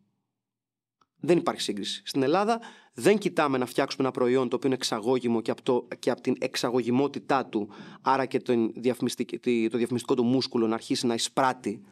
Δεν 1.19 1.37
υπάρχει 1.37 1.61
σύγκριση. 1.61 2.01
Στην 2.05 2.23
Ελλάδα 2.23 2.61
δεν 2.93 3.17
κοιτάμε 3.17 3.57
να 3.57 3.65
φτιάξουμε 3.65 4.03
ένα 4.03 4.11
προϊόν 4.11 4.49
το 4.49 4.55
οποίο 4.55 4.67
είναι 4.67 4.77
εξαγώγημο 4.77 5.41
και 5.41 5.51
από, 5.51 5.61
το, 5.61 5.87
και 5.99 6.11
από 6.11 6.21
την 6.21 6.35
εξαγωγημότητά 6.39 7.45
του, 7.45 7.69
άρα 8.01 8.25
και 8.25 8.39
το 8.39 9.77
διαφημιστικό 9.77 10.15
του 10.15 10.23
μούσκουλο 10.23 10.67
να 10.67 10.73
αρχίσει 10.73 11.05
να 11.05 11.13
εισπράττει 11.13 11.83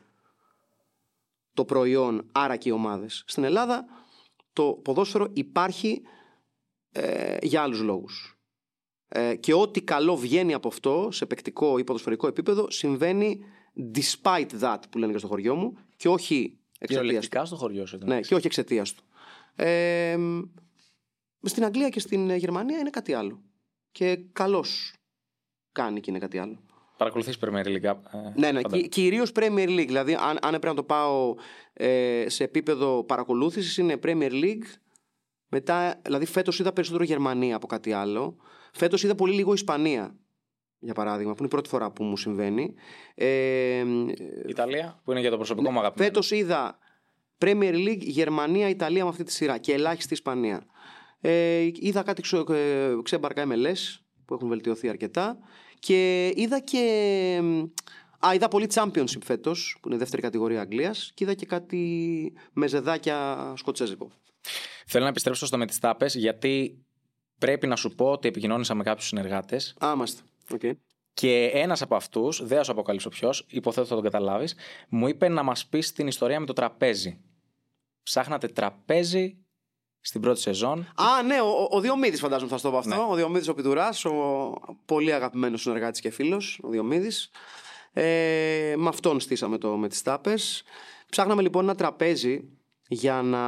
το 1.53 1.65
προϊόν, 1.65 2.29
άρα 2.31 2.55
και 2.55 2.69
οι 2.69 2.71
ομάδες. 2.71 3.23
Στην 3.27 3.43
Ελλάδα 3.43 3.85
το 4.53 4.79
ποδόσφαιρο 4.83 5.27
υπάρχει 5.33 6.01
ε, 6.91 7.37
για 7.41 7.61
άλλους 7.61 7.81
λόγους. 7.81 8.37
Ε, 9.07 9.35
και 9.35 9.53
ό,τι 9.53 9.81
καλό 9.81 10.15
βγαίνει 10.15 10.53
από 10.53 10.67
αυτό 10.67 11.09
σε 11.11 11.25
παικτικό 11.25 11.77
ή 11.77 11.83
ποδοσφαιρικό 11.83 12.27
επίπεδο 12.27 12.71
συμβαίνει 12.71 13.39
despite 13.95 14.49
that 14.61 14.77
που 14.89 14.97
λένε 14.97 15.11
και 15.11 15.17
στο 15.17 15.27
χωριό 15.27 15.55
μου 15.55 15.77
και 15.95 16.07
όχι 16.07 16.57
Κυριολεκτικά 16.87 17.45
στο 17.45 17.55
χωριό 17.55 17.85
σου. 17.85 17.97
Ναι, 18.03 18.19
και 18.19 18.35
όχι 18.35 18.45
εξαιτίας 18.45 18.93
του. 18.93 19.03
Ε, 19.55 20.17
στην 21.41 21.63
Αγγλία 21.65 21.89
και 21.89 21.99
στην 21.99 22.35
Γερμανία 22.35 22.77
είναι 22.77 22.89
κάτι 22.89 23.13
άλλο. 23.13 23.41
Και 23.91 24.19
καλώς 24.33 24.93
κάνει 25.71 25.99
και 25.99 26.09
είναι 26.09 26.19
κάτι 26.19 26.37
άλλο. 26.37 26.57
Παρακολουθείς 26.97 27.37
Premier 27.41 27.65
League. 27.65 27.83
Ε, 27.83 27.95
ναι, 28.35 28.51
ναι, 28.51 28.61
κυ- 28.61 28.89
κυρίως 28.89 29.31
Premier 29.35 29.67
League. 29.69 29.87
Δηλαδή, 29.87 30.13
αν, 30.13 30.37
αν 30.41 30.53
έπρεπε 30.53 30.67
να 30.67 30.73
το 30.73 30.83
πάω 30.83 31.35
ε, 31.73 32.25
σε 32.27 32.43
επίπεδο 32.43 33.03
παρακολούθησης, 33.03 33.77
είναι 33.77 33.99
Premier 34.03 34.31
League. 34.31 34.63
Μετά, 35.47 35.99
δηλαδή, 36.03 36.25
φέτος 36.25 36.59
είδα 36.59 36.73
περισσότερο 36.73 37.03
Γερμανία 37.03 37.55
από 37.55 37.67
κάτι 37.67 37.91
άλλο. 37.93 38.37
Φέτος 38.73 39.03
είδα 39.03 39.15
πολύ 39.15 39.33
λίγο 39.33 39.53
Ισπανία 39.53 40.15
για 40.79 40.93
παράδειγμα, 40.93 41.31
που 41.31 41.37
είναι 41.37 41.47
η 41.47 41.51
πρώτη 41.51 41.69
φορά 41.69 41.91
που 41.91 42.03
μου 42.03 42.17
συμβαίνει. 42.17 42.73
Ε, 43.15 43.85
Ιταλία, 44.47 45.01
που 45.03 45.11
είναι 45.11 45.19
για 45.19 45.29
το 45.29 45.35
προσωπικό 45.35 45.71
μου 45.71 45.79
αγαπημένο. 45.79 46.11
Φέτος 46.11 46.31
είδα 46.31 46.77
Premier 47.43 47.73
League, 47.73 48.01
Γερμανία, 48.01 48.69
Ιταλία 48.69 49.03
με 49.03 49.09
αυτή 49.09 49.23
τη 49.23 49.31
σειρά 49.31 49.57
και 49.57 49.73
ελάχιστη 49.73 50.13
Ισπανία. 50.13 50.65
Ε, 51.21 51.69
είδα 51.73 52.03
κάτι 52.03 52.21
ξε, 52.21 52.37
ε, 52.37 52.95
ξέμπαρκα 53.03 53.47
MLS 53.47 54.01
που 54.25 54.33
έχουν 54.33 54.47
βελτιωθεί 54.47 54.89
αρκετά 54.89 55.37
και 55.79 56.31
είδα 56.35 56.59
και. 56.59 56.81
Α, 58.27 58.33
είδα 58.33 58.47
πολύ 58.47 58.67
Championship 58.73 59.23
φέτος, 59.23 59.77
που 59.81 59.89
είναι 59.89 59.97
δεύτερη 59.97 60.21
κατηγορία 60.21 60.61
Αγγλίας, 60.61 61.11
και 61.13 61.23
είδα 61.23 61.33
και 61.33 61.45
κάτι 61.45 62.33
με 62.53 62.67
ζεδάκια 62.67 63.53
σκοτσέζικο. 63.57 64.11
Θέλω 64.85 65.03
να 65.03 65.09
επιστρέψω 65.09 65.45
στο 65.45 65.57
με 65.57 65.65
τις 65.65 65.79
τάπες, 65.79 66.15
γιατί 66.15 66.85
πρέπει 67.39 67.67
να 67.67 67.75
σου 67.75 67.95
πω 67.95 68.05
ότι 68.11 68.27
επικοινώνησα 68.27 68.75
με 68.75 68.83
κάποιους 68.83 69.07
συνεργάτες. 69.07 69.75
Α, 69.85 69.91
είμαστε. 69.95 70.21
Okay. 70.49 70.71
Και 71.13 71.49
ένας 71.53 71.81
από 71.81 71.95
αυτούς, 71.95 72.45
δεν 72.45 72.57
θα 72.57 72.63
σου 72.63 72.71
αποκαλύψω 72.71 73.09
ποιος, 73.09 73.45
υποθέτω 73.49 73.87
θα 73.87 73.95
τον 73.95 74.03
καταλάβεις, 74.03 74.55
μου 74.89 75.07
είπε 75.07 75.27
να 75.27 75.43
μας 75.43 75.65
πει 75.65 75.79
την 75.79 76.07
ιστορία 76.07 76.39
με 76.39 76.45
το 76.45 76.53
τραπέζι. 76.53 77.19
Ψάχνατε 78.03 78.47
τραπέζι 78.47 79.37
στην 79.99 80.21
πρώτη 80.21 80.39
σεζόν. 80.39 80.79
Α, 80.79 81.23
ναι, 81.23 81.41
ο, 81.41 81.67
ο 81.69 81.79
Διομήδης 81.79 82.19
φαντάζομαι 82.19 82.49
θα 82.49 82.57
στο 82.57 82.71
πω 82.71 82.77
αυτό. 82.77 82.95
Ναι. 82.95 83.05
Ο 83.09 83.15
Διομήδης 83.15 83.47
ο 83.47 83.53
Πιτουράς, 83.53 84.05
ο 84.05 84.53
πολύ 84.85 85.13
αγαπημένος 85.13 85.61
συνεργάτης 85.61 86.01
και 86.01 86.09
φίλος, 86.09 86.59
ο 86.63 86.69
Διομήδης. 86.69 87.29
Ε, 87.93 88.73
με 88.77 88.87
αυτόν 88.87 89.19
στήσαμε 89.19 89.57
το 89.57 89.77
με 89.77 89.87
τις 89.87 90.01
τάπες. 90.01 90.63
Ψάχναμε 91.09 91.41
λοιπόν 91.41 91.63
ένα 91.63 91.75
τραπέζι 91.75 92.49
για 92.87 93.21
να 93.21 93.43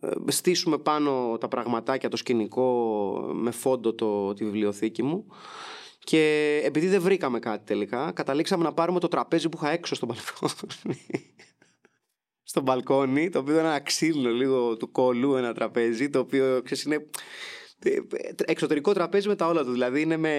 ε, 0.00 0.10
στήσουμε 0.26 0.78
πάνω 0.78 1.38
τα 1.40 1.48
πραγματάκια, 1.48 2.08
το 2.08 2.16
σκηνικό 2.16 2.70
με 3.32 3.50
φόντο 3.50 3.94
το, 3.94 4.34
τη 4.34 4.44
βιβλιοθήκη 4.44 5.02
μου. 5.02 5.26
Και 5.98 6.60
επειδή 6.64 6.86
δεν 6.86 7.00
βρήκαμε 7.00 7.38
κάτι 7.38 7.64
τελικά, 7.64 8.12
καταλήξαμε 8.12 8.64
να 8.64 8.72
πάρουμε 8.72 9.00
το 9.00 9.08
τραπέζι 9.08 9.48
που 9.48 9.58
είχα 9.62 9.70
έξω 9.70 9.94
στο 9.94 10.06
μπαλκόνι. 10.06 11.06
Στο 12.58 12.66
μπαλκόνι, 12.66 13.28
το 13.28 13.38
οποίο 13.38 13.54
ήταν 13.54 13.66
ένα 13.66 13.80
ξύλινο 13.80 14.30
λίγο 14.30 14.76
του 14.76 14.90
κολού 14.90 15.34
ένα 15.34 15.54
τραπέζι, 15.54 16.10
το 16.10 16.18
οποίο 16.18 16.60
ξέρεις, 16.64 16.84
είναι 16.84 17.06
Ε, 17.82 17.90
Εξωτερικό 18.44 18.92
τραπέζι 18.92 19.28
με 19.28 19.34
τα 19.34 19.46
όλα 19.46 19.64
του. 19.64 19.70
Δηλαδή 19.72 20.00
είναι 20.00 20.16
με, 20.16 20.34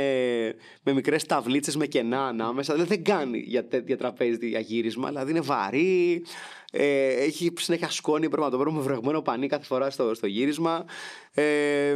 με 0.84 0.94
μικρές 0.94 1.26
ταυλίτσε 1.26 1.78
με 1.78 1.86
κενά 1.86 2.28
ανάμεσα. 2.28 2.74
Δηλαδή 2.74 2.96
δεν 2.96 3.04
κάνει 3.04 3.38
για 3.38 3.68
τέτοια 3.68 3.98
τραπέζι 3.98 4.48
για 4.48 4.60
γύρισμα. 4.60 5.08
Δηλαδή 5.08 5.32
είναι 5.32 5.41
βαρύ. 5.41 6.24
Ε, 6.72 7.08
έχει 7.08 7.52
συνέχεια 7.58 7.90
σκόνη. 7.90 8.28
Πρέπει 8.28 8.44
να 8.44 8.50
το 8.50 8.58
βρούμε 8.58 8.82
βρεγμένο 8.82 9.22
πανί 9.22 9.48
κάθε 9.48 9.66
φορά 9.66 9.90
στο, 9.90 10.14
στο 10.14 10.28
γύρισμα. 10.28 10.86
Ε, 11.34 11.96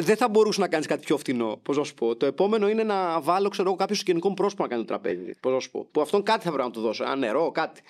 δεν 0.00 0.16
θα 0.16 0.28
μπορούσε 0.28 0.60
να 0.60 0.68
κάνεις 0.68 0.86
κάτι 0.86 1.04
πιο 1.04 1.16
φτηνό. 1.16 1.60
Πώς 1.62 1.76
να 1.76 1.84
σου 1.84 1.94
πω. 1.94 2.16
Το 2.16 2.26
επόμενο 2.26 2.68
είναι 2.68 2.82
να 2.82 3.20
βάλω 3.20 3.48
ξέρω, 3.48 3.74
κάποιο 3.74 3.94
συγγενικό 3.94 4.28
μου 4.28 4.34
πρόσωπο 4.34 4.62
να 4.62 4.68
κάνει 4.68 4.82
το 4.82 4.88
τραπέζι. 4.88 5.30
Πώς 5.40 5.52
να 5.52 5.60
σου 5.60 5.70
πω. 5.70 5.88
Που 5.92 6.00
αυτόν 6.00 6.22
κάτι 6.22 6.44
θα 6.44 6.50
πρέπει 6.50 6.66
να 6.66 6.72
του 6.72 6.80
δώσω. 6.80 7.04
Ένα 7.04 7.16
νερό, 7.16 7.50
κάτι. 7.50 7.80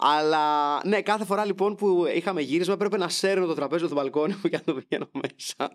Αλλά 0.00 0.80
ναι, 0.86 1.02
κάθε 1.02 1.24
φορά 1.24 1.44
λοιπόν 1.44 1.74
που 1.74 2.06
είχαμε 2.14 2.40
γύρισμα 2.40 2.74
έπρεπε 2.74 2.96
να 2.96 3.08
σέρνω 3.08 3.46
το 3.46 3.54
τραπέζι 3.54 3.86
του 3.86 3.94
μπαλκόνι 3.94 4.32
μου 4.32 4.40
για 4.48 4.62
να 4.66 4.72
το 4.72 4.80
πηγαίνω 4.80 5.10
μέσα. 5.12 5.70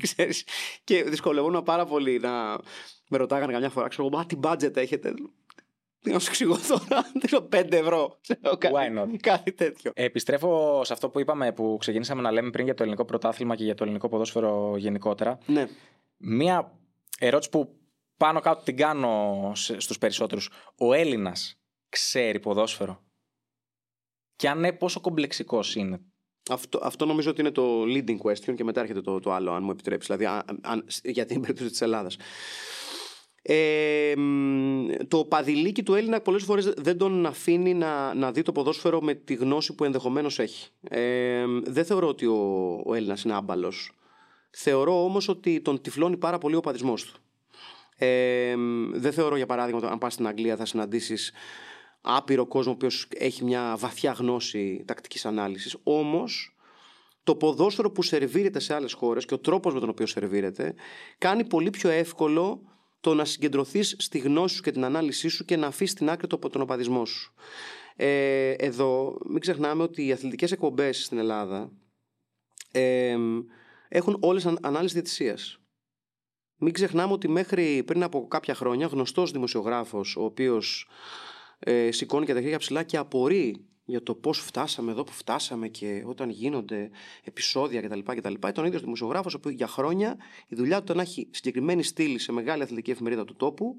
Ξέρεις, 0.00 0.46
και 0.84 1.02
δυσκολευόμουν 1.04 1.62
πάρα 1.62 1.84
πολύ 1.84 2.18
να 2.18 2.58
με 3.08 3.16
ρωτάγανε 3.18 3.52
καμιά 3.52 3.70
φορά. 3.70 3.88
Ξέρω, 3.88 4.08
μα 4.08 4.26
τι 4.26 4.36
budget 4.42 4.76
έχετε; 4.76 5.14
Τι 6.00 6.10
να 6.10 6.18
σου 6.18 6.26
εξηγώ 6.28 6.56
τώρα, 6.68 7.02
δίνω 7.22 7.48
5 7.52 7.72
ευρώ. 7.72 8.18
Ξέρω, 8.20 8.58
Why 8.60 8.98
not? 9.02 9.16
Κάτι 9.20 9.52
τέτοιο. 9.52 9.90
Επιστρέφω 9.94 10.80
σε 10.84 10.92
αυτό 10.92 11.08
που 11.10 11.20
είπαμε, 11.20 11.52
που 11.52 11.76
ξεκινήσαμε 11.80 12.22
να 12.22 12.30
λέμε 12.32 12.50
πριν 12.50 12.64
για 12.64 12.74
το 12.74 12.82
ελληνικό 12.82 13.04
πρωτάθλημα 13.04 13.56
και 13.56 13.64
για 13.64 13.74
το 13.74 13.84
ελληνικό 13.84 14.08
ποδόσφαιρο 14.08 14.74
γενικότερα. 14.76 15.38
Ναι. 15.46 15.66
Μία 16.16 16.72
ερώτηση 17.18 17.50
που 17.50 17.76
πάνω 18.16 18.40
κάτω 18.40 18.62
την 18.64 18.76
κάνω 18.76 19.52
σε- 19.54 19.80
στους 19.80 19.98
περισσότερους. 19.98 20.50
Ο 20.78 20.92
Έλληνας 20.92 21.56
ξέρει 21.88 22.40
ποδόσφαιρο; 22.40 23.02
Και 24.42 24.48
αν 24.48 24.60
ναι, 24.60 24.72
πόσο 24.72 25.00
κομπλεξικός 25.00 25.74
είναι. 25.74 26.00
Αυτό, 26.50 26.80
αυτό 26.82 27.06
νομίζω 27.06 27.30
ότι 27.30 27.40
είναι 27.40 27.50
το 27.50 27.82
leading 27.82 28.16
question 28.22 28.54
και 28.54 28.64
μετά 28.64 28.80
έρχεται 28.80 29.00
το, 29.00 29.20
το 29.20 29.32
άλλο, 29.32 29.52
αν 29.52 29.64
μου 29.64 29.70
επιτρέψεις. 29.70 30.16
Δηλαδή, 30.16 30.42
αν, 30.46 30.60
αν- 30.62 30.86
για 31.02 31.26
την 31.26 31.40
περίπτωση 31.40 31.70
της 31.70 31.80
Ελλάδας. 31.80 32.16
Ε, 33.42 34.12
μ, 34.16 34.86
το 35.08 35.24
παδιλίκι 35.24 35.82
του 35.82 35.94
Έλληνα 35.94 36.20
πολλές 36.20 36.42
φορές 36.42 36.72
δεν 36.76 36.98
τον 36.98 37.26
αφήνει 37.26 37.74
να, 37.74 38.14
να 38.14 38.32
δει 38.32 38.42
το 38.42 38.52
ποδόσφαιρο 38.52 39.00
με 39.00 39.14
τη 39.14 39.34
γνώση 39.34 39.74
που 39.74 39.84
ενδεχομένως 39.84 40.38
έχει. 40.38 40.70
Ε, 40.88 41.44
δεν 41.64 41.84
θεωρώ 41.84 42.08
ότι 42.08 42.26
ο, 42.26 42.82
ο 42.86 42.94
Έλληνας 42.94 43.22
είναι 43.22 43.34
άμπαλος. 43.34 43.92
Θεωρώ 44.50 45.04
όμως 45.04 45.28
ότι 45.28 45.60
τον 45.60 45.80
τυφλώνει 45.80 46.16
πάρα 46.16 46.38
πολύ 46.38 46.54
ο 46.54 46.60
παδισμός 46.60 47.04
του. 47.04 47.20
Ε, 47.96 48.54
δεν 48.92 49.12
θεωρώ 49.12 49.36
για 49.36 49.46
παράδειγμα 49.46 49.78
ότι 49.78 49.88
αν 49.92 49.98
πας 49.98 50.12
στην 50.12 50.26
Αγγλία 50.26 50.56
θα 50.56 50.64
συναντήσεις 50.64 51.32
άπειρο 52.02 52.46
κόσμο 52.46 52.72
ο 52.72 52.74
οποίος 52.74 53.06
έχει 53.16 53.44
μια 53.44 53.76
βαθιά 53.78 54.12
γνώση 54.12 54.84
τακτικής 54.86 55.26
ανάλυσης. 55.26 55.76
Όμως 55.82 56.56
το 57.22 57.36
ποδόσφαιρο 57.36 57.90
που 57.90 58.02
σερβίρεται 58.02 58.58
σε 58.58 58.74
άλλες 58.74 58.92
χώρες 58.92 59.24
και 59.24 59.34
ο 59.34 59.38
τρόπος 59.38 59.74
με 59.74 59.80
τον 59.80 59.88
οποίο 59.88 60.06
σερβίρεται 60.06 60.74
κάνει 61.18 61.44
πολύ 61.44 61.70
πιο 61.70 61.90
εύκολο 61.90 62.62
το 63.00 63.14
να 63.14 63.24
συγκεντρωθείς 63.24 63.96
στη 63.98 64.18
γνώση 64.18 64.54
σου 64.54 64.62
και 64.62 64.70
την 64.70 64.84
ανάλυση 64.84 65.28
σου 65.28 65.44
και 65.44 65.56
να 65.56 65.66
αφήσεις 65.66 65.90
στην 65.90 66.10
άκρη 66.10 66.26
το, 66.26 66.38
τον 66.38 66.60
οπαδισμό 66.60 67.04
σου. 67.04 67.34
Ε, 67.96 68.50
εδώ 68.50 69.18
μην 69.28 69.40
ξεχνάμε 69.40 69.82
ότι 69.82 70.06
οι 70.06 70.12
αθλητικές 70.12 70.52
εκπομπές 70.52 71.04
στην 71.04 71.18
Ελλάδα 71.18 71.72
ε, 72.72 73.16
έχουν 73.88 74.16
όλες 74.20 74.46
αν, 74.46 74.58
ανάλυση 74.62 74.94
διαιτησίας. 74.94 75.58
Μην 76.56 76.72
ξεχνάμε 76.72 77.12
ότι 77.12 77.28
μέχρι 77.28 77.82
πριν 77.86 78.02
από 78.02 78.26
κάποια 78.28 78.54
χρόνια 78.54 78.86
γνωστός 78.86 79.30
δημοσιογράφος 79.30 80.16
ο 80.16 80.24
οποίος 80.24 80.88
ε, 81.64 81.90
σηκώνει 81.90 82.26
και 82.26 82.34
τα 82.34 82.40
χέρια 82.40 82.58
ψηλά 82.58 82.82
και 82.82 82.96
απορεί 82.96 83.66
για 83.84 84.02
το 84.02 84.14
πώς 84.14 84.38
φτάσαμε 84.38 84.90
εδώ 84.90 85.04
που 85.04 85.12
φτάσαμε 85.12 85.68
και 85.68 86.02
όταν 86.06 86.30
γίνονται 86.30 86.90
επεισόδια 87.24 87.80
κτλ. 87.80 87.98
κτλ. 87.98 88.32
Ήταν 88.32 88.64
ο 88.64 88.66
ίδιος 88.66 88.82
δημοσιογράφος 88.82 89.34
ο 89.34 89.36
οποίος 89.36 89.54
για 89.54 89.66
χρόνια 89.66 90.16
η 90.48 90.54
δουλειά 90.54 90.76
του 90.76 90.84
ήταν 90.84 90.96
να 90.96 91.02
έχει 91.02 91.28
συγκεκριμένη 91.30 91.82
στήλη 91.82 92.18
σε 92.18 92.32
μεγάλη 92.32 92.62
αθλητική 92.62 92.90
εφημερίδα 92.90 93.24
του 93.24 93.36
τόπου 93.36 93.76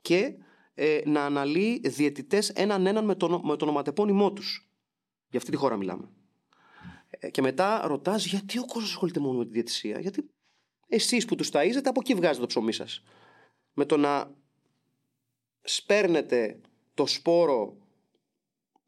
και 0.00 0.34
ε, 0.74 1.00
να 1.04 1.24
αναλύει 1.24 1.80
διαιτητές 1.84 2.48
έναν 2.48 2.86
έναν 2.86 3.04
με 3.04 3.14
τον, 3.14 3.40
με 3.44 3.56
τον 3.56 3.68
οματεπώνυμό 3.68 4.32
τους. 4.32 4.70
Για 5.28 5.38
αυτή 5.38 5.50
τη 5.50 5.56
χώρα 5.56 5.76
μιλάμε. 5.76 6.08
Ε, 7.08 7.30
και 7.30 7.42
μετά 7.42 7.82
ρωτάς 7.86 8.26
γιατί 8.26 8.58
ο 8.58 8.64
κόσμος 8.64 8.90
ασχολείται 8.90 9.20
μόνο 9.20 9.38
με 9.38 9.44
τη 9.44 9.50
διαιτησία; 9.50 10.00
Γιατί 10.00 10.30
εσείς 10.88 11.24
που 11.24 11.34
τους 11.34 11.48
ταΐζετε 11.52 11.84
από 11.84 12.00
εκεί 12.00 12.14
βγάζετε 12.14 12.40
το 12.40 12.46
ψωμί 12.46 12.72
σας; 12.72 13.02
Με 13.72 13.84
το 13.84 13.96
να 13.96 14.34
σπέρνετε 15.62 16.60
το 16.96 17.06
σπόρο 17.06 17.76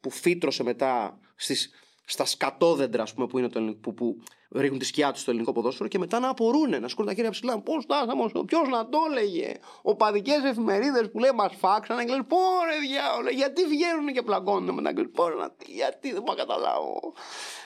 που 0.01 0.11
φύτρωσε 0.11 0.63
μετά 0.63 1.19
στις, 1.37 1.71
στα 2.05 2.25
σκατόδεντρα 2.25 3.03
ας 3.03 3.15
πούμε, 3.15 3.27
που, 3.27 3.39
είναι 3.39 3.49
το, 3.49 3.59
ελληνικό- 3.59 3.81
που, 3.81 3.95
που 3.95 4.17
ρίχνουν 4.51 4.79
τη 4.79 4.85
σκιά 4.85 5.13
τους 5.13 5.21
στο 5.21 5.31
ελληνικό 5.31 5.53
ποδόσφαιρο 5.53 5.89
και 5.89 5.99
μετά 5.99 6.19
να 6.19 6.29
απορούν, 6.29 6.81
να 6.81 6.89
σκόρουν 6.89 7.11
τα 7.11 7.15
χέρια 7.15 7.31
ψηλά. 7.31 7.61
Πώς 7.61 7.85
φτάσαμε, 7.85 8.45
ποιος 8.47 8.69
να 8.69 8.89
το 8.89 8.99
έλεγε; 9.11 9.55
Οπαδικέ 9.83 10.33
εφημερίδες 10.45 11.11
που 11.11 11.19
λέει 11.19 11.31
μας 11.35 11.55
φάξανε 11.59 12.05
και 12.05 12.11
λένε 12.11 12.23
Πόρε 12.23 12.79
διάολο, 12.89 13.31
γιατί 13.31 13.65
βγαίνουν 13.65 14.13
και 14.13 14.23
πλακώνουν 14.23 14.75
μετά. 14.75 14.95
και 14.95 15.03
Πόρε 15.03 15.35
να, 15.35 15.55
γιατί 15.67 16.13
δεν 16.13 16.23
μπορώ 16.23 16.39
να 16.39 16.45
καταλάβω. 16.45 17.13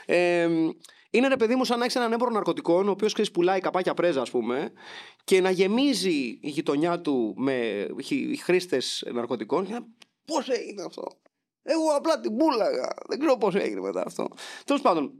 Ε, 0.07 0.49
είναι 1.11 1.29
ρε 1.29 1.37
παιδί 1.37 1.55
μου 1.55 1.65
σαν 1.65 1.79
να 1.79 1.85
έχεις 1.85 1.97
έναν 1.97 2.13
έμπορο 2.13 2.31
ναρκωτικών, 2.31 2.89
ο 2.89 2.91
οποίος 2.91 3.31
πουλάει 3.33 3.61
καπάκια 3.61 3.95
πρέζα, 3.95 4.21
ας 4.21 4.31
πούμε, 4.31 4.73
και 5.25 5.41
να 5.41 5.51
γεμίζει 5.51 6.39
η 6.41 6.49
γειτονιά 6.49 7.01
του 7.01 7.35
με 7.37 7.87
χρήστες 8.43 9.05
ναρκωτικών. 9.13 9.67
Και 9.67 9.73
να 9.73 9.87
Πώς 10.33 10.49
έγινε 10.49 10.83
αυτό. 10.83 11.07
Εγώ 11.63 11.91
απλά 11.97 12.21
την 12.21 12.37
πούλαγα. 12.37 12.89
Δεν 13.09 13.19
ξέρω 13.19 13.37
πώς 13.37 13.55
έγινε 13.55 13.81
μετά 13.81 14.03
αυτό. 14.07 14.29
Τέλος 14.65 14.83
πάντων, 14.83 15.13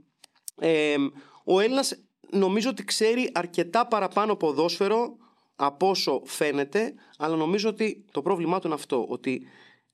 ε, 0.59 0.95
ο 1.43 1.59
Έλληνας 1.59 1.95
νομίζω 2.29 2.69
ότι 2.69 2.83
ξέρει 2.83 3.29
αρκετά 3.33 3.87
παραπάνω 3.87 4.35
ποδόσφαιρο 4.35 5.17
από 5.55 5.89
όσο 5.89 6.21
φαίνεται, 6.25 6.93
αλλά 7.17 7.35
νομίζω 7.35 7.69
ότι 7.69 8.05
το 8.11 8.21
πρόβλημά 8.21 8.59
του 8.59 8.67
είναι 8.67 8.75
αυτό. 8.75 9.05
Ότι 9.09 9.47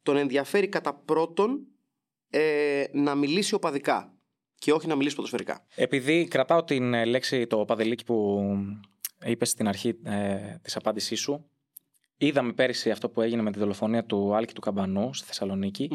τον 0.03 0.17
ενδιαφέρει 0.17 0.67
κατά 0.67 0.93
πρώτον 0.93 1.67
ε, 2.29 2.83
να 2.91 3.15
μιλήσει 3.15 3.53
οπαδικά 3.53 4.13
και 4.55 4.71
όχι 4.71 4.87
να 4.87 4.95
μιλήσει 4.95 5.15
ποδοσφαιρικά. 5.15 5.65
Επειδή 5.75 6.27
κρατάω 6.27 6.63
την 6.63 6.93
ε, 6.93 7.05
λέξη 7.05 7.47
το 7.47 7.65
παδελίκι 7.65 8.03
που 8.03 8.39
είπες 9.25 9.49
στην 9.49 9.67
αρχή 9.67 9.99
ε, 10.03 10.55
της 10.61 10.75
απάντησής 10.75 11.19
σου, 11.19 11.49
είδαμε 12.19 12.53
πέρυσι 12.53 12.91
αυτό 12.91 13.09
που 13.09 13.21
έγινε 13.21 13.41
με 13.41 13.51
τη 13.51 13.59
δολοφονία 13.59 14.03
του 14.05 14.35
Άλκη 14.35 14.53
του 14.53 14.61
Καμπανού 14.61 15.13
στη 15.13 15.27
Θεσσαλονίκη 15.27 15.89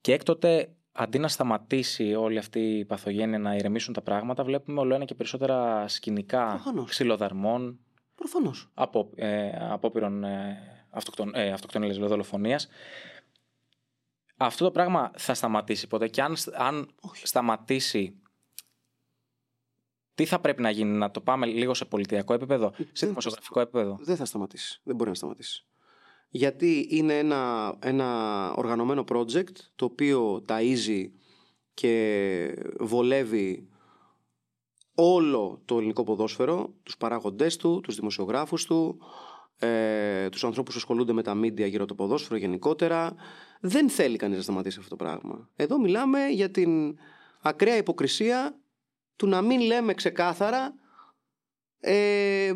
και 0.00 0.12
έκτοτε 0.12 0.72
αντί 0.92 1.18
να 1.18 1.28
σταματήσει 1.28 2.14
όλη 2.14 2.38
αυτή 2.38 2.60
η 2.78 2.84
παθογένεια 2.84 3.38
να 3.38 3.54
ηρεμήσουν 3.54 3.94
τα 3.94 4.02
πράγματα, 4.02 4.44
βλέπουμε 4.44 4.80
όλο 4.80 4.94
ένα 4.94 5.04
και 5.04 5.14
περισσότερα 5.14 5.88
σκηνικά 5.88 6.46
Προφανώς. 6.46 6.90
ξυλοδαρμών, 6.90 7.78
Προφανώς. 8.14 8.70
από, 8.74 9.10
ε, 9.14 9.50
απόπειρων 9.70 10.24
ε, 10.24 10.58
αυτοκτον, 10.90 11.34
ε, 11.34 11.50
αυτοκτονίας, 11.52 11.98
λέω, 11.98 12.08
δολοφονίας. 12.08 12.68
Αυτό 14.36 14.64
το 14.64 14.70
πράγμα 14.70 15.10
θα 15.16 15.34
σταματήσει 15.34 15.86
ποτέ 15.86 16.08
και 16.08 16.22
αν, 16.22 16.34
αν 16.52 16.88
σταματήσει 17.22 18.21
τι 20.14 20.24
θα 20.24 20.40
πρέπει 20.40 20.62
να 20.62 20.70
γίνει, 20.70 20.96
να 20.96 21.10
το 21.10 21.20
πάμε 21.20 21.46
λίγο 21.46 21.74
σε 21.74 21.84
πολιτιακό 21.84 22.34
επίπεδο, 22.34 22.72
σε 22.76 22.86
Δεν- 22.92 23.08
δημοσιογραφικό 23.08 23.60
επίπεδο; 23.60 23.98
Δεν 24.00 24.16
θα 24.16 24.24
σταματήσει. 24.24 24.80
Δεν 24.84 24.96
μπορεί 24.96 25.10
να 25.10 25.16
σταματήσει. 25.16 25.66
Γιατί 26.28 26.86
είναι 26.90 27.18
ένα, 27.18 27.74
ένα 27.82 28.06
οργανωμένο 28.56 29.04
project 29.08 29.52
το 29.76 29.84
οποίο 29.84 30.44
ταΐζει 30.48 31.04
και 31.74 32.54
βολεύει 32.80 33.68
όλο 34.94 35.62
το 35.64 35.76
ελληνικό 35.78 36.04
ποδόσφαιρο, 36.04 36.74
τους 36.82 36.96
παράγοντές 36.96 37.56
του, 37.56 37.80
τους 37.82 37.94
δημοσιογράφους 37.96 38.64
του, 38.64 38.98
ε, 39.58 40.28
τους 40.28 40.44
ανθρώπους 40.44 40.72
που 40.72 40.78
ασχολούνται 40.78 41.12
με 41.12 41.22
τα 41.22 41.32
media 41.40 41.68
γύρω 41.68 41.84
από 41.84 41.86
το 41.86 41.94
ποδόσφαιρο 41.94 42.36
γενικότερα. 42.36 43.14
Δεν 43.60 43.88
θέλει 43.90 44.16
κανείς 44.16 44.36
να 44.36 44.42
σταματήσει 44.42 44.76
αυτό 44.78 44.96
το 44.96 45.04
πράγμα. 45.04 45.48
Εδώ 45.56 45.78
μιλάμε 45.78 46.26
για 46.26 46.50
την 46.50 46.98
ακραία 47.42 47.76
υποκρισία 47.76 48.56
του 49.22 49.28
να 49.28 49.42
μην 49.42 49.60
λέμε 49.60 49.94
ξεκάθαρα 49.94 50.74
ε, 51.80 52.52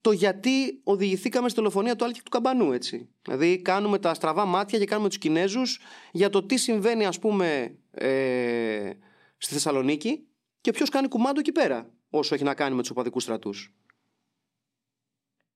το 0.00 0.12
γιατί 0.12 0.80
οδηγηθήκαμε 0.84 1.48
στη 1.48 1.58
δολοφονία 1.58 1.96
του 1.96 2.04
Άλκη 2.04 2.22
του 2.22 2.30
Καμπανού, 2.30 2.72
έτσι. 2.72 3.08
Δηλαδή, 3.22 3.62
κάνουμε 3.62 3.98
τα 3.98 4.14
στραβά 4.14 4.44
μάτια 4.44 4.78
και 4.78 4.84
κάνουμε 4.84 5.08
τους 5.08 5.18
Κινέζους 5.18 5.80
για 6.12 6.30
το 6.30 6.42
τι 6.42 6.56
συμβαίνει, 6.56 7.06
ας 7.06 7.18
πούμε, 7.18 7.78
ε, 7.90 8.90
στη 9.36 9.52
Θεσσαλονίκη 9.52 10.26
και 10.60 10.70
ποιος 10.70 10.88
κάνει 10.88 11.08
κουμάντο 11.08 11.40
εκεί 11.40 11.52
πέρα, 11.52 11.90
όσο 12.10 12.34
έχει 12.34 12.44
να 12.44 12.54
κάνει 12.54 12.74
με 12.74 12.80
τους 12.80 12.90
οπαδικούς 12.90 13.22
στρατούς. 13.22 13.74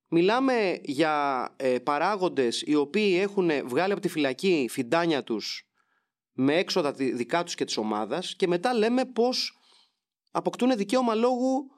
Μιλάμε 0.09 0.81
για 0.83 1.49
ε, 1.57 1.79
παράγοντες 1.79 2.63
οι 2.67 2.75
οποίοι 2.75 3.19
έχουν 3.21 3.51
βγάλει 3.65 3.93
από 3.93 4.01
τη 4.01 4.09
φυλακή 4.09 4.67
φιντάνια 4.71 5.23
τους 5.23 5.67
με 6.33 6.55
έξοδα 6.55 6.93
τη- 6.93 7.13
δικά 7.13 7.43
τους 7.43 7.55
και 7.55 7.65
της 7.65 7.77
ομάδας 7.77 8.37
και 8.37 8.47
μετά 8.47 8.75
λέμε 8.75 9.05
πως 9.05 9.57
αποκτούν 10.33 10.77
δικαίωμα 10.77 11.15
λόγου 11.15 11.71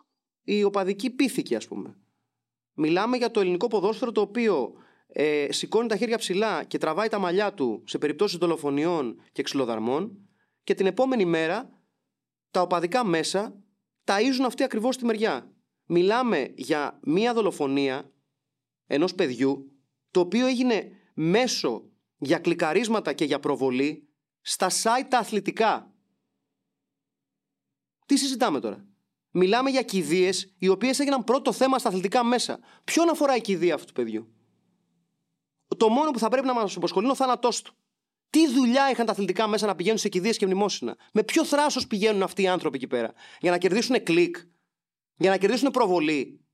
οι 0.43 0.64
οπαδικοί 0.64 1.10
πίθηκοι 1.10 1.55
ας 1.55 1.66
πούμε. 1.66 1.98
Μιλάμε 2.74 3.16
για 3.16 3.31
το 3.31 3.40
ελληνικό 3.40 3.66
ποδόσφαιρο 3.66 4.12
το 4.12 4.20
οποίο 4.20 4.72
ε, 5.06 5.47
σηκώνει 5.51 5.89
τα 5.89 5.97
χέρια 5.97 6.18
ψηλά 6.18 6.64
και 6.64 6.78
τραβάει 6.78 7.09
τα 7.09 7.18
μαλλιά 7.18 7.55
του 7.55 7.82
σε 7.86 7.98
περιπτώσεις 7.98 8.39
δολοφονιών 8.39 9.20
και 9.32 9.43
ξυλοδαρμών 9.43 10.28
και 10.62 10.74
την 10.74 10.86
επόμενη 10.86 11.24
μέρα 11.24 11.82
τα 12.51 12.60
οπαδικά 12.60 13.05
μέσα 13.05 13.62
ταΐζουν 14.05 14.44
αυτή 14.47 14.62
ακριβώς 14.62 14.97
τη 14.97 15.05
μεριά. 15.05 15.52
Μιλάμε 15.86 16.52
για 16.56 17.01
μία 17.02 17.35
δολοφονία 17.35 18.12
ενός 18.86 19.14
παιδιού 19.14 19.72
το 20.10 20.20
οποίο 20.20 20.47
έγινε 20.47 20.90
μέσω 21.14 21.90
για 22.18 22.39
κλικαρίσματα 22.39 23.12
και 23.12 23.24
για 23.24 23.40
προβολή 23.40 24.09
στα 24.40 24.70
site 24.70 25.06
τα 25.09 25.18
αθλητικά. 25.18 25.94
Τι 28.06 28.16
συζητάμε 28.16 28.60
τώρα; 28.60 28.86
Μιλάμε 29.31 29.70
για 29.70 29.82
κηδείες 29.82 30.55
οι 30.59 30.68
οποίες 30.68 30.98
έγιναν 30.98 31.24
πρώτο 31.24 31.52
θέμα 31.52 31.78
στα 31.78 31.89
αθλητικά 31.89 32.24
μέσα. 32.24 32.59
Ποιον 32.85 33.09
αφορά 33.09 33.36
η 33.36 33.40
κηδεία 33.40 33.74
αυτού 33.74 33.86
του 33.86 33.93
παιδιού; 33.93 34.35
Το 35.76 35.89
μόνο 35.89 36.10
που 36.10 36.18
θα 36.18 36.28
πρέπει 36.28 36.47
να 36.47 36.55
μας 36.55 36.76
απασχολεί 36.76 37.05
είναι 37.05 37.12
ο 37.12 37.16
θάνατός 37.16 37.62
του. 37.62 37.74
Τι 38.31 38.48
δουλειά 38.48 38.90
είχαν 38.90 39.06
τα 39.06 39.12
αθλητικά 39.12 39.47
μέσα 39.47 39.66
να 39.66 39.74
πηγαίνουν 39.74 39.98
σε 39.98 40.09
κηδείες 40.09 40.36
και 40.36 40.47
μνημόσυνα; 40.47 40.97
Με 41.12 41.22
ποιο 41.22 41.44
θράσος 41.44 41.86
πηγαίνουν 41.86 42.22
αυτοί 42.22 42.43
οι 42.43 42.48
άνθρωποι 42.48 42.76
εκεί 42.76 42.86
πέρα; 42.86 43.12
Για 43.40 43.51
να 43.51 43.59
κερδίσουν 43.59 44.02
κλικ. 44.02 44.36
Για 45.16 45.31
να 45.31 45.36
κερδίσουν 45.36 45.70
προβολή. 45.70 46.44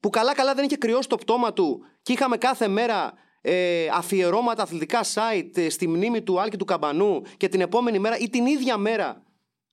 Που 0.00 0.10
καλά-καλά 0.10 0.54
δεν 0.54 0.64
είχε 0.64 0.76
κρυώσει 0.76 1.08
το 1.08 1.16
πτώμα 1.16 1.52
του 1.52 1.84
και 2.02 2.12
είχαμε 2.12 2.36
κάθε 2.36 2.68
μέρα 2.68 3.12
ε, 3.40 3.88
αφιερώματα 3.92 4.62
αθλητικά 4.62 5.00
site 5.14 5.50
ε, 5.54 5.68
στη 5.68 5.88
μνήμη 5.88 6.22
του 6.22 6.40
Άλκη 6.40 6.56
του 6.56 6.64
Καμπανού 6.64 7.22
και 7.36 7.48
την 7.48 7.60
επόμενη 7.60 7.98
μέρα 7.98 8.18
ή 8.18 8.28
την 8.30 8.46
ίδια 8.46 8.76
μέρα 8.76 9.22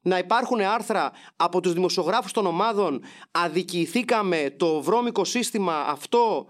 να 0.02 0.18
υπάρχουν 0.18 0.61
άρθρα 0.61 1.11
από 1.36 1.61
τους 1.61 1.73
δημοσιογράφους 1.73 2.32
των 2.32 2.45
ομάδων 2.45 3.03
αδικηθήκαμε 3.32 4.56
το 4.57 4.82
βρώμικο 4.82 5.23
σύστημα 5.23 5.82
αυτό 5.82 6.48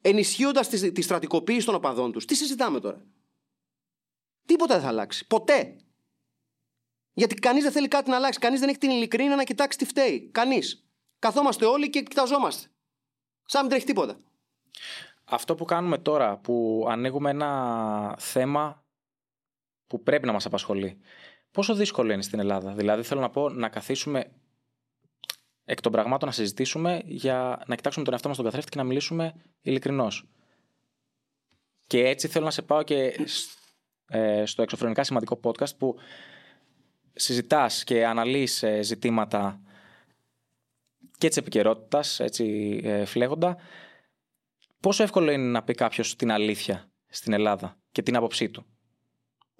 ενισχύοντας 0.00 0.68
τη, 0.68 0.92
τη 0.92 1.02
στρατικοποίηση 1.02 1.66
των 1.66 1.74
οπαδών 1.74 2.12
τους. 2.12 2.24
Τι 2.24 2.34
συζητάμε 2.34 2.80
τώρα; 2.80 3.04
Τίποτα 4.46 4.74
δεν 4.74 4.82
θα 4.82 4.88
αλλάξει. 4.88 5.26
Ποτέ. 5.26 5.76
Γιατί 7.12 7.34
κανείς 7.34 7.62
δεν 7.62 7.72
θέλει 7.72 7.88
κάτι 7.88 8.10
να 8.10 8.16
αλλάξει. 8.16 8.38
Κανείς 8.38 8.60
δεν 8.60 8.68
έχει 8.68 8.78
την 8.78 8.90
ειλικρίνεια 8.90 9.36
να 9.36 9.44
κοιτάξει 9.44 9.78
τι 9.78 9.84
φταίει. 9.84 10.30
Κανείς. 10.32 10.84
Καθόμαστε 11.18 11.66
όλοι 11.66 11.90
και 11.90 12.02
κοιταζόμαστε. 12.02 12.68
Σαν 13.44 13.60
μην 13.60 13.70
τρέχει 13.70 13.86
τίποτα. 13.86 14.16
Αυτό 15.24 15.54
που 15.54 15.64
κάνουμε 15.64 15.98
τώρα, 15.98 16.36
που 16.36 16.86
ανοίγουμε 16.88 17.30
ένα 17.30 18.16
θέμα 18.18 18.84
που 19.90 20.02
πρέπει 20.02 20.26
να 20.26 20.32
μας 20.32 20.46
απασχολεί. 20.46 20.98
Πόσο 21.50 21.74
δύσκολο 21.74 22.12
είναι 22.12 22.22
στην 22.22 22.38
Ελλάδα; 22.38 22.72
Δηλαδή 22.72 23.02
θέλω 23.02 23.20
να 23.20 23.30
πω 23.30 23.48
να 23.48 23.68
καθίσουμε 23.68 24.30
εκ 25.64 25.80
των 25.80 25.92
πραγμάτων 25.92 26.28
να 26.28 26.34
συζητήσουμε 26.34 27.02
για 27.04 27.62
να 27.66 27.74
κοιτάξουμε 27.74 28.04
τον 28.04 28.12
εαυτό 28.12 28.28
μας 28.28 28.36
στον 28.36 28.48
καθρέφτη 28.48 28.70
και 28.70 28.78
να 28.78 28.84
μιλήσουμε 28.84 29.34
ειλικρινώς. 29.60 30.28
Και 31.86 32.08
έτσι 32.08 32.28
θέλω 32.28 32.44
να 32.44 32.50
σε 32.50 32.62
πάω 32.62 32.82
και 32.82 33.14
ε, 34.06 34.44
στο 34.46 34.62
εξωφρενικά 34.62 35.04
σημαντικό 35.04 35.40
podcast 35.42 35.76
που 35.78 35.96
συζητάς 37.12 37.84
και 37.84 38.06
αναλύεις 38.06 38.62
ε, 38.62 38.82
ζητήματα 38.82 39.60
και 41.18 41.28
της 41.28 41.36
επικαιρότητας, 41.36 42.20
έτσι 42.20 42.80
ε, 42.84 43.04
φλέγοντα. 43.04 43.56
Πόσο 44.80 45.02
εύκολο 45.02 45.30
είναι 45.30 45.50
να 45.50 45.62
πει 45.62 45.74
κάποιος 45.74 46.16
την 46.16 46.30
αλήθεια 46.30 46.90
στην 47.08 47.32
Ελλάδα 47.32 47.78
και 47.92 48.02
την 48.02 48.16
άποψή 48.16 48.50
του; 48.50 48.66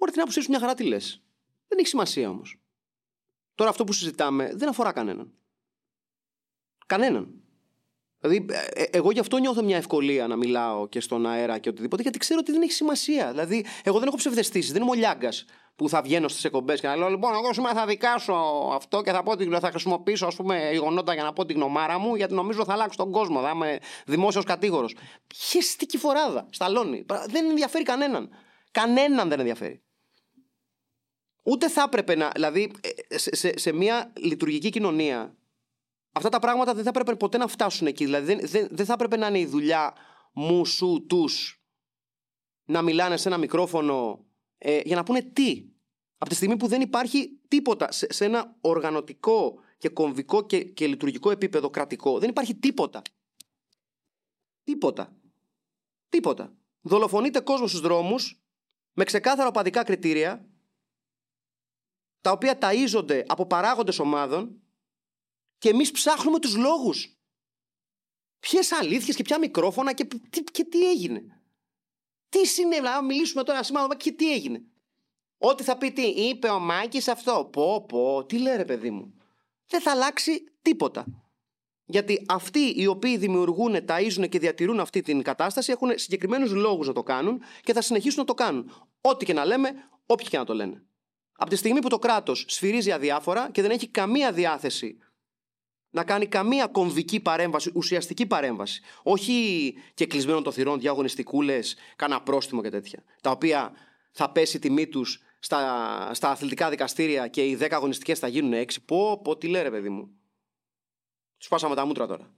Μπορεί 0.01 0.13
την 0.13 0.21
άποψή 0.21 0.41
σου 0.41 0.49
μια 0.49 0.59
χαρά 0.59 0.73
τι 0.73 0.83
λες. 0.83 1.21
Δεν 1.67 1.77
έχει 1.77 1.87
σημασία 1.87 2.29
όμως. 2.29 2.59
Τώρα 3.55 3.69
αυτό 3.69 3.83
που 3.83 3.93
συζητάμε 3.93 4.51
δεν 4.55 4.69
αφορά 4.69 4.91
κανέναν. 4.91 5.33
Κανέναν. 6.85 7.41
Δηλαδή, 8.19 8.45
ε, 8.49 8.81
ε, 8.81 8.87
εγώ 8.91 9.11
γι' 9.11 9.19
αυτό 9.19 9.37
νιώθω 9.37 9.63
μια 9.63 9.77
ευκολία 9.77 10.27
να 10.27 10.35
μιλάω 10.35 10.87
και 10.87 10.99
στον 10.99 11.25
αέρα 11.25 11.57
και 11.57 11.69
οτιδήποτε, 11.69 12.01
γιατί 12.01 12.17
ξέρω 12.17 12.39
ότι 12.39 12.51
δεν 12.51 12.61
έχει 12.61 12.71
σημασία. 12.71 13.29
Δηλαδή, 13.31 13.65
εγώ 13.83 13.99
δεν 13.99 14.07
έχω 14.07 14.17
ψευδεστήσεις, 14.17 14.71
δεν 14.71 14.81
είμαι 14.81 14.91
ο 14.91 14.93
Λιάγκας 14.93 15.45
που 15.75 15.89
θα 15.89 16.01
βγαίνω 16.01 16.27
στις 16.27 16.43
εκπομπές 16.43 16.79
και 16.79 16.87
να 16.87 16.95
λέω: 16.95 17.09
Λοιπόν, 17.09 17.33
εγώ 17.33 17.53
σήμερα 17.53 17.73
θα 17.73 17.85
δικάσω 17.85 18.33
αυτό 18.73 19.01
και 19.01 19.11
θα, 19.11 19.23
πω, 19.23 19.59
θα 19.59 19.69
χρησιμοποιήσω 19.69 20.25
ας 20.25 20.35
πούμε, 20.35 20.69
γεγονότα 20.71 21.13
για 21.13 21.23
να 21.23 21.33
πω 21.33 21.45
την 21.45 21.55
γνωμάρα 21.55 21.97
μου, 21.97 22.15
γιατί 22.15 22.33
νομίζω 22.33 22.65
θα 22.65 22.73
αλλάξω 22.73 22.97
τον 22.97 23.11
κόσμο. 23.11 23.41
Θα 23.41 23.49
είμαι 23.49 23.79
δημόσιος 24.05 24.43
κατήγορος. 24.43 24.95
Χεστική 25.35 25.97
φοράδα, 25.97 26.47
σταλόνι. 26.49 27.05
Δεν 27.27 27.49
ενδιαφέρει 27.49 27.83
κανέναν. 27.83 28.29
Κανέναν 28.71 29.29
δεν 29.29 29.39
ενδιαφέρει. 29.39 29.81
Ούτε 31.43 31.69
θα 31.69 31.81
έπρεπε 31.81 32.15
να. 32.15 32.29
Δηλαδή, 32.33 32.71
ε, 33.09 33.17
σε, 33.17 33.35
σε, 33.35 33.57
σε 33.57 33.71
μια 33.71 34.13
λειτουργική 34.17 34.69
κοινωνία, 34.69 35.35
αυτά 36.11 36.29
τα 36.29 36.39
πράγματα 36.39 36.73
δεν 36.73 36.83
θα 36.83 36.89
έπρεπε 36.89 37.15
ποτέ 37.15 37.37
να 37.37 37.47
φτάσουν 37.47 37.87
εκεί. 37.87 38.05
Δηλαδή, 38.05 38.25
δεν, 38.25 38.47
δεν, 38.47 38.67
δεν 38.71 38.85
θα 38.85 38.93
έπρεπε 38.93 39.17
να 39.17 39.27
είναι 39.27 39.39
η 39.39 39.45
δουλειά 39.45 39.93
μου, 40.33 40.65
σου, 40.65 41.05
τους 41.09 41.61
να 42.65 42.81
μιλάνε 42.81 43.17
σε 43.17 43.27
ένα 43.27 43.37
μικρόφωνο 43.37 44.25
ε, 44.57 44.79
για 44.83 44.95
να 44.95 45.03
πούνε 45.03 45.21
τι. 45.21 45.65
Από 46.17 46.29
τη 46.29 46.35
στιγμή 46.35 46.57
που 46.57 46.67
δεν 46.67 46.81
υπάρχει 46.81 47.39
τίποτα 47.47 47.91
σε, 47.91 48.13
σε 48.13 48.25
ένα 48.25 48.55
οργανωτικό 48.61 49.59
και 49.77 49.89
κομβικό 49.89 50.45
και, 50.45 50.63
και 50.63 50.87
λειτουργικό 50.87 51.31
επίπεδο 51.31 51.69
κρατικό, 51.69 52.19
δεν 52.19 52.29
υπάρχει 52.29 52.55
τίποτα. 52.55 53.01
Τίποτα. 54.63 55.15
Τίποτα. 56.09 56.53
Δολοφονείται 56.81 57.39
κόσμος 57.39 57.69
στους 57.69 57.81
δρόμους 57.81 58.41
με 58.93 59.03
ξεκάθαρα 59.03 59.47
οπαδικά 59.47 59.83
κριτήρια 59.83 60.50
τα 62.21 62.31
οποία 62.31 62.57
ταΐζονται 62.61 63.23
από 63.27 63.45
παράγοντες 63.45 63.99
ομάδων 63.99 64.61
και 65.57 65.69
εμείς 65.69 65.91
ψάχνουμε 65.91 66.39
τους 66.39 66.55
λόγους. 66.55 67.15
Ποιες 68.39 68.71
αλήθειες 68.71 69.15
και 69.15 69.23
ποια 69.23 69.39
μικρόφωνα 69.39 69.93
και 69.93 70.05
τι, 70.05 70.43
και 70.43 70.63
τι 70.63 70.89
έγινε. 70.89 71.41
Τι 72.29 72.47
συνέβη, 72.47 72.81
να 72.81 73.03
μιλήσουμε 73.03 73.43
τώρα 73.43 73.63
σήμερα 73.63 73.95
και 73.95 74.11
τι 74.11 74.33
έγινε. 74.33 74.63
Ό,τι 75.37 75.63
θα 75.63 75.77
πει 75.77 75.91
τι, 75.91 76.01
είπε 76.01 76.47
ο 76.47 76.59
Μάκης 76.59 77.07
αυτό. 77.07 77.49
Πω, 77.51 77.85
πω, 77.87 78.25
τι 78.25 78.37
λέει 78.37 78.55
ρε 78.55 78.65
παιδί 78.65 78.91
μου. 78.91 79.13
Δεν 79.67 79.81
θα 79.81 79.91
αλλάξει 79.91 80.43
τίποτα. 80.61 81.05
Γιατί 81.85 82.25
αυτοί 82.27 82.73
οι 82.75 82.87
οποίοι 82.87 83.17
δημιουργούν, 83.17 83.75
ταΐζουν 83.87 84.29
και 84.29 84.39
διατηρούν 84.39 84.79
αυτή 84.79 85.01
την 85.01 85.21
κατάσταση 85.21 85.71
έχουν 85.71 85.91
συγκεκριμένους 85.95 86.51
λόγους 86.51 86.87
να 86.87 86.93
το 86.93 87.03
κάνουν 87.03 87.41
και 87.61 87.73
θα 87.73 87.81
συνεχίσουν 87.81 88.19
να 88.19 88.25
το 88.25 88.33
κάνουν. 88.33 88.71
Ό,τι 89.01 89.25
και 89.25 89.33
να 89.33 89.45
λέμε, 89.45 89.71
όποιοι 90.05 90.27
και 90.27 90.37
να 90.37 90.45
το 90.45 90.53
λένε. 90.53 90.85
Από 91.41 91.49
τη 91.49 91.55
στιγμή 91.55 91.79
που 91.79 91.89
το 91.89 91.99
κράτος 91.99 92.45
σφυρίζει 92.47 92.91
αδιάφορα 92.91 93.51
και 93.51 93.61
δεν 93.61 93.71
έχει 93.71 93.87
καμία 93.87 94.31
διάθεση 94.31 94.97
να 95.89 96.03
κάνει 96.03 96.27
καμία 96.27 96.67
κομβική 96.67 97.19
παρέμβαση, 97.19 97.71
ουσιαστική 97.75 98.25
παρέμβαση. 98.25 98.81
Όχι 99.03 99.73
και 99.93 100.05
κλεισμένο 100.05 100.41
των 100.41 100.53
θυρών, 100.53 100.79
διαγωνιστικούλες, 100.79 101.75
κάνα 101.95 102.21
πρόστιμο 102.21 102.61
και 102.61 102.69
τέτοια. 102.69 103.03
Τα 103.21 103.31
οποία 103.31 103.73
θα 104.11 104.31
πέσει 104.31 104.57
η 104.57 104.59
τιμή 104.59 104.87
τους 104.87 105.21
στα, 105.39 106.13
στα 106.13 106.29
αθλητικά 106.29 106.69
δικαστήρια 106.69 107.27
και 107.27 107.45
οι 107.45 107.57
10 107.61 107.67
αγωνιστικές 107.71 108.19
θα 108.19 108.27
γίνουν 108.27 108.53
6. 108.53 108.75
Πω, 108.85 109.21
πω, 109.21 109.37
τι 109.37 109.47
λέει, 109.47 109.69
παιδί 109.69 109.89
μου. 109.89 110.11
Τους 111.37 111.47
πάσαμε 111.47 111.75
τα 111.75 111.85
μούτρα 111.85 112.07
τώρα. 112.07 112.35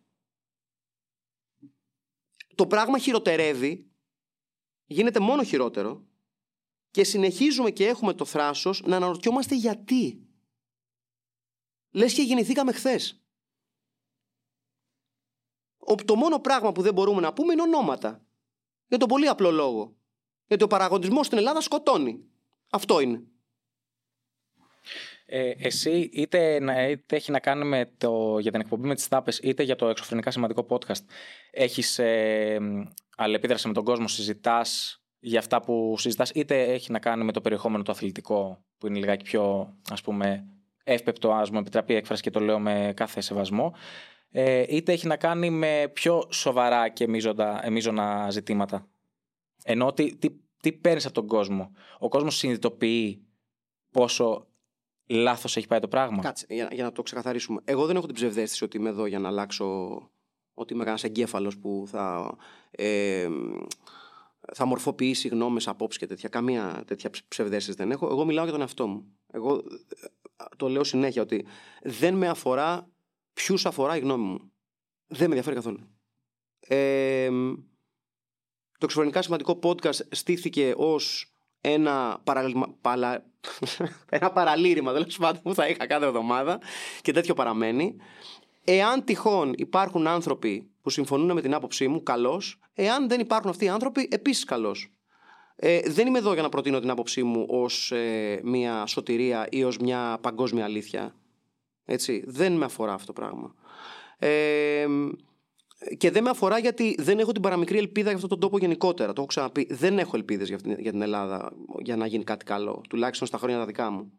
Το 2.56 2.68
πράγμα 2.68 2.98
χειροτερεύει, 2.98 3.92
γίνεται 4.86 5.20
μόνο 5.20 5.44
χειρότερο 5.44 6.08
και 6.94 7.04
συνεχίζουμε 7.04 7.72
και 7.72 7.88
έχουμε 7.88 8.14
το 8.14 8.26
θράσος 8.26 8.82
να 8.86 8.96
αναρωτιόμαστε 8.96 9.56
γιατί. 9.56 10.28
Λες 11.92 12.14
και 12.14 12.22
γεννηθήκαμε 12.22 12.72
χθες. 12.72 13.22
Το 16.06 16.16
μόνο 16.16 16.40
πράγμα 16.40 16.72
που 16.72 16.82
δεν 16.82 16.94
μπορούμε 16.94 17.22
να 17.22 17.34
πούμε 17.34 17.54
είναι 17.54 17.62
ονόματα. 17.62 18.26
Για 18.88 18.98
τον 18.98 19.08
πολύ 19.08 19.28
απλό 19.28 19.52
λόγο. 19.52 19.96
Γιατί 20.48 20.64
ο 20.64 20.68
παραγωγισμός 20.68 21.26
στην 21.26 21.38
Ελλάδα 21.38 21.62
σκοτώνει. 21.62 22.24
Αυτό 22.70 23.00
είναι. 23.00 23.24
Ε, 25.26 25.54
εσύ 25.58 26.10
είτε, 26.14 26.56
είτε 26.90 27.16
έχει 27.16 27.32
να 27.32 27.40
κάνει 27.40 27.66
με 27.66 27.92
το, 27.98 28.40
για 28.40 28.52
την 28.52 28.60
εκπομπή 28.60 28.88
με 28.88 28.96
τις 28.96 29.08
τάπες 29.08 29.40
είτε 29.40 29.64
για 29.64 29.76
το 29.76 29.88
εξωφρενικά 29.88 30.32
σημαντικό 30.32 30.66
podcast 30.70 31.04
έχεις 31.52 32.00
ε, 32.00 32.60
αλληλεπίδραση 33.16 33.68
με 33.68 33.74
τον 33.74 33.84
κόσμο, 33.84 34.08
συζητάς 34.08 35.03
για 35.26 35.40
αυτά 35.40 35.62
που 35.62 35.96
συζητάς 35.98 36.30
είτε 36.30 36.64
έχει 36.64 36.92
να 36.92 37.00
κάνει 37.00 37.24
με 37.24 37.32
το 37.32 37.42
περιεχόμενο 37.42 37.84
το 37.84 37.92
αθλητικό 37.92 38.64
που 38.78 38.88
είναι 38.88 39.00
λιγάκι 39.00 39.24
πιο 39.24 39.74
ας 39.92 40.02
πούμε 40.02 40.48
εύπεπτο 40.84 41.32
ας 41.32 41.50
μου 41.50 41.60
επιτραπεί 41.60 41.94
έκφραση 41.96 42.22
και 42.22 42.30
το 42.30 42.40
λέω 42.40 42.60
με 42.60 42.94
κάθε 42.96 43.22
σεβασμό 43.22 43.74
ε, 44.36 44.64
είτε 44.68 44.92
έχει 44.92 45.08
να 45.08 45.18
κάνει 45.18 45.50
με 45.50 45.92
πιο 45.94 46.28
σοβαρά 46.30 46.90
και 46.90 47.08
μείζωνα 47.70 48.30
ζητήματα. 48.30 48.88
Ενώ 49.64 49.94
τι, 49.94 50.16
τι, 50.16 50.30
τι 50.62 50.72
παίρνεις 50.72 51.06
από 51.06 51.14
τον 51.14 51.28
κόσμο. 51.28 51.72
Ο 52.00 52.10
κόσμος 52.10 52.36
συνειδητοποιεί 52.36 53.26
πόσο 53.92 54.48
λάθος 55.08 55.58
έχει 55.58 55.68
πάει 55.68 55.80
το 55.80 55.88
πράγμα. 55.88 56.22
Κάτσε, 56.22 56.46
για, 56.50 56.70
για 56.72 56.84
να 56.84 56.92
το 56.92 57.02
ξεκαθαρίσουμε. 57.02 57.62
Εγώ 57.66 57.86
δεν 57.86 57.96
έχω 57.96 58.06
την 58.06 58.16
ψευδέστηση 58.16 58.64
ότι 58.64 58.78
είμαι 58.78 58.90
εδώ 58.90 59.06
για 59.06 59.20
να 59.20 59.28
αλλάξω. 59.28 59.98
Ότι 60.54 60.74
είμαι 60.74 60.84
κανένας 60.84 61.04
εγκέφαλος 61.04 61.58
που 61.58 61.84
θα. 61.88 62.36
Ε, 62.72 63.28
θα 64.54 64.66
μορφοποιήσει 64.66 65.28
γνώμες, 65.28 65.68
απόψεις 65.68 66.00
και 66.00 66.08
τέτοια. 66.08 66.30
Καμία 66.30 66.84
τέτοια 66.88 67.10
ψευδέστηση 67.28 67.78
δεν 67.78 67.92
έχω. 67.92 68.08
Εγώ 68.08 68.26
μιλάω 68.26 68.44
για 68.44 68.54
τον 68.54 68.62
εαυτό 68.62 68.88
μου. 68.88 69.18
Εγώ 69.32 69.56
ε, 69.56 70.46
το 70.58 70.68
λέω 70.68 70.84
συνέχεια 70.84 71.22
ότι 71.22 71.46
δεν 71.82 72.16
με 72.16 72.28
αφορά 72.28 72.90
ποιους 73.34 73.66
αφορά 73.66 73.96
η 73.96 74.00
γνώμη 74.00 74.24
μου. 74.24 74.52
Δεν 75.08 75.30
με 75.30 75.36
ενδιαφέρει 75.36 75.56
καθόλου. 75.56 75.80
Ε, 76.60 77.30
το 78.78 78.86
εξωφρενικά 78.86 79.22
σημαντικό 79.22 79.60
podcast 79.64 80.00
στήθηκε 80.12 80.74
ως 80.78 81.34
ένα, 81.62 82.22
παραλυμα... 82.24 82.78
παλα... 82.82 83.26
ένα 84.10 84.32
παραλήρημα 84.32 84.94
τέλος 84.94 85.18
πάντων 85.18 85.42
που 85.42 85.54
θα 85.54 85.68
είχα 85.68 85.88
κάθε 85.88 86.06
εβδομάδα 86.06 86.60
και 87.02 87.12
τέτοιο 87.12 87.34
παραμένει. 87.34 87.96
Εάν 88.64 89.04
τυχόν 89.04 89.54
υπάρχουν 89.58 90.08
άνθρωποι 90.08 90.72
που 90.82 90.90
συμφωνούν 90.90 91.32
με 91.32 91.42
την 91.42 91.54
άποψή 91.54 91.88
μου, 91.88 92.04
καλώ. 92.04 92.42
Εάν 92.74 93.08
δεν 93.08 93.20
υπάρχουν 93.20 93.50
αυτοί 93.50 93.66
οι 93.66 93.70
άνθρωποι, 93.70 94.08
επίσης 94.12 94.44
καλώ. 94.44 94.76
Ε, 95.56 95.80
δεν 95.86 96.08
είμαι 96.08 96.18
εδώ 96.18 96.34
για 96.34 96.42
να 96.42 96.50
προτείνω 96.50 96.80
την 96.80 96.90
άποψή 96.90 97.24
μου 97.24 97.46
ως 97.50 97.92
ε, 97.92 98.40
μια 98.44 98.86
σωτηρία 98.86 99.48
ή 99.52 99.64
ως 99.64 99.78
μια 99.78 100.18
παγκόσμια 100.22 100.64
αλήθεια. 100.64 101.16
Έτσι. 101.86 102.24
Δεν 102.28 102.54
με 102.54 102.66
αφορά 102.66 102.94
αυτό 102.94 103.06
το 103.06 103.14
πράγμα. 103.14 103.54
Ε, 104.18 104.88
και 105.98 106.12
δεν 106.12 106.24
με 106.24 106.30
αφορά 106.30 106.58
γιατί 106.58 106.96
δεν 107.00 107.20
έχω 107.20 107.32
την 107.32 107.42
παραμικρή 107.42 107.78
ελπίδα 107.78 108.06
για 108.08 108.16
αυτόν 108.16 108.30
τον 108.30 108.40
τόπο 108.40 108.58
γενικότερα. 108.58 109.08
Το 109.08 109.14
έχω 109.18 109.26
ξαναπεί. 109.26 109.68
Δεν 109.72 110.00
έχω 110.00 110.16
ελπίδες 110.16 110.48
για, 110.48 110.60
για 110.78 110.92
την 110.92 111.02
Ελλάδα 111.02 111.54
για 111.80 111.96
να 111.96 112.06
γίνει 112.06 112.24
κάτι 112.24 112.46
καλό. 112.46 112.82
Τουλάχιστον 112.90 113.28
στα 113.28 113.38
χρόνια 113.38 113.58
τα 113.58 113.66
δικά 113.66 113.90
μου. 113.90 114.12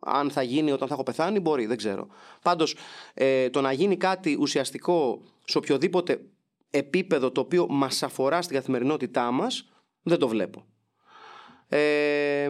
Αν 0.00 0.30
θα 0.30 0.42
γίνει 0.42 0.72
όταν 0.72 0.88
θα 0.88 0.94
έχω 0.94 1.02
πεθάνει, 1.02 1.40
μπορεί, 1.40 1.66
δεν 1.66 1.76
ξέρω. 1.76 2.06
Πάντως, 2.42 2.76
ε, 3.14 3.50
το 3.50 3.60
να 3.60 3.72
γίνει 3.72 3.96
κάτι 3.96 4.36
ουσιαστικό 4.40 5.22
σε 5.44 5.58
οποιοδήποτε 5.58 6.20
επίπεδο 6.70 7.30
το 7.30 7.40
οποίο 7.40 7.66
μας 7.68 8.02
αφορά 8.02 8.42
στην 8.42 8.56
καθημερινότητά 8.56 9.30
μας, 9.30 9.68
δεν 10.02 10.18
το 10.18 10.28
βλέπω. 10.28 10.64
Ε, 11.68 12.48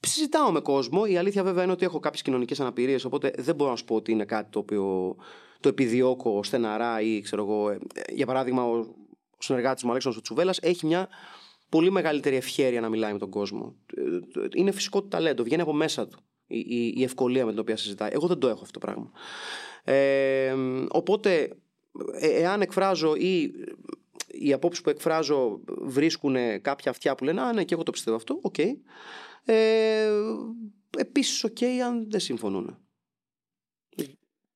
συζητάω 0.00 0.50
με 0.50 0.60
κόσμο. 0.60 1.02
Η 1.06 1.16
αλήθεια 1.16 1.42
βέβαια 1.42 1.62
είναι 1.62 1.72
ότι 1.72 1.84
έχω 1.84 1.98
κάποιες 1.98 2.22
κοινωνικές 2.22 2.60
αναπηρίες, 2.60 3.04
οπότε 3.04 3.32
δεν 3.38 3.54
μπορώ 3.54 3.70
να 3.70 3.76
σου 3.76 3.84
πω 3.84 3.94
ότι 3.94 4.12
είναι 4.12 4.24
κάτι 4.24 4.50
το 4.50 4.58
οποίο 4.58 5.16
το 5.60 5.68
επιδιώκω 5.68 6.42
στεναρά 6.42 7.00
ή 7.00 7.20
ξέρω 7.20 7.42
εγώ. 7.42 7.70
Ε, 7.70 7.78
για 8.12 8.26
παράδειγμα, 8.26 8.64
ο, 8.64 8.78
ο 9.30 9.38
συνεργάτης 9.38 9.82
μου, 9.82 9.90
Αλέξανδρος 9.90 10.22
Τσουβέλλα, 10.24 10.54
έχει 10.60 10.86
μια 10.86 11.08
πολύ 11.68 11.90
μεγαλύτερη 11.90 12.36
ευχέρεια 12.36 12.80
να 12.80 12.88
μιλάει 12.88 13.12
με 13.12 13.18
τον 13.18 13.30
κόσμο. 13.30 13.74
Ε, 13.96 14.46
είναι 14.54 14.70
φυσικό 14.70 15.02
του 15.02 15.08
ταλέντο, 15.08 15.42
βγαίνει 15.42 15.62
από 15.62 15.72
μέσα 15.72 16.08
του 16.08 16.18
η, 16.46 16.58
η, 16.58 16.94
η 16.96 17.02
ευκολία 17.02 17.44
με 17.44 17.50
την 17.50 17.60
οποία 17.60 17.76
συζητάει. 17.76 18.10
Εγώ 18.12 18.26
δεν 18.26 18.38
το 18.38 18.48
έχω 18.48 18.60
αυτό 18.62 18.78
το 18.78 18.86
πράγμα. 18.86 19.10
Ε, 19.84 20.54
οπότε, 20.88 21.56
ε, 22.12 22.28
εάν 22.28 22.60
εκφράζω 22.60 23.14
ή 23.14 23.52
οι 24.26 24.52
απόψεις 24.52 24.82
που 24.82 24.90
εκφράζω 24.90 25.60
βρίσκουν 25.80 26.36
κάποια 26.60 26.90
αυτιά 26.90 27.14
που 27.14 27.24
λένε 27.24 27.40
Α, 27.40 27.52
ναι, 27.52 27.64
και 27.64 27.74
εγώ 27.74 27.82
το 27.82 27.90
πιστεύω 27.90 28.16
αυτό. 28.16 28.38
OK. 28.42 28.54
Okay. 28.58 28.72
Ε, 29.44 30.08
Επίσης, 30.98 31.44
OK, 31.44 31.56
okay, 31.60 31.78
αν 31.84 32.10
δεν 32.10 32.20
συμφωνούν. 32.20 32.78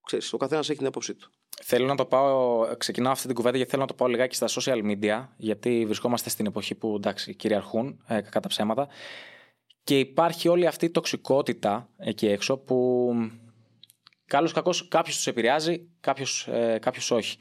Ξέρεις, 0.05 0.33
ο 0.33 0.37
καθένας 0.37 0.69
έχει 0.69 0.79
την 0.79 0.87
άποψή 0.87 1.15
του. 1.15 1.31
Θέλω 1.63 1.87
να 1.87 1.95
το 1.95 2.05
πάω, 2.05 2.67
ξεκινάω 2.77 3.13
αυτή 3.13 3.27
την 3.27 3.35
κουβέντα 3.35 3.57
γιατί 3.57 3.71
θέλω 3.71 3.83
να 3.83 3.89
το 3.89 3.95
πάω 3.95 4.09
λιγάκι 4.09 4.35
στα 4.35 4.47
social 4.49 4.83
media, 4.85 5.27
γιατί 5.37 5.85
βρισκόμαστε 5.87 6.31
στην 6.31 6.47
εποχή 6.47 6.75
που 6.75 6.95
εντάξει, 6.97 7.35
κυριαρχούν 7.35 8.05
ε, 8.07 8.21
κατά 8.21 8.49
ψέματα. 8.49 8.89
Και 9.91 9.99
υπάρχει 9.99 10.49
όλη 10.49 10.67
αυτή 10.67 10.85
η 10.85 10.91
τοξικότητα 10.91 11.89
εκεί 11.97 12.27
έξω 12.27 12.59
που 12.59 13.13
καλώς 14.25 14.53
κακώς 14.53 14.89
κάποιος 14.89 15.17
τους 15.17 15.27
επηρεάζει, 15.27 15.89
κάποιος, 16.01 16.47
ε, 16.49 16.79
κάποιος 16.81 17.11
όχι. 17.11 17.37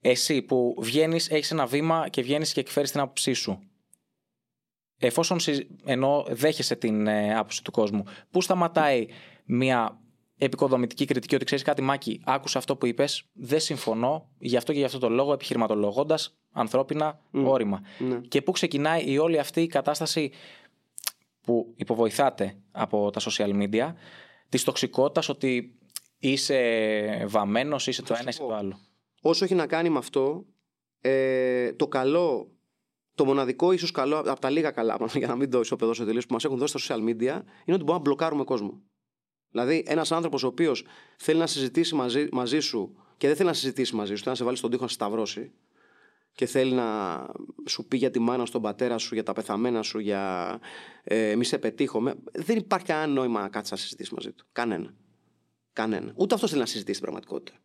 Εσύ 0.00 0.42
που 0.42 0.76
βγαίνεις, 0.78 1.30
έχεις 1.30 1.50
ένα 1.50 1.66
βήμα 1.66 2.08
και 2.08 2.22
βγαίνεις 2.22 2.52
και 2.52 2.60
εκφέρεις 2.60 2.90
την 2.90 3.00
άποψή 3.00 3.32
σου. 3.32 3.58
Εφόσον 4.98 5.38
ενώ 5.84 6.26
δέχεσαι 6.28 6.76
την 6.76 7.06
ε, 7.06 7.34
άποψη 7.34 7.64
του 7.64 7.70
κόσμου, 7.70 8.04
πού 8.30 8.40
σταματάει 8.40 9.06
μια 9.44 10.00
επικοδομητική 10.38 11.04
κριτική 11.04 11.34
ότι 11.34 11.44
ξέρεις 11.44 11.64
κάτι, 11.64 11.82
Μάκη, 11.82 12.20
άκουσα 12.24 12.58
αυτό 12.58 12.76
που 12.76 12.86
είπες, 12.86 13.24
δεν 13.32 13.60
συμφωνώ, 13.60 14.30
γι' 14.38 14.56
αυτό 14.56 14.72
και 14.72 14.78
γι' 14.78 14.84
αυτό 14.84 14.98
το 14.98 15.08
λόγο, 15.08 15.32
επιχειρηματολογώντας 15.32 16.36
ανθρώπινα 16.52 17.20
mm. 17.34 17.44
όρημα. 17.44 17.80
Ναι. 17.98 18.16
Και 18.16 18.42
πού 18.42 18.52
ξεκινάει 18.52 19.10
η 19.10 19.18
όλη 19.18 19.38
αυτή 19.38 19.60
η 19.60 19.66
κατάσταση 19.66 20.30
που 21.42 21.72
υποβοηθάτε 21.76 22.56
από 22.70 23.10
τα 23.10 23.20
social 23.20 23.62
media, 23.62 23.92
της 24.48 24.64
τοξικότητας 24.64 25.28
ότι 25.28 25.78
είσαι 26.18 27.24
βαμμένος, 27.28 27.86
είσαι 27.86 28.02
το 28.02 28.14
ένα, 28.20 28.28
είσαι 28.28 28.38
το 28.38 28.54
άλλο. 28.54 28.78
Όσο 29.22 29.44
έχει 29.44 29.54
να 29.54 29.66
κάνει 29.66 29.88
με 29.88 29.98
αυτό, 29.98 30.44
ε, 31.00 31.72
το 31.72 31.88
καλό, 31.88 32.50
το 33.14 33.24
μοναδικό 33.24 33.72
ίσως 33.72 33.90
καλό, 33.90 34.18
από 34.18 34.40
τα 34.40 34.50
λίγα 34.50 34.70
καλά, 34.70 34.98
για 35.14 35.26
να 35.26 35.36
μην 35.36 35.50
το 35.50 35.60
ισοπεδώσω 35.60 36.04
τελείω, 36.04 36.20
που 36.20 36.32
μας 36.32 36.44
έχουν 36.44 36.58
δώσει 36.58 36.78
στα 36.78 36.94
social 36.94 36.98
media, 36.98 37.20
είναι 37.20 37.74
ότι 37.74 37.76
μπορούμε 37.76 37.92
να 37.92 37.98
μπλοκάρουμε 37.98 38.44
κόσμο. 38.44 38.82
Δηλαδή, 39.50 39.84
ένας 39.86 40.12
άνθρωπος 40.12 40.42
ο 40.42 40.46
οποίος 40.46 40.84
θέλει 41.16 41.38
να 41.38 41.46
συζητήσει 41.46 41.94
μαζί, 41.94 42.28
μαζί 42.32 42.60
σου 42.60 42.96
και 43.16 43.26
δεν 43.26 43.36
θέλει 43.36 43.48
να 43.48 43.54
συζητήσει 43.54 43.94
μαζί 43.94 44.14
σου, 44.14 44.18
θέλει 44.18 44.30
να 44.30 44.34
σε 44.34 44.44
βάλει 44.44 44.56
στον 44.56 44.70
τοίχο 44.70 44.82
να 44.82 44.88
σταυρώσει 44.88 45.52
και 46.34 46.46
θέλει 46.46 46.72
να 46.72 47.26
σου 47.66 47.86
πει 47.86 47.96
για 47.96 48.10
τη 48.10 48.18
μάνα 48.18 48.46
στον 48.46 48.62
πατέρα 48.62 48.98
σου, 48.98 49.14
για 49.14 49.22
τα 49.22 49.32
πεθαμένα 49.32 49.82
σου, 49.82 49.98
για 49.98 50.58
ε, 51.04 51.34
μη 51.36 51.44
σε 51.44 51.58
πετύχω. 51.58 52.02
Δεν 52.32 52.56
υπάρχει 52.56 52.86
κανένα 52.86 53.12
νόημα 53.12 53.40
να 53.40 53.48
κάτσει 53.48 53.72
να 53.72 53.78
συζητήσεις 53.78 54.12
μαζί 54.12 54.32
του. 54.32 54.46
Κανένα. 54.52 54.94
Κανένα. 55.72 56.12
Ούτε 56.16 56.34
αυτός 56.34 56.50
θέλει 56.50 56.60
να 56.62 56.66
συζητήσει 56.66 57.00
την 57.00 57.02
πραγματικότητα. 57.02 57.58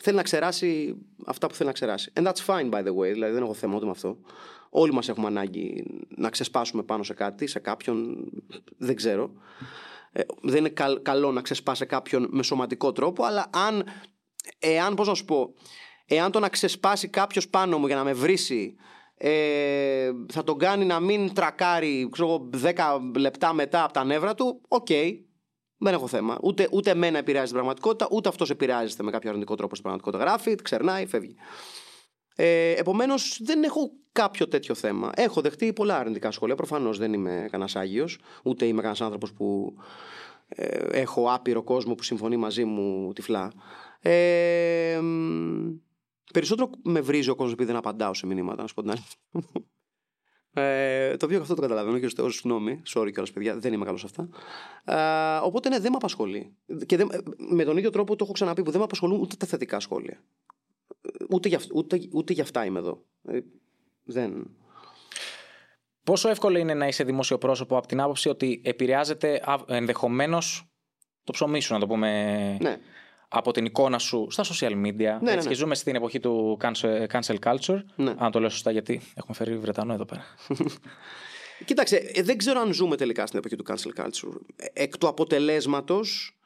Θέλει 0.00 0.16
να 0.16 0.22
ξεράσει 0.22 0.96
αυτά 1.26 1.46
που 1.46 1.54
θέλει 1.54 1.68
να 1.68 1.74
ξεράσει. 1.74 2.12
And 2.14 2.26
that's 2.26 2.44
fine, 2.46 2.70
by 2.70 2.84
the 2.84 2.94
way. 2.94 3.12
Δηλαδή, 3.12 3.32
δεν 3.32 3.42
έχω 3.42 3.54
θέμα 3.54 3.76
ούτε 3.76 3.84
με 3.84 3.90
αυτό. 3.90 4.18
Όλοι 4.70 4.92
μας 4.92 5.08
έχουμε 5.08 5.26
ανάγκη 5.26 5.84
να 6.16 6.30
ξεσπάσουμε 6.30 6.82
πάνω 6.82 7.02
σε 7.02 7.14
κάτι, 7.14 7.46
σε 7.46 7.58
κάποιον. 7.58 8.28
Δεν 8.76 8.96
ξέρω. 8.96 9.32
Ε, 10.12 10.22
δεν 10.42 10.56
είναι 10.56 10.72
καλό 11.02 11.32
να 11.32 11.40
ξεσπάσει 11.40 11.86
κάποιον 11.86 12.28
με 12.30 12.42
σωματικό 12.42 12.92
τρόπο, 12.92 13.24
αλλά 13.24 13.50
αν, 13.52 13.84
εάν, 14.58 14.94
πώς 14.94 15.08
να 15.08 15.14
σου 15.14 15.24
πω, 15.24 15.54
εάν 16.06 16.30
το 16.30 16.40
να 16.40 16.48
ξεσπάσει 16.48 17.08
κάποιος 17.08 17.48
πάνω 17.48 17.78
μου 17.78 17.86
για 17.86 17.96
να 17.96 18.04
με 18.04 18.12
βρήσει 18.12 18.76
ε, 19.18 20.10
θα 20.32 20.44
τον 20.44 20.58
κάνει 20.58 20.84
να 20.84 21.00
μην 21.00 21.34
τρακάρει 21.34 22.08
ξέρω, 22.12 22.50
10 22.62 23.00
λεπτά 23.18 23.52
μετά 23.52 23.84
από 23.84 23.92
τα 23.92 24.04
νεύρα 24.04 24.34
του, 24.34 24.60
OK, 24.68 24.86
okay, 24.90 25.12
δεν 25.78 25.92
έχω 25.92 26.06
θέμα. 26.06 26.38
Ούτε, 26.42 26.68
ούτε 26.72 26.90
εμένα 26.90 27.18
επηρεάζει 27.18 27.46
την 27.46 27.54
πραγματικότητα, 27.54 28.08
ούτε 28.10 28.28
αυτός 28.28 28.50
επηρεάζεται 28.50 29.02
με 29.02 29.10
κάποιο 29.10 29.28
αρνητικό 29.30 29.54
τρόπο 29.54 29.74
στην 29.74 29.82
πραγματικότητα. 29.88 30.30
Γράφει, 30.30 30.54
ξερνάει, 30.62 31.06
φεύγει. 31.06 31.36
Ε, 32.36 32.70
Επομένως, 32.70 33.40
δεν 33.42 33.62
έχω 33.62 33.90
κάποιο 34.12 34.48
τέτοιο 34.48 34.74
θέμα. 34.74 35.10
Έχω 35.14 35.40
δεχτεί 35.40 35.72
πολλά 35.72 35.98
αρνητικά 35.98 36.30
σχόλια. 36.30 36.54
Προφανώς 36.54 36.98
δεν 36.98 37.12
είμαι 37.12 37.48
κανένας 37.50 37.76
Άγιος, 37.76 38.18
ούτε 38.42 38.64
είμαι 38.64 38.76
κανένας 38.76 39.00
άνθρωπος 39.00 39.32
που 39.32 39.76
ε, 40.48 40.66
έχω 40.90 41.32
άπειρο 41.32 41.62
κόσμο 41.62 41.94
που 41.94 42.02
συμφωνεί 42.02 42.36
μαζί 42.36 42.64
μου 42.64 43.12
τυφλά. 43.12 43.52
Ε, 44.00 45.00
περισσότερο 46.32 46.70
με 46.82 47.00
βρίζει 47.00 47.30
ο 47.30 47.34
κόσμος 47.34 47.52
επειδή 47.52 47.68
δεν 47.68 47.78
απαντάω 47.78 48.14
σε 48.14 48.26
μηνύματα, 48.26 48.62
να 48.62 48.68
σου 48.68 48.74
πω 48.74 48.82
την 48.82 48.90
άλλη. 48.90 49.02
Ε, 50.58 51.16
το 51.16 51.26
οποίο 51.26 51.40
αυτό 51.40 51.54
το 51.54 51.60
καταλαβαίνω 51.60 51.98
και 51.98 52.20
ω 52.20 52.30
συγγνώμη, 52.30 52.82
sorry 52.94 53.10
κιόλας 53.12 53.32
παιδιά, 53.32 53.58
δεν 53.58 53.72
είμαι 53.72 53.84
καλός 53.84 54.00
σε 54.00 54.06
αυτά. 54.06 54.28
Ε, 54.84 55.46
οπότε 55.46 55.68
ναι, 55.68 55.78
δεν 55.78 55.90
με 55.90 55.96
απασχολεί. 55.96 56.56
Και 56.86 56.96
δεν, 56.96 57.08
με 57.36 57.64
τον 57.64 57.76
ίδιο 57.76 57.90
τρόπο 57.90 58.16
το 58.16 58.24
έχω 58.24 58.32
ξαναπεί 58.32 58.62
που 58.62 58.70
δεν 58.70 58.78
με 58.78 58.84
απασχολούν 58.84 59.20
ούτε 59.20 59.36
τα 59.36 59.46
θετικά 59.46 59.80
σχόλια. 59.80 60.22
Ούτε 61.30 61.48
για, 61.48 61.60
ούτε, 61.74 62.00
ούτε 62.12 62.32
για 62.32 62.42
αυτά 62.42 62.64
είμαι 62.64 62.78
εδώ. 62.78 63.04
Ε, 63.28 63.40
δεν. 64.04 64.50
Πόσο 66.04 66.28
εύκολο 66.28 66.58
είναι 66.58 66.74
να 66.74 66.86
είσαι 66.86 67.04
δημόσιο 67.04 67.38
πρόσωπο 67.38 67.76
από 67.76 67.86
την 67.86 68.00
άποψη 68.00 68.28
ότι 68.28 68.60
επηρεάζεται 68.64 69.42
ενδεχομένως 69.66 70.68
το 71.24 71.32
ψωμί 71.32 71.60
σου, 71.60 71.72
να 71.72 71.78
το 71.78 71.86
πούμε. 71.86 72.56
Ναι. 72.60 72.78
Από 73.36 73.50
την 73.52 73.64
εικόνα 73.64 73.98
σου 73.98 74.26
στα 74.30 74.44
social 74.44 74.72
media. 74.72 74.96
Ναι, 74.96 75.10
έτσι, 75.12 75.24
ναι, 75.24 75.34
ναι. 75.34 75.42
Και 75.48 75.54
ζούμε 75.54 75.74
στην 75.74 75.94
εποχή 75.94 76.20
του 76.20 76.58
cancel, 76.62 77.06
cancel 77.06 77.36
culture. 77.42 77.80
Ναι. 77.96 78.14
Αν 78.16 78.30
το 78.30 78.40
λέω 78.40 78.48
σωστά, 78.48 78.70
γιατί 78.70 79.00
έχουμε 79.14 79.34
φέρει 79.36 79.58
Βρετανό 79.58 79.92
εδώ 79.92 80.04
πέρα. 80.04 80.24
Κοίταξε, 81.64 81.96
ε, 81.96 82.22
δεν 82.22 82.36
ξέρω 82.36 82.60
αν 82.60 82.72
ζούμε 82.72 82.96
τελικά 82.96 83.26
στην 83.26 83.38
εποχή 83.38 83.56
του 83.56 83.64
cancel 83.68 84.02
culture. 84.02 84.40
Εκ 84.72 84.98
του 84.98 85.08
αποτελέσματος, 85.08 86.38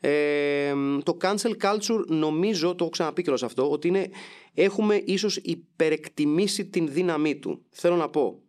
ε, 0.00 0.72
το 1.02 1.16
cancel 1.20 1.52
culture 1.62 2.04
νομίζω, 2.06 2.68
το 2.68 2.76
έχω 2.80 2.88
ξαναπεί 2.88 3.22
και 3.22 3.32
αυτό, 3.42 3.70
ότι 3.70 3.88
είναι, 3.88 4.10
έχουμε 4.54 5.02
ίσως 5.04 5.36
υπερεκτιμήσει 5.36 6.66
την 6.66 6.92
δύναμή 6.92 7.36
του. 7.36 7.64
Θέλω 7.70 7.96
να 7.96 8.08
πω, 8.08 8.42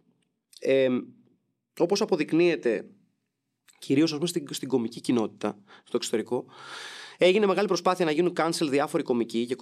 ε, 0.59 0.87
όπως 1.77 2.01
αποδεικνύεται 2.01 2.85
κυρίως 3.79 4.11
ας 4.11 4.17
πούμε, 4.17 4.29
στην, 4.29 4.47
στην 4.49 4.67
κομική 4.67 5.01
κοινότητα 5.01 5.57
στο 5.83 5.97
εξωτερικό 5.97 6.45
έγινε 7.17 7.45
μεγάλη 7.45 7.67
προσπάθεια 7.67 8.05
να 8.05 8.11
γίνουν 8.11 8.33
cancel 8.37 8.67
διάφοροι 8.69 9.03
κομικοί 9.03 9.45
και 9.45 9.55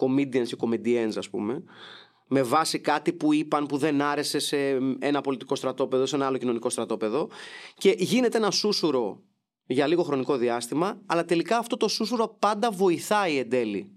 comedians 0.00 0.46
και 0.46 0.56
comedians 0.60 1.12
ας 1.16 1.28
πούμε 1.30 1.62
με 2.28 2.42
βάση 2.42 2.78
κάτι 2.78 3.12
που 3.12 3.32
είπαν 3.32 3.66
που 3.66 3.76
δεν 3.76 4.02
άρεσε 4.02 4.38
σε 4.38 4.56
ένα 4.98 5.20
πολιτικό 5.20 5.54
στρατόπεδο, 5.54 6.06
σε 6.06 6.16
ένα 6.16 6.26
άλλο 6.26 6.36
κοινωνικό 6.38 6.70
στρατόπεδο 6.70 7.28
και 7.74 7.94
γίνεται 7.98 8.36
ένα 8.36 8.50
σούσουρο 8.50 9.22
για 9.66 9.86
λίγο 9.86 10.02
χρονικό 10.02 10.36
διάστημα, 10.36 11.00
αλλά 11.06 11.24
τελικά 11.24 11.58
αυτό 11.58 11.76
το 11.76 11.88
σούσουρο 11.88 12.36
πάντα 12.38 12.70
βοηθάει 12.70 13.38
εν 13.38 13.48
τέλει. 13.50 13.92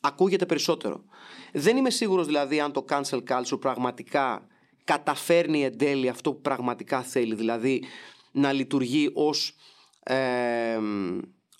Ακούγεται 0.00 0.46
περισσότερο. 0.46 1.04
Δεν 1.52 1.76
είμαι 1.76 1.90
σίγουρος 1.90 2.26
δηλαδή 2.26 2.60
αν 2.60 2.72
το 2.72 2.84
cancel 2.88 3.22
culture 3.28 3.60
πραγματικά 3.60 4.46
καταφέρνει 4.84 5.64
εν 5.64 5.78
τέλει 5.78 6.08
αυτό 6.08 6.32
που 6.32 6.40
πραγματικά 6.40 7.02
θέλει, 7.02 7.34
δηλαδή 7.34 7.84
να 8.32 8.52
λειτουργεί 8.52 9.10
ως, 9.14 9.54
ε, 10.02 10.78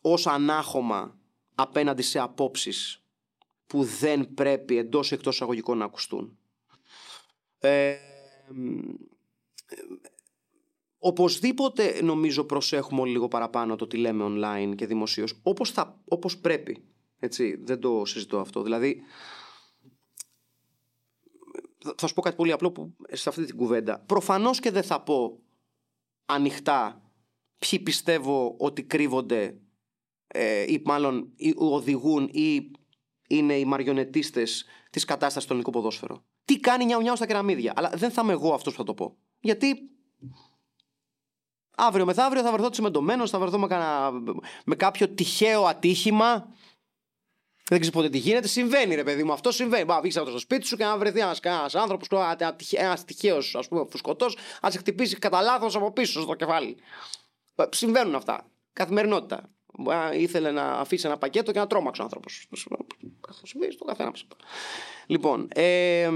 ως 0.00 0.26
ανάχωμα 0.26 1.18
απέναντι 1.54 2.02
σε 2.02 2.18
απόψεις 2.18 3.04
που 3.66 3.84
δεν 3.84 4.34
πρέπει 4.34 4.76
εντός 4.76 5.10
ή 5.10 5.14
εκτός 5.14 5.42
αγωγικών 5.42 5.78
να 5.78 5.84
ακουστούν. 5.84 6.38
Ε, 7.58 7.96
οπωσδήποτε 10.98 12.02
νομίζω 12.02 12.44
προσέχουμε 12.44 13.00
όλοι 13.00 13.10
λίγο 13.10 13.28
παραπάνω 13.28 13.76
το 13.76 13.86
τι 13.86 13.96
λέμε 13.96 14.24
online 14.28 14.74
και 14.76 14.86
δημοσίως 14.86 15.40
όπως, 15.42 15.70
θα, 15.70 16.00
όπως 16.04 16.38
πρέπει. 16.38 16.84
Έτσι, 17.18 17.56
δεν 17.62 17.80
το 17.80 18.04
συζητώ 18.04 18.38
αυτό. 18.38 18.62
Δηλαδή, 18.62 19.02
θα 21.96 22.06
σου 22.06 22.14
πω 22.14 22.20
κάτι 22.20 22.36
πολύ 22.36 22.52
απλό 22.52 22.72
που, 22.72 22.96
σε 23.10 23.28
αυτή 23.28 23.44
την 23.44 23.56
κουβέντα. 23.56 24.00
Προφανώς 24.00 24.60
και 24.60 24.70
δεν 24.70 24.82
θα 24.82 25.02
πω 25.02 25.40
ανοιχτά 26.26 27.02
ποιοι 27.58 27.78
πιστεύω 27.78 28.54
ότι 28.58 28.82
κρύβονται 28.82 29.60
ε, 30.32 30.62
ή 30.72 30.82
μάλλον 30.84 31.32
ή 31.36 31.54
οδηγούν 31.56 32.28
ή 32.32 32.70
είναι 33.28 33.54
οι 33.54 33.64
μαριονετίστες 33.64 34.64
της 34.90 35.04
κατάστασης 35.04 35.42
στο 35.42 35.52
ελληνικό 35.52 35.70
ποδόσφαιρο. 35.70 36.24
Τι 36.44 36.60
κάνει 36.60 36.84
νιάου 36.84 37.00
νιάου 37.00 37.16
στα 37.16 37.26
κεραμίδια. 37.26 37.72
Αλλά 37.76 37.90
δεν 37.94 38.10
θα 38.10 38.20
είμαι 38.22 38.32
εγώ 38.32 38.54
αυτός 38.54 38.72
που 38.72 38.78
θα 38.78 38.84
το 38.84 38.94
πω. 38.94 39.16
Γιατί 39.40 39.90
αύριο 41.76 42.04
μεθαύριο 42.04 42.42
θα 42.42 42.52
βρεθώ 42.52 42.70
τσιμεντωμένος, 42.70 43.30
θα 43.30 43.38
βρεθώ 43.38 43.58
με, 43.58 43.66
κανένα, 43.66 44.12
με 44.64 44.74
κάποιο 44.74 45.08
τυχαίο 45.08 45.64
ατύχημα 45.64 46.54
δεν 47.70 47.80
ξέρει 47.80 47.96
ποτέ 47.96 48.08
τι 48.08 48.18
γίνεται. 48.18 48.48
Συμβαίνει, 48.48 48.94
ρε 48.94 49.04
παιδί 49.04 49.24
μου, 49.24 49.32
αυτό 49.32 49.50
συμβαίνει. 49.50 49.84
Μπα, 49.84 50.00
βγεις 50.00 50.16
από 50.16 50.30
το 50.30 50.38
σπίτι 50.38 50.66
σου 50.66 50.76
και 50.76 50.84
να 50.84 50.98
βρεθεί 50.98 51.20
ένας 51.20 51.40
άνθρωπος, 51.74 52.08
ένα 52.70 53.04
τυχαίος 53.04 53.54
ας 53.54 53.68
πούμε 53.68 53.84
φουσκωτός, 53.90 54.36
να 54.62 54.70
σε 54.70 54.78
χτυπήσει 54.78 55.16
κατά 55.16 55.40
λάθος 55.40 55.76
από 55.76 55.92
πίσω 55.92 56.20
στο 56.20 56.34
κεφάλι. 56.34 56.76
Συμβαίνουν 57.70 58.14
αυτά. 58.14 58.50
Καθημερινότητα. 58.72 59.50
Ήθελε 60.12 60.50
να 60.50 60.62
αφήσει 60.62 61.06
ένα 61.06 61.18
πακέτο 61.18 61.52
και 61.52 61.58
να 61.58 61.66
τρόμαξε 61.66 62.00
ο 62.00 62.04
άνθρωπος. 62.04 62.48
Συμβαίνει 63.42 63.72
στο 63.72 63.84
καθένα. 63.84 64.12
Λοιπόν, 65.06 65.48
ε, 65.54 66.10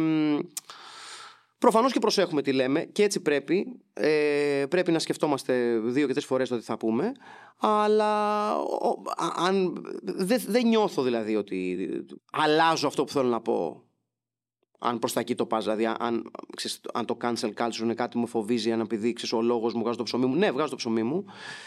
Προφανώς 1.64 1.92
και 1.92 1.98
προσέχουμε 1.98 2.42
τι 2.42 2.52
λέμε 2.52 2.84
και 2.84 3.02
έτσι 3.02 3.20
πρέπει. 3.20 3.80
Ε, 3.92 4.64
πρέπει 4.68 4.92
να 4.92 4.98
σκεφτόμαστε 4.98 5.78
δύο 5.78 6.06
και 6.06 6.12
τρεις 6.12 6.24
φορές 6.24 6.48
το 6.48 6.58
τι 6.58 6.64
θα 6.64 6.76
πούμε. 6.76 7.12
Αλλά 7.58 8.50
αν, 9.36 9.84
δεν 10.02 10.42
δε 10.46 10.62
νιώθω 10.62 11.02
δηλαδή 11.02 11.36
ότι 11.36 11.76
αλλάζω 12.32 12.86
αυτό 12.86 13.04
που 13.04 13.12
θέλω 13.12 13.28
να 13.28 13.40
πω. 13.40 13.82
Αν 14.86 14.98
προς 14.98 15.12
τα 15.12 15.20
εκεί 15.20 15.34
το 15.34 15.46
πας, 15.46 15.64
δηλαδή 15.64 15.86
αν, 15.98 16.30
ξέρεις, 16.56 16.80
αν 16.92 17.04
το 17.04 17.16
cancel 17.20 17.52
culture 17.56 17.80
είναι 17.82 17.94
κάτι 17.94 18.10
που 18.14 18.18
με 18.18 18.26
φοβίζει, 18.26 18.72
αν 18.72 18.80
επειδή 18.80 19.12
ξέρεις, 19.12 19.32
ο 19.32 19.42
λόγος 19.42 19.74
μου 19.74 19.82
βγάζω 19.82 19.96
το 19.96 20.02
ψωμί 20.02 20.26
μου. 20.26 20.34
Ναι, 20.34 20.50
βγάζω 20.50 20.70
το 20.70 20.76
ψωμί 20.76 21.02
μου. 21.02 21.24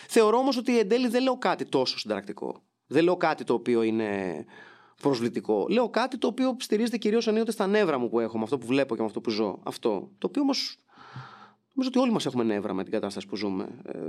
Θεωρώ 0.08 0.38
όμως 0.38 0.58
ότι 0.58 0.80
εν 0.80 0.88
τέλει 0.88 1.08
δεν 1.08 1.24
λέω 1.24 1.38
κάτι 1.38 1.66
τόσο 1.66 2.00
συνταρακτικό. 2.00 2.62
Δεν 2.88 3.04
λέω 3.04 3.18
κάτι 3.18 3.44
το 3.44 3.54
οποίο 3.54 3.82
είναι 3.82 4.46
προσβλητικό. 5.02 5.66
Λέω 5.70 5.90
κάτι 5.90 6.18
το 6.18 6.28
οποίο 6.28 6.56
στηρίζεται 6.60 6.98
κυρίως 6.98 7.28
ενίοτε 7.28 7.52
στα 7.52 7.68
νεύρα 7.68 7.98
μου 7.98 8.10
που 8.10 8.20
έχω, 8.20 8.38
με 8.38 8.44
αυτό 8.44 8.58
που 8.58 8.66
βλέπω 8.66 8.96
και 8.96 9.02
με 9.02 9.08
αυτό 9.08 9.22
που 9.22 9.30
ζω. 9.30 9.60
Αυτό. 9.64 10.12
Το 10.18 10.28
οποίο 10.28 10.42
όμως. 10.42 10.78
Νομίζω 11.74 11.90
ότι 11.96 12.00
όλοι 12.00 12.12
μας 12.12 12.26
έχουμε 12.26 12.44
νεύρα 12.44 12.74
με 12.74 12.84
την 12.84 12.92
κατάσταση 12.92 13.28
που 13.28 13.36
ζούμε. 13.36 13.68
Ε, 13.86 14.00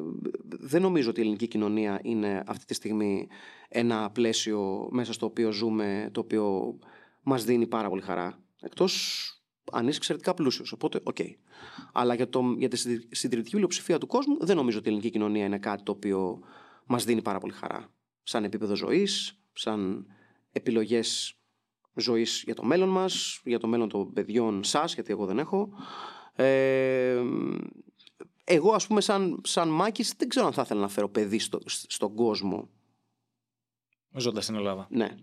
δεν 0.43 0.83
νομίζω 0.83 1.11
ότι 1.11 1.21
η 1.21 1.23
ελληνική 1.23 1.49
κοινωνία 1.49 2.01
είναι 2.03 2.43
αυτή 2.47 2.65
τη 2.65 2.75
στιγμή 2.75 3.29
ένα 3.69 4.11
πλαίσιο 4.11 4.89
μέσα 4.91 5.13
στο 5.13 5.27
οποίο 5.27 5.53
ζούμε, 5.53 6.09
το 6.13 6.21
οποίο 6.21 6.79
μας 7.23 7.45
δίνει 7.45 7.67
πάρα 7.67 7.89
πολύ 7.89 8.03
χαρά. 8.03 8.39
Εκτός 8.61 9.33
αν 9.73 9.89
είσαι 9.89 9.97
εξαιρετικά 9.97 10.35
πλούσιος. 10.35 10.73
Οπότε, 10.73 11.01
OK. 11.03 11.17
Okay. 11.19 11.31
Αλλά 11.93 12.15
για, 12.15 12.29
το, 12.29 12.55
για 12.59 12.69
τη 12.69 12.77
συντηρητική 13.17 13.57
πλειοψηφία 13.57 13.99
του 13.99 14.07
κόσμου, 14.07 14.37
δεν 14.41 14.57
νομίζω 14.57 14.79
ότι 14.79 14.87
η 14.89 14.91
ελληνική 14.91 15.11
κοινωνία 15.11 15.45
είναι 15.45 15.59
κάτι 15.59 15.83
το 15.83 15.93
οποίο 15.93 16.41
μας 16.87 17.05
δίνει 17.05 17.23
πάρα 17.23 17.39
πολύ 17.39 17.53
χαρά. 17.53 17.93
Σαν 18.23 18.45
επίπεδο 18.45 18.75
ζωής, 18.75 19.39
σαν 19.53 20.07
επιλογές 20.53 21.39
ζωής 21.95 22.43
για 22.45 22.55
το 22.55 22.65
μέλλον 22.65 22.89
μας, 22.89 23.41
για 23.45 23.59
το 23.59 23.67
μέλλον 23.67 23.89
των 23.89 24.13
παιδιών 24.13 24.65
σας, 24.65 24.95
γιατί 24.95 25.11
εγώ 25.11 25.27
δεν 25.27 25.39
έχω. 25.39 25.69
Ε, 26.35 27.23
εγώ 28.45 28.73
ας 28.73 28.87
πούμε 28.87 29.01
σαν, 29.01 29.41
σαν 29.45 29.69
Μάκης 29.69 30.15
δεν 30.17 30.29
ξέρω 30.29 30.47
αν 30.47 30.53
θα 30.53 30.63
ήθελα 30.63 30.81
να 30.81 30.89
φέρω 30.89 31.09
παιδί 31.09 31.39
στο, 31.39 31.59
στον 31.67 32.15
κόσμο. 32.15 32.69
Ζώντας 34.13 34.45
στην 34.45 34.57
Ελλάδα. 34.57 34.87
Ναι. 34.91 35.17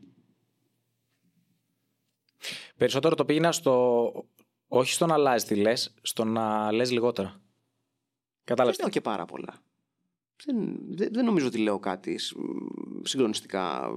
Περισσότερο 2.77 3.15
το 3.15 3.25
πήγαινα 3.25 3.51
στο... 3.51 4.11
Όχι 4.67 4.91
στο 4.91 5.05
να 5.05 5.13
αλλάζει 5.13 5.45
τι 5.45 5.55
λες, 5.55 5.93
στο 6.01 6.23
να 6.23 6.71
λες 6.71 6.91
λιγότερα. 6.91 7.41
Κατάλαβες. 8.43 8.77
Δεν 8.77 8.85
λέω 8.85 8.93
και 8.93 9.01
πάρα 9.01 9.25
πολλά. 9.25 9.61
Δεν, 10.45 10.77
δεν, 10.87 11.09
δεν 11.11 11.25
νομίζω 11.25 11.47
ότι 11.47 11.57
λέω 11.57 11.79
κάτι 11.79 12.19
συγκλονιστικά 13.01 13.89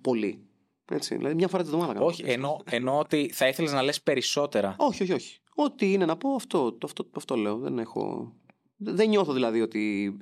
πολύ. 0.00 0.46
Έτσι, 0.90 1.16
δηλαδή 1.16 1.34
μια 1.34 1.48
φορά 1.48 1.62
την 1.62 1.72
εβδομάδα 1.72 2.00
Όχι, 2.00 2.22
ενώ, 2.26 2.60
ενώ 2.64 2.98
ότι 2.98 3.30
θα 3.32 3.48
ήθελες 3.48 3.72
να 3.72 3.82
λες 3.82 4.02
περισσότερα. 4.02 4.76
Όχι, 4.78 5.02
όχι, 5.02 5.12
όχι. 5.12 5.38
Ό,τι 5.54 5.92
είναι 5.92 6.04
να 6.04 6.16
πω, 6.16 6.34
αυτό, 6.34 6.72
το, 6.72 6.78
αυτό, 6.86 7.06
αυτό 7.16 7.36
λέω. 7.36 7.56
Δεν 7.58 7.78
έχω. 7.78 8.32
Δεν 8.76 9.08
νιώθω 9.08 9.32
δηλαδή 9.32 9.60
ότι 9.60 10.16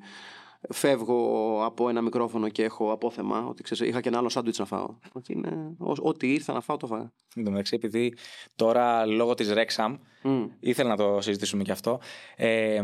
φεύγω 0.73 1.61
από 1.65 1.89
ένα 1.89 2.01
μικρόφωνο 2.01 2.49
και 2.49 2.65
έχω 2.65 2.93
απόθεμα. 2.93 3.47
Ότι 3.47 3.63
ξέρεις, 3.63 3.89
είχα 3.89 4.01
και 4.01 4.09
ένα 4.09 4.19
άλλο 4.19 4.29
σάντουιτς 4.29 4.59
να 4.59 4.65
φάω. 4.65 4.97
Ότι 5.13 5.33
είναι, 5.33 5.77
ό,τι 5.79 6.33
ήρθα 6.33 6.53
να 6.53 6.61
φάω, 6.61 6.77
το 6.77 6.87
φάω. 6.87 7.09
Εν 7.35 7.45
τω 7.45 7.51
μεταξύ, 7.51 7.75
επειδή 7.75 8.15
τώρα 8.57 9.07
λόγω 9.07 9.35
της 9.35 9.53
Rexham 9.55 9.99
mm. 10.23 10.49
ήθελα 10.61 10.89
να 10.89 10.97
το 10.97 11.21
συζητήσουμε 11.21 11.63
και 11.63 11.73
αυτό. 11.73 12.01
Ε, 12.37 12.81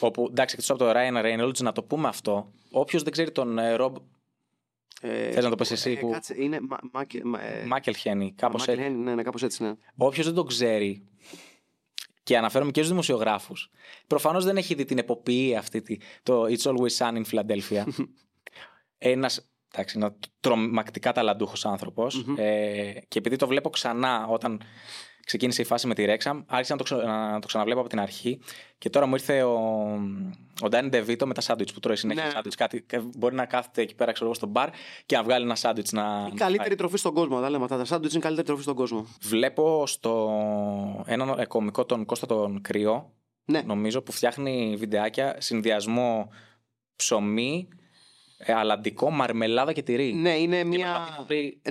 όπου 0.00 0.26
εντάξει, 0.30 0.54
εκτός 0.58 0.70
από 0.70 0.78
το 0.78 0.90
Ryan 0.90 1.24
Reynolds, 1.24 1.62
να 1.62 1.72
το 1.72 1.82
πούμε 1.82 2.08
αυτό. 2.08 2.52
Όποιος 2.70 3.02
δεν 3.02 3.12
ξέρει 3.12 3.30
τον 3.30 3.56
Rob 3.78 3.92
ε, 5.04 5.30
Θες 5.30 5.44
να 5.44 5.50
το 5.50 5.56
πεις 5.56 5.70
εσύ. 5.70 5.90
Ε, 5.90 5.94
που... 5.94 6.10
Κάτσε, 6.10 6.34
είναι 6.38 6.58
Μάκελ 7.66 7.96
Χένι, 7.96 8.32
κάπως 8.36 8.68
έτσι. 8.68 8.88
Ναι, 8.88 9.14
ναι, 9.14 9.22
κάπως 9.22 9.42
έτσι, 9.42 9.62
ναι. 9.62 9.72
Όποιος 9.96 10.26
δεν 10.26 10.34
το 10.34 10.42
ξέρει, 10.42 11.06
και 12.22 12.36
αναφέρομαι 12.36 12.70
και 12.70 12.78
στους 12.78 12.90
δημοσιογράφους, 12.90 13.70
προφανώς 14.06 14.44
δεν 14.44 14.56
έχει 14.56 14.74
δει 14.74 14.84
την 14.84 14.98
εποπτεία 14.98 15.58
αυτή, 15.58 16.00
το 16.22 16.44
It's 16.44 16.62
Always 16.62 16.96
Sun 16.98 17.22
in 17.22 17.24
Philadelphia. 17.30 17.84
Ένας 18.98 19.52
εντάξει, 19.72 19.98
ένα 19.98 20.16
τρομακτικά 20.40 21.12
ταλαντούχος 21.12 21.66
Ε, 22.36 22.92
και 23.08 23.18
επειδή 23.18 23.36
το 23.36 23.46
βλέπω 23.46 23.70
ξανά 23.70 24.26
όταν 24.26 24.60
ξεκίνησε 25.24 25.62
η 25.62 25.64
φάση 25.64 25.86
με 25.86 25.94
τη 25.94 26.04
Rexham, 26.06 26.42
άρχισα 26.46 26.76
να 26.76 26.84
το, 26.84 26.96
να 27.06 27.38
το 27.38 27.46
ξαναβλέπω 27.46 27.80
από 27.80 27.88
την 27.88 28.00
αρχή. 28.00 28.40
Και 28.78 28.90
τώρα 28.90 29.06
μου 29.06 29.14
ήρθε 29.14 29.42
ο, 29.42 29.58
ο 30.62 30.68
Ντάνι 30.68 30.88
Ντεβίτο 30.88 31.26
με 31.26 31.34
τα 31.34 31.40
σάντουιτς 31.40 31.72
που 31.72 31.80
τρώει 31.80 31.96
συνέχεια. 31.96 32.24
Ναι. 32.24 32.30
Σάντουιτς, 32.30 32.54
κάτι, 32.54 32.86
μπορεί 33.16 33.34
να 33.34 33.44
κάθεται 33.44 33.82
εκεί 33.82 33.94
πέρα 33.94 34.12
ξέρω, 34.12 34.34
στο 34.34 34.46
μπαρ 34.46 34.68
και 35.06 35.16
να 35.16 35.22
βγάλει 35.22 35.44
ένα 35.44 35.54
σάντουιτς 35.54 35.92
να. 35.92 36.30
Η 36.32 36.36
καλύτερη 36.36 36.74
τροφή 36.74 36.96
στον 36.96 37.14
κόσμο. 37.14 37.40
Τα 37.40 37.50
λέμε 37.50 37.66
Τα 37.66 37.84
σάντουιτς 37.84 38.14
είναι 38.14 38.22
η 38.22 38.26
καλύτερη 38.26 38.46
τροφή 38.46 38.62
στον 38.62 38.74
κόσμο. 38.74 39.06
Βλέπω 39.20 39.86
στο 39.86 40.32
ένα 41.06 41.46
κομικό 41.46 41.84
τον 41.84 42.04
Κώστα 42.04 42.26
τον 42.26 42.60
Κρυό. 42.62 43.12
Ναι. 43.44 43.62
Νομίζω 43.62 44.02
που 44.02 44.12
φτιάχνει 44.12 44.74
βιντεάκια 44.78 45.36
συνδυασμό 45.38 46.28
ψωμί, 46.96 47.68
ε, 48.44 48.52
αλαντικό, 48.52 49.10
μαρμελάδα 49.10 49.72
και 49.72 49.82
τυρί. 49.82 50.12
Ναι, 50.12 50.38
είναι 50.38 50.64
μια. 50.64 51.08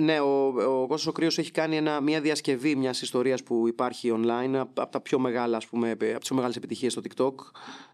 Ναι, 0.00 0.20
ο, 0.20 0.46
ο 0.46 0.86
Κώστας 0.86 1.06
ο 1.06 1.12
Κρύος 1.12 1.38
έχει 1.38 1.50
κάνει 1.50 1.76
ένα, 1.76 2.00
μια 2.00 2.20
διασκευή 2.20 2.76
μιας 2.76 3.02
ιστορίας 3.02 3.42
που 3.42 3.68
υπάρχει 3.68 4.12
online 4.16 4.54
από 4.54 4.90
τα 4.90 5.00
πιο 5.00 5.18
μεγάλα, 5.18 5.56
ας 5.56 5.66
πούμε, 5.66 5.90
από 5.90 6.18
τις 6.18 6.26
πιο 6.26 6.34
μεγάλες 6.34 6.56
επιτυχίες 6.56 6.92
στο 6.92 7.02
TikTok. 7.04 7.34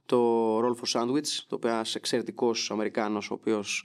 Το 0.07 0.59
Roll 0.59 0.75
for 0.83 1.01
Sandwich, 1.01 1.29
το 1.49 1.55
οποίο 1.55 1.71
ένας 1.71 1.95
εξαιρετικός 1.95 2.71
Αμερικάνος, 2.71 3.31
ο 3.31 3.35
οποίος 3.35 3.85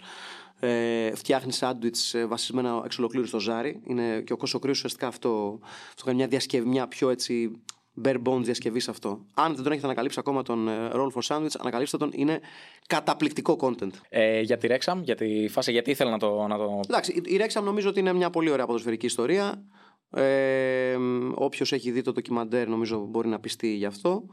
ε, 0.60 1.16
φτιάχνει 1.16 1.52
σάντουιτς 1.52 2.14
ε, 2.14 2.26
βασισμένα 2.26 2.82
εξ 2.86 2.98
ολοκλήρου 2.98 3.28
στο 3.28 3.40
ζάρι. 3.40 3.82
Είναι, 3.84 4.22
και 4.22 4.34
ο 4.34 4.38
Κώστας 4.38 4.54
ο 4.54 4.60
Κρύος 4.60 4.78
ουσιαστικά 4.78 5.08
αυτό, 5.08 5.60
αυτό 5.88 6.04
κάνει 6.04 6.18
μια 6.18 6.28
διασκευή, 6.28 6.68
μια 6.68 6.88
πιο 6.88 7.10
έτσι 7.10 7.62
bare 8.04 8.22
bones 8.24 8.42
διασκευή 8.42 8.80
σε 8.80 8.92
αυτό. 8.92 9.26
Αν 9.34 9.54
δεν 9.54 9.64
τον 9.64 9.72
έχετε 9.72 9.88
ανακαλύψει 9.88 10.20
ακόμα 10.20 10.42
τον 10.44 10.68
ε, 10.68 10.90
Roll 10.94 11.10
for 11.14 11.22
Sandwich, 11.28 11.56
ανακαλύψτε 11.60 11.98
τον. 11.98 12.12
Είναι 12.14 12.40
καταπληκτικό 12.88 13.58
content. 13.62 13.92
Ε, 14.10 14.42
για 14.42 14.58
τη 14.58 14.68
Rexham, 14.72 15.00
για 15.02 15.16
τη 15.16 15.48
φάση, 15.48 15.72
γιατί 15.72 15.92
ήθελα 15.92 16.10
να 16.10 16.20
το. 16.20 16.48
Να 16.48 16.58
το... 16.58 16.80
Εντάξει, 16.88 17.22
η 17.26 17.40
Rexham 17.40 17.64
νομίζω 17.64 17.90
ότι 17.90 18.00
είναι 18.00 18.14
μια 18.14 18.30
πολύ 18.30 18.50
ωραία 18.50 18.66
ποδοσφαιρική 18.66 19.06
ιστορία. 19.06 19.64
Ε, 20.10 20.98
Όποιος 21.34 21.72
έχει 21.72 21.92
δει 21.92 22.02
το 22.02 22.12
ντοκιμαντέρ, 22.12 22.68
νομίζω 22.68 23.06
μπορεί 23.06 23.28
να 23.28 23.40
πιστεί 23.40 23.68
γι' 23.68 23.86
αυτό. 23.86 24.26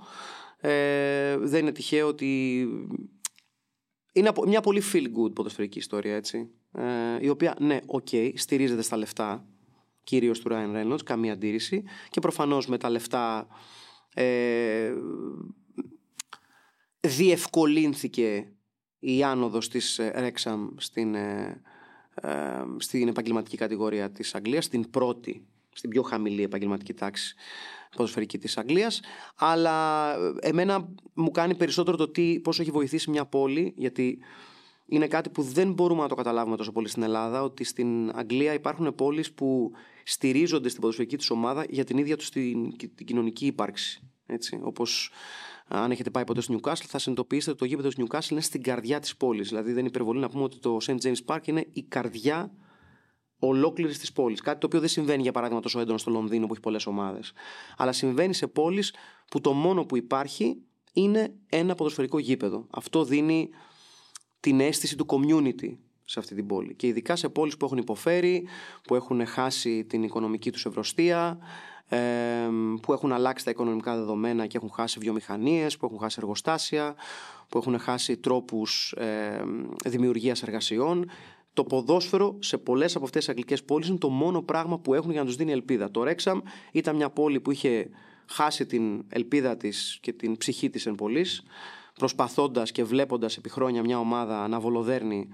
Ε, 0.60 1.36
δεν 1.38 1.60
είναι 1.60 1.72
τυχαίο 1.72 2.06
ότι. 2.06 2.66
Είναι 4.12 4.32
μια 4.46 4.60
πολύ 4.60 4.82
feel 4.92 5.04
good 5.04 5.34
ποδοσφαιρική 5.34 5.78
ιστορία, 5.78 6.14
έτσι. 6.14 6.50
Ε, 6.72 6.84
η 7.20 7.28
οποία, 7.28 7.56
ναι, 7.58 7.78
OK, 7.86 8.06
okay, 8.10 8.32
στηρίζεται 8.34 8.82
στα 8.82 8.96
λεφτά 8.96 9.44
κυρίως 10.04 10.40
του 10.40 10.48
Ryan 10.52 10.74
Reynolds, 10.76 11.04
καμία 11.04 11.32
αντίρρηση. 11.32 11.84
Και 12.10 12.20
προφανώς 12.20 12.66
με 12.66 12.78
τα 12.78 12.90
λεφτά 12.90 13.46
ε, 14.14 14.92
διευκολύνθηκε 17.00 18.52
η 18.98 19.22
άνοδος 19.22 19.68
της 19.68 20.00
Wrexham 20.00 20.68
στην, 20.76 21.14
ε, 21.14 21.62
ε, 22.14 22.62
στην 22.76 23.08
επαγγελματική 23.08 23.56
κατηγορία 23.56 24.10
της 24.10 24.34
Αγγλίας, 24.34 24.64
στην 24.64 24.90
πρώτη, 24.90 25.46
στην 25.72 25.90
πιο 25.90 26.02
χαμηλή 26.02 26.42
επαγγελματική 26.42 26.94
τάξη 26.94 27.34
ποδοσφαιρική 27.96 28.38
της 28.38 28.58
Αγγλίας. 28.58 29.00
Αλλά 29.36 30.14
εμένα 30.40 30.88
μου 31.14 31.30
κάνει 31.30 31.54
περισσότερο 31.54 31.96
το 31.96 32.08
τι, 32.08 32.40
πώς 32.40 32.60
έχει 32.60 32.70
βοηθήσει 32.70 33.10
μια 33.10 33.24
πόλη 33.24 33.74
γιατί 33.76 34.18
είναι 34.90 35.06
κάτι 35.06 35.30
που 35.30 35.42
δεν 35.42 35.72
μπορούμε 35.72 36.02
να 36.02 36.08
το 36.08 36.14
καταλάβουμε 36.14 36.56
τόσο 36.56 36.72
πολύ 36.72 36.88
στην 36.88 37.02
Ελλάδα 37.02 37.42
ότι 37.42 37.64
στην 37.64 38.10
Αγγλία 38.14 38.52
υπάρχουν 38.52 38.94
πόλεις 38.94 39.32
που 39.32 39.72
στηρίζονται 40.04 40.68
στην 40.68 40.80
ποδοσφαιρική 40.80 41.16
τους 41.16 41.30
ομάδα 41.30 41.64
για 41.68 41.84
την 41.84 41.98
ίδια 41.98 42.16
τους 42.16 42.30
την, 42.30 42.76
την 42.76 43.06
κοινωνική 43.06 43.46
ύπαρξη. 43.46 44.02
Έτσι, 44.26 44.60
όπως 44.62 45.10
αν 45.68 45.90
έχετε 45.90 46.10
πάει 46.10 46.24
ποτέ 46.24 46.40
στο 46.40 46.54
Newcastle, 46.54 46.84
θα 46.86 46.98
συνειδητοποιήσετε 46.98 47.50
ότι 47.50 47.58
το 47.58 47.64
γήπεδο 47.64 47.88
του 47.88 48.06
Newcastle 48.06 48.30
είναι 48.30 48.40
στην 48.40 48.62
καρδιά 48.62 49.00
της 49.00 49.16
πόλης. 49.16 49.48
Δηλαδή, 49.48 49.68
δεν 49.68 49.78
είναι 49.78 49.88
υπερβολή 49.88 50.20
να 50.20 50.28
πούμε 50.28 50.42
ότι 50.42 50.58
το 50.58 50.76
St. 50.86 50.96
James 51.02 51.24
Park 51.26 51.46
είναι 51.46 51.66
η 51.72 51.82
καρδιά 51.82 52.52
ολόκληρης 53.38 53.98
της 53.98 54.12
πόλης. 54.12 54.40
Κάτι 54.40 54.60
το 54.60 54.66
οποίο 54.66 54.80
δεν 54.80 54.88
συμβαίνει, 54.88 55.22
για 55.22 55.32
παράδειγμα, 55.32 55.62
τόσο 55.62 55.80
έντονα 55.80 55.98
στο 55.98 56.10
Λονδίνο 56.10 56.46
που 56.46 56.52
έχει 56.52 56.62
πολλές 56.62 56.86
ομάδες. 56.86 57.32
Αλλά 57.76 57.92
συμβαίνει 57.92 58.34
σε 58.34 58.46
πόλεις 58.46 58.94
που 59.30 59.40
το 59.40 59.52
μόνο 59.52 59.84
που 59.84 59.96
υπάρχει 59.96 60.62
είναι 60.92 61.34
ένα 61.48 61.74
ποδοσφαιρικό 61.74 62.18
γήπεδο. 62.18 62.66
Αυτό 62.70 63.04
δίνει 63.04 63.50
την 64.40 64.60
αίσθηση 64.60 64.96
του 64.96 65.06
community 65.08 65.76
σε 66.04 66.18
αυτή 66.18 66.34
την 66.34 66.46
πόλη. 66.46 66.74
Και 66.74 66.86
ειδικά 66.86 67.16
σε 67.16 67.28
πόλεις 67.28 67.56
που 67.56 67.64
έχουν 67.64 67.78
υποφέρει, 67.78 68.46
που 68.82 68.94
έχουν 68.94 69.26
χάσει 69.26 69.84
την 69.84 70.02
οικονομική 70.02 70.52
τους 70.52 70.66
ευρωστία, 70.66 71.38
που 72.82 72.92
έχουν 72.92 73.12
αλλάξει 73.12 73.44
τα 73.44 73.50
οικονομικά 73.50 73.96
δεδομένα 73.96 74.46
και 74.46 74.56
έχουν 74.56 74.70
χάσει 74.70 74.98
βιομηχανίες, 74.98 75.76
που 75.76 75.86
έχουν 75.86 75.98
χάσει 75.98 76.16
εργοστάσια, 76.20 76.94
που 77.48 77.58
έχουν 77.58 77.78
χάσει 77.78 78.16
τρόπους 78.16 78.92
ε, 78.92 79.44
δημιουργίας 79.84 80.42
εργασιών. 80.42 81.10
Το 81.52 81.64
ποδόσφαιρο 81.64 82.36
σε 82.40 82.58
πολλές 82.58 82.96
από 82.96 83.04
αυτές 83.04 83.20
τις 83.20 83.28
αγγλικές 83.28 83.64
πόλεις 83.64 83.88
είναι 83.88 83.98
το 83.98 84.08
μόνο 84.08 84.42
πράγμα 84.42 84.78
που 84.78 84.94
έχουν 84.94 85.10
για 85.10 85.20
να 85.20 85.26
τους 85.26 85.36
δίνει 85.36 85.52
ελπίδα. 85.52 85.90
Το 85.90 86.02
Ρέξαμ 86.02 86.40
ήταν 86.72 86.96
μια 86.96 87.10
πόλη 87.10 87.40
που 87.40 87.50
είχε 87.50 87.88
χάσει 88.26 88.66
την 88.66 89.04
ελπίδα 89.08 89.56
της 89.56 89.98
και 90.00 90.12
την 90.12 90.36
ψυχή 90.36 90.70
της 90.70 90.86
εν 90.86 90.94
πωλή, 90.94 91.26
προσπαθώντας 92.00 92.72
και 92.72 92.84
βλέποντας 92.84 93.36
επί 93.36 93.48
χρόνια 93.48 93.82
μια 93.82 93.98
ομάδα 93.98 94.48
να 94.48 94.60
βολοδέρνει 94.60 95.28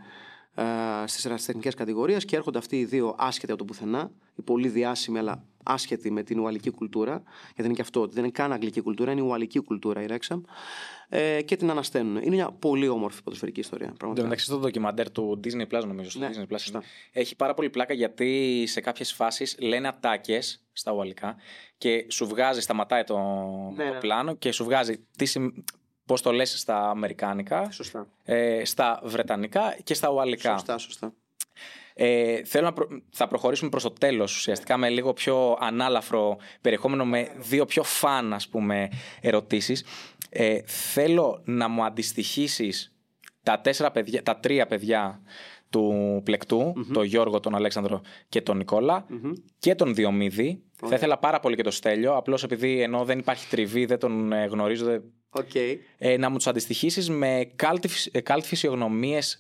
ε, 0.55 0.63
στις 1.07 1.25
ερασιτεχνικές 1.25 1.75
κατηγορίες 1.75 2.25
και 2.25 2.37
έρχονται 2.37 2.59
αυτοί 2.59 2.79
οι 2.79 2.85
δύο 2.85 3.15
άσχετοι 3.19 3.53
από 3.53 3.61
το 3.61 3.65
πουθενά, 3.65 4.11
οι 4.35 4.43
πολύ 4.43 4.69
διάσημοι 4.69 5.19
αλλά 5.19 5.45
άσχετοι 5.65 6.11
με 6.11 6.23
την 6.23 6.39
ουαλική 6.39 6.71
κουλτούρα, 6.71 7.23
γιατί 7.47 7.63
είναι 7.65 7.73
και 7.73 7.81
αυτό, 7.81 8.07
δεν 8.07 8.23
είναι 8.25 8.33
καν 8.33 8.53
αγγλική 8.53 8.81
κουλτούρα, 8.81 9.13
είναι 9.13 9.21
η 9.21 9.25
ουαλική 9.25 9.59
κουλτούρα 9.59 10.03
η 10.03 10.07
Ρέξαμ, 10.07 10.41
ε, 11.09 11.43
και 11.43 11.57
την 11.57 11.71
ανασταίνουν. 11.71 12.17
Είναι 12.17 12.35
μια 12.35 12.51
πολύ 12.51 12.89
όμορφη 12.89 13.23
ποδοσφαιρική 13.23 13.61
ιστορία. 13.61 13.95
Εν 14.17 14.23
μεταξύ, 14.23 14.49
το 14.49 14.59
ντοκιμαντέρ 14.59 15.11
του 15.11 15.41
Disney 15.45 15.75
Plus, 15.77 15.85
νομίζω, 15.87 16.11
στο 16.11 16.19
Ναι, 16.19 16.31
Disney 16.33 16.53
Plus, 16.53 16.59
σωστά. 16.59 16.83
έχει 17.13 17.37
πάρα 17.37 17.55
πολύ 17.55 17.71
πλάκα 17.71 17.95
γιατί 17.95 18.65
σε 18.67 18.81
κάποιες 18.81 19.13
φάσεις 19.13 19.57
λένε 19.61 19.89
ατάκες 19.89 20.65
στα 20.73 20.93
ουαλικά 20.93 21.37
και 21.79 22.07
σου 22.09 22.27
βγάζει, 22.27 22.61
σταματάει 22.61 23.05
το, 23.05 23.19
Ναι, 23.77 23.85
το 23.87 23.93
ναι. 23.93 23.99
πλάνο 23.99 24.35
και 24.35 24.53
σου 24.53 24.65
βγάζει 24.65 25.05
τι 25.17 25.33
συμ... 26.07 26.15
Πώς 26.15 26.23
το 26.23 26.33
λες 26.33 26.59
στα 26.59 26.91
αμερικάνικα, 26.91 27.71
Σωστά. 27.71 28.07
ε, 28.25 28.65
στα 28.65 29.01
βρετανικά 29.05 29.77
και 29.85 29.95
στα 29.95 30.11
ουαλικά. 30.11 30.51
Σωστά, 30.53 30.79
σωστά. 30.79 31.13
Ε, 31.99 32.45
θέλω 32.45 32.65
να 32.65 32.73
προ- 32.73 32.89
θα 33.11 33.27
προχωρήσουμε 33.29 33.71
προς 33.71 33.83
το 33.83 33.91
τέλος 33.91 34.37
ουσιαστικά 34.37 34.77
με 34.77 34.89
λίγο 34.89 35.13
πιο 35.13 35.57
ανάλαφρο 35.61 36.37
περιεχόμενο 36.61 37.05
με 37.05 37.33
δύο 37.37 37.65
πιο 37.65 37.83
φαν 37.83 38.33
ας 38.33 38.49
πούμε 38.49 38.89
ερωτήσεις. 39.21 39.85
Ε, 40.31 40.61
θέλω 40.65 41.41
να 41.45 41.69
μου 41.69 41.85
αντιστοιχίσεις 41.85 42.95
τα, 43.43 43.61
τέσσερα 43.61 43.91
παιδιά, 43.91 44.23
τα 44.23 44.37
τρία 44.37 44.67
παιδιά 44.67 45.21
του 45.71 46.21
πλεκτου 46.25 46.73
τον 46.93 47.05
Γιώργο, 47.05 47.41
τον 47.41 47.55
Αλέξανδρο 47.55 48.01
και 48.29 48.41
τον 48.43 48.57
Νικόλα 48.57 49.07
και 49.59 49.75
τον 49.75 49.95
Διομήδη. 49.95 50.63
Θα 50.89 50.95
ήθελα 50.95 51.19
πάρα 51.19 51.41
πολύ 51.41 51.57
και 51.57 51.63
τον 51.63 51.73
Στέλιο, 51.73 52.17
απλώς 52.17 52.43
επειδή 52.43 52.81
ενώ 52.83 53.05
δεν 53.05 53.19
υπάρχει 53.19 53.49
τριβή, 53.49 53.85
δεν 53.85 53.99
τον 53.99 54.33
ε, 54.33 54.45
γνωρίζω, 54.47 54.85
δεν- 54.85 55.03
Οκ. 55.31 55.55
ε, 55.99 56.17
να 56.17 56.29
μου 56.31 56.39
τους 56.39 56.51
αντιστοιχίσεις 56.51 57.11
με 57.11 57.51
κάλτ 57.57 57.89
φυσι- 57.89 58.23
κάλτ 58.23 58.45
φυσιογνωμίες 58.45 59.39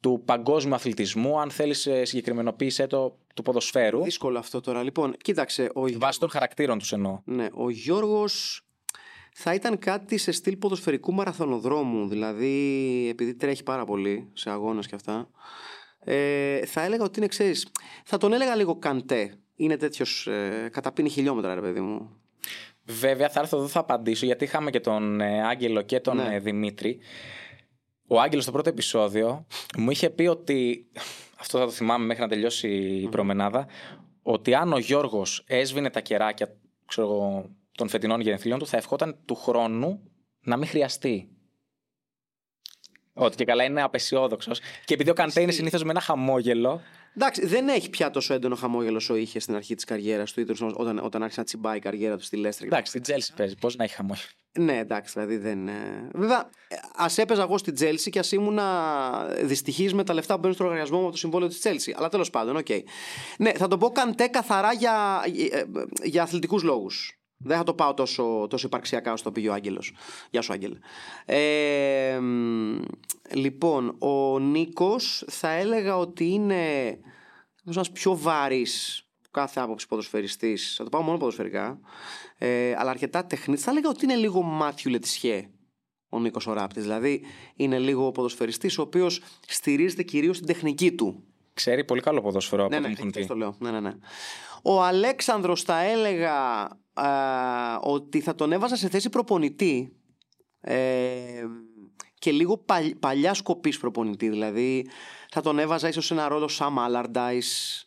του 0.00 0.22
παγκόσμιου 0.24 0.74
αθλητισμού, 0.74 1.40
αν 1.40 1.50
θέλεις 1.50 1.88
συγκεκριμενοποίησέ 2.02 2.86
το 2.86 3.18
του 3.34 3.42
ποδοσφαίρου. 3.42 4.02
Δύσκολο 4.02 4.38
αυτό 4.38 4.60
τώρα. 4.60 4.82
Λοιπόν, 4.82 5.16
κοίταξε. 5.22 5.70
Ο, 5.74 5.98
Βάσει 5.98 6.18
των 6.18 6.28
χαρακτήρων 6.28 6.78
τους 6.78 6.92
εννοώ. 6.92 7.20
ναι, 7.24 7.48
ο 7.54 7.70
Γιώργος 7.70 8.62
θα 9.34 9.54
ήταν 9.54 9.78
κάτι 9.78 10.16
σε 10.16 10.32
στυλ 10.32 10.56
ποδοσφαιρικού 10.56 11.12
μαραθωνοδρόμου. 11.14 12.08
Δηλαδή, 12.08 13.06
επειδή 13.10 13.34
τρέχει 13.34 13.62
πάρα 13.62 13.84
πολύ 13.84 14.30
σε 14.32 14.50
αγώνες 14.50 14.86
και 14.86 14.94
αυτά. 14.94 15.30
Ε, 16.04 16.66
θα 16.66 16.82
έλεγα 16.82 17.04
ότι 17.04 17.18
είναι, 17.18 17.28
ξέρεις, 17.28 17.68
θα 18.04 18.16
τον 18.18 18.32
έλεγα 18.32 18.54
λίγο 18.54 18.76
καντέ. 18.78 19.34
Είναι 19.56 19.76
τέτοιος. 19.76 20.26
Ε, 20.26 20.68
καταπίνει 20.72 21.08
χιλιόμετρα, 21.08 21.54
ρε 21.54 21.60
παιδί 21.60 21.80
μου. 21.80 22.10
Βέβαια, 22.84 23.28
θα 23.28 23.40
έρθω 23.40 23.56
εδώ, 23.56 23.66
θα 23.68 23.80
απαντήσω, 23.80 24.26
γιατί 24.26 24.44
είχαμε 24.44 24.70
και 24.70 24.80
τον 24.80 25.20
ε, 25.20 25.46
Άγγελο 25.46 25.82
και 25.82 26.00
τον 26.00 26.16
Ναι. 26.16 26.34
ε, 26.34 26.38
Δημήτρη. 26.38 26.98
Ο 28.06 28.20
Άγγελος 28.20 28.42
στο 28.42 28.52
πρώτο 28.52 28.68
επεισόδιο 28.68 29.46
μου 29.78 29.90
είχε 29.90 30.10
πει 30.10 30.26
ότι. 30.26 30.86
Αυτό 31.38 31.58
θα 31.58 31.64
το 31.64 31.70
θυμάμαι 31.70 32.04
μέχρι 32.04 32.22
να 32.22 32.28
τελειώσει 32.28 32.68
η 32.76 33.08
προμενάδα. 33.08 33.66
Ότι 34.22 34.54
αν 34.54 34.72
ο 34.72 34.78
Γιώργος 34.78 35.44
έσβηνε 35.46 35.90
τα 35.90 36.00
κεράκια 36.00 36.56
ξέρω, 36.86 37.06
εγώ, 37.06 37.50
των 37.72 37.88
φετινών 37.88 38.20
γενεθλίων 38.20 38.58
του, 38.58 38.66
θα 38.66 38.76
ευχόταν 38.76 39.18
του 39.24 39.34
χρόνου 39.34 40.10
να 40.40 40.56
μην 40.56 40.68
χρειαστεί. 40.68 41.28
Ότι 43.12 43.36
και 43.36 43.44
καλά 43.44 43.64
είναι 43.64 43.82
απεσιόδοξος. 43.82 44.60
Και 44.84 44.94
επειδή 44.94 45.10
ο 45.10 45.14
Καντέ 45.14 45.40
είναι 45.40 45.52
συνήθως 45.52 45.82
με 45.84 45.90
ένα 45.90 46.00
χαμόγελο. 46.00 46.80
Εντάξει, 47.16 47.46
δεν 47.46 47.68
έχει 47.68 47.90
πια 47.90 48.10
τόσο 48.10 48.34
έντονο 48.34 48.54
χαμόγελο 48.54 48.96
όσο 48.96 49.16
είχε 49.16 49.38
στην 49.38 49.54
αρχή 49.54 49.74
της 49.74 49.84
καριέρας 49.84 50.32
του, 50.32 50.40
ή 50.40 50.44
τέλος 50.44 50.60
πάντων 50.60 50.74
όταν, 50.78 50.98
όταν 50.98 51.22
άρχισε 51.22 51.40
να 51.40 51.46
τσιμπάει 51.46 51.76
η 51.76 51.80
καριέρα 51.80 52.16
του 52.16 52.24
στη 52.24 52.36
Λέστερ. 52.36 52.66
Εντάξει, 52.66 52.90
στην 52.90 53.02
Τσέλσι 53.02 53.32
παίζει. 53.36 53.54
Πώς 53.60 53.76
να 53.76 53.84
έχει 53.84 53.94
χαμόγελο. 53.94 54.28
Ναι, 54.58 54.78
εντάξει, 54.78 55.12
δηλαδή 55.12 55.36
δεν. 55.36 55.68
ε, 55.68 56.08
Βέβαια, 56.14 56.50
ας 56.96 57.18
έπαιζα 57.18 57.42
εγώ 57.42 57.58
στην 57.58 57.74
Τσέλσι 57.74 58.10
και 58.10 58.18
ας 58.18 58.32
ήμουν 58.32 58.58
δυστυχής 59.42 59.94
με 59.94 60.04
τα 60.04 60.14
λεφτά 60.14 60.34
που 60.34 60.40
μπαίνουν 60.40 60.54
στο 60.54 60.64
λογαριασμό 60.64 60.96
μου 60.96 61.02
από 61.02 61.12
το 61.12 61.18
συμβόλαιο 61.18 61.48
της 61.48 61.58
Τσέλσι. 61.58 61.94
Αλλά 61.96 62.08
τέλος 62.08 62.30
πάντων, 62.30 62.56
οκ. 62.56 62.66
Ναι, 63.38 63.52
θα 63.52 63.68
το 63.68 63.78
πω 63.78 63.90
καντέ 63.90 64.26
καθαρά 64.26 64.72
για, 64.72 65.22
ε, 65.50 65.58
ε, 65.58 65.64
για 66.02 66.22
αθλητικούς 66.22 66.62
λόγους. 66.62 67.18
Δεν 67.36 67.56
θα 67.56 67.62
το 67.62 67.74
πάω 67.74 67.94
τόσο, 67.94 68.46
τόσο 68.50 68.66
υπαρξιακά 68.66 69.12
όσο 69.12 69.24
το 69.24 69.32
πήγε 69.32 69.48
ο 69.48 69.52
Άγγελος. 69.52 69.94
Γεια 70.30 70.42
σου, 70.42 70.52
Άγγελε. 70.52 70.78
Ε, 71.24 72.18
μ, 72.18 72.78
λοιπόν, 73.32 73.96
ο 73.98 74.38
Νίκος 74.38 75.24
θα 75.28 75.48
έλεγα 75.50 75.96
ότι 75.96 76.24
είναι 76.24 76.98
ένας 77.66 77.90
πιο 77.92 78.16
βαρύς 78.16 78.98
κάθε 79.30 79.60
άποψη 79.60 79.86
ποδοσφαιριστής, 79.86 80.74
θα 80.76 80.84
το 80.84 80.90
πάω 80.90 81.02
μόνο 81.02 81.18
ποδοσφαιρικά, 81.18 81.80
ε, 82.38 82.74
αλλά 82.76 82.90
αρκετά 82.90 83.26
τεχνίτη. 83.26 83.62
Θα 83.62 83.70
έλεγα 83.70 83.88
ότι 83.88 84.04
είναι 84.04 84.14
λίγο 84.14 84.42
Μάθιου 84.42 84.90
Λετισιέ 84.90 85.48
ο 86.08 86.20
Νίκος 86.20 86.46
Οράπτη. 86.46 86.80
Δηλαδή 86.80 87.24
είναι 87.56 87.78
λίγο 87.78 88.12
ποδοσφαιριστής 88.12 88.78
ο 88.78 88.82
οποίος 88.82 89.22
στηρίζεται 89.46 90.02
κυρίως 90.02 90.36
στην 90.36 90.48
τεχνική 90.48 90.92
του. 90.92 91.24
Ξέρει 91.54 91.84
πολύ 91.84 92.00
καλό 92.00 92.20
ποδόσφαιρο 92.20 92.64
από 92.64 92.70
Ναι, 92.70 92.76
ό,τι 92.76 92.84
ναι, 92.88 92.88
μου 92.90 92.94
έχουν 92.98 93.08
αυτό 93.08 93.20
πει. 93.20 93.26
το 93.26 93.34
λέω. 93.34 93.56
Ναι, 93.58 93.70
ναι, 93.70 93.80
ναι. 93.80 93.92
Ο 94.62 94.82
Αλέξανδρος 94.82 95.62
θα 95.62 95.80
έλεγα 95.80 96.32
α, 96.92 97.78
ότι 97.80 98.20
θα 98.20 98.34
τον 98.34 98.52
έβαζα 98.52 98.76
σε 98.76 98.88
θέση 98.88 99.08
προπονητή 99.08 99.92
ε, 100.60 101.44
και 102.24 102.32
λίγο 102.32 102.56
παλ- 102.58 102.94
παλιά 103.00 103.34
σκοπής 103.34 103.78
προπονητή. 103.78 104.28
Δηλαδή 104.28 104.86
θα 105.30 105.40
τον 105.40 105.58
έβαζα 105.58 105.88
ίσως 105.88 106.06
σε 106.06 106.14
ένα 106.14 106.28
ρόλο 106.28 106.50
Sam 106.58 106.72
Allardyce, 106.86 107.84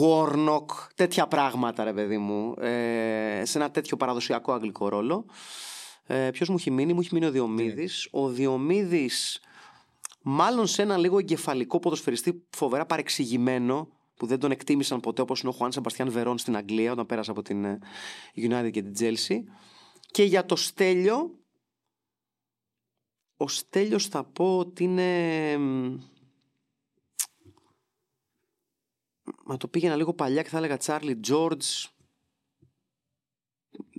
Warnock, 0.00 0.64
τέτοια 0.94 1.26
πράγματα 1.26 1.84
ρε 1.84 1.92
παιδί 1.92 2.18
μου. 2.18 2.54
Ε, 2.58 3.42
σε 3.44 3.58
ένα 3.58 3.70
τέτοιο 3.70 3.96
παραδοσιακό 3.96 4.52
αγγλικό 4.52 4.88
ρόλο. 4.88 5.24
Ε, 6.06 6.30
Ποιος 6.30 6.48
μου 6.48 6.54
έχει 6.58 6.70
μείνει, 6.70 6.92
μου 6.92 7.00
έχει 7.00 7.08
μείνει 7.12 7.26
ο 7.26 7.30
Διομήδης. 7.30 8.08
Ο 8.10 8.28
Διομήδης 8.28 9.40
μάλλον 10.22 10.66
σε 10.66 10.82
ένα 10.82 10.96
λίγο 10.96 11.18
εγκεφαλικό 11.18 11.78
ποδοσφαιριστή 11.78 12.42
φοβερά 12.56 12.86
παρεξηγημένο 12.86 13.88
που 14.16 14.26
δεν 14.26 14.38
τον 14.38 14.50
εκτίμησαν 14.50 15.00
ποτέ 15.00 15.22
όπως 15.22 15.40
είναι 15.40 15.50
ο 15.50 15.52
Χουάν 15.52 15.72
Σεμπαστιάν 15.72 16.10
Βερόν 16.10 16.38
στην 16.38 16.56
Αγγλία 16.56 16.92
όταν 16.92 17.06
πέρασε 17.06 17.30
από 17.30 17.42
την 17.42 17.64
ε, 17.64 17.78
United 18.36 18.70
και 18.70 18.82
την 18.82 18.92
Chelsea 18.98 19.36
και 20.10 20.22
για 20.24 20.44
το 20.46 20.56
Στέλιο 20.56 21.38
ο 23.36 23.48
Στέλιος 23.48 24.06
θα 24.06 24.24
πω 24.24 24.58
ότι 24.58 24.84
είναι 24.84 25.56
μ, 25.58 25.98
μα 29.44 29.56
το 29.56 29.68
πήγαινα 29.68 29.96
λίγο 29.96 30.14
παλιά 30.14 30.42
και 30.42 30.48
θα 30.48 30.56
έλεγα 30.56 30.76
Τσάρλι 30.76 31.16
Τζόρτζ 31.16 31.84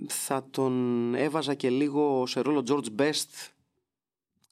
θα 0.08 0.48
τον 0.50 1.14
έβαζα 1.14 1.54
και 1.54 1.70
λίγο 1.70 2.26
σε 2.26 2.40
ρόλο 2.40 2.64
George 2.68 3.00
Best 3.00 3.50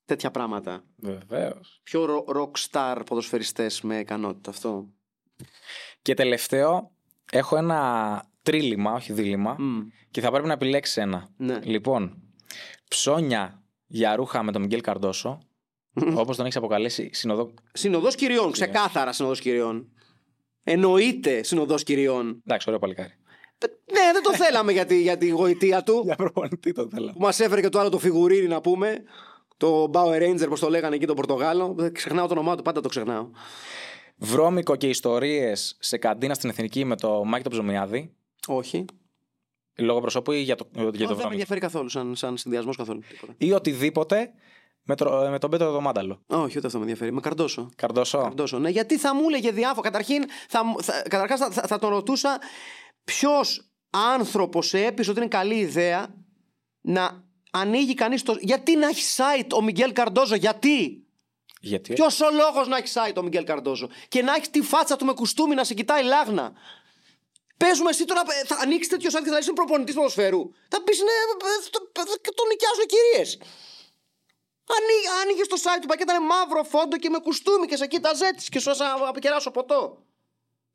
τέτοια 0.04 0.30
πράγματα 0.30 0.84
Βεβαίως. 0.96 1.80
πιο 1.82 2.04
ρο- 2.04 2.24
rockstar 2.28 3.02
ποδοσφαιριστές 3.06 3.80
με 3.80 3.98
ικανότητα 3.98 4.50
αυτό. 4.50 4.88
Και 6.02 6.14
τελευταίο, 6.14 6.90
έχω 7.32 7.56
ένα 7.56 8.24
τρίλημα, 8.42 8.92
όχι 8.92 9.12
δίλημα, 9.12 9.56
Μμ. 9.58 9.80
και 10.10 10.20
θα 10.20 10.30
πρέπει 10.30 10.46
να 10.46 10.52
επιλέξεις 10.52 10.96
ένα. 10.96 11.28
Ναι. 11.36 11.60
Λοιπόν, 11.64 12.22
ψώνια 12.88 13.62
για 13.94 14.16
ρούχα 14.16 14.42
με 14.42 14.52
τον 14.52 14.60
Μιγγέλ 14.60 14.80
Καρντόσο, 14.80 15.38
όπως 16.14 16.36
τον 16.36 16.44
έχεις 16.44 16.56
αποκαλέσει 16.56 17.10
συνοδό. 17.12 17.54
Συνοδός 17.72 18.14
κυριών, 18.14 18.52
ξεκάθαρα 18.52 19.12
συνοδός 19.12 19.40
κυριών. 19.40 19.88
Εννοείται 20.62 21.42
συνοδός 21.42 21.82
κυριών. 21.82 22.42
Εντάξει, 22.46 22.68
ωραίο 22.68 22.80
παλικάρι. 22.80 23.12
Ε, 23.58 23.66
Ναι, 23.92 24.12
δεν 24.12 24.22
το 24.22 24.34
θέλαμε 24.34 24.72
για 24.72 24.86
τη, 24.86 25.00
για 25.00 25.16
τη 25.18 25.28
γοητεία 25.28 25.82
του. 25.82 26.02
Για 26.06 26.14
προπονητή 26.16 26.72
το 26.72 26.88
θέλω. 26.90 27.12
που 27.12 27.20
μας 27.20 27.40
έφερε 27.40 27.60
και 27.60 27.68
το 27.68 27.78
άλλο 27.78 27.88
το 27.88 27.98
φιγουρίνι 27.98 28.46
να 28.46 28.60
πούμε. 28.60 29.02
Το 29.56 29.90
Bauer 29.92 30.22
Ranger, 30.22 30.46
πώς 30.48 30.60
το 30.60 30.70
λέγανε 30.70 30.94
εκεί 30.94 31.06
το 31.06 31.14
Πορτογάλο. 31.14 31.74
Δεν 31.76 31.92
Ξεχνάω 31.92 32.26
το 32.26 32.32
όνομά 32.32 32.56
του, 32.56 32.62
πάντα 32.62 32.80
το 32.80 32.88
ξεχνάω. 32.88 33.28
Βρώμικο 34.16 34.76
και 34.76 34.88
ιστορίες 34.88 35.76
σε 35.80 35.96
καντίνα 35.98 36.34
στην 36.34 36.50
Εθνική 36.50 36.84
με 36.84 36.96
το 36.96 37.24
Μάκη 37.24 37.42
τον 37.42 37.52
Ψωμιάδη. 37.52 38.14
Όχι. 38.46 38.84
Λόγω 39.76 40.00
προσώπου 40.00 40.32
ή 40.32 40.40
για 40.40 40.56
το, 40.56 40.66
για 40.74 40.82
το 40.84 40.90
δεν 40.90 41.00
με 41.00 41.06
βρώμικο. 41.06 41.28
ενδιαφέρει 41.30 41.60
καθόλου 41.60 41.88
σαν, 41.88 42.16
σαν 42.16 42.36
συνδυασμός 42.36 42.76
καθόλου. 42.76 43.00
Τίποτα. 43.08 43.34
Ή 43.38 43.52
οτιδήποτε 43.52 44.32
με, 44.82 44.94
τρο- 44.96 45.28
με 45.30 45.38
τον 45.38 45.50
Πέτρο 45.50 45.70
Δωμάνταλο. 45.72 46.22
Όχι, 46.26 46.56
ούτε 46.58 46.66
αυτό 46.66 46.78
με 46.78 46.84
ενδιαφέρει. 46.84 47.12
Με 47.12 47.20
καρντόσο. 47.20 47.70
Καρντόσο. 47.76 48.18
Καρντόσο. 48.18 48.58
Ναι, 48.58 48.68
γιατί 48.68 48.98
θα 48.98 49.14
μου 49.14 49.22
έλεγε 49.28 49.50
διάφορα. 49.50 49.90
Καταρχήν, 49.90 50.24
θα, 50.48 50.64
μου- 50.64 50.82
θα, 50.82 51.02
καταρχάς 51.08 51.38
θα, 51.40 51.50
θα, 51.50 51.62
θα 51.66 51.78
τον 51.78 51.90
ρωτούσα 51.90 52.38
ποιος 53.04 53.70
άνθρωπος 53.90 54.74
έπεισε 54.74 55.10
ότι 55.10 55.18
είναι 55.20 55.28
καλή 55.28 55.54
ιδέα 55.54 56.14
να 56.80 57.24
ανοίγει 57.50 57.94
κανείς 57.94 58.22
το. 58.22 58.36
Γιατί 58.40 58.76
να 58.76 58.88
έχει 58.88 59.02
site 59.16 59.48
ο 59.56 59.62
Μιγγέλ 59.62 59.92
Καρντόζο, 59.92 60.34
γιατί! 60.34 60.98
Γιατί; 61.60 61.92
Ποιος 61.92 62.20
ο 62.20 62.30
λόγος 62.30 62.68
να 62.68 62.76
έχει 62.76 62.88
site 62.94 63.16
ο 63.16 63.22
Μιγγέλ 63.22 63.44
Καρντόζο 63.44 63.88
και 64.08 64.22
να 64.22 64.34
έχει 64.34 64.50
τη 64.50 64.62
φάτσα 64.62 64.96
του 64.96 65.04
με 65.04 65.12
κουστούμι 65.12 65.54
να 65.54 65.64
σε 65.64 65.74
κοιτάει 65.74 66.04
λάγνα. 66.04 66.52
Παίζουμε 67.56 67.90
εσύ 67.90 68.04
τώρα, 68.04 68.20
ε, 68.20 68.44
θα 68.46 68.56
ανοίξεις 68.60 68.88
τέτοιο 68.88 69.10
site 69.12 69.22
και 69.24 69.30
θα 69.30 69.38
είσαι 69.38 69.52
προπονητής 69.52 69.94
ποδοσφαίρου. 69.94 70.50
Θα 70.68 70.82
πεις 70.82 70.98
ναι, 70.98 71.04
ε, 71.10 71.70
το- 71.70 71.88
ε, 72.00 72.30
τον 72.38 72.46
νοικιάζω 72.48 72.82
οι 72.82 72.86
κυρίες. 72.94 73.38
Άνοιγες 75.22 75.46
το 75.48 75.56
site 75.62 75.78
του 75.80 75.86
πακέτο, 75.86 76.12
ήταν 76.12 76.24
μαύρο 76.24 76.62
φόντο 76.64 76.96
και 76.96 77.08
με 77.08 77.18
κουστούμι 77.18 77.66
και 77.66 77.76
σε 77.76 77.86
κοίταζε 77.86 78.26
έτσι 78.26 78.50
και 78.50 78.58
σου 78.58 78.70
έσα 78.70 78.96
να 78.98 79.08
αποκεράσω 79.08 79.50
ποτό. 79.50 80.04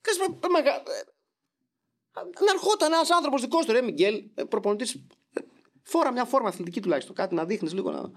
Και 0.02 0.12
σε- 0.12 0.38
ε, 0.44 0.48
μεγα- 0.48 0.76
ε, 0.76 1.02
Να 2.46 2.52
ερχόταν 2.52 2.94
ένας 2.94 3.10
άνθρωπος 3.12 3.42
δικός 3.42 3.66
του, 3.66 3.72
ρε 3.72 3.82
Μιγγέλ, 3.82 4.24
προπονητής. 4.50 5.06
Φόρα 5.84 6.12
μια 6.12 6.26
φόρμα 6.26 6.48
αθλητική 6.48 6.82
τουλάχιστον, 6.82 7.16
κάτι 7.16 7.36
να 7.36 7.46
δείχνεις 7.46 7.74
λίγο 7.74 7.92
να. 7.92 8.12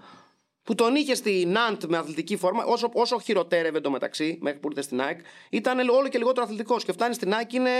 Που 0.63 0.75
τον 0.75 0.95
είχε 0.95 1.15
στη 1.15 1.45
Ναντ 1.47 1.83
με 1.83 1.97
αθλητική 1.97 2.37
φόρμα, 2.37 2.63
όσο, 2.65 2.89
όσο 2.93 3.19
χειροτέρευε 3.19 3.77
εντωμεταξύ, 3.77 4.37
μέχρι 4.41 4.59
που 4.59 4.67
ήρθε 4.69 4.81
στην 4.81 5.01
ΑΕΚ, 5.01 5.19
ήταν 5.49 5.89
όλο 5.89 6.07
και 6.07 6.17
λιγότερο 6.17 6.45
αθλητικός. 6.45 6.83
Και 6.83 6.91
φτάνει 6.91 7.13
στην 7.13 7.33
ΑΕΚ 7.33 7.53
είναι 7.53 7.71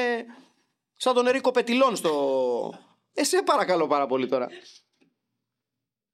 σαν 0.96 1.14
τον 1.14 1.28
Ερίκο 1.28 1.52
Πετιλόν 1.52 1.96
στο. 1.96 2.74
Ε, 3.14 3.24
σε 3.24 3.42
παρακαλώ 3.42 3.88
πάρα 3.88 4.06
πολύ 4.06 4.28
τώρα. 4.28 4.48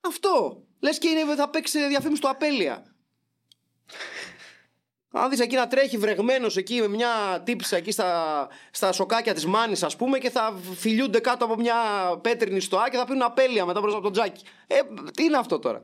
Αυτό. 0.02 0.64
Λες 0.80 0.98
και 0.98 1.08
είναι, 1.08 1.36
θα 1.36 1.50
παίξει 1.50 1.88
διαφήμιση 1.88 2.18
στο 2.18 2.30
Απέλια. 2.30 2.96
Αν 5.12 5.30
δεις 5.30 5.40
εκεί 5.40 5.56
να 5.56 5.68
τρέχει 5.68 5.98
βρεγμένος 5.98 6.58
εκεί 6.58 6.80
με 6.80 6.88
μια 6.88 7.42
τύψα 7.46 7.78
εκεί 7.78 7.92
στα, 7.92 8.48
στα 8.72 8.92
σοκάκια 8.92 9.34
της 9.34 9.46
Μάνης, 9.46 9.84
ας 9.84 9.96
πούμε, 9.96 10.18
και 10.18 10.30
θα 10.30 10.60
φιλιούνται 10.76 11.20
κάτω 11.20 11.46
από 11.46 11.56
μια 11.56 11.76
πέτρινη 12.22 12.60
στοά 12.60 12.90
και 12.90 12.98
θα 12.98 13.06
πίνουν 13.06 13.22
απέλια 13.22 13.66
μετά 13.66 13.80
μπροστά 13.80 13.98
από 13.98 14.06
τον 14.06 14.16
Τζάκι. 14.16 14.44
Ε, 14.68 14.80
τι 15.14 15.24
είναι 15.24 15.38
αυτό 15.38 15.60
τώρα; 15.60 15.82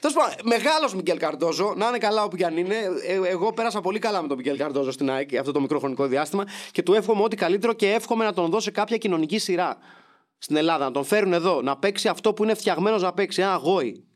Τέλος 0.00 0.16
πάντων, 0.16 0.34
μεγάλος 0.42 0.94
Μικέλ 0.94 1.18
Καρντόζο, 1.18 1.74
να 1.76 1.88
είναι 1.88 1.98
καλά 1.98 2.24
όπου 2.24 2.36
κι 2.36 2.44
αν 2.44 2.56
είναι. 2.56 2.76
Ε, 3.06 3.28
εγώ 3.28 3.52
πέρασα 3.52 3.80
πολύ 3.80 3.98
καλά 3.98 4.22
με 4.22 4.28
τον 4.28 4.36
Μικέλ 4.36 4.56
Καρντόζο 4.56 4.90
στην 4.90 5.10
ΑΕΚ 5.10 5.36
αυτό 5.36 5.52
το 5.52 5.60
μικρό 5.60 5.78
χρονικό 5.78 6.06
διάστημα 6.06 6.44
και 6.70 6.82
του 6.82 6.94
εύχομαι 6.94 7.22
ό,τι 7.22 7.36
καλύτερο 7.36 7.72
και 7.72 7.92
εύχομαι 7.92 8.24
να 8.24 8.32
τον 8.32 8.50
δώσει 8.50 8.70
κάποια 8.70 8.96
κοινωνική 8.96 9.38
σειρά 9.38 9.76
στην 10.38 10.56
Ελλάδα. 10.56 10.84
Να 10.84 10.90
τον 10.90 11.04
φέρουν 11.04 11.32
εδώ, 11.32 11.62
να 11.62 11.78
παίξει 11.78 12.08
αυτό 12.08 12.32
που 12.32 12.42
είναι 12.42 12.54
φτιαγμένος 12.54 13.02
να 13.02 13.12
παίξει. 13.12 13.40
Ένα 13.42 13.52
αγόη. 13.52 14.06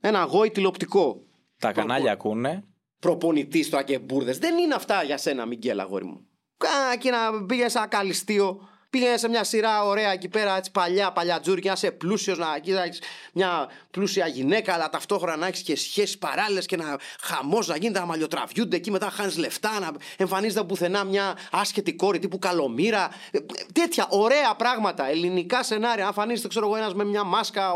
Ένα 0.00 0.20
αγόη 0.20 0.50
τηλεοπτικό. 0.50 1.22
Τα 1.58 1.72
κανάλια 1.72 2.12
ακούνε. 2.12 2.64
Προπονητής 2.98 3.70
τώρα 3.70 3.82
και 3.82 3.98
μπουρδε. 3.98 4.32
Δεν 4.32 4.58
είναι 4.58 4.74
αυτά 4.74 5.02
για 5.02 5.16
σένα, 5.16 5.46
Μιγγέλ, 5.46 5.80
αγόρι 5.80 6.04
μου. 6.04 6.26
Κάνα 6.56 6.96
και 6.96 7.10
να 7.10 7.44
πήγαινε 7.44 7.68
σε 7.68 7.78
ένα 7.78 7.86
καλυστείο. 7.86 8.68
Πήγαινε 8.90 9.16
σε 9.16 9.28
μια 9.28 9.44
σειρά 9.44 9.84
ωραία 9.84 10.12
εκεί 10.12 10.28
πέρα, 10.28 10.56
έτσι 10.56 10.70
παλιά, 10.70 11.12
παλιά 11.12 11.40
τζούρι 11.40 11.60
και 11.60 11.66
να 11.68 11.72
είσαι 11.74 11.90
πλούσιος, 11.90 12.38
να 12.38 12.58
κοίταξες 12.58 13.02
μια 13.32 13.68
πλούσια 13.90 14.26
γυναίκα, 14.26 14.74
αλλά 14.74 14.88
ταυτόχρονα 14.88 15.36
να 15.36 15.46
έχεις 15.46 15.62
και 15.62 15.76
σχέσεις 15.76 16.18
παράλληλες 16.18 16.66
και 16.66 16.76
να 16.76 16.96
χαμός 17.20 17.66
να 17.66 17.76
γίνεται, 17.76 17.98
να 17.98 18.06
μαλλιοτραβιούνται 18.06 18.76
εκεί 18.76 18.90
μετά 18.90 19.10
χάνεις 19.10 19.36
λεφτά, 19.36 19.78
να 19.80 19.90
εμφανίζεται 20.16 20.64
πουθενά 20.64 21.04
μια 21.04 21.36
άσχετη 21.50 21.92
κόρη 21.94 22.18
τύπου 22.18 22.38
καλομήρα. 22.38 23.08
Ε, 23.30 23.38
Τέτοια 23.72 24.06
ωραία 24.10 24.54
πράγματα, 24.54 25.08
ελληνικά 25.08 25.62
σενάρια. 25.62 26.02
Να 26.02 26.08
εμφανίζεται, 26.08 26.48
ξέρω 26.48 26.66
εγώ, 26.66 26.76
ένας 26.76 26.94
με 26.94 27.04
μια 27.04 27.24
μάσκα, 27.24 27.72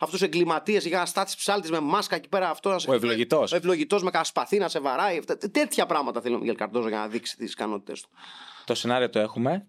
αυτούς 0.00 0.18
του 0.18 0.24
εγκληματίες, 0.24 0.86
για 0.86 0.96
ένα 0.96 1.06
στάτης 1.06 1.36
ψάλτης 1.36 1.70
με 1.70 1.80
μάσκα 1.80 2.16
εκεί 2.16 2.28
πέρα. 2.28 2.50
Αυτός, 2.50 2.72
να 2.72 2.78
σε- 2.78 2.90
Ο 2.90 2.92
ευλογητός. 2.94 3.52
Ο 3.52 3.56
ευλογητός 3.56 4.02
με 4.02 4.10
κασπαθή 4.10 4.58
να 4.58 4.68
σε 4.68 4.80
βαράει. 4.80 5.18
Αυτά- 5.18 5.36
Τέτοια 5.50 5.86
πράγματα 5.86 6.20
θέλει 6.20 6.34
ο 6.34 6.38
Μιγγέλ 6.38 6.56
Καρντόζο 6.56 6.88
για 6.88 6.98
να 6.98 7.06
δείξει 7.06 7.36
τις 7.36 7.52
ικανότητες 7.52 8.00
του. 8.00 8.08
Το 8.64 8.74
σενάριο 8.74 9.10
το 9.10 9.18
έχουμε. 9.18 9.66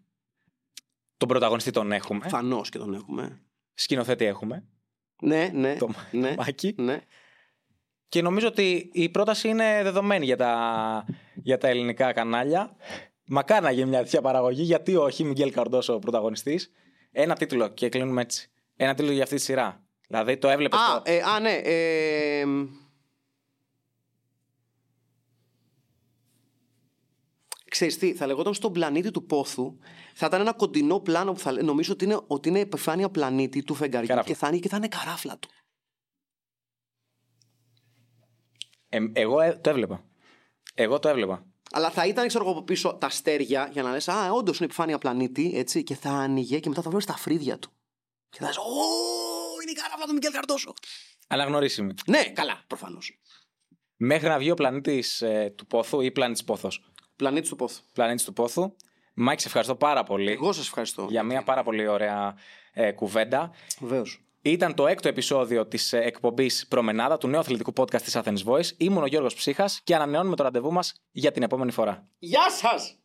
Τον 1.18 1.28
πρωταγωνιστή 1.28 1.72
τον 1.72 1.92
έχουμε. 1.92 2.28
Φανώς 2.30 2.70
και 2.70 2.78
τον 2.78 2.94
έχουμε. 2.94 3.42
Σκηνοθέτη 3.74 4.26
έχουμε. 4.26 4.68
Ναι, 5.22 5.50
ναι. 5.54 5.76
Το 5.76 5.90
ναι, 6.12 6.36
Μάκη. 6.38 6.76
ναι. 6.78 7.02
Και 8.08 8.22
νομίζω 8.22 8.48
ότι 8.48 8.90
η 8.94 9.10
πρόταση 9.10 9.48
είναι 9.48 9.80
δεδομένη 9.84 10.26
για 10.26 10.38
τα, 10.38 11.06
για 11.36 11.58
τα 11.58 11.68
ελληνικά 11.68 12.14
κανάλια. 12.14 12.76
Μακάρι 13.26 13.64
να 13.64 13.72
γίνει 13.72 13.90
μια 13.90 14.00
τέτοια 14.04 14.22
παραγωγή. 14.22 14.64
Γιατί 14.64 14.96
όχι, 14.96 15.24
Μιγγέλ 15.24 15.52
Καρντόσο 15.52 15.94
ο 15.94 16.00
πρωταγωνιστής. 16.00 16.72
Ένα 17.12 17.36
τίτλο 17.36 17.68
και 17.68 17.90
κλείνουμε 17.90 18.22
έτσι. 18.22 18.52
Ένα 18.76 18.94
τίτλο 18.94 19.12
για 19.12 19.24
αυτή 19.24 19.36
τη 19.36 19.42
σειρά. 19.42 19.84
Δηλαδή 20.08 20.38
το 20.38 20.50
έβλεπες. 20.50 20.80
Α, 20.80 21.02
ε, 21.04 21.22
α, 21.22 21.40
ναι. 21.40 21.52
Ε, 21.52 22.44
Ξέρεις 27.74 27.98
τι, 27.98 28.14
θα 28.14 28.26
λεγόταν 28.26 28.54
στον 28.54 28.72
πλανήτη 28.74 29.12
του 29.12 29.26
πόθου, 29.26 29.78
θα 30.14 30.26
ήταν 30.26 30.42
ένα 30.42 30.54
κοντινό 30.54 31.00
πλάνο 31.00 31.34
που 31.34 31.40
θα 31.40 31.52
λέ- 31.52 31.64
νομίζω 31.64 31.94
ότι 31.94 32.06
είναι, 32.06 32.20
ότι 32.28 32.50
είναι 32.50 32.60
επιφάνεια 32.60 33.10
πλανήτη 33.10 33.64
του 33.64 33.74
φεγγαριού 33.74 34.08
Καράφλα. 34.08 34.34
και 34.34 34.40
θα, 34.40 34.48
είναι, 34.48 34.58
και 34.58 34.70
θα 34.70 34.78
είναι 34.78 34.88
καράφλα 34.88 35.38
του. 35.40 35.50
Ε, 38.90 39.00
εγώ 39.14 39.40
ε, 39.40 39.60
το 39.64 39.70
έβλεπα. 39.70 40.04
Εγώ 40.74 41.00
το 41.00 41.10
έβλεπα. 41.10 41.46
Αλλά 41.72 41.90
θα 41.92 42.08
ήταν, 42.08 42.28
ξέρω 42.28 42.44
εγώ, 42.44 42.54
από 42.54 42.64
πίσω 42.64 42.94
τα 42.94 43.08
αστέρια 43.08 43.70
για 43.72 43.84
να 43.84 43.92
λες 43.92 44.08
Α, 44.08 44.32
όντως 44.32 44.58
είναι 44.58 44.66
επιφάνεια 44.66 44.98
πλανήτη, 44.98 45.52
έτσι, 45.56 45.84
και 45.84 45.96
θα 45.96 46.10
άνοιγε 46.10 46.60
και 46.60 46.70
μετά 46.70 46.82
θα 46.82 46.90
βλέπει 46.90 47.06
τα 47.06 47.18
φρύδια 47.18 47.60
του. 47.60 47.72
Και 48.30 48.38
θα 48.40 48.46
λες 48.46 48.58
Ω, 48.58 48.64
είναι 49.62 49.72
η 49.72 49.74
καράφλα 49.74 50.06
του 50.06 50.14
Μικέλ 50.14 50.32
Καρτόσο. 50.32 50.74
Αναγνωρίσιμη. 51.28 51.94
Ναι, 52.08 52.24
καλά, 52.24 52.64
προφανώς. 52.68 53.20
Μέχρι 53.96 54.28
να 54.28 54.38
βγει 54.38 54.52
ο 54.52 54.56
πλανήτης 54.56 55.24
του 55.56 55.66
πόθου 55.68 56.02
ή 56.02 56.12
πλανήτης 56.12 56.44
πόθος. 56.44 56.88
Πλανήτης 57.16 57.50
του 57.50 57.56
πόθου. 57.56 57.80
Πλανήτης 57.94 58.24
του 58.26 58.34
πόθου. 58.34 58.74
Μάκη, 59.14 59.42
σε 59.42 59.48
ευχαριστώ 59.48 59.76
πάρα 59.76 60.04
πολύ 60.04 60.32
Εγώ 60.32 60.52
σας 60.54 60.66
ευχαριστώ. 60.68 61.08
για 61.10 61.24
μια 61.24 61.42
πάρα 61.44 61.64
πολύ 61.64 61.88
ωραία 61.88 62.36
ε, 62.74 62.92
κουβέντα. 62.92 63.52
Βεβαίως. 63.80 64.18
Ήταν 64.42 64.74
το 64.74 64.88
έκτο 64.88 65.08
επεισόδιο 65.08 65.66
της 65.68 65.94
εκπομπής 65.94 66.66
Προμενάδα 66.68 67.18
του 67.18 67.28
νέου 67.28 67.40
αθλητικού 67.40 67.74
podcast 67.76 68.02
της 68.02 68.18
Athens 68.18 68.44
Voice. 68.46 68.70
Ήμουν 68.78 69.04
ο 69.04 69.06
Γιώργος 69.06 69.34
Ψύχας 69.36 69.82
και 69.84 69.96
ανανεώνουμε 69.96 70.36
το 70.36 70.44
ραντεβού 70.44 70.72
μας 70.72 70.94
για 71.12 71.32
την 71.32 71.44
επόμενη 71.44 71.72
φορά. 71.72 72.08
Γεια 72.20 72.50
σας! 72.50 72.96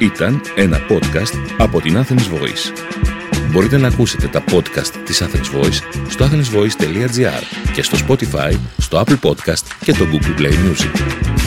Ήταν 0.00 0.40
ένα 0.56 0.78
podcast 0.88 1.54
από 1.58 1.80
την 1.80 1.96
Athens 1.96 2.34
Voice. 2.34 2.72
Μπορείτε 3.52 3.76
να 3.78 3.88
ακούσετε 3.88 4.28
τα 4.28 4.44
podcast 4.50 5.02
της 5.04 5.22
Athens 5.22 5.60
Voice 5.60 6.08
στο 6.08 6.24
athensvoice.gr 6.24 7.42
και 7.74 7.82
στο 7.82 7.98
Spotify, 8.08 8.52
στο 8.78 9.00
Apple 9.06 9.20
Podcast 9.20 9.64
και 9.84 9.92
το 9.92 10.04
Google 10.12 10.40
Play 10.40 10.52
Music. 10.52 11.43